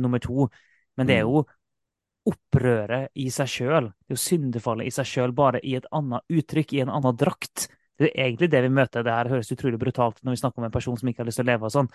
nummer 0.00 0.22
to. 0.22 0.48
Men 0.96 1.10
det 1.10 1.18
er 1.20 1.28
mm. 1.28 1.28
jo 1.28 2.32
opprøret 2.32 3.10
i 3.18 3.28
seg 3.34 3.50
sjøl, 3.50 3.90
det 3.90 4.14
er 4.14 4.16
jo 4.16 4.24
syndefallet 4.24 4.88
i 4.88 4.94
seg 4.94 5.08
sjøl, 5.10 5.36
bare 5.36 5.60
i 5.66 5.74
et 5.76 5.86
annet 5.92 6.24
uttrykk, 6.30 6.72
i 6.72 6.82
en 6.84 6.92
annen 6.94 7.16
drakt. 7.18 7.68
Det 7.98 8.08
er 8.08 8.26
egentlig 8.28 8.48
det 8.50 8.62
vi 8.64 8.72
møter. 8.72 9.04
Det 9.04 9.14
her 9.14 9.30
høres 9.30 9.52
utrolig 9.52 9.78
brutalt 9.78 10.22
når 10.22 10.34
vi 10.34 10.40
snakker 10.40 10.62
om 10.62 10.68
en 10.70 10.74
person 10.74 10.96
som 10.98 11.10
ikke 11.10 11.22
har 11.22 11.28
lyst 11.28 11.42
til 11.42 11.46
å 11.46 11.52
leve 11.52 11.68
og 11.68 11.74
sånn. 11.74 11.90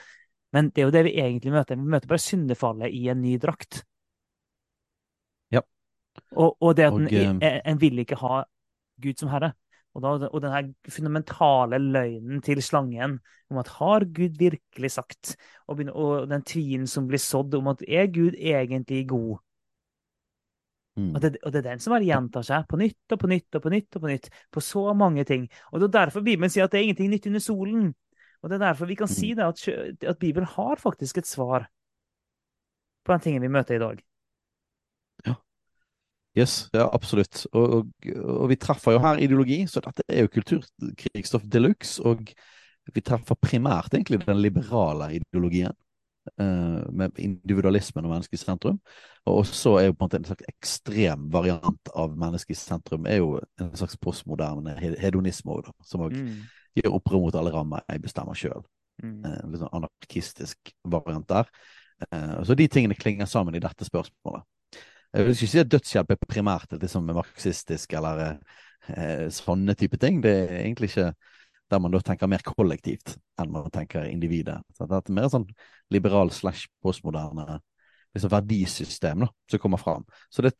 Men 0.56 0.70
det 0.70 0.84
er 0.84 0.88
jo 0.88 0.96
det 0.96 1.04
vi 1.08 1.18
egentlig 1.20 1.52
møter. 1.56 1.80
Vi 1.80 1.94
møter 1.96 2.12
bare 2.12 2.24
syndefallet 2.24 2.94
i 2.94 3.08
en 3.12 3.24
ny 3.24 3.36
drakt. 3.42 3.82
Og, 6.36 6.58
og 6.62 6.76
det 6.78 6.88
at 6.88 6.94
og, 6.94 7.08
en, 7.08 7.40
eh, 7.44 7.62
en, 7.66 7.80
vil 7.82 8.04
ikke 8.04 8.20
ha 8.20 8.44
Gud 9.04 9.20
som 9.20 9.32
herre. 9.32 9.54
Og, 9.98 10.04
da, 10.04 10.28
og 10.28 10.42
denne 10.44 10.92
fundamentale 10.94 11.80
løgnen 11.82 12.42
til 12.46 12.62
slangen 12.62 13.18
om 13.50 13.58
at 13.58 13.72
har 13.80 14.06
Gud 14.06 14.38
virkelig 14.38 14.92
sagt, 14.94 15.34
og, 15.66 15.82
og 15.90 16.28
den 16.30 16.44
tvilen 16.46 16.86
som 16.88 17.08
blir 17.10 17.22
sådd 17.22 17.56
om 17.58 17.72
at 17.72 17.82
er 17.88 18.12
Gud 18.14 18.38
egentlig 18.38 19.08
god? 19.10 19.40
Mm. 20.98 21.14
Og, 21.14 21.22
det, 21.22 21.38
og, 21.44 21.54
det, 21.54 21.60
er 21.60 21.70
den 21.72 21.82
som 21.82 21.94
bare 21.94 22.06
gjentar 22.08 22.46
seg 22.46 22.66
på 22.70 22.78
nytt 22.82 23.14
og 23.14 23.20
på 23.22 23.30
nytt 23.30 23.58
og 23.58 23.64
på 23.64 23.72
nytt 23.74 23.98
og 23.98 24.04
på 24.04 24.12
nytt. 24.12 24.30
På 24.54 24.64
så 24.66 24.84
mange 24.98 25.26
ting. 25.30 25.46
Og 25.72 25.80
det 25.80 25.90
er 25.90 25.96
derfor 26.00 26.26
Bibelen 26.26 26.50
sier 26.50 26.66
at 26.66 26.74
det 26.74 26.82
er 26.82 26.88
ingenting 26.90 27.12
nytt 27.14 27.30
under 27.30 27.44
solen. 27.44 27.92
Og 28.42 28.50
det 28.50 28.58
er 28.58 28.66
derfor 28.66 28.90
vi 28.90 28.98
kan 28.98 29.10
mm. 29.10 29.14
si 29.14 29.34
det, 29.38 29.46
at, 29.46 29.68
at, 30.10 30.20
Bibelen 30.20 30.50
har 30.50 30.82
faktisk 30.82 31.18
et 31.18 31.30
svar 31.30 31.68
på 33.06 33.14
den 33.14 33.24
tingen 33.24 33.46
vi 33.46 33.54
møter 33.54 33.78
i 33.78 33.82
dag. 33.82 34.02
Yes, 36.38 36.68
ja, 36.76 36.86
absolutt. 36.94 37.46
Og, 37.54 37.80
og, 37.80 38.08
og 38.38 38.52
vi 38.52 38.60
treffer 38.62 38.96
jo 38.96 39.02
her 39.02 39.24
ideologi, 39.24 39.64
så 39.70 39.82
dette 39.84 40.06
er 40.06 40.26
jo 40.26 40.34
kulturkrigsstoff 40.36 41.48
de 41.50 41.64
luxe. 41.64 41.98
Og 42.06 42.30
vi 42.94 43.04
treffer 43.04 43.40
primært 43.42 43.98
egentlig 43.98 44.22
den 44.26 44.42
liberale 44.44 45.12
ideologien. 45.18 45.76
Uh, 46.36 46.84
med 46.92 47.16
individualismen 47.24 48.04
og 48.04 48.12
mennesket 48.12 48.36
i 48.36 48.42
sentrum. 48.42 48.82
Og 49.32 49.46
så 49.48 49.78
er 49.80 49.86
jo 49.86 49.94
på 49.94 50.02
en 50.02 50.06
måte 50.10 50.18
en 50.20 50.26
slags 50.28 50.50
ekstrem 50.52 51.30
variant 51.32 51.92
av 51.96 52.18
mennesket 52.20 52.52
i 52.52 52.60
sentrum 52.60 53.08
er 53.08 53.22
jo 53.22 53.38
en 53.64 53.70
slags 53.80 53.96
postmoderne 54.04 54.74
hedonisme 55.00 55.56
òg, 55.56 55.70
som 55.88 56.04
òg 56.04 56.18
mm. 56.20 56.34
gjør 56.82 56.98
opprør 57.00 57.24
mot 57.24 57.40
alle 57.40 57.54
rammer 57.56 57.88
jeg 57.88 58.04
bestemmer 58.04 58.36
sjøl. 58.36 58.66
Mm. 59.04 59.22
Eh, 59.24 59.40
litt 59.54 59.64
sånn 59.64 59.74
anarkistisk 59.80 60.74
variant 60.84 61.28
der. 61.32 61.50
Eh, 62.12 62.38
så 62.44 62.60
de 62.60 62.68
tingene 62.72 63.00
klinger 63.00 63.30
sammen 63.30 63.56
i 63.56 63.64
dette 63.64 63.88
spørsmålet. 63.88 64.44
Jeg 65.16 65.26
vil 65.26 65.36
ikke 65.36 65.50
si 65.52 65.62
at 65.62 65.72
dødshjelp 65.72 66.14
er 66.14 66.28
primært 66.28 66.76
liksom 66.76 67.08
marxistisk 67.16 67.94
eller 67.98 68.24
eh, 68.92 69.28
sånne 69.34 69.76
type 69.80 70.00
ting. 70.02 70.20
Det 70.24 70.34
er 70.44 70.60
egentlig 70.62 70.92
ikke 70.92 71.12
der 71.72 71.82
man 71.84 71.92
da 71.92 72.02
tenker 72.04 72.30
mer 72.32 72.44
kollektivt 72.46 73.18
enn 73.40 73.52
man 73.52 73.72
tenker 73.74 74.08
individet. 74.08 74.60
Så 74.76 74.88
det 74.88 75.00
er 75.00 75.16
mer 75.16 75.32
sånn 75.32 75.48
liberal 75.94 76.32
slash 76.32 76.70
postmoderne 76.84 77.60
liksom 78.16 78.32
verdisystem 78.32 79.26
da, 79.26 79.30
som 79.52 79.62
kommer 79.62 79.82
fram. 79.82 80.06
Så 80.34 80.46
det 80.46 80.54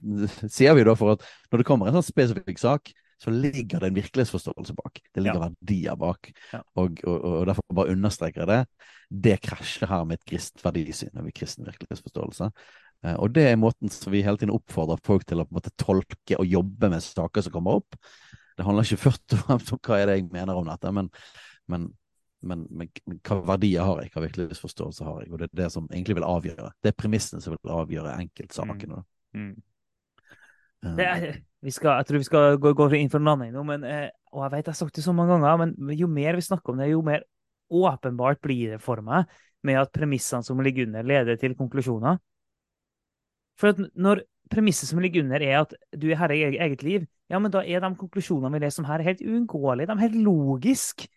sier 0.52 0.76
vi 0.78 0.86
da 0.88 0.96
for 1.00 1.16
at 1.16 1.28
når 1.52 1.62
det 1.62 1.68
kommer 1.68 1.90
en 1.90 1.98
sånn 1.98 2.10
spesifikk 2.10 2.60
sak, 2.62 2.92
så 3.18 3.32
ligger 3.34 3.82
det 3.82 3.90
en 3.90 3.98
virkelighetsforståelse 3.98 4.76
bak. 4.78 5.00
Det 5.14 5.24
ligger 5.24 5.42
ja. 5.42 5.48
verdier 5.48 5.96
bak. 5.98 6.30
Ja. 6.52 6.60
Og, 6.78 7.00
og, 7.02 7.16
og, 7.18 7.46
derfor 7.50 7.78
bare 7.80 7.96
understreker 7.96 8.44
jeg 8.44 8.52
det. 8.52 8.90
Det 9.26 9.38
krasjer 9.42 9.90
her 9.90 10.04
med 10.06 10.20
et 10.20 10.28
kristent 10.30 10.62
verdisyn 10.62 11.18
og 11.18 11.32
kristen 11.34 11.66
virkelighetsforståelse. 11.66 12.52
Eh, 13.06 13.16
og 13.16 13.34
det 13.36 13.46
er 13.52 13.60
måten 13.62 13.92
som 13.94 14.14
vi 14.14 14.24
hele 14.26 14.40
tiden 14.40 14.56
oppfordrer 14.56 15.02
folk 15.06 15.28
til 15.28 15.42
å 15.42 15.48
på 15.48 15.54
en 15.54 15.60
måte 15.60 15.76
tolke 15.80 16.40
og 16.40 16.50
jobbe 16.50 16.92
med 16.94 17.06
saker 17.06 17.46
som 17.46 17.56
kommer 17.56 17.82
opp. 17.82 18.00
Det 18.58 18.66
handler 18.66 18.88
ikke 18.88 19.06
først 19.06 19.38
og 19.38 19.46
fremst 19.46 19.74
om 19.76 19.82
hva 19.86 20.02
er 20.02 20.10
det 20.10 20.20
jeg 20.20 20.30
mener 20.34 20.58
om 20.58 20.70
dette, 20.70 20.94
men, 20.96 21.12
men 21.70 21.90
men, 22.46 22.68
men, 22.70 22.90
hva 23.26 23.40
verdier 23.54 23.86
har 23.86 24.04
jeg, 24.04 24.12
hva 24.14 24.22
virkelighetsforståelse 24.28 25.06
har 25.08 25.24
jeg? 25.24 25.32
Og 25.32 25.40
det 25.42 25.48
er 25.48 25.56
det 25.64 25.70
som 25.74 25.88
egentlig 25.90 26.20
vil 26.20 26.28
avgjøre. 26.28 26.70
Det 26.84 26.92
er 26.92 26.98
premissene 26.98 27.42
som 27.44 27.56
vil 27.56 27.74
avgjøre 27.74 28.14
enkeltsakene. 28.22 29.02
Mm. 29.34 29.48
Mm. 29.48 29.56
Uh, 30.86 31.02
er, 31.02 31.26
skal, 31.74 31.98
jeg 31.98 32.08
tror 32.10 32.22
vi 32.22 32.28
skal 32.28 32.60
gå, 32.62 32.74
gå 32.78 32.88
inn 33.00 33.10
for 33.10 33.24
en 33.24 33.32
annen 33.34 33.56
nå, 33.56 33.64
men, 33.66 33.86
eh, 33.90 34.12
og 34.30 34.46
jeg 34.46 34.54
vet 34.54 34.70
jeg 34.70 34.76
har 34.76 34.80
sagt 34.84 35.00
det 35.00 35.06
så 35.08 35.16
mange 35.18 35.34
ganger, 35.34 35.66
men 35.66 35.98
jo 35.98 36.10
mer 36.12 36.38
vi 36.38 36.46
snakker 36.46 36.74
om 36.74 36.82
det, 36.82 36.92
jo 36.92 37.02
mer 37.06 37.26
åpenbart 37.74 38.40
blir 38.46 38.76
det 38.76 38.82
for 38.84 39.02
meg 39.04 39.26
med 39.66 39.82
at 39.82 39.92
premissene 39.92 40.46
som 40.46 40.62
ligger 40.64 40.86
under, 40.88 41.08
leder 41.08 41.40
til 41.42 41.58
konklusjoner. 41.58 42.22
For 43.58 43.74
at 43.74 43.82
når 43.98 44.24
premisset 44.52 44.90
som 44.90 45.02
ligger 45.04 45.26
under, 45.26 45.44
er 45.44 45.62
at 45.64 45.74
du 45.98 46.08
er 46.12 46.20
herre 46.22 46.38
i 46.38 46.60
eget 46.62 46.84
liv, 46.86 47.08
ja, 47.28 47.40
men 47.42 47.52
da 47.52 47.64
er 47.66 47.84
de 47.84 47.92
konklusjonene 48.00 48.54
vi 48.54 48.64
leser 48.64 48.84
om 48.84 48.90
her, 48.90 49.04
helt 49.04 49.24
uunngåelige. 49.26 49.90
De 49.90 49.98
er 49.98 50.06
helt 50.06 50.22
logiske. 50.24 51.10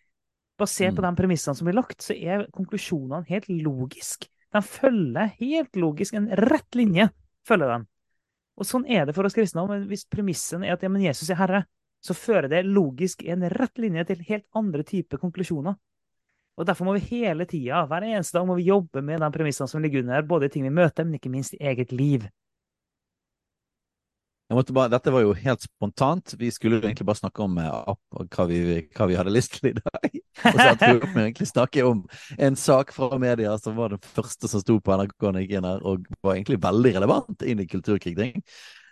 Basert 0.59 0.93
på 0.97 1.01
mm. 1.01 1.07
de 1.07 1.17
premissene 1.17 1.57
som 1.57 1.65
blir 1.65 1.77
lagt, 1.77 2.03
så 2.03 2.13
er 2.13 2.43
konklusjonene 2.53 3.23
helt 3.29 3.47
logisk. 3.49 4.27
De 4.51 4.61
følger 4.65 5.31
helt 5.39 5.79
logisk 5.79 6.17
en 6.17 6.27
rett 6.41 6.75
linje. 6.75 7.07
følger 7.47 7.71
de. 7.71 7.85
Og 8.59 8.67
sånn 8.67 8.83
er 8.85 9.07
det 9.07 9.15
for 9.15 9.25
oss 9.25 9.33
kristne. 9.33 9.63
Men 9.69 9.87
hvis 9.89 10.03
premissen 10.11 10.65
er 10.65 10.75
at 10.75 10.83
ja, 10.83 10.91
men 10.91 11.05
Jesus 11.05 11.31
er 11.31 11.39
Herre, 11.39 11.63
så 12.03 12.13
fører 12.17 12.49
det 12.51 12.65
logisk 12.67 13.23
en 13.29 13.45
rett 13.53 13.81
linje 13.81 14.03
til 14.09 14.25
helt 14.27 14.45
andre 14.57 14.83
typer 14.85 15.21
konklusjoner. 15.21 15.77
Og 16.59 16.67
Derfor 16.67 16.85
må 16.85 16.93
vi 16.97 17.17
hele 17.17 17.47
tida, 17.49 17.85
hver 17.89 18.03
eneste 18.05 18.37
dag, 18.37 18.45
må 18.47 18.57
vi 18.59 18.67
jobbe 18.67 19.01
med 19.05 19.23
de 19.23 19.31
premissene 19.33 19.71
som 19.71 19.81
ligger 19.81 20.03
under, 20.03 20.27
både 20.27 20.49
i 20.49 20.53
ting 20.53 20.67
vi 20.67 20.73
møter, 20.73 21.07
men 21.07 21.17
ikke 21.17 21.31
minst 21.31 21.55
i 21.55 21.63
eget 21.71 21.93
liv. 21.95 22.27
Bare, 24.51 24.89
dette 24.91 25.11
var 25.11 25.23
jo 25.23 25.31
helt 25.31 25.63
spontant. 25.63 26.33
Vi 26.37 26.49
skulle 26.51 26.79
jo 26.79 26.83
egentlig 26.83 27.05
bare 27.07 27.21
snakke 27.21 27.43
om 27.45 27.55
uh, 27.55 27.93
hva, 28.11 28.45
vi, 28.49 28.81
hva, 28.91 29.07
vi, 29.07 29.15
hadde 29.15 29.31
lyst 29.31 29.55
til 29.55 29.69
i 29.71 29.77
dag. 29.77 30.17
Og 30.51 30.57
så 30.57 30.73
tror 30.75 30.97
jeg 30.97 31.11
vi 31.13 31.23
egentlig 31.23 31.47
snakke 31.47 31.85
om 31.87 32.01
en 32.35 32.57
sak 32.59 32.91
fra 32.95 33.19
media 33.21 33.53
som 33.61 33.77
var 33.79 33.93
den 33.95 34.03
første 34.03 34.49
som 34.51 34.63
sto 34.63 34.75
på 34.83 34.97
NRK 34.99 35.27
når 35.27 35.39
jeg 35.39 35.47
gikk 35.47 35.55
inn 35.59 35.69
her, 35.69 35.85
og 35.87 36.09
var 36.19 36.35
egentlig 36.35 36.59
veldig 36.65 36.93
relevant 36.97 37.47
inn 37.47 37.63
i 37.63 37.69
kulturkrig. 37.71 38.33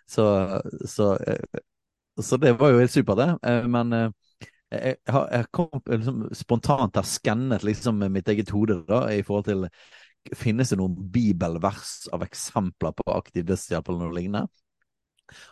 Så, 0.07 0.25
så, 0.87 1.11
uh, 1.19 1.61
så, 2.23 2.39
det 2.39 2.55
var 2.61 2.71
jo 2.71 2.79
helt 2.79 2.95
supert, 2.95 3.19
det. 3.19 3.29
Uh, 3.43 3.67
men 3.67 4.15
jeg, 4.69 4.97
jeg, 5.09 5.45
kom 5.55 5.81
liksom, 5.89 6.21
spontant 6.37 6.99
har 6.99 7.07
skannet 7.07 7.65
liksom 7.65 8.03
mitt 8.13 8.29
eget 8.29 8.51
hode 8.53 8.81
da, 8.89 9.07
i 9.13 9.23
forhold 9.25 9.49
til 9.49 9.67
Finnes 10.35 10.69
det 10.69 10.75
noen 10.77 10.97
bibelvers 11.09 12.09
av 12.13 12.25
eksempler 12.25 12.91
på 12.93 13.05
aktiv 13.15 13.45
dødshjelp 13.47 13.87
eller 13.87 14.01
noe 14.03 14.17
lignende? 14.17 14.49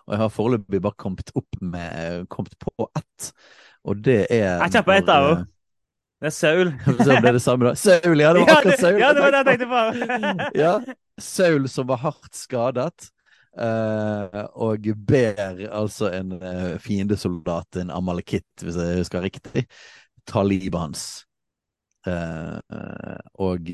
Og 0.05 0.13
jeg 0.13 0.19
har 0.21 0.33
foreløpig 0.33 0.81
bare 0.83 0.99
kommet 0.99 1.31
opp 1.39 1.61
med 1.63 2.25
kommet 2.33 2.57
på 2.59 2.89
ett, 2.99 3.29
og 3.87 4.01
det 4.03 4.25
er 4.27 4.59
Jeg 4.59 4.73
kjenner 4.73 4.87
på 4.89 4.95
ett, 4.97 5.13
jeg 5.13 5.29
òg. 5.29 5.45
Det 6.17 6.29
er 6.31 6.33
Saul. 6.33 6.71
Så 7.05 7.17
ble 7.21 7.33
det 7.35 7.41
samme, 7.45 7.69
da. 7.69 7.73
Saul, 7.77 8.21
ja, 8.21 8.33
det 8.33 8.43
var 8.43 8.53
akkurat 8.57 8.81
Saul. 8.81 8.99
Ja, 8.99 9.13
det 9.13 9.23
var 9.23 9.33
det 9.33 9.41
jeg 9.41 9.49
tenkte 9.51 9.67
på. 9.71 9.81
ja, 10.63 10.73
Saul 11.21 11.67
som 11.71 11.89
var 11.89 12.01
hardt 12.03 12.37
skadet. 12.37 13.09
Uh, 13.57 14.43
og 14.61 14.85
ber 15.09 15.63
altså 15.73 16.11
en 16.13 16.35
uh, 16.37 16.75
fiendesoldat, 16.81 17.79
en 17.81 17.93
amalekitt, 17.93 18.61
hvis 18.61 18.77
jeg 18.77 18.99
husker 19.01 19.25
riktig, 19.25 19.65
ta 20.29 20.43
livet 20.45 20.77
hans. 20.77 21.07
Uh, 22.07 22.59
og 23.41 23.71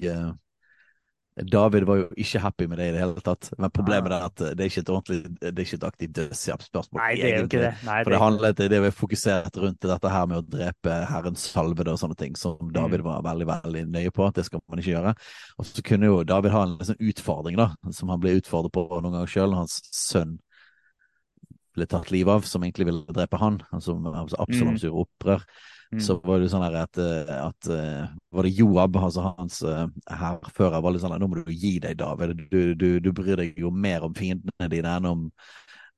David 1.34 1.88
var 1.90 1.98
jo 1.98 2.08
ikke 2.20 2.40
happy 2.44 2.66
med 2.70 2.78
det 2.78 2.88
i 2.88 2.94
det 2.94 3.00
hele 3.02 3.22
tatt. 3.26 3.48
Men 3.58 3.72
problemet 3.74 4.14
er 4.14 4.26
at 4.28 4.38
det 4.38 4.62
er 4.62 4.70
ikke 4.70 4.84
et 4.84 4.92
ordentlig, 4.94 5.32
det 5.40 5.50
er 5.50 5.64
ikke 5.64 5.80
et 5.80 5.88
aktivt 5.88 6.14
dødshjelpsspørsmål. 6.20 7.02
Nei, 7.02 7.10
det 7.18 7.26
er 7.30 7.40
jo 7.40 7.48
ikke 7.48 7.64
det. 7.64 7.72
Nei, 7.88 7.98
For 8.04 8.14
det, 8.14 8.20
handlet, 8.22 8.62
det 8.70 8.80
er 8.80 8.94
fokusert 8.94 9.58
rundt 9.64 9.90
dette 9.90 10.14
her 10.14 10.30
med 10.30 10.44
å 10.44 10.46
drepe 10.46 11.00
Herrens 11.10 11.48
salvede 11.50 11.96
og 11.96 12.02
sånne 12.04 12.20
ting, 12.20 12.38
som 12.38 12.60
mm. 12.62 12.72
David 12.78 13.06
var 13.08 13.26
veldig 13.26 13.50
veldig 13.50 13.84
nøye 13.96 14.14
på. 14.14 14.30
Det 14.36 14.46
skal 14.46 14.62
man 14.70 14.84
ikke 14.84 14.94
gjøre. 14.94 15.16
Og 15.58 15.70
så 15.72 15.86
kunne 15.90 16.12
jo 16.12 16.22
David 16.30 16.54
ha 16.54 16.64
en 16.68 16.78
liksom 16.78 17.02
utfordring, 17.02 17.58
da, 17.64 17.72
som 17.98 18.14
han 18.14 18.22
ble 18.22 18.38
utfordret 18.38 18.76
på 18.78 18.86
noen 18.94 19.18
ganger 19.18 19.34
sjøl. 19.34 19.58
Hans 19.58 19.82
sønn 19.90 20.38
ble 21.74 21.90
tatt 21.90 22.14
livet 22.14 22.30
av, 22.30 22.46
som 22.46 22.62
egentlig 22.62 22.92
ville 22.92 23.16
drepe 23.16 23.42
han. 23.42 23.58
Altså, 23.74 23.98
altså 24.14 24.38
absolutt 24.38 24.78
mm. 24.78 24.84
gjorde 24.86 25.08
opprør. 25.08 25.48
Mm. 25.94 26.02
Så 26.02 26.16
var 26.26 26.42
det 26.42 26.50
sånn 26.50 26.64
at, 26.66 26.98
eh, 26.98 27.32
at, 27.38 27.68
eh, 27.70 28.06
Var 28.34 28.48
det 28.48 28.54
Joab, 28.58 28.96
altså 28.98 29.28
hans 29.38 29.60
uh, 29.62 29.86
hærfører, 30.10 30.82
var 30.82 30.94
litt 30.96 31.04
sånn 31.04 31.14
at 31.14 31.22
nå 31.22 31.28
må 31.30 31.44
du 31.44 31.52
gi 31.54 31.76
deg, 31.84 32.00
David. 32.00 32.48
Du, 32.50 32.74
du, 32.74 32.88
du, 33.04 33.12
bryr 33.14 33.38
deg 33.38 33.60
jo 33.62 33.70
mer 33.70 34.06
om 34.08 34.16
fiendene 34.18 34.70
dine 34.72 34.96
enn 34.98 35.06
om, 35.06 35.28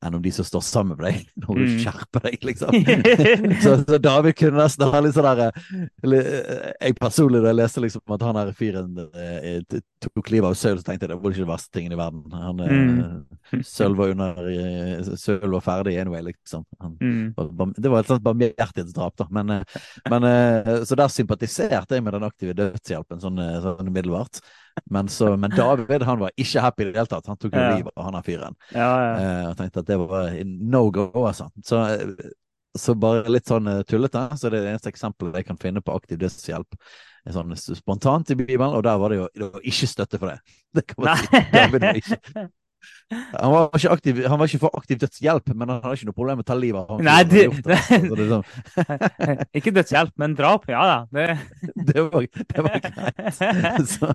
enn 0.04 0.16
om 0.18 0.22
de 0.22 0.32
som 0.36 0.46
står 0.46 0.62
sammen 0.62 0.98
med 1.00 1.06
deg. 1.08 1.30
Når 1.46 1.56
du 1.56 1.64
Mm. 1.66 1.78
skjerpe 1.82 2.20
deg, 2.26 2.36
liksom. 2.46 2.76
så, 3.64 3.72
så 3.88 3.98
David 4.02 4.36
kunne 4.38 4.60
nesten 4.62 4.90
ha 4.92 5.00
litt 5.02 5.16
sånn 5.16 5.26
derre 5.26 5.48
Jeg 6.82 6.96
personlig, 7.00 7.42
da 7.42 7.50
jeg 7.54 7.58
leste 7.62 7.82
liksom 7.84 8.14
at 8.16 8.26
han 8.28 8.38
her 8.40 8.52
fyren 8.58 9.00
eh, 9.16 9.62
tok 10.06 10.30
livet 10.34 10.50
av 10.52 10.58
Sølv, 10.60 10.82
så 10.82 10.90
tenkte 10.90 11.08
jeg 11.08 11.14
det 11.14 11.18
var 11.24 11.32
ikke 11.34 11.44
det 11.46 11.50
verste 11.50 11.74
tingen 11.78 11.96
i 11.96 12.00
verden. 12.00 12.26
Han, 12.36 12.60
eh, 12.66 12.74
Mm. 12.76 13.62
Sølv 13.76 13.98
var 14.00 14.12
under 14.14 14.48
eh, 14.52 15.10
Sølv 15.22 15.52
var 15.56 15.64
ferdig 15.66 15.96
anyway, 16.02 16.22
liksom. 16.28 16.66
Han, 16.82 16.98
Mm. 17.02 17.74
det 17.78 17.90
var 17.92 18.00
et 18.04 18.10
sånt 18.12 18.24
barmhjertighetsdrap, 18.26 19.16
da. 19.22 19.28
Men, 19.32 19.50
eh, 19.50 19.82
men, 20.12 20.24
eh, 20.30 20.84
så 20.86 20.96
der 21.00 21.08
sympatiserte 21.14 21.96
jeg 21.98 22.04
med 22.06 22.14
den 22.18 22.24
aktive 22.28 22.54
dødshjelpen 22.58 23.22
sånn, 23.24 23.40
eh, 23.42 23.60
sånn 23.64 23.88
umiddelbart. 23.90 24.42
Men, 24.92 25.08
så, 25.08 25.38
men 25.38 25.54
David 25.56 26.04
han 26.04 26.20
var 26.20 26.32
ikke 26.38 26.62
happy 26.62 26.84
i 26.84 26.88
det 26.92 26.98
hele 27.00 27.12
tatt. 27.12 27.28
Han 27.32 27.38
tok 27.38 27.54
jo 27.56 27.62
Ja. 27.62 27.76
livet 27.78 27.94
av 27.96 28.04
han 28.10 28.18
her 28.20 28.26
fyren. 28.26 28.56
Ja, 28.74 28.90
ja. 29.06 29.14
Eh, 29.20 29.44
og 29.50 29.58
tenkte 29.60 29.80
at 29.84 29.88
det 29.88 29.98
var 30.02 30.34
no 30.46 30.82
go, 30.92 31.08
altså. 31.26 31.48
Så, 31.64 31.80
eh, 31.96 32.32
så 32.78 32.96
bare 33.00 33.24
litt 33.32 33.48
sånn 33.48 33.68
eh, 33.72 33.84
tullete. 33.88 34.26
Så 34.36 34.50
det 34.52 34.60
er 34.60 34.68
det 34.68 34.74
eneste 34.76 34.92
eksempelet 34.92 35.40
jeg 35.42 35.48
kan 35.48 35.58
finne 35.62 35.82
på 35.86 35.96
aktiv 35.96 36.20
dødshjelp. 36.20 36.76
Sånn 37.34 37.56
spontant 37.58 38.30
i 38.30 38.36
Bibelen, 38.38 38.76
og 38.76 38.84
der 38.86 39.00
var 39.02 39.10
det 39.10 39.18
jo 39.18 39.30
det 39.34 39.48
var 39.56 39.64
ikke 39.66 39.88
støtte 39.90 40.20
for 40.22 40.30
det. 40.34 40.40
Det 40.76 40.84
kan 40.92 41.06
man 41.06 41.18
si. 41.18 41.42
David 41.56 41.82
var 41.88 42.02
ikke, 42.02 42.20
han, 43.12 43.52
var 43.54 43.70
ikke 43.78 43.92
aktiv, 43.96 44.20
han 44.26 44.40
var 44.42 44.50
ikke 44.50 44.60
for 44.66 44.78
aktiv 44.80 45.00
dødshjelp, 45.02 45.52
men 45.54 45.70
han 45.74 45.82
hadde 45.84 45.98
ikke 46.00 46.08
noe 46.10 46.18
problem 46.18 46.40
med 46.40 46.46
å 46.46 46.50
ta 46.50 46.58
livet 46.60 46.92
av 46.96 47.02
Nei, 47.06 47.18
det- 47.24 47.46
det. 47.66 47.78
Så 47.90 48.18
det, 48.20 48.28
sånn, 48.32 48.46
Ikke 49.60 49.74
dødshjelp, 49.76 50.14
men 50.22 50.36
drap. 50.38 50.66
Ja 50.72 50.84
da. 50.90 50.98
Det... 51.14 51.28
det, 51.92 52.06
var, 52.12 52.28
det 52.54 52.66
var 52.66 52.80
greit. 52.86 53.90
Så, 53.90 54.12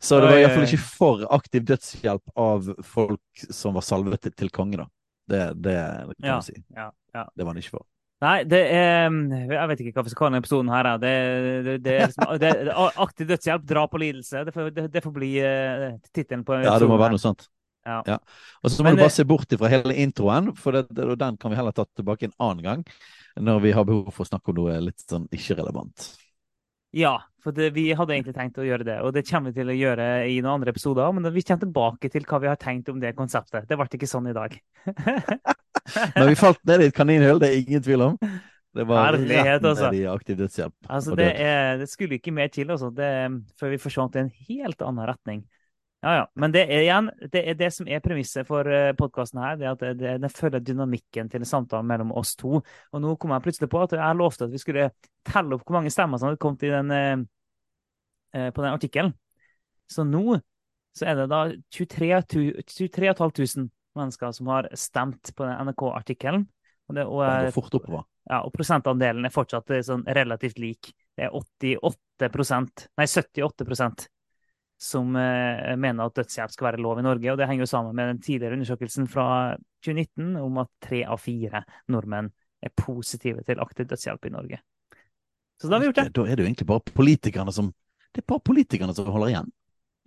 så 0.00 0.20
det 0.20 0.28
var 0.32 0.38
iallfall 0.40 0.66
ikke 0.68 0.82
for 0.84 1.24
aktiv 1.34 1.64
dødshjelp 1.70 2.34
av 2.38 2.72
folk 2.86 3.46
som 3.50 3.74
var 3.78 3.86
salvet 3.86 4.26
til, 4.26 4.36
til 4.44 4.52
konge, 4.54 4.82
da. 4.84 4.88
Det, 5.32 5.42
det 5.62 5.76
kan 5.78 6.28
Ja. 6.28 6.34
man 6.40 6.42
si. 6.46 6.56
Ja, 6.76 6.90
ja. 7.14 7.26
Det 7.36 7.44
var 7.46 7.54
han 7.54 7.62
ikke 7.62 7.76
for. 7.78 7.86
Nei, 8.22 8.36
det 8.46 8.60
er 8.70 9.10
Jeg 9.10 9.68
vet 9.70 9.80
ikke 9.82 9.96
hva 9.96 10.04
vi 10.06 10.12
skal 10.12 10.20
kalle 10.20 10.30
denne 10.30 10.42
episoden 10.44 10.70
her. 10.70 10.88
Det, 11.02 11.14
det, 11.66 11.74
det, 11.82 11.96
er 11.96 12.12
liksom- 12.12 12.36
det, 12.42 12.52
det, 12.68 12.76
aktiv 13.06 13.32
dødshjelp, 13.32 13.64
drap 13.72 13.96
og 13.98 14.02
lidelse. 14.04 14.44
Det 14.46 14.54
får, 14.54 14.70
det, 14.78 15.02
får 15.02 15.16
bli 15.16 15.32
uh, 15.42 15.88
tittelen 16.14 16.46
på 16.46 16.60
Ja, 16.62 16.76
det 16.78 16.90
må 16.90 17.00
være 17.00 17.16
noe 17.16 17.22
sånt. 17.22 17.48
Ja. 17.82 18.20
Og 18.62 18.70
så 18.70 18.82
må 18.84 18.92
Men 18.92 19.00
du 19.00 19.02
bare 19.02 19.10
se 19.10 19.24
bort 19.26 19.50
ifra 19.54 19.70
hele 19.72 19.96
introen, 19.98 20.52
for 20.54 20.78
den 20.78 21.38
kan 21.40 21.50
vi 21.50 21.58
heller 21.58 21.74
ta 21.74 21.82
tilbake 21.98 22.28
en 22.28 22.36
annen 22.38 22.62
gang. 22.62 22.84
Når 23.42 23.62
vi 23.64 23.72
har 23.74 23.86
behov 23.88 24.12
for 24.12 24.22
å 24.22 24.28
snakke 24.28 24.52
om 24.52 24.60
noe 24.60 24.76
litt 24.84 25.02
sånn 25.02 25.26
ikke-relevant. 25.32 26.12
Ja, 26.92 27.16
for 27.42 27.56
det, 27.56 27.70
vi 27.74 27.88
hadde 27.96 28.14
egentlig 28.14 28.34
tenkt 28.36 28.60
å 28.60 28.66
gjøre 28.66 28.84
det, 28.86 28.98
og 29.02 29.14
det 29.16 29.24
kommer 29.26 29.50
vi 29.50 29.62
til 29.62 29.72
å 29.72 29.74
gjøre 29.74 30.06
i 30.28 30.36
noen 30.42 30.60
andre 30.60 30.74
episoder. 30.74 31.08
Men 31.16 31.26
vi 31.32 31.42
kommer 31.42 31.64
tilbake 31.64 32.10
til 32.12 32.26
hva 32.28 32.40
vi 32.42 32.50
har 32.50 32.60
tenkt 32.60 32.90
om 32.92 33.00
det 33.02 33.14
konseptet. 33.18 33.66
Det 33.68 33.78
ble 33.80 33.88
ikke 33.88 34.10
sånn 34.10 34.28
i 34.30 34.36
dag. 34.36 34.54
Men 36.16 36.28
vi 36.28 36.38
falt 36.38 36.60
ned 36.68 36.84
i 36.84 36.90
et 36.90 36.96
kaninhull, 36.96 37.40
det 37.42 37.50
er 37.50 37.62
ingen 37.64 37.84
tvil 37.84 38.06
om. 38.10 38.18
Det 38.72 38.84
var 38.88 39.10
Herlighet, 39.10 39.64
altså. 39.64 39.88
ned 39.90 39.98
i 39.98 40.04
aktiv 40.08 40.38
dødshjelp. 40.38 40.76
Altså, 40.88 41.16
det, 41.18 41.30
er, 41.44 41.74
det 41.80 41.88
skulle 41.90 42.16
ikke 42.20 42.32
mer 42.32 42.52
til, 42.52 42.70
altså. 42.72 42.92
Det, 42.94 43.08
før 43.60 43.74
vi 43.74 43.80
forsvant 43.82 44.16
i 44.16 44.22
en 44.22 44.30
helt 44.48 44.84
annen 44.84 45.08
retning. 45.10 45.42
Ja, 46.02 46.12
ja. 46.16 46.22
Men 46.34 46.50
det 46.54 46.64
er 46.66 46.80
igjen, 46.82 47.08
det 47.30 47.42
er 47.46 47.54
det 47.54 47.68
som 47.76 47.86
er 47.86 48.00
premisset 48.02 48.46
for 48.48 48.66
podkasten 48.98 49.38
her. 49.38 49.56
det 49.60 49.66
er 49.68 49.72
at 49.76 49.82
det, 49.84 49.90
det, 50.00 50.14
Den 50.24 50.32
følger 50.34 50.60
dynamikken 50.66 51.28
til 51.30 51.44
samtalen 51.46 51.86
mellom 51.86 52.10
oss 52.18 52.34
to. 52.36 52.58
Og 52.58 53.02
nå 53.04 53.12
kom 53.22 53.30
jeg 53.36 53.44
plutselig 53.44 53.70
på 53.70 53.82
at 53.84 53.94
jeg 53.94 54.18
lovte 54.18 54.48
at 54.48 54.52
vi 54.54 54.58
skulle 54.58 54.88
telle 55.28 55.54
opp 55.54 55.62
hvor 55.66 55.78
mange 55.78 55.92
stemmer 55.94 56.18
som 56.18 56.30
hadde 56.32 56.40
kommet 56.42 56.64
i 56.66 56.72
den, 56.74 56.90
eh, 56.90 57.22
eh, 58.34 58.48
på 58.50 58.64
den 58.64 58.72
artikkelen. 58.74 59.12
Så 59.90 60.02
nå 60.08 60.40
så 60.92 61.06
er 61.08 61.14
det 61.22 61.28
da 61.32 61.44
23 61.72 62.18
500 63.16 63.70
mennesker 63.96 64.32
som 64.36 64.50
har 64.52 64.68
stemt 64.76 65.30
på 65.36 65.46
den 65.46 65.68
NRK-artikkelen. 65.68 66.42
Og, 66.88 66.94
det- 66.98 67.06
og, 67.06 67.22
eh, 67.24 67.50
fort 67.54 67.74
oppover. 67.78 68.04
ja, 68.28 68.40
og 68.42 68.52
prosentandelen 68.52 69.24
er 69.24 69.30
fortsatt 69.30 69.70
eh, 69.70 69.80
sånn 69.86 70.02
relativt 70.04 70.58
lik. 70.58 70.92
Det 71.16 71.28
er 71.28 71.30
88% 71.30 72.88
nei 72.98 73.06
78 73.06 74.08
som 74.82 75.16
eh, 75.16 75.72
mener 75.78 76.08
at 76.08 76.16
dødshjelp 76.18 76.52
skal 76.52 76.68
være 76.70 76.82
lov 76.82 76.98
i 76.98 77.06
Norge. 77.06 77.32
Og 77.32 77.38
det 77.38 77.46
henger 77.48 77.64
jo 77.64 77.70
sammen 77.70 77.94
med 77.96 78.10
den 78.10 78.20
tidligere 78.24 78.58
undersøkelsen 78.58 79.06
fra 79.10 79.26
2019 79.84 80.36
om 80.42 80.58
at 80.64 80.70
tre 80.82 81.04
av 81.06 81.22
fire 81.22 81.62
nordmenn 81.92 82.32
er 82.62 82.74
positive 82.78 83.44
til 83.46 83.62
aktiv 83.62 83.86
dødshjelp 83.90 84.26
i 84.26 84.34
Norge. 84.34 84.60
Så 85.60 85.70
da 85.70 85.76
har 85.76 85.84
vi 85.84 85.90
gjort 85.90 86.00
det. 86.00 86.08
Da 86.18 86.26
er 86.26 86.34
det 86.34 86.42
jo 86.42 86.50
egentlig 86.50 86.66
bare 86.66 86.94
politikerne 86.94 87.54
som 87.54 87.70
Det 88.12 88.20
er 88.20 88.28
bare 88.28 88.44
politikerne 88.44 88.92
som 88.92 89.06
holder 89.08 89.30
igjen. 89.30 89.46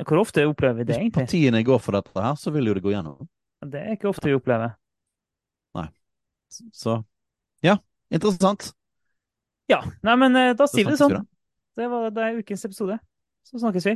Hvor 0.06 0.19
ofte 0.22 0.43
opplever 0.45 0.77
vi 0.77 0.84
det, 0.84 0.97
egentlig? 0.99 1.23
Hvis 1.23 1.31
partiene 1.31 1.64
går 1.65 1.80
for 1.81 1.95
dette 1.95 2.11
her, 2.14 2.35
så 2.38 2.52
vil 2.53 2.68
jo 2.68 2.76
det 2.76 2.84
gå 2.84 2.91
gjennom. 2.91 3.30
Det 3.65 3.80
er 3.81 3.95
ikke 3.95 4.11
ofte 4.11 4.27
vi 4.27 4.35
opplever. 4.38 4.76
Nei. 5.73 5.88
Så 6.52 6.99
ja, 7.65 7.80
interessant. 8.14 8.73
Ja, 9.72 9.80
nei, 10.06 10.15
men 10.22 10.38
eh, 10.38 10.52
da 10.60 10.68
sier 10.69 10.85
vi 10.85 10.93
det 10.93 10.99
sånn. 10.99 11.23
Det 11.76 11.88
var 11.89 12.11
det 12.14 12.27
ukens 12.43 12.68
episode. 12.68 12.99
Så 13.47 13.64
snakkes 13.64 13.88
vi. 13.89 13.95